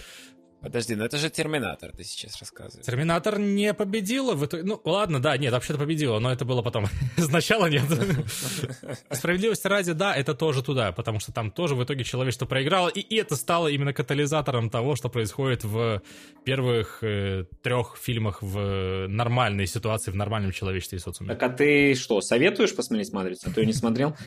Подожди, 0.60 0.94
ну 0.94 1.04
это 1.04 1.18
же 1.18 1.30
Терминатор, 1.30 1.92
ты 1.92 2.02
сейчас 2.02 2.38
рассказываешь. 2.40 2.84
Терминатор 2.84 3.38
не 3.38 3.74
победила 3.74 4.34
в 4.34 4.44
итоге. 4.44 4.64
Ну, 4.64 4.80
ладно, 4.84 5.20
да, 5.20 5.36
нет, 5.36 5.52
вообще-то 5.52 5.78
победила, 5.78 6.18
но 6.18 6.32
это 6.32 6.44
было 6.44 6.62
потом. 6.62 6.86
Сначала 7.18 7.66
нет. 7.66 7.84
Справедливости 9.10 9.66
ради, 9.66 9.92
да, 9.92 10.14
это 10.14 10.34
тоже 10.34 10.62
туда, 10.62 10.92
потому 10.92 11.20
что 11.20 11.32
там 11.32 11.50
тоже 11.50 11.74
в 11.74 11.84
итоге 11.84 12.04
человечество 12.04 12.46
проиграло, 12.46 12.88
и 12.88 13.16
это 13.16 13.36
стало 13.36 13.68
именно 13.68 13.92
катализатором 13.92 14.70
того, 14.70 14.96
что 14.96 15.08
происходит 15.08 15.64
в 15.64 16.02
первых 16.44 16.98
э, 17.02 17.44
трех 17.62 17.96
фильмах 18.00 18.42
в 18.42 19.06
нормальной 19.08 19.66
ситуации, 19.66 20.10
в 20.10 20.16
нормальном 20.16 20.52
человечестве 20.52 20.98
и 20.98 21.00
социуме. 21.00 21.34
Так 21.34 21.42
а 21.42 21.48
ты 21.48 21.94
что, 21.94 22.20
советуешь 22.20 22.74
посмотреть 22.74 23.12
«Матрицу»? 23.12 23.48
А 23.50 23.52
то 23.52 23.60
я 23.60 23.66
не 23.66 23.72
смотрел. 23.72 24.16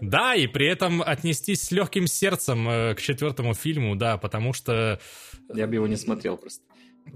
Да, 0.00 0.34
и 0.34 0.46
при 0.46 0.66
этом 0.66 1.02
отнестись 1.02 1.62
с 1.62 1.70
легким 1.70 2.06
сердцем 2.06 2.68
э, 2.68 2.94
к 2.94 3.00
четвертому 3.00 3.54
фильму, 3.54 3.96
да, 3.96 4.18
потому 4.18 4.52
что 4.52 5.00
Я 5.54 5.66
бы 5.66 5.74
его 5.74 5.86
не 5.86 5.96
смотрел 5.96 6.36
просто. 6.36 6.62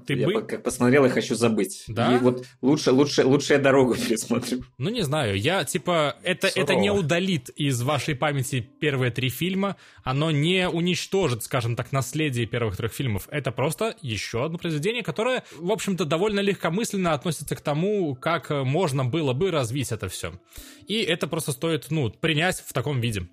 ты 0.07 0.15
я 0.15 0.27
бы... 0.27 0.33
по- 0.35 0.41
как 0.43 0.63
посмотрел 0.63 1.05
и 1.05 1.09
хочу 1.09 1.35
забыть. 1.35 1.85
Да? 1.89 2.17
И 2.17 2.19
вот 2.19 2.45
лучше, 2.61 2.93
лучше, 2.93 3.25
лучше 3.25 3.55
я 3.55 3.59
дорогу 3.59 3.95
пересмотрю. 4.09 4.65
Ну, 4.79 4.91
не 4.91 5.03
знаю, 5.03 5.39
я, 5.39 5.65
типа, 5.65 6.17
это, 6.23 6.49
Сурово. 6.49 6.65
это 6.65 6.75
не 6.75 6.91
удалит 6.91 7.49
из 7.51 7.81
вашей 7.83 8.15
памяти 8.15 8.69
первые 8.81 9.11
три 9.11 9.29
фильма, 9.29 9.77
оно 10.03 10.31
не 10.31 10.69
уничтожит, 10.69 11.45
скажем 11.45 11.77
так, 11.77 11.93
наследие 11.93 12.47
первых 12.47 12.77
трех 12.77 12.93
фильмов. 12.93 13.29
Это 13.31 13.53
просто 13.53 13.97
еще 14.03 14.45
одно 14.45 14.59
произведение, 14.59 15.03
которое, 15.03 15.45
в 15.57 15.71
общем-то, 15.71 16.05
довольно 16.05 16.41
легкомысленно 16.41 17.13
относится 17.13 17.55
к 17.57 17.61
тому, 17.61 18.15
как 18.17 18.51
можно 18.51 19.05
было 19.05 19.33
бы 19.33 19.51
развить 19.51 19.93
это 19.93 20.09
все. 20.09 20.33
И 20.87 20.97
это 21.01 21.27
просто 21.27 21.53
стоит, 21.53 21.87
ну, 21.91 22.11
принять 22.11 22.63
в 22.67 22.73
таком 22.73 23.01
виде. 23.01 23.29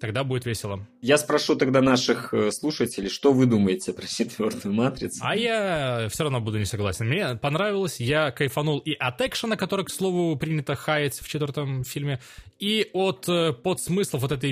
Тогда 0.00 0.22
будет 0.22 0.46
весело. 0.46 0.86
Я 1.02 1.18
спрошу 1.18 1.56
тогда 1.56 1.80
наших 1.80 2.32
э, 2.32 2.52
слушателей, 2.52 3.08
что 3.08 3.32
вы 3.32 3.46
думаете 3.46 3.92
про 3.92 4.06
четвертую 4.06 4.72
матрицу? 4.72 5.20
А 5.22 5.34
я 5.34 6.08
все 6.08 6.22
равно 6.22 6.40
буду 6.40 6.58
не 6.58 6.66
согласен. 6.66 7.08
Мне 7.08 7.34
понравилось, 7.34 7.98
я 7.98 8.30
кайфанул 8.30 8.78
и 8.78 8.92
от 8.92 9.20
экшена, 9.20 9.56
который, 9.56 9.84
к 9.84 9.90
слову, 9.90 10.36
принято 10.36 10.76
хаять 10.76 11.18
в 11.18 11.28
четвертом 11.28 11.82
фильме, 11.82 12.20
и 12.60 12.88
от 12.92 13.28
э, 13.28 13.52
подсмыслов 13.52 14.22
вот 14.22 14.32
этой 14.32 14.50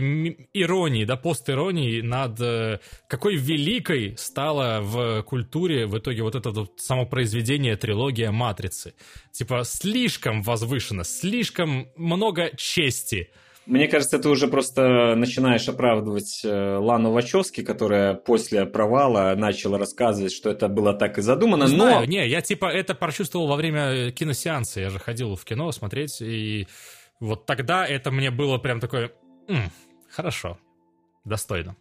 иронии, 0.52 1.04
да, 1.04 1.16
постиронии 1.16 2.00
над 2.00 2.40
э, 2.40 2.80
какой 3.08 3.36
великой 3.36 4.16
стала 4.18 4.80
в 4.82 5.22
культуре 5.22 5.86
в 5.86 5.96
итоге 5.96 6.22
вот 6.22 6.34
это 6.34 6.50
вот 6.50 6.80
самопроизведение, 6.80 7.76
трилогия 7.76 8.32
Матрицы. 8.32 8.94
Типа 9.30 9.62
слишком 9.64 10.42
возвышенно, 10.42 11.04
слишком 11.04 11.88
много 11.96 12.50
чести– 12.56 13.30
мне 13.66 13.88
кажется, 13.88 14.18
ты 14.18 14.28
уже 14.28 14.46
просто 14.46 15.14
начинаешь 15.16 15.68
оправдывать 15.68 16.42
э, 16.44 16.76
Лану 16.76 17.10
Вачовски, 17.10 17.62
которая 17.62 18.14
после 18.14 18.64
провала 18.64 19.34
начала 19.36 19.76
рассказывать, 19.76 20.32
что 20.32 20.50
это 20.50 20.68
было 20.68 20.94
так 20.94 21.18
и 21.18 21.22
задумано. 21.22 21.66
Знаю, 21.66 22.00
но... 22.00 22.04
не, 22.04 22.26
я 22.28 22.40
типа 22.40 22.66
это 22.66 22.94
прочувствовал 22.94 23.48
во 23.48 23.56
время 23.56 24.12
киносеанса. 24.12 24.80
Я 24.80 24.90
же 24.90 25.00
ходил 25.00 25.34
в 25.34 25.44
кино 25.44 25.72
смотреть, 25.72 26.20
и 26.20 26.68
вот 27.18 27.44
тогда 27.46 27.84
это 27.84 28.10
мне 28.12 28.30
было 28.30 28.58
прям 28.58 28.78
такое... 28.78 29.10
М, 29.48 29.70
хорошо, 30.08 30.58
достойно. 31.24 31.76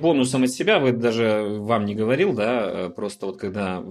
бонусом 0.00 0.44
от 0.44 0.50
себя, 0.50 0.78
вы 0.78 0.92
даже 0.92 1.58
вам 1.58 1.84
не 1.84 1.94
говорил, 1.94 2.32
да, 2.32 2.62
э, 2.62 2.88
просто 2.88 3.26
вот 3.26 3.36
когда 3.36 3.82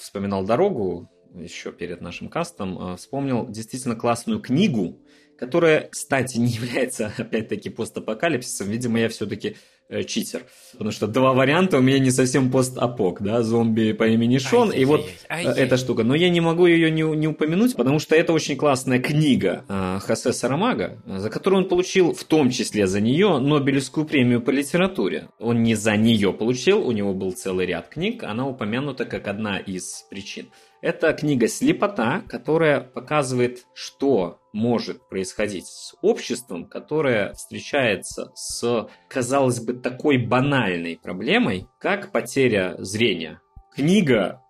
вспоминал 0.00 0.44
дорогу, 0.44 1.10
еще 1.40 1.72
перед 1.72 2.00
нашим 2.00 2.28
кастом, 2.28 2.92
э, 2.92 2.96
вспомнил 2.96 3.46
действительно 3.48 3.96
классную 3.96 4.40
книгу, 4.40 4.98
которая, 5.38 5.88
кстати, 5.90 6.38
не 6.38 6.48
является, 6.48 7.12
опять-таки, 7.18 7.70
постапокалипсисом. 7.70 8.68
Видимо, 8.68 9.00
я 9.00 9.08
все-таки 9.08 9.56
э, 9.88 10.02
читер. 10.04 10.44
Потому 10.72 10.90
что 10.90 11.06
два 11.06 11.32
варианта 11.32 11.78
у 11.78 11.80
меня 11.80 11.98
не 11.98 12.10
совсем 12.10 12.50
постапок, 12.50 13.22
да, 13.22 13.42
зомби 13.42 13.92
по 13.92 14.08
имени 14.08 14.38
Шон, 14.38 14.70
ай, 14.70 14.78
и 14.78 14.84
вот 14.84 15.08
ай, 15.28 15.46
ай, 15.46 15.58
эта 15.58 15.76
штука. 15.76 16.02
Но 16.02 16.14
я 16.14 16.30
не 16.30 16.40
могу 16.40 16.66
ее 16.66 16.90
не, 16.90 17.02
не 17.02 17.28
упомянуть, 17.28 17.76
потому 17.76 17.98
что 17.98 18.14
это 18.14 18.32
очень 18.32 18.56
классная 18.56 18.98
книга 18.98 19.64
э, 19.68 19.98
Хосе 20.02 20.32
Сарамага, 20.32 21.02
за 21.06 21.30
которую 21.30 21.62
он 21.62 21.68
получил, 21.68 22.12
в 22.12 22.24
том 22.24 22.50
числе 22.50 22.86
за 22.86 23.00
нее, 23.00 23.38
Нобелевскую 23.38 24.06
премию 24.06 24.40
по 24.40 24.50
литературе. 24.50 25.28
Он 25.38 25.62
не 25.62 25.74
за 25.74 25.96
нее 25.96 26.32
получил, 26.32 26.86
у 26.86 26.92
него 26.92 27.14
был 27.14 27.32
целый 27.32 27.66
ряд 27.66 27.88
книг, 27.88 28.22
она 28.24 28.46
упомянута 28.46 29.04
как 29.04 29.28
одна 29.28 29.58
из 29.58 30.04
причин. 30.10 30.48
Это 30.86 31.12
книга 31.14 31.48
«Слепота», 31.48 32.22
которая 32.28 32.80
показывает, 32.80 33.66
что 33.74 34.38
может 34.52 35.08
происходить 35.08 35.66
с 35.66 35.96
обществом, 36.00 36.64
которое 36.64 37.32
встречается 37.32 38.30
с, 38.36 38.86
казалось 39.08 39.58
бы, 39.58 39.72
такой 39.72 40.16
банальной 40.16 40.96
проблемой, 40.96 41.66
как 41.80 42.12
потеря 42.12 42.76
зрения. 42.78 43.40
Книга 43.74 44.44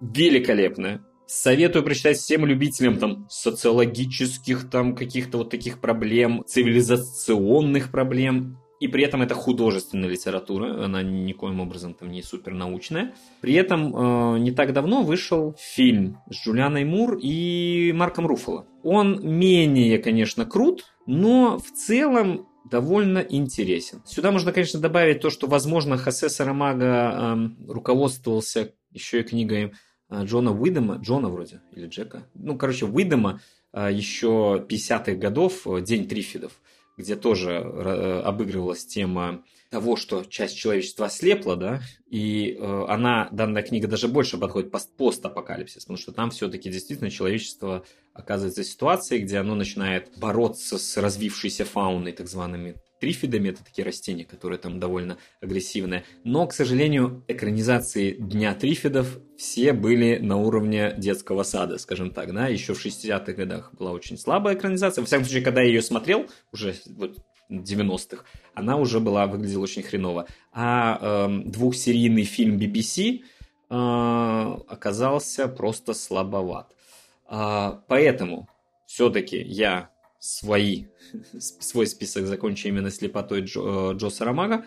великолепная. 0.00 1.02
Советую 1.26 1.82
прочитать 1.82 2.18
всем 2.18 2.46
любителям 2.46 2.96
там 2.96 3.26
социологических 3.28 4.70
там 4.70 4.94
каких-то 4.94 5.38
вот 5.38 5.50
таких 5.50 5.80
проблем, 5.80 6.44
цивилизационных 6.46 7.90
проблем 7.90 8.60
и 8.80 8.88
при 8.88 9.04
этом 9.04 9.20
это 9.20 9.34
художественная 9.34 10.08
литература, 10.08 10.84
она 10.84 11.02
никоим 11.02 11.60
образом 11.60 11.92
там 11.92 12.10
не 12.10 12.22
супер 12.22 12.54
научная. 12.54 13.14
При 13.42 13.52
этом 13.52 13.94
э, 13.94 14.38
не 14.38 14.52
так 14.52 14.72
давно 14.72 15.02
вышел 15.02 15.54
фильм 15.58 16.18
с 16.30 16.36
Джулианой 16.42 16.84
Мур 16.84 17.18
и 17.20 17.92
Марком 17.94 18.26
Руффало. 18.26 18.66
Он 18.82 19.20
менее, 19.22 19.98
конечно, 19.98 20.46
крут, 20.46 20.86
но 21.06 21.58
в 21.58 21.70
целом 21.70 22.48
довольно 22.70 23.18
интересен. 23.18 24.00
Сюда 24.06 24.32
можно, 24.32 24.50
конечно, 24.50 24.80
добавить 24.80 25.20
то, 25.20 25.28
что, 25.28 25.46
возможно, 25.46 25.98
Хосе 25.98 26.30
Сарамага 26.30 26.86
э, 26.86 27.48
руководствовался 27.68 28.72
еще 28.92 29.20
и 29.20 29.24
книгой 29.24 29.72
э, 30.08 30.24
Джона 30.24 30.58
Уидома, 30.58 30.96
Джона 30.96 31.28
вроде, 31.28 31.60
или 31.72 31.86
Джека, 31.86 32.26
ну, 32.32 32.56
короче, 32.56 32.86
Уидома 32.86 33.42
э, 33.74 33.90
еще 33.92 34.64
50-х 34.66 35.12
годов 35.16 35.66
«День 35.82 36.08
Трифидов» 36.08 36.52
где 37.00 37.16
тоже 37.16 37.52
э, 37.52 38.20
обыгрывалась 38.24 38.84
тема 38.84 39.42
того, 39.70 39.96
что 39.96 40.24
часть 40.24 40.56
человечества 40.56 41.06
ослепла, 41.06 41.56
да, 41.56 41.80
и 42.08 42.56
э, 42.58 42.84
она, 42.88 43.28
данная 43.30 43.62
книга 43.62 43.86
даже 43.86 44.08
больше 44.08 44.36
подходит 44.36 44.70
под 44.70 44.96
постапокалипсис, 44.96 45.84
потому 45.84 45.96
что 45.96 46.12
там 46.12 46.30
все-таки 46.30 46.68
действительно 46.68 47.10
человечество 47.10 47.84
оказывается 48.12 48.62
в 48.62 48.66
ситуации, 48.66 49.20
где 49.20 49.38
оно 49.38 49.54
начинает 49.54 50.10
бороться 50.18 50.76
с 50.76 50.96
развившейся 50.96 51.64
фауной, 51.64 52.12
так 52.12 52.28
зваными 52.28 52.76
трифидами, 53.00 53.48
это 53.48 53.64
такие 53.64 53.84
растения, 53.84 54.24
которые 54.24 54.58
там 54.58 54.78
довольно 54.78 55.18
агрессивные. 55.40 56.04
Но, 56.22 56.46
к 56.46 56.52
сожалению, 56.52 57.24
экранизации 57.28 58.12
Дня 58.12 58.54
трифидов 58.54 59.18
все 59.38 59.72
были 59.72 60.18
на 60.18 60.36
уровне 60.36 60.94
детского 60.98 61.44
сада, 61.44 61.78
скажем 61.78 62.10
так, 62.10 62.34
да, 62.34 62.48
еще 62.48 62.74
в 62.74 62.84
60-х 62.84 63.32
годах 63.32 63.72
была 63.72 63.92
очень 63.92 64.18
слабая 64.18 64.54
экранизация, 64.54 65.02
во 65.02 65.06
всяком 65.06 65.24
случае, 65.24 65.44
когда 65.44 65.62
я 65.62 65.68
ее 65.68 65.82
смотрел, 65.82 66.26
уже 66.52 66.74
вот 66.86 67.18
90-х, 67.50 68.24
она 68.54 68.76
уже 68.76 69.00
была, 69.00 69.26
выглядела 69.26 69.62
очень 69.62 69.82
хреново. 69.82 70.26
А 70.52 70.98
э, 71.00 71.42
двухсерийный 71.46 72.24
фильм 72.24 72.58
BBC 72.58 73.20
э, 73.20 73.74
оказался 74.68 75.48
просто 75.48 75.94
слабоват. 75.94 76.74
Э, 77.28 77.72
поэтому 77.88 78.48
все-таки 78.86 79.38
я 79.38 79.90
свои, 80.20 80.84
свой 81.38 81.86
список 81.86 82.26
закончу 82.26 82.68
именно 82.68 82.90
слепотой 82.90 83.40
Джо, 83.40 83.92
э, 83.92 83.96
Джо 83.96 84.10
Сарамага. 84.10 84.66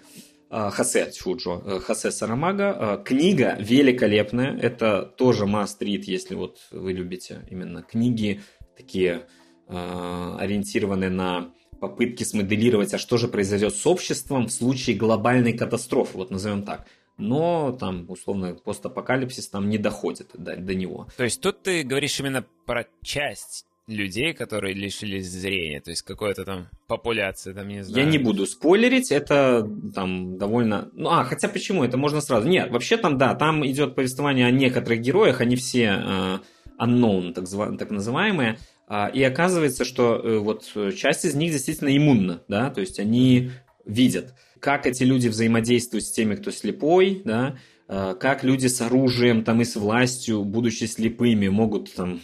Э, 0.50 0.70
Хосе, 0.72 1.06
тьфу, 1.12 1.38
Джо, 1.38 1.62
э, 1.66 1.80
Хосе 1.80 2.12
Сарамага. 2.12 3.02
Книга 3.06 3.56
великолепная. 3.60 4.58
Это 4.58 5.04
тоже 5.04 5.46
must 5.46 5.80
read, 5.80 6.04
если 6.06 6.36
вот 6.36 6.60
вы 6.72 6.94
любите 6.94 7.46
именно 7.50 7.82
книги 7.84 8.42
такие 8.76 9.28
ориентированные 9.68 11.10
на 11.10 11.54
попытки 11.84 12.24
смоделировать, 12.24 12.94
а 12.94 12.98
что 12.98 13.18
же 13.18 13.28
произойдет 13.28 13.76
с 13.76 13.86
обществом 13.86 14.48
в 14.48 14.54
случае 14.54 14.96
глобальной 14.96 15.52
катастрофы, 15.52 16.18
вот 16.18 16.32
назовем 16.32 16.64
так. 16.64 16.88
Но 17.18 17.76
там, 17.78 18.06
условно, 18.08 18.56
постапокалипсис 18.56 19.50
там 19.50 19.68
не 19.70 19.78
доходит 19.78 20.30
до, 20.34 20.56
до 20.56 20.76
него. 20.76 21.08
То 21.18 21.26
есть 21.26 21.42
тут 21.42 21.62
ты 21.62 21.84
говоришь 21.84 22.18
именно 22.22 22.46
про 22.66 22.86
часть 23.04 23.66
людей, 23.88 24.34
которые 24.34 24.74
лишились 24.74 25.30
зрения, 25.30 25.82
то 25.82 25.90
есть 25.90 26.04
какой-то 26.04 26.46
там 26.46 26.70
популяции, 26.88 27.52
там, 27.52 27.68
не 27.68 27.84
знаю. 27.84 28.06
Я 28.06 28.10
не 28.10 28.18
буду 28.18 28.46
спойлерить, 28.46 29.12
это 29.12 29.70
там 29.94 30.38
довольно... 30.38 30.90
Ну, 30.94 31.10
а, 31.10 31.26
хотя 31.26 31.50
почему? 31.50 31.84
Это 31.84 31.98
можно 31.98 32.22
сразу. 32.22 32.48
Нет, 32.48 32.72
вообще 32.72 32.96
там, 32.96 33.18
да, 33.18 33.36
там 33.36 33.68
идет 33.68 33.94
повествование 33.94 34.48
о 34.48 34.52
некоторых 34.52 35.02
героях, 35.02 35.42
они 35.42 35.58
все 35.58 36.02
э, 36.02 36.40
unknown, 36.80 37.34
так, 37.34 37.78
так 37.78 37.92
называемые, 37.92 38.58
и 39.14 39.24
оказывается, 39.24 39.86
что 39.86 40.16
э, 40.16 40.38
вот 40.38 40.70
часть 40.96 41.26
из 41.26 41.36
них 41.36 41.52
действительно 41.52 41.96
иммунна, 41.96 42.44
да, 42.48 42.70
то 42.70 42.82
есть 42.82 43.00
они 43.00 43.52
видят, 43.86 44.34
как 44.60 44.86
эти 44.86 45.04
люди 45.04 45.28
взаимодействуют 45.28 46.06
с 46.06 46.12
теми, 46.12 46.36
кто 46.36 46.52
слепой, 46.52 47.22
да, 47.26 47.58
а, 47.88 48.16
как 48.16 48.44
люди 48.44 48.68
с 48.68 48.82
оружием 48.82 49.44
там 49.44 49.62
и 49.62 49.66
с 49.66 49.76
властью, 49.76 50.44
будучи 50.44 50.86
слепыми, 50.86 51.48
могут 51.50 51.94
там 51.94 52.22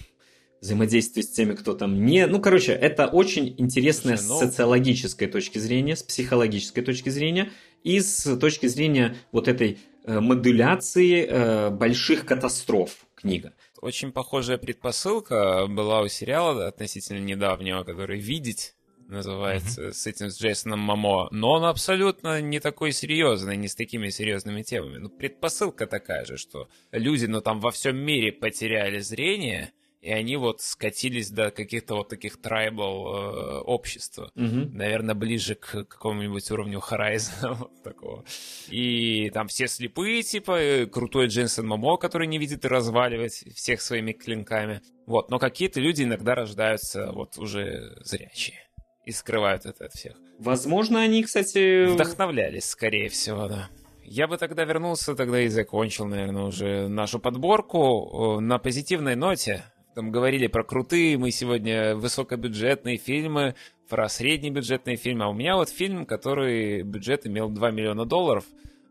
взаимодействовать 0.62 1.28
с 1.28 1.32
теми, 1.32 1.54
кто 1.54 1.74
там 1.74 2.06
не... 2.06 2.26
Ну, 2.28 2.40
короче, 2.42 2.74
это 2.74 3.08
очень 3.08 3.56
интересная 3.58 4.18
Слушай, 4.18 4.30
ну... 4.30 4.36
с 4.38 4.50
социологической 4.52 5.28
точки 5.28 5.58
зрения, 5.60 5.96
с 5.96 6.04
психологической 6.04 6.84
точки 6.84 7.10
зрения 7.10 7.52
и 7.84 8.00
с 8.00 8.38
точки 8.38 8.68
зрения 8.68 9.16
вот 9.32 9.48
этой 9.48 9.78
э, 10.04 10.20
модуляции 10.20 11.26
э, 11.26 11.70
больших 11.70 12.26
катастроф 12.26 13.06
книга. 13.16 13.54
Очень 13.82 14.12
похожая 14.12 14.58
предпосылка 14.58 15.68
была 15.68 16.02
у 16.02 16.08
сериала 16.08 16.68
относительно 16.68 17.20
недавнего, 17.20 17.84
который 17.84 18.20
«Видеть» 18.20 18.76
называется, 19.08 19.88
mm-hmm. 19.88 19.94
с 19.94 20.08
этим 20.08 20.30
с 20.30 20.40
Джейсоном 20.40 20.80
Мамо, 20.80 21.30
но 21.32 21.54
он 21.54 21.64
абсолютно 21.66 22.42
не 22.42 22.60
такой 22.60 22.92
серьезный, 22.92 23.58
не 23.58 23.68
с 23.68 23.74
такими 23.74 24.10
серьезными 24.10 24.62
темами. 24.62 24.98
Ну, 24.98 25.10
предпосылка 25.10 25.88
такая 25.88 26.26
же, 26.26 26.38
что 26.38 26.70
люди, 26.92 27.26
ну, 27.26 27.42
там 27.42 27.60
во 27.60 27.72
всем 27.72 27.98
мире 27.98 28.32
потеряли 28.32 29.00
зрение, 29.00 29.72
и 30.02 30.12
они 30.12 30.38
вот 30.38 30.62
скатились 30.62 31.30
до 31.30 31.52
каких-то 31.52 31.96
вот 31.96 32.10
таких 32.10 32.42
трайбал 32.42 33.08
э, 33.08 33.60
общества. 33.60 34.32
Угу. 34.36 34.72
Наверное, 34.74 35.14
ближе 35.14 35.56
к 35.56 35.84
какому-нибудь 35.84 36.50
уровню 36.52 36.80
Horizon 36.80 37.54
вот 37.60 37.84
такого. 37.84 38.24
И 38.70 39.30
там 39.32 39.48
все 39.50 39.68
слепые, 39.68 40.24
типа, 40.24 40.60
э, 40.60 40.86
крутой 40.86 41.28
Джейсон 41.28 41.68
Момоа, 41.68 41.98
который 41.98 42.28
не 42.28 42.38
видит 42.38 42.64
и 42.64 42.70
разваливает 42.70 43.44
всех 43.56 43.82
своими 43.82 44.14
клинками. 44.14 44.82
Вот, 45.06 45.30
но 45.30 45.38
какие-то 45.38 45.82
люди 45.82 46.04
иногда 46.04 46.36
рождаются 46.36 47.12
вот 47.12 47.38
уже 47.38 47.98
зрячие 48.02 48.60
и 49.06 49.12
скрывают 49.12 49.66
это 49.66 49.86
от 49.86 49.94
всех. 49.94 50.16
Возможно, 50.38 51.02
они, 51.02 51.24
кстати... 51.24 51.88
Вдохновлялись, 51.88 52.66
скорее 52.66 53.10
всего, 53.10 53.48
да. 53.48 53.70
Я 54.04 54.28
бы 54.28 54.38
тогда 54.38 54.64
вернулся, 54.64 55.14
тогда 55.14 55.42
и 55.42 55.50
закончил, 55.50 56.06
наверное, 56.06 56.44
уже 56.44 56.88
нашу 56.88 57.20
подборку 57.20 58.38
э, 58.38 58.40
на 58.40 58.60
позитивной 58.60 59.16
ноте 59.16 59.66
там 60.00 60.12
говорили 60.12 60.48
про 60.48 60.64
крутые, 60.64 61.18
мы 61.18 61.30
сегодня 61.30 61.94
высокобюджетные 61.94 62.96
фильмы, 62.96 63.56
про 63.90 64.08
среднебюджетные 64.08 64.96
фильмы. 64.96 65.26
А 65.26 65.28
у 65.28 65.34
меня 65.34 65.58
вот 65.58 65.68
фильм, 65.68 66.06
который 66.06 66.84
бюджет 66.84 67.28
имел 67.28 67.50
2 67.50 67.72
миллиона 67.72 68.06
долларов, 68.06 68.46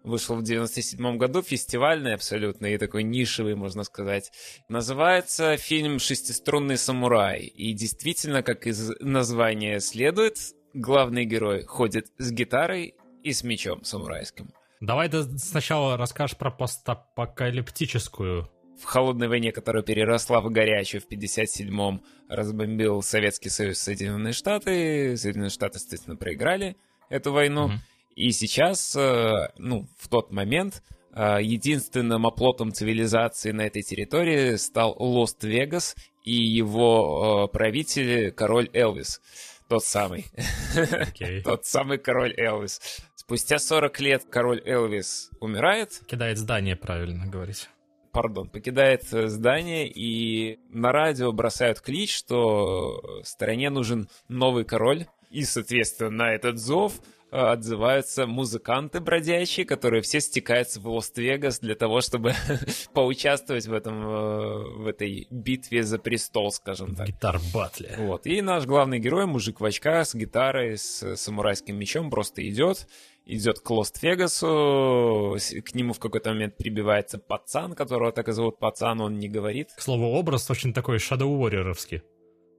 вышел 0.05 0.37
в 0.37 0.43
97 0.43 1.17
году, 1.17 1.41
фестивальный 1.41 2.13
абсолютно 2.13 2.67
и 2.67 2.77
такой 2.77 3.05
нишевый, 3.05 3.55
можно 3.55 3.85
сказать. 3.85 4.31
Называется 4.69 5.57
фильм 5.57 5.99
«Шестиструнный 5.99 6.77
самурай». 6.77 7.45
И 7.45 7.73
действительно, 7.73 8.43
как 8.43 8.67
из 8.67 8.91
названия 9.01 9.81
следует, 9.81 10.37
главный 10.75 11.25
герой 11.25 11.65
ходит 11.65 12.09
с 12.19 12.31
гитарой 12.33 12.97
и 13.23 13.33
с 13.33 13.43
мечом 13.43 13.83
самурайским. 13.83 14.53
Давай 14.81 15.09
ты 15.09 15.23
сначала 15.39 15.97
расскажешь 15.97 16.37
про 16.37 16.51
постапокалиптическую 16.51 18.51
в 18.79 18.85
холодной 18.85 19.29
войне, 19.29 19.53
которая 19.53 19.83
переросла 19.83 20.41
в 20.41 20.51
горячую 20.51 21.01
в 21.01 21.09
57-м, 21.09 22.03
разбомбил 22.29 23.03
Советский 23.03 23.51
Союз 23.51 23.79
Соединенные 23.79 24.33
Штаты. 24.33 25.17
Соединенные 25.17 25.51
Штаты, 25.51 25.79
естественно, 25.79 26.17
проиграли 26.17 26.77
эту 27.09 27.33
войну. 27.33 27.69
Mm-hmm. 27.69 27.79
И 28.17 28.33
сейчас, 28.33 28.97
э, 28.97 29.49
ну, 29.59 29.87
в 29.97 30.09
тот 30.09 30.33
момент, 30.33 30.83
э, 31.15 31.39
единственным 31.41 32.27
оплотом 32.27 32.73
цивилизации 32.73 33.53
на 33.53 33.63
этой 33.63 33.83
территории 33.83 34.57
стал 34.57 34.95
Лост-Вегас 34.99 35.95
и 36.25 36.33
его 36.33 37.49
э, 37.49 37.53
правитель, 37.53 38.33
король 38.33 38.71
Элвис. 38.73 39.21
Тот 39.69 39.85
самый. 39.85 40.27
Okay. 40.75 41.43
Тот 41.45 41.65
самый 41.65 41.99
король 41.99 42.35
Элвис. 42.37 42.81
Спустя 43.15 43.59
40 43.59 44.01
лет 44.01 44.25
король 44.31 44.63
Элвис 44.65 45.31
умирает. 45.41 46.01
Кидает 46.07 46.39
здание, 46.39 46.75
правильно 46.75 47.27
говорить 47.27 47.69
пардон, 48.11 48.49
покидает 48.49 49.05
здание 49.05 49.89
и 49.89 50.59
на 50.71 50.93
радио 50.93 51.33
бросают 51.33 51.81
клич, 51.81 52.17
что 52.17 53.21
стране 53.25 53.71
нужен 53.71 54.09
новый 54.29 54.65
король. 54.65 55.07
И, 55.31 55.45
соответственно, 55.45 56.11
на 56.11 56.33
этот 56.33 56.59
зов 56.59 57.01
Э, 57.31 57.53
отзываются 57.53 58.27
музыканты 58.27 59.01
бродячие, 59.01 59.67
которые 59.67 60.01
все 60.01 60.21
стекаются 60.21 60.81
в 60.81 60.89
Лас-Вегас 60.89 61.59
для 61.59 61.75
того, 61.75 62.01
чтобы 62.01 62.33
поучаствовать 62.95 63.67
в, 63.67 63.75
этом, 63.75 64.03
э, 64.03 64.65
в 64.79 64.87
этой 64.87 65.27
битве 65.31 65.83
за 65.83 65.99
престол, 65.99 66.51
скажем 66.51 66.95
так. 66.95 67.09
Гитар 67.09 67.39
батле. 67.53 67.95
Вот. 67.99 68.27
И 68.27 68.41
наш 68.41 68.65
главный 68.65 68.99
герой, 68.99 69.27
мужик 69.27 69.61
в 69.61 69.65
очках, 69.65 70.07
с 70.07 70.15
гитарой, 70.15 70.79
с 70.79 71.17
самурайским 71.17 71.77
мечом, 71.77 72.09
просто 72.09 72.49
идет, 72.49 72.89
идет 73.29 73.61
к 73.61 73.71
Лост-Вегасу, 73.71 75.37
к 75.65 75.75
нему 75.75 75.93
в 75.93 75.99
какой-то 75.99 76.31
момент 76.31 76.57
прибивается 76.57 77.19
пацан, 77.19 77.75
которого 77.75 78.11
так 78.11 78.29
и 78.29 78.33
зовут 78.33 78.59
пацан, 78.59 79.01
он 79.01 79.19
не 79.19 79.29
говорит. 79.29 79.69
К 79.77 79.81
слову, 79.81 80.07
образ 80.07 80.51
очень 80.51 80.73
такой 80.73 80.99
Warrior'овский. 80.99 82.03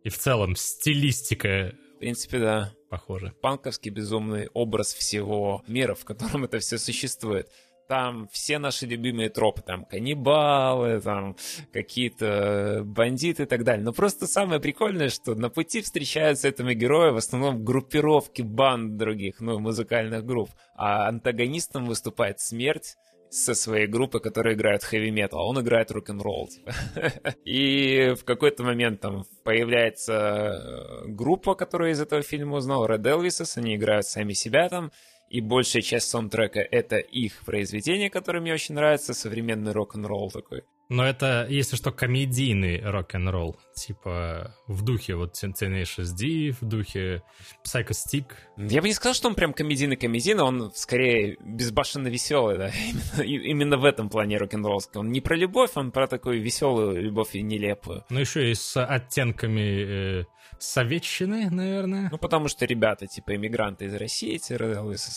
И 0.03 0.09
в 0.09 0.17
целом 0.17 0.55
стилистика 0.55 1.73
в 1.95 1.99
принципе, 1.99 2.39
да. 2.39 2.73
Похоже. 2.89 3.33
Панковский 3.41 3.91
безумный 3.91 4.47
образ 4.53 4.93
всего 4.93 5.63
мира, 5.67 5.95
в 5.95 6.05
котором 6.05 6.45
это 6.45 6.59
все 6.59 6.77
существует. 6.77 7.49
Там 7.89 8.27
все 8.31 8.59
наши 8.59 8.85
любимые 8.85 9.29
тропы, 9.29 9.63
там 9.63 9.83
каннибалы, 9.83 11.01
там 11.01 11.35
какие-то 11.73 12.83
бандиты 12.85 13.43
и 13.43 13.45
так 13.47 13.63
далее. 13.63 13.83
Но 13.83 13.93
просто 13.93 14.27
самое 14.27 14.61
прикольное, 14.61 15.09
что 15.09 15.33
на 15.33 15.49
пути 15.49 15.81
встречаются 15.81 16.47
этому 16.47 16.73
герою 16.73 17.15
в 17.15 17.17
основном 17.17 17.65
группировки 17.65 18.43
банд 18.43 18.97
других, 18.97 19.39
ну, 19.39 19.57
музыкальных 19.57 20.23
групп. 20.23 20.51
А 20.75 21.07
антагонистом 21.07 21.87
выступает 21.87 22.39
смерть, 22.39 22.95
со 23.31 23.53
своей 23.53 23.87
группы, 23.87 24.19
которые 24.19 24.55
играют 24.55 24.83
хэви 24.83 25.11
метал, 25.11 25.39
а 25.39 25.45
он 25.45 25.59
играет 25.61 25.91
рок-н-ролл. 25.91 26.47
Типа. 26.47 26.73
И 27.45 28.13
в 28.19 28.23
какой-то 28.23 28.63
момент 28.63 29.01
там 29.01 29.23
появляется 29.43 30.13
э, 30.13 31.07
группа, 31.07 31.53
которую 31.53 31.91
из 31.91 32.01
этого 32.01 32.23
фильма 32.23 32.57
узнал, 32.57 32.87
Red 32.87 33.03
Elvises, 33.03 33.57
они 33.57 33.75
играют 33.75 34.05
сами 34.05 34.33
себя 34.33 34.67
там, 34.69 34.91
и 35.29 35.41
большая 35.41 35.81
часть 35.81 36.09
саундтрека— 36.09 36.59
это 36.71 36.97
их 36.97 37.45
произведение, 37.45 38.09
которое 38.09 38.39
мне 38.39 38.53
очень 38.53 38.75
нравится, 38.75 39.13
современный 39.13 39.71
рок-н-ролл 39.71 40.31
такой. 40.31 40.63
Но 40.89 41.05
это, 41.05 41.45
если 41.47 41.75
что, 41.75 41.91
комедийный 41.91 42.81
рок-н-ролл. 42.81 43.55
Типа 43.75 44.55
в 44.67 44.83
духе 44.83 45.15
вот 45.15 45.35
Tenacious 45.35 46.15
D, 46.17 46.55
в 46.59 46.67
духе 46.67 47.21
Psycho 47.65 47.91
Stick. 47.91 48.25
Я 48.57 48.81
бы 48.81 48.87
не 48.87 48.93
сказал, 48.93 49.13
что 49.13 49.27
он 49.29 49.35
прям 49.35 49.53
комедийный-комедийный, 49.53 50.43
он 50.43 50.71
скорее 50.73 51.37
безбашенно 51.41 52.07
веселый, 52.07 52.57
да. 52.57 52.69
Именно, 53.19 53.43
именно 53.45 53.77
в 53.77 53.85
этом 53.85 54.09
плане 54.09 54.37
рок-н-роллский. 54.37 54.99
Он 54.99 55.11
не 55.11 55.21
про 55.21 55.35
любовь, 55.35 55.71
он 55.75 55.91
про 55.91 56.07
такую 56.07 56.41
веселую 56.41 57.01
любовь 57.01 57.35
и 57.35 57.41
нелепую. 57.43 58.03
Ну 58.09 58.19
еще 58.19 58.49
и 58.49 58.55
с 58.55 58.83
оттенками 58.83 60.21
э, 60.21 60.25
советчины, 60.57 61.49
наверное. 61.49 62.09
Ну, 62.11 62.17
потому 62.17 62.47
что 62.47 62.65
ребята, 62.65 63.05
типа, 63.05 63.35
иммигранты 63.35 63.85
из 63.85 63.93
России, 63.93 64.35
эти 64.35 64.53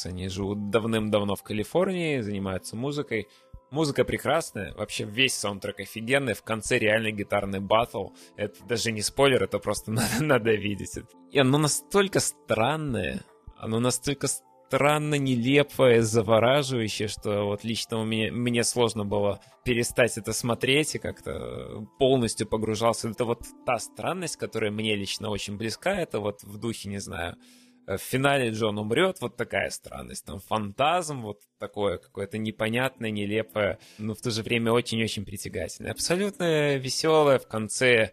они 0.07 0.28
живут 0.28 0.70
давным-давно 0.70 1.35
в 1.35 1.43
Калифорнии, 1.43 2.20
занимаются 2.20 2.77
музыкой. 2.77 3.28
Музыка 3.73 4.05
прекрасная, 4.05 4.74
вообще 4.74 5.05
весь 5.05 5.32
саундтрек 5.32 5.81
офигенный, 5.81 6.35
в 6.35 6.43
конце 6.43 6.78
реальный 6.78 7.11
гитарный 7.11 7.61
батл. 7.61 8.09
Это 8.36 8.62
даже 8.66 8.93
не 8.93 9.01
спойлер, 9.01 9.43
это 9.43 9.59
просто 9.59 9.90
надо, 9.90 10.23
надо 10.23 10.53
видеть. 10.53 10.99
И 11.31 11.39
оно 11.39 11.57
настолько 11.57 12.20
странное, 12.20 13.23
оно 13.57 13.81
настолько 13.81 14.27
странно 14.28 15.15
нелепое, 15.15 16.03
завораживающее, 16.03 17.09
что 17.09 17.44
вот 17.44 17.65
лично 17.65 17.99
у 17.99 18.05
меня, 18.05 18.31
мне 18.31 18.62
сложно 18.62 19.07
было 19.07 19.40
перестать 19.65 20.19
это 20.19 20.35
смотреть 20.35 20.97
и 20.97 20.99
как-то 20.99 21.86
полностью 21.99 22.47
погружался. 22.47 23.09
Это 23.09 23.24
вот 23.24 23.40
та 23.65 23.78
странность, 23.78 24.36
которая 24.36 24.70
мне 24.70 24.94
лично 24.97 25.31
очень 25.31 25.57
близка, 25.57 25.94
это 25.94 26.20
вот 26.20 26.43
в 26.43 26.59
духе, 26.59 26.90
не 26.90 26.99
знаю, 26.99 27.39
Э, 27.39 27.61
в 27.87 27.99
финале 27.99 28.51
Джон 28.51 28.79
умрет, 28.79 29.21
вот 29.21 29.37
такая 29.37 29.71
странность. 29.71 30.25
Там 30.25 30.41
фантазм, 30.41 31.23
вот 31.23 31.41
такое 31.59 31.99
какое-то 31.99 32.39
непонятное, 32.39 33.11
нелепое, 33.11 33.79
но 33.99 34.15
в 34.15 34.21
то 34.21 34.31
же 34.31 34.43
время 34.43 34.73
очень-очень 34.73 35.25
притягательное. 35.25 35.93
Абсолютно 35.93 36.77
веселое 36.77 37.39
в 37.39 37.47
конце 37.49 38.13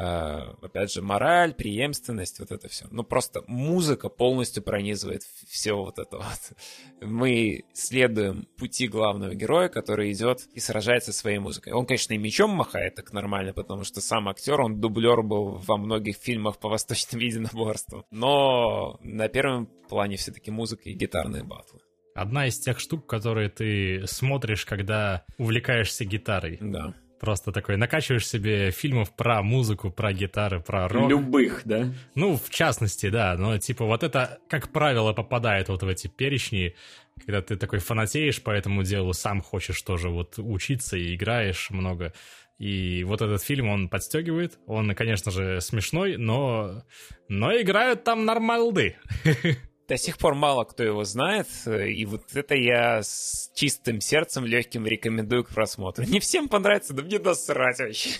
опять 0.00 0.92
же, 0.92 1.02
мораль, 1.02 1.54
преемственность, 1.54 2.38
вот 2.38 2.52
это 2.52 2.68
все. 2.68 2.86
Ну, 2.90 3.02
просто 3.02 3.42
музыка 3.46 4.08
полностью 4.08 4.62
пронизывает 4.62 5.22
все 5.48 5.72
вот 5.72 5.98
это 5.98 6.18
вот. 6.18 6.52
Мы 7.00 7.64
следуем 7.72 8.46
пути 8.56 8.86
главного 8.86 9.34
героя, 9.34 9.68
который 9.68 10.12
идет 10.12 10.46
и 10.54 10.60
сражается 10.60 11.12
своей 11.12 11.38
музыкой. 11.38 11.72
Он, 11.72 11.86
конечно, 11.86 12.12
и 12.12 12.18
мечом 12.18 12.50
махает 12.50 12.94
так 12.94 13.12
нормально, 13.12 13.52
потому 13.52 13.84
что 13.84 14.00
сам 14.00 14.28
актер, 14.28 14.60
он 14.60 14.80
дублер 14.80 15.22
был 15.22 15.60
во 15.66 15.76
многих 15.76 16.16
фильмах 16.16 16.58
по 16.58 16.68
восточным 16.68 17.20
единоборствам. 17.20 18.04
Но 18.10 18.98
на 19.02 19.28
первом 19.28 19.66
плане 19.88 20.16
все-таки 20.16 20.50
музыка 20.50 20.90
и 20.90 20.92
гитарные 20.92 21.42
батлы. 21.42 21.80
Одна 22.14 22.46
из 22.46 22.58
тех 22.58 22.80
штук, 22.80 23.06
которые 23.06 23.48
ты 23.48 24.06
смотришь, 24.06 24.64
когда 24.64 25.24
увлекаешься 25.38 26.04
гитарой. 26.04 26.58
Да. 26.60 26.94
Просто 27.20 27.50
такой 27.52 27.76
накачиваешь 27.76 28.26
себе 28.26 28.70
фильмов 28.70 29.14
про 29.14 29.42
музыку, 29.42 29.90
про 29.90 30.12
гитары, 30.12 30.60
про 30.60 30.88
рок. 30.88 31.10
Любых, 31.10 31.62
да? 31.64 31.92
Ну, 32.14 32.36
в 32.36 32.50
частности, 32.50 33.08
да. 33.10 33.36
Но 33.36 33.58
типа 33.58 33.84
вот 33.84 34.02
это, 34.02 34.38
как 34.48 34.70
правило, 34.70 35.12
попадает 35.12 35.68
вот 35.68 35.82
в 35.82 35.88
эти 35.88 36.06
перечни, 36.06 36.74
когда 37.18 37.42
ты 37.42 37.56
такой 37.56 37.80
фанатеешь 37.80 38.42
по 38.42 38.50
этому 38.50 38.84
делу, 38.84 39.12
сам 39.12 39.40
хочешь 39.40 39.80
тоже 39.82 40.08
вот 40.08 40.34
учиться 40.38 40.96
и 40.96 41.14
играешь 41.14 41.70
много. 41.70 42.12
И 42.58 43.04
вот 43.04 43.22
этот 43.22 43.42
фильм, 43.42 43.68
он 43.68 43.88
подстегивает. 43.88 44.58
Он, 44.66 44.94
конечно 44.94 45.30
же, 45.30 45.60
смешной, 45.60 46.16
но, 46.16 46.82
но 47.28 47.52
играют 47.52 48.04
там 48.04 48.24
нормалды. 48.24 48.96
до 49.88 49.96
сих 49.96 50.18
пор 50.18 50.34
мало 50.34 50.64
кто 50.64 50.84
его 50.84 51.04
знает, 51.04 51.48
и 51.66 52.04
вот 52.04 52.34
это 52.34 52.54
я 52.54 53.02
с 53.02 53.50
чистым 53.54 54.00
сердцем 54.00 54.44
легким 54.44 54.86
рекомендую 54.86 55.44
к 55.44 55.48
просмотру. 55.48 56.04
Не 56.04 56.20
всем 56.20 56.48
понравится, 56.48 56.92
да 56.92 57.02
мне 57.02 57.18
насрать 57.18 57.78
вообще. 57.78 58.10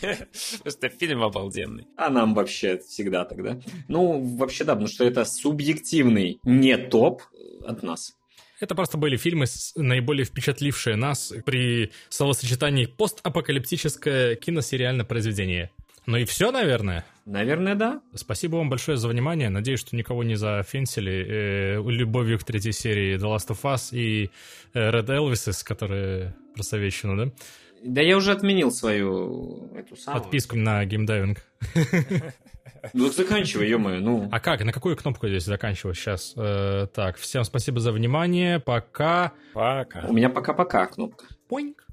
Просто 0.63 0.89
фильм 0.89 1.23
обалденный. 1.23 1.87
А 1.97 2.09
нам 2.09 2.35
вообще 2.35 2.79
всегда 2.79 3.25
тогда. 3.25 3.59
Ну, 3.87 4.21
вообще 4.37 4.65
да, 4.65 4.73
потому 4.73 4.89
что 4.89 5.05
это 5.05 5.25
субъективный 5.25 6.41
не 6.43 6.77
топ 6.79 7.23
от 7.67 7.83
нас. 7.83 8.15
Это 8.61 8.75
просто 8.75 8.99
были 8.99 9.17
фильмы, 9.17 9.45
наиболее 9.77 10.25
впечатлившие 10.25 10.97
нас 10.97 11.33
при 11.45 11.93
словосочетании 12.09 12.87
постапокалиптическое 12.87 14.35
киносериальное 14.35 15.05
произведение. 15.05 15.71
Ну 16.07 16.17
и 16.17 16.25
все, 16.25 16.51
наверное. 16.51 17.05
Наверное, 17.29 17.75
да. 17.75 18.01
Спасибо 18.15 18.57
вам 18.57 18.71
большое 18.71 18.97
за 18.97 19.07
внимание. 19.07 19.51
Надеюсь, 19.51 19.81
что 19.81 19.95
никого 19.95 20.25
не 20.25 20.35
зафенсили 20.35 21.27
э, 21.29 21.83
любовью 21.83 22.39
к 22.39 22.45
третьей 22.45 22.73
серии 22.73 23.19
The 23.19 23.37
Last 23.37 23.49
of 23.49 23.61
Us 23.65 23.95
и 23.95 24.31
э, 24.73 24.91
Red 24.91 25.09
Elvises, 25.09 25.63
которые 25.63 26.35
про 26.55 26.63
советчину, 26.63 27.17
да? 27.17 27.33
Да 27.85 28.01
я 28.01 28.17
уже 28.17 28.33
отменил 28.33 28.71
свою 28.71 29.71
эту 29.77 29.95
самую... 29.95 30.23
Подписку 30.23 30.57
на 30.57 30.83
геймдайвинг. 30.87 31.39
Ну, 32.95 33.11
заканчивай, 33.11 33.69
ё-моё, 33.69 34.01
ну. 34.01 34.29
А 34.33 34.41
как? 34.41 34.65
На 34.65 34.73
какую 34.73 34.97
кнопку 34.97 35.29
здесь 35.29 35.45
заканчивать 35.45 35.99
сейчас? 35.99 36.33
Э, 36.35 36.87
так, 36.95 37.19
всем 37.19 37.45
спасибо 37.45 37.81
за 37.81 37.93
внимание. 37.93 38.59
Пока. 38.59 39.33
Пока. 39.53 40.07
У 40.09 40.15
меня 40.15 40.31
пока-пока 40.31 40.87
кнопка. 40.87 41.27
Поинг. 41.49 41.88